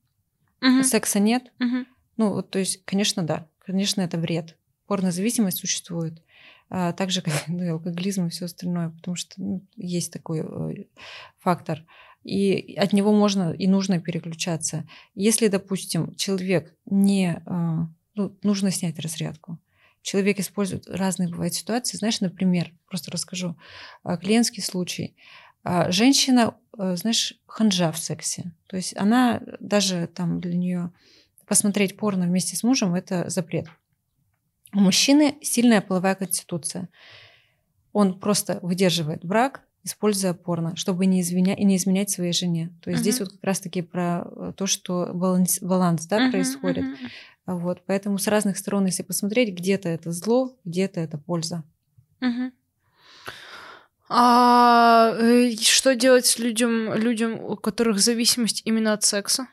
Мгм, 0.61 0.83
секса 0.83 1.19
нет, 1.19 1.51
мгм. 1.59 1.87
ну 2.17 2.33
вот, 2.33 2.49
то 2.49 2.59
есть, 2.59 2.83
конечно, 2.85 3.23
да, 3.23 3.47
конечно, 3.65 4.01
это 4.01 4.17
вред. 4.17 4.55
Порнозависимость 4.87 5.57
существует. 5.57 6.21
А 6.69 6.93
также 6.93 7.23
ну, 7.47 7.63
и 7.63 7.67
алкоголизм 7.67 8.27
и 8.27 8.29
все 8.29 8.45
остальное, 8.45 8.89
потому 8.89 9.15
что 9.15 9.33
ну, 9.37 9.65
есть 9.75 10.13
такой 10.13 10.41
э, 10.41 10.85
фактор. 11.39 11.85
И 12.23 12.75
от 12.75 12.93
него 12.93 13.13
можно 13.13 13.53
и 13.53 13.67
нужно 13.67 13.99
переключаться. 13.99 14.87
Если, 15.15 15.47
допустим, 15.47 16.15
человек 16.15 16.75
не... 16.85 17.41
э, 17.45 17.87
ну, 18.15 18.37
нужно 18.43 18.71
снять 18.71 18.99
разрядку. 18.99 19.59
Человек 20.01 20.39
использует 20.39 20.87
разные 20.87 21.29
бывают 21.29 21.53
ситуации. 21.53 21.97
Знаешь, 21.97 22.21
например, 22.21 22.73
просто 22.87 23.11
расскажу. 23.11 23.57
а, 24.03 24.17
Клиентский 24.17 24.63
случай. 24.63 25.15
Женщина, 25.89 26.55
э, 26.77 26.95
знаешь, 26.95 27.33
ханжа 27.45 27.91
в 27.91 27.97
сексе. 27.97 28.53
То 28.67 28.77
есть 28.77 28.95
она 28.95 29.41
даже 29.59 30.07
там 30.07 30.39
для 30.39 30.55
нее 30.55 30.91
посмотреть 31.45 31.97
порно 31.97 32.25
вместе 32.25 32.55
с 32.55 32.63
мужем 32.63 32.95
это 32.95 33.29
запрет. 33.29 33.67
У 34.73 34.79
мужчины 34.79 35.37
сильная 35.41 35.81
половая 35.81 36.15
конституция. 36.15 36.89
Он 37.91 38.19
просто 38.19 38.59
выдерживает 38.61 39.25
брак, 39.25 39.61
используя 39.83 40.33
порно, 40.33 40.75
чтобы 40.75 41.05
не, 41.05 41.21
извиня... 41.21 41.55
и 41.55 41.63
не 41.63 41.77
изменять 41.77 42.09
своей 42.09 42.33
жене. 42.33 42.71
То 42.83 42.91
есть 42.91 43.01
Мгм. 43.01 43.11
здесь 43.11 43.19
вот 43.19 43.31
как 43.31 43.43
раз-таки 43.43 43.81
про 43.81 44.25
э, 44.25 44.53
то, 44.55 44.67
что 44.67 45.11
баланс, 45.13 45.59
баланс 45.61 46.05
да, 46.05 46.19
Мгм, 46.19 46.31
происходит. 46.31 46.85
А 47.45 47.55
Вот, 47.55 47.81
поэтому 47.87 48.19
с 48.19 48.27
разных 48.27 48.57
сторон, 48.57 48.85
если 48.85 49.01
посмотреть, 49.01 49.55
где-то 49.55 49.89
это 49.89 50.11
зло, 50.11 50.55
где-то 50.65 50.99
это 50.99 51.17
польза. 51.17 51.63
Мгм. 52.19 52.53
А 54.09 55.13
э, 55.17 55.51
что 55.59 55.95
делать 55.95 56.25
с 56.25 56.39
людям, 56.39 56.93
людям, 56.93 57.39
у 57.43 57.55
которых 57.55 57.99
зависимость 57.99 58.61
именно 58.65 58.93
от 58.93 59.03
секса? 59.03 59.47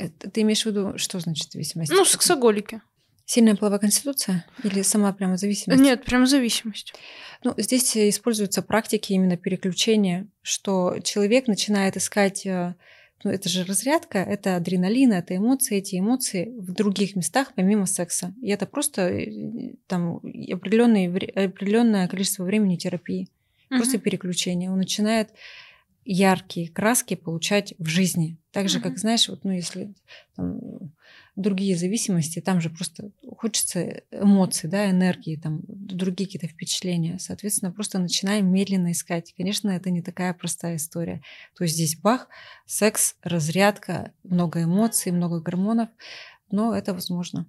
Это- 0.00 0.30
ты 0.30 0.42
имеешь 0.42 0.62
в 0.62 0.66
виду, 0.66 0.98
что 0.98 1.20
значит 1.20 1.52
зависимость? 1.52 1.92
Ну, 1.92 2.04
сексоголики. 2.04 2.80
Сильная 3.26 3.54
половая 3.54 3.78
конституция 3.78 4.44
или 4.64 4.82
сама 4.82 5.12
прямо 5.12 5.36
зависимость? 5.36 5.80
Нет, 5.80 6.04
прямо 6.04 6.26
зависимость. 6.26 6.94
Ну, 7.44 7.54
здесь 7.58 7.96
используются 7.96 8.60
практики 8.60 9.12
именно 9.12 9.36
переключения, 9.36 10.26
что 10.42 10.98
человек 11.04 11.46
начинает 11.46 11.96
искать, 11.96 12.44
э, 12.44 12.74
ну, 13.22 13.30
это 13.30 13.48
же 13.48 13.64
разрядка, 13.64 14.18
это 14.18 14.56
адреналин, 14.56 15.12
это 15.12 15.36
эмоции, 15.36 15.76
эти 15.76 16.00
эмоции 16.00 16.52
в 16.58 16.72
других 16.72 17.14
местах 17.14 17.52
помимо 17.54 17.86
секса. 17.86 18.34
И 18.42 18.48
это 18.48 18.66
просто 18.66 19.02
э, 19.02 19.74
там 19.86 20.16
определенное 20.16 22.08
количество 22.08 22.42
времени 22.42 22.74
терапии, 22.74 23.28
угу. 23.70 23.78
просто 23.78 23.98
переключение. 23.98 24.72
Он 24.72 24.78
начинает 24.78 25.30
яркие 26.12 26.68
краски 26.68 27.14
получать 27.14 27.72
в 27.78 27.86
жизни. 27.86 28.36
Так 28.50 28.68
же, 28.68 28.80
как, 28.80 28.98
знаешь, 28.98 29.28
вот, 29.28 29.44
ну, 29.44 29.52
если 29.52 29.94
там, 30.34 30.58
другие 31.36 31.76
зависимости, 31.76 32.40
там 32.40 32.60
же 32.60 32.68
просто 32.68 33.12
хочется 33.36 34.02
эмоций, 34.10 34.68
да, 34.68 34.90
энергии, 34.90 35.36
там, 35.36 35.60
другие 35.68 36.26
какие-то 36.26 36.48
впечатления. 36.48 37.20
Соответственно, 37.20 37.70
просто 37.70 38.00
начинаем 38.00 38.52
медленно 38.52 38.90
искать. 38.90 39.32
Конечно, 39.36 39.70
это 39.70 39.90
не 39.90 40.02
такая 40.02 40.34
простая 40.34 40.76
история. 40.76 41.22
То 41.56 41.62
есть 41.62 41.76
здесь 41.76 41.96
бах, 41.96 42.28
секс, 42.66 43.14
разрядка, 43.22 44.12
много 44.24 44.64
эмоций, 44.64 45.12
много 45.12 45.40
гормонов, 45.40 45.90
но 46.50 46.74
это 46.74 46.92
возможно. 46.92 47.46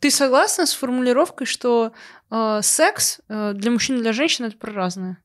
Ты 0.00 0.10
согласна 0.10 0.66
с 0.66 0.72
формулировкой, 0.72 1.46
что 1.46 1.92
э, 2.28 2.58
секс 2.60 3.20
э, 3.28 3.52
для 3.54 3.70
мужчин 3.70 3.98
и 3.98 4.02
для 4.02 4.12
женщин 4.12 4.46
это 4.46 4.56
про 4.56 4.72
разное? 4.72 5.22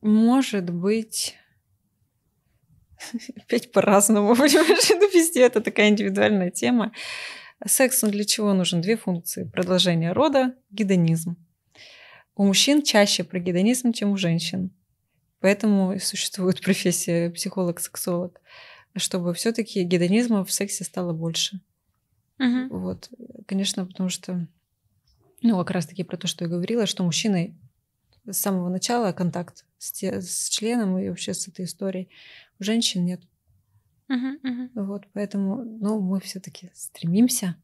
Может 0.00 0.70
быть, 0.70 1.36
опять 3.36 3.70
по-разному, 3.72 4.34
понимаешь, 4.34 4.88
ну 4.90 5.10
везде 5.10 5.42
это 5.42 5.60
такая 5.60 5.88
индивидуальная 5.88 6.50
тема. 6.50 6.92
Секс, 7.66 8.00
для 8.02 8.24
чего 8.24 8.54
нужен? 8.54 8.80
Две 8.80 8.96
функции. 8.96 9.44
Продолжение 9.44 10.12
рода, 10.12 10.54
гедонизм. 10.70 11.36
У 12.34 12.44
мужчин 12.44 12.82
чаще 12.82 13.22
про 13.22 13.38
гедонизм, 13.38 13.92
чем 13.92 14.12
у 14.12 14.16
женщин. 14.16 14.70
Поэтому 15.40 15.98
существует 16.00 16.60
профессия 16.64 17.30
психолог-сексолог, 17.30 18.40
чтобы 18.96 19.34
все-таки 19.34 19.82
гедонизма 19.82 20.44
в 20.44 20.52
сексе 20.52 20.84
стало 20.84 21.12
больше. 21.12 21.60
Угу. 22.38 22.78
Вот, 22.78 23.10
конечно, 23.46 23.84
потому 23.84 24.08
что 24.08 24.46
ну, 25.42 25.58
как 25.58 25.70
раз-таки 25.70 26.02
про 26.02 26.16
то, 26.16 26.26
что 26.26 26.44
я 26.44 26.50
говорила, 26.50 26.86
что 26.86 27.04
мужчины 27.04 27.56
с 28.26 28.36
самого 28.36 28.68
начала 28.68 29.12
контакт 29.12 29.64
с, 29.78 29.92
те, 29.92 30.20
с 30.20 30.48
членом 30.48 30.98
и 30.98 31.08
вообще 31.08 31.34
с 31.34 31.48
этой 31.48 31.64
историей. 31.64 32.08
У 32.58 32.64
женщин 32.64 33.04
нет. 33.04 33.20
Uh-huh, 34.10 34.40
uh-huh. 34.42 34.68
Вот, 34.74 35.04
поэтому, 35.12 35.62
ну, 35.64 36.00
мы 36.00 36.18
все-таки 36.20 36.70
стремимся. 36.74 37.56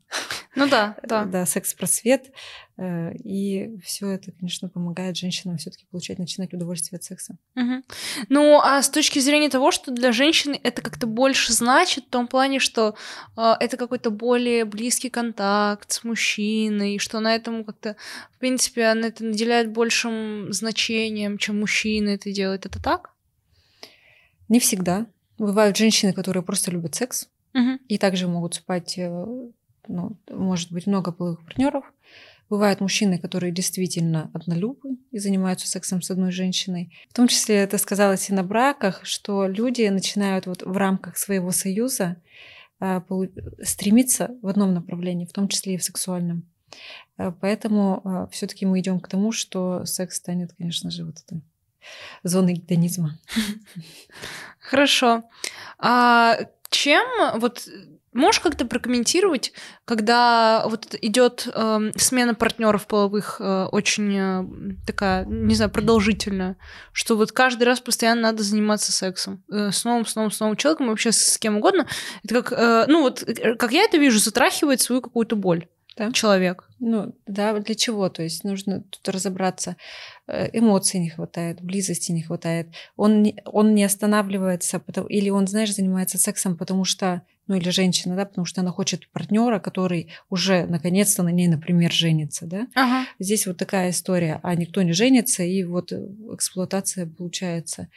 Ну 0.54 0.68
да, 0.68 0.96
да. 1.02 1.24
Да, 1.24 1.44
секс-просвет. 1.44 2.32
Э, 2.78 3.12
и 3.16 3.76
все 3.82 4.10
это, 4.10 4.30
конечно, 4.30 4.68
помогает 4.68 5.16
женщинам 5.16 5.58
все-таки 5.58 5.86
получать, 5.90 6.18
начинать 6.18 6.54
удовольствие 6.54 6.98
от 6.98 7.04
секса. 7.04 7.36
Угу. 7.56 7.82
Ну, 8.28 8.60
а 8.62 8.80
с 8.80 8.88
точки 8.88 9.18
зрения 9.18 9.50
того, 9.50 9.72
что 9.72 9.90
для 9.90 10.12
женщины 10.12 10.58
это 10.62 10.82
как-то 10.82 11.08
больше 11.08 11.52
значит, 11.52 12.04
в 12.04 12.10
том 12.10 12.28
плане, 12.28 12.60
что 12.60 12.94
э, 13.36 13.52
это 13.58 13.76
какой-то 13.76 14.10
более 14.10 14.64
близкий 14.64 15.10
контакт 15.10 15.90
с 15.90 16.04
мужчиной, 16.04 16.98
что 16.98 17.18
на 17.18 17.34
этом 17.34 17.64
как-то, 17.64 17.96
в 18.36 18.38
принципе, 18.38 18.84
она 18.84 19.08
это 19.08 19.24
наделяет 19.24 19.72
большим 19.72 20.52
значением, 20.52 21.38
чем 21.38 21.58
мужчина 21.58 22.10
это 22.10 22.30
делает. 22.30 22.66
Это 22.66 22.80
так? 22.80 23.10
Не 24.48 24.60
всегда. 24.60 25.06
Бывают 25.38 25.76
женщины, 25.76 26.12
которые 26.12 26.42
просто 26.42 26.70
любят 26.70 26.94
секс, 26.94 27.28
угу. 27.54 27.78
и 27.88 27.98
также 27.98 28.26
могут 28.26 28.54
спать, 28.54 28.96
э, 28.96 29.26
ну, 29.88 30.16
может 30.30 30.72
быть, 30.72 30.86
много 30.86 31.12
половых 31.12 31.44
партнеров. 31.44 31.84
Бывают 32.48 32.80
мужчины, 32.80 33.18
которые 33.18 33.52
действительно 33.52 34.30
однолюбы 34.32 34.96
и 35.10 35.18
занимаются 35.18 35.66
сексом 35.66 36.00
с 36.00 36.10
одной 36.10 36.30
женщиной. 36.30 36.92
В 37.10 37.14
том 37.14 37.26
числе 37.26 37.56
это 37.56 37.76
сказалось 37.76 38.30
и 38.30 38.32
на 38.32 38.44
браках, 38.44 39.04
что 39.04 39.48
люди 39.48 39.86
начинают 39.88 40.46
вот 40.46 40.62
в 40.62 40.76
рамках 40.76 41.16
своего 41.16 41.50
союза 41.50 42.16
а, 42.78 43.04
стремиться 43.62 44.30
в 44.42 44.46
одном 44.46 44.74
направлении, 44.74 45.26
в 45.26 45.32
том 45.32 45.48
числе 45.48 45.74
и 45.74 45.76
в 45.76 45.82
сексуальном. 45.82 46.48
А, 47.16 47.32
поэтому 47.32 48.28
все-таки 48.30 48.64
мы 48.64 48.78
идем 48.78 49.00
к 49.00 49.08
тому, 49.08 49.32
что 49.32 49.84
секс 49.84 50.16
станет, 50.16 50.52
конечно 50.56 50.92
же, 50.92 51.04
вот 51.04 51.16
этой 51.18 51.42
зоной 52.22 52.54
гедонизма. 52.54 53.18
Хорошо. 54.60 55.24
А 55.78 56.38
чем 56.70 57.06
вот 57.38 57.68
Можешь 58.16 58.40
как-то 58.40 58.64
прокомментировать, 58.64 59.52
когда 59.84 60.64
вот 60.68 60.94
идет 61.02 61.46
э, 61.52 61.90
смена 61.96 62.34
партнеров 62.34 62.86
половых 62.86 63.36
э, 63.40 63.64
очень 63.70 64.16
э, 64.16 64.86
такая, 64.86 65.26
не 65.26 65.54
знаю, 65.54 65.70
продолжительная, 65.70 66.56
что 66.92 67.14
вот 67.18 67.32
каждый 67.32 67.64
раз 67.64 67.80
постоянно 67.80 68.22
надо 68.22 68.42
заниматься 68.42 68.90
сексом 68.90 69.44
э, 69.52 69.70
с 69.70 69.84
новым, 69.84 70.06
с 70.06 70.16
новым, 70.16 70.30
с 70.30 70.40
новым 70.40 70.56
человеком, 70.56 70.88
вообще 70.88 71.12
с 71.12 71.36
кем 71.36 71.58
угодно. 71.58 71.86
Это 72.24 72.42
как, 72.42 72.58
э, 72.58 72.86
ну 72.88 73.02
вот, 73.02 73.22
э, 73.22 73.54
как 73.54 73.72
я 73.72 73.82
это 73.82 73.98
вижу, 73.98 74.18
затрахивает 74.18 74.80
свою 74.80 75.02
какую-то 75.02 75.36
боль 75.36 75.68
да? 75.96 76.12
человек. 76.12 76.68
Ну, 76.78 77.14
да, 77.26 77.58
для 77.58 77.74
чего? 77.74 78.08
То 78.08 78.22
есть 78.22 78.44
нужно 78.44 78.82
тут 78.82 79.08
разобраться. 79.08 79.76
Э, 80.26 80.48
эмоций 80.52 81.00
не 81.00 81.08
хватает, 81.08 81.62
близости 81.62 82.12
не 82.12 82.22
хватает. 82.22 82.68
Он 82.96 83.22
не, 83.22 83.42
он 83.46 83.74
не 83.74 83.84
останавливается, 83.84 84.78
потому, 84.78 85.06
или 85.08 85.30
он, 85.30 85.46
знаешь, 85.46 85.74
занимается 85.74 86.18
сексом, 86.18 86.56
потому 86.56 86.84
что, 86.84 87.22
ну 87.46 87.54
или 87.54 87.70
женщина, 87.70 88.14
да, 88.14 88.26
потому 88.26 88.44
что 88.44 88.60
она 88.60 88.72
хочет 88.72 89.10
партнера, 89.10 89.58
который 89.58 90.08
уже 90.28 90.66
наконец-то 90.66 91.22
на 91.22 91.30
ней, 91.30 91.48
например, 91.48 91.90
женится, 91.92 92.46
да. 92.46 92.66
Ага. 92.74 93.08
Здесь 93.18 93.46
вот 93.46 93.56
такая 93.56 93.90
история, 93.90 94.40
а 94.42 94.54
никто 94.54 94.82
не 94.82 94.92
женится, 94.92 95.44
и 95.44 95.64
вот 95.64 95.92
эксплуатация 95.92 97.06
получается. 97.06 97.88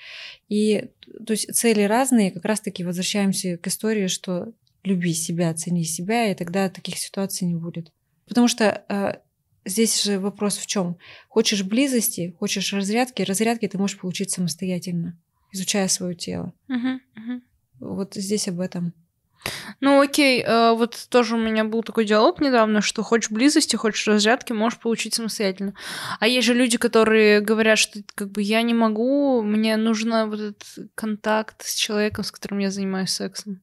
И 0.48 0.86
то 1.26 1.34
есть 1.34 1.54
цели 1.54 1.82
разные, 1.82 2.32
как 2.32 2.46
раз-таки 2.46 2.86
возвращаемся 2.86 3.58
к 3.58 3.68
истории, 3.68 4.08
что 4.08 4.54
люби 4.90 5.14
себя, 5.14 5.54
цени 5.54 5.84
себя, 5.84 6.32
и 6.32 6.36
тогда 6.36 6.70
таких 6.70 6.98
ситуаций 6.98 7.48
не 7.48 7.56
будет. 7.56 7.92
Потому 8.28 8.48
что 8.48 8.84
э, 8.90 9.20
здесь 9.66 10.04
же 10.04 10.20
вопрос 10.20 10.58
в 10.58 10.66
чем? 10.66 10.98
Хочешь 11.28 11.64
близости, 11.64 12.36
хочешь 12.40 12.74
разрядки, 12.74 13.22
разрядки 13.22 13.68
ты 13.68 13.78
можешь 13.78 13.98
получить 13.98 14.32
самостоятельно, 14.32 15.18
изучая 15.52 15.88
свое 15.88 16.16
тело. 16.16 16.54
Угу, 16.68 17.00
угу. 17.16 17.42
Вот 17.80 18.16
здесь 18.16 18.48
об 18.48 18.60
этом. 18.60 18.94
Ну 19.80 20.02
окей, 20.02 20.44
э, 20.44 20.74
вот 20.74 21.08
тоже 21.10 21.36
у 21.36 21.40
меня 21.40 21.64
был 21.64 21.82
такой 21.82 22.06
диалог 22.06 22.42
недавно, 22.42 22.82
что 22.82 23.04
хочешь 23.04 23.32
близости, 23.32 23.78
хочешь 23.78 24.06
разрядки, 24.08 24.52
можешь 24.52 24.80
получить 24.80 25.14
самостоятельно. 25.14 25.74
А 26.20 26.28
есть 26.28 26.46
же 26.46 26.54
люди, 26.54 26.78
которые 26.78 27.40
говорят, 27.40 27.78
что 27.78 28.02
как 28.16 28.32
бы 28.32 28.42
я 28.42 28.62
не 28.62 28.74
могу, 28.74 29.42
мне 29.42 29.78
нужно 29.78 30.28
вот 30.28 30.40
этот 30.40 30.90
контакт 30.96 31.66
с 31.66 31.76
человеком, 31.76 32.26
с 32.26 32.32
которым 32.32 32.60
я 32.60 32.70
занимаюсь 32.70 33.12
сексом 33.12 33.62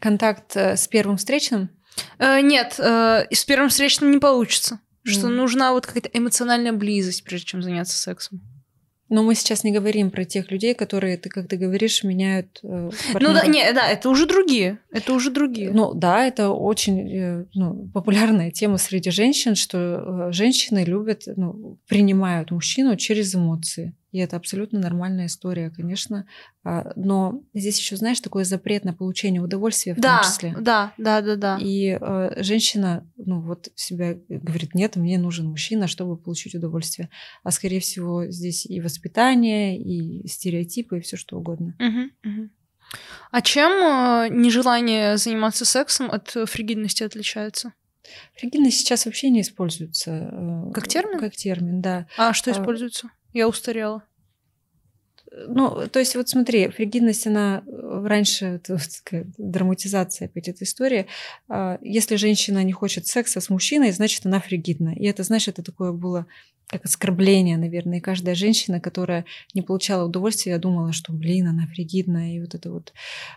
контакт 0.00 0.56
э, 0.56 0.76
с 0.76 0.88
первым 0.88 1.16
встречным? 1.16 1.70
Э, 2.18 2.40
нет, 2.40 2.76
э, 2.78 3.26
с 3.30 3.44
первым 3.44 3.68
встречным 3.68 4.10
не 4.10 4.18
получится. 4.18 4.80
Mm. 5.06 5.10
Что 5.10 5.28
нужна 5.28 5.72
вот 5.72 5.86
какая-то 5.86 6.10
эмоциональная 6.12 6.72
близость, 6.72 7.24
прежде 7.24 7.46
чем 7.46 7.62
заняться 7.62 7.96
сексом. 7.96 8.40
Но 9.10 9.22
мы 9.22 9.34
сейчас 9.34 9.64
не 9.64 9.70
говорим 9.70 10.10
про 10.10 10.24
тех 10.24 10.50
людей, 10.50 10.74
которые, 10.74 11.18
ты, 11.18 11.28
как 11.28 11.46
ты 11.46 11.56
говоришь, 11.56 12.02
меняют. 12.04 12.58
Э, 12.62 12.90
ну 13.20 13.32
да, 13.32 13.46
не, 13.46 13.72
да, 13.72 13.86
это 13.86 14.08
уже 14.08 14.26
другие, 14.26 14.78
это 14.90 15.12
уже 15.12 15.30
другие. 15.30 15.70
Ну 15.70 15.92
да, 15.94 16.26
это 16.26 16.48
очень 16.50 17.14
э, 17.14 17.44
ну, 17.54 17.90
популярная 17.92 18.50
тема 18.50 18.78
среди 18.78 19.10
женщин, 19.10 19.56
что 19.56 19.78
э, 20.28 20.32
женщины 20.32 20.84
любят, 20.84 21.24
ну, 21.36 21.78
принимают 21.86 22.50
мужчину 22.50 22.96
через 22.96 23.34
эмоции. 23.34 23.94
И 24.14 24.18
это 24.18 24.36
абсолютно 24.36 24.78
нормальная 24.78 25.26
история, 25.26 25.70
конечно. 25.70 26.24
А, 26.62 26.92
но 26.94 27.42
здесь 27.52 27.80
еще, 27.80 27.96
знаешь, 27.96 28.20
такой 28.20 28.44
запрет 28.44 28.84
на 28.84 28.94
получение 28.94 29.42
удовольствия 29.42 29.92
в 29.92 29.98
да, 29.98 30.18
том 30.18 30.30
числе. 30.30 30.56
Да, 30.56 30.94
да, 30.98 31.20
да, 31.20 31.34
да. 31.34 31.58
И 31.60 31.98
э, 32.00 32.42
женщина, 32.44 33.04
ну 33.16 33.40
вот 33.40 33.70
себя 33.74 34.14
говорит, 34.28 34.72
нет, 34.72 34.94
мне 34.94 35.18
нужен 35.18 35.48
мужчина, 35.48 35.88
чтобы 35.88 36.16
получить 36.16 36.54
удовольствие. 36.54 37.10
А 37.42 37.50
скорее 37.50 37.80
всего 37.80 38.26
здесь 38.26 38.66
и 38.66 38.80
воспитание, 38.80 39.76
и 39.82 40.28
стереотипы, 40.28 40.98
и 40.98 41.00
все 41.00 41.16
что 41.16 41.36
угодно. 41.36 41.74
Угу, 41.80 42.30
угу. 42.30 42.50
А 43.32 43.42
чем 43.42 43.72
э, 43.72 44.28
нежелание 44.30 45.16
заниматься 45.16 45.64
сексом 45.64 46.08
от 46.08 46.28
фригидности 46.48 47.02
отличается? 47.02 47.72
Фригидность 48.36 48.78
сейчас 48.78 49.06
вообще 49.06 49.30
не 49.30 49.40
используется. 49.40 50.70
Как 50.72 50.86
термин? 50.86 51.18
Как 51.18 51.34
термин, 51.34 51.80
да. 51.80 52.06
А 52.16 52.32
что 52.32 52.52
а, 52.52 52.54
используется? 52.54 53.10
Я 53.34 53.48
устарела. 53.48 54.04
ну, 55.48 55.88
то 55.88 55.98
есть 55.98 56.14
вот 56.14 56.28
смотри, 56.28 56.68
фригидность, 56.68 57.26
она 57.26 57.64
э, 57.66 58.06
раньше, 58.06 58.60
такая 58.64 59.26
драматизация 59.36 60.26
опять 60.26 60.48
этой 60.48 60.62
истории. 60.62 61.06
А, 61.48 61.78
если 61.82 62.14
женщина 62.14 62.62
не 62.62 62.72
хочет 62.72 63.08
секса 63.08 63.40
с 63.40 63.50
мужчиной, 63.50 63.90
значит, 63.90 64.24
она 64.24 64.40
фригидна. 64.40 64.94
И 64.94 65.04
это, 65.04 65.24
знаешь, 65.24 65.48
это 65.48 65.64
такое 65.64 65.90
было 65.90 66.26
как 66.68 66.84
оскорбление, 66.84 67.56
наверное. 67.56 67.98
И 67.98 68.00
каждая 68.00 68.36
женщина, 68.36 68.80
которая 68.80 69.24
не 69.52 69.62
получала 69.62 70.06
удовольствия, 70.06 70.56
думала, 70.58 70.92
что, 70.92 71.12
блин, 71.12 71.48
она 71.48 71.66
фригидная, 71.66 72.36
и 72.36 72.40
вот 72.40 72.54
это 72.54 72.70
вот 72.70 72.92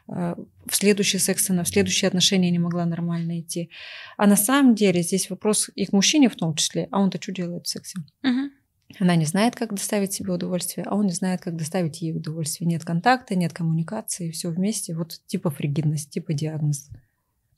а, 0.07 0.35
в 0.67 0.75
следующий 0.75 1.17
секс 1.17 1.49
она, 1.49 1.63
в 1.63 1.67
следующие 1.67 2.07
отношения 2.07 2.51
не 2.51 2.59
могла 2.59 2.85
нормально 2.85 3.39
идти. 3.39 3.71
А 4.17 4.27
на 4.27 4.35
самом 4.35 4.75
деле 4.75 5.01
здесь 5.01 5.31
вопрос 5.31 5.71
и 5.73 5.87
к 5.87 5.93
мужчине 5.93 6.29
в 6.29 6.35
том 6.35 6.53
числе, 6.53 6.87
а 6.91 6.99
он-то 7.01 7.19
что 7.19 7.31
делает 7.31 7.65
в 7.65 7.69
сексе? 7.69 7.97
Мгм. 8.21 8.51
Она 8.99 9.15
не 9.15 9.25
знает, 9.25 9.55
как 9.55 9.73
доставить 9.73 10.13
себе 10.13 10.31
удовольствие, 10.31 10.85
а 10.87 10.95
он 10.95 11.07
не 11.07 11.11
знает, 11.11 11.41
как 11.41 11.55
доставить 11.55 12.01
ей 12.01 12.15
удовольствие. 12.15 12.67
Нет 12.67 12.85
контакта, 12.85 13.35
нет 13.35 13.53
коммуникации, 13.53 14.31
все 14.31 14.49
вместе. 14.49 14.95
Вот 14.95 15.19
типа 15.27 15.49
фригидность, 15.49 16.09
типа 16.09 16.33
диагноз. 16.33 16.89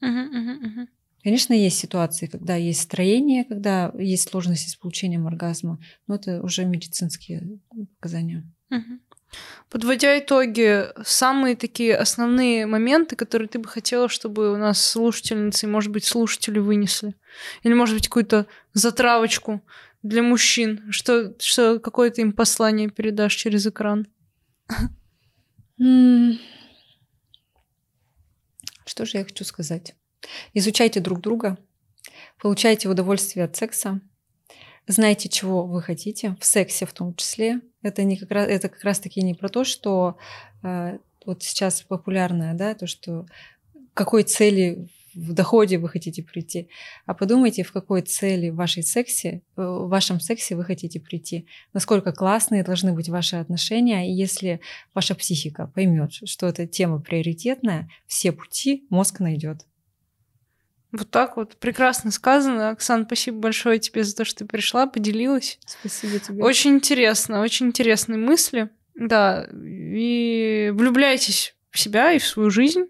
Мгм, 0.01 0.25
мгм, 0.25 0.53
мгм. 0.61 0.87
Конечно, 1.23 1.53
есть 1.53 1.77
ситуации, 1.77 2.27
когда 2.27 2.55
есть 2.55 2.81
строение, 2.81 3.43
когда 3.43 3.91
есть 3.97 4.29
сложности 4.29 4.69
с 4.69 4.75
получением 4.75 5.27
оргазма, 5.27 5.79
но 6.07 6.15
это 6.15 6.41
уже 6.41 6.65
медицинские 6.65 7.59
показания. 7.99 8.49
Мгм. 8.69 9.01
Подводя 9.69 10.17
итоги, 10.17 10.85
самые 11.03 11.55
такие 11.55 11.95
основные 11.95 12.65
моменты, 12.65 13.15
которые 13.15 13.47
ты 13.47 13.59
бы 13.59 13.67
хотела, 13.67 14.09
чтобы 14.09 14.51
у 14.51 14.57
нас 14.57 14.83
слушательницы, 14.83 15.67
может 15.67 15.91
быть, 15.91 16.05
слушатели 16.05 16.57
вынесли? 16.57 17.15
Или, 17.61 17.73
может 17.73 17.95
быть, 17.95 18.07
какую-то 18.07 18.47
затравочку 18.73 19.61
для 20.03 20.23
мужчин? 20.23 20.91
Что, 20.91 21.35
что 21.39 21.79
какое-то 21.79 22.21
им 22.21 22.33
послание 22.33 22.89
передашь 22.89 23.35
через 23.35 23.67
экран? 23.67 24.07
Что 25.77 26.37
же 29.05 29.17
я 29.17 29.23
хочу 29.23 29.45
сказать? 29.45 29.95
Изучайте 30.53 30.99
друг 30.99 31.21
друга, 31.21 31.57
получайте 32.39 32.89
удовольствие 32.89 33.45
от 33.45 33.55
секса, 33.55 34.01
знайте, 34.87 35.29
чего 35.29 35.65
вы 35.65 35.81
хотите, 35.81 36.35
в 36.39 36.45
сексе 36.45 36.85
в 36.85 36.93
том 36.93 37.15
числе. 37.15 37.61
Это, 37.81 38.03
не 38.03 38.17
как, 38.17 38.31
раз, 38.31 38.49
это 38.49 38.67
как 38.67 38.83
раз-таки 38.83 39.21
не 39.21 39.33
про 39.33 39.47
то, 39.47 39.63
что 39.63 40.17
э, 40.63 40.97
вот 41.25 41.43
сейчас 41.43 41.81
популярное, 41.83 42.53
да, 42.55 42.73
то, 42.73 42.87
что 42.87 43.25
какой 43.93 44.23
цели 44.23 44.89
в 45.13 45.33
доходе 45.33 45.77
вы 45.77 45.89
хотите 45.89 46.23
прийти, 46.23 46.69
а 47.05 47.13
подумайте, 47.13 47.63
в 47.63 47.71
какой 47.71 48.01
цели 48.01 48.49
в 48.49 48.55
вашей 48.55 48.83
сексе, 48.83 49.41
э, 49.57 49.61
в 49.61 49.87
вашем 49.87 50.19
сексе 50.19 50.55
вы 50.55 50.63
хотите 50.63 50.99
прийти, 50.99 51.47
насколько 51.73 52.11
классные 52.11 52.63
должны 52.63 52.93
быть 52.93 53.09
ваши 53.09 53.35
отношения, 53.37 54.09
и 54.09 54.13
если 54.13 54.61
ваша 54.93 55.15
психика 55.15 55.67
поймет, 55.67 56.11
что 56.11 56.47
эта 56.47 56.67
тема 56.67 56.99
приоритетная, 56.99 57.89
все 58.07 58.31
пути 58.31 58.85
мозг 58.89 59.19
найдет. 59.19 59.65
Вот 60.91 61.11
так 61.11 61.37
вот. 61.37 61.55
Прекрасно 61.57 62.11
сказано. 62.11 62.71
Оксан, 62.71 63.05
спасибо 63.05 63.37
большое 63.37 63.79
тебе 63.79 64.03
за 64.03 64.15
то, 64.15 64.25
что 64.25 64.39
ты 64.39 64.45
пришла, 64.45 64.87
поделилась. 64.87 65.59
Спасибо 65.65 66.19
тебе. 66.19 66.43
Очень 66.43 66.75
интересно, 66.75 67.41
очень 67.41 67.67
интересные 67.67 68.17
мысли. 68.17 68.69
Да, 68.95 69.47
и 69.53 70.71
влюбляйтесь 70.73 71.55
в 71.69 71.79
себя 71.79 72.11
и 72.11 72.19
в 72.19 72.25
свою 72.25 72.49
жизнь. 72.49 72.85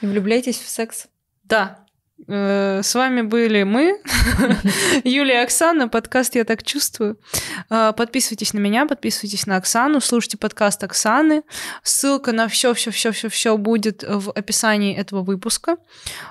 И 0.00 0.06
влюбляйтесь 0.06 0.58
в 0.58 0.68
секс. 0.68 1.08
Да. 1.48 1.86
Э, 2.28 2.80
С 2.82 2.94
вами 2.94 3.22
были 3.22 3.62
мы, 3.62 4.00
Юлия 5.04 5.40
и 5.40 5.44
Оксана, 5.44 5.88
подкаст 5.88 6.34
«Я 6.34 6.44
так 6.44 6.64
чувствую». 6.64 7.20
Э, 7.70 7.92
Подписывайтесь 7.96 8.52
на 8.52 8.58
меня, 8.58 8.86
подписывайтесь 8.86 9.46
на 9.46 9.56
Оксану, 9.56 10.00
слушайте 10.00 10.38
подкаст 10.38 10.82
Оксаны. 10.82 11.42
Ссылка 11.84 12.32
на 12.32 12.48
все, 12.48 12.74
все, 12.74 12.90
все, 12.90 13.12
все, 13.12 13.28
все 13.28 13.56
будет 13.56 14.02
в 14.02 14.30
описании 14.30 14.96
этого 14.96 15.22
выпуска. 15.22 15.76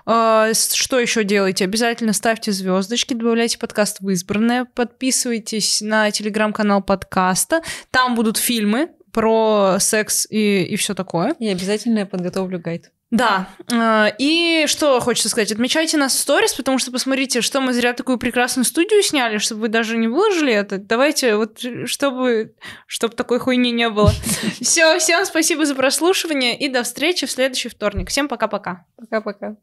Э, 0.06 0.52
Что 0.54 1.00
еще 1.00 1.24
делайте? 1.24 1.64
Обязательно 1.64 2.12
ставьте 2.12 2.52
звездочки, 2.52 3.14
добавляйте 3.14 3.58
подкаст 3.58 4.02
в 4.02 4.10
избранное, 4.10 4.66
подписывайтесь 4.66 5.80
на 5.82 6.12
телеграм-канал 6.12 6.82
подкаста. 6.82 7.62
Там 7.92 8.16
будут 8.16 8.38
фильмы 8.38 8.90
про 9.14 9.78
секс 9.80 10.28
и, 10.30 10.64
и 10.64 10.76
все 10.76 10.94
такое. 10.94 11.36
И 11.40 11.48
обязательно 11.48 12.00
я 12.00 12.06
подготовлю 12.06 12.60
гайд. 12.60 12.92
Да. 13.12 13.48
э, 13.72 14.12
И 14.18 14.66
что 14.68 15.00
хочется 15.00 15.30
сказать? 15.30 15.52
Отмечайте 15.52 15.98
нас 15.98 16.14
в 16.16 16.20
сторис, 16.20 16.54
потому 16.54 16.80
что 16.80 16.92
посмотрите, 16.92 17.42
что 17.42 17.62
мы 17.62 17.74
зря 17.74 17.94
такую 17.94 18.18
прекрасную 18.18 18.66
студию 18.66 19.02
сняли, 19.04 19.38
чтобы 19.38 19.62
вы 19.62 19.68
даже 19.68 19.98
не 19.98 20.08
выложили 20.08 20.52
это. 20.52 20.78
Давайте 20.78 21.36
вот, 21.36 21.60
чтобы, 21.86 22.56
чтобы 22.88 23.16
такой 23.16 23.40
хуйни 23.40 23.72
не 23.72 23.90
было. 23.90 24.12
Все, 24.62 24.98
всем 24.98 25.26
спасибо 25.26 25.66
за 25.66 25.76
прослушивание 25.76 26.58
и 26.58 26.68
до 26.68 26.84
встречи 26.84 27.26
в 27.26 27.32
следующий 27.32 27.70
вторник. 27.70 28.10
Всем 28.10 28.28
пока-пока. 28.28 28.86
Пока-пока. 28.98 29.56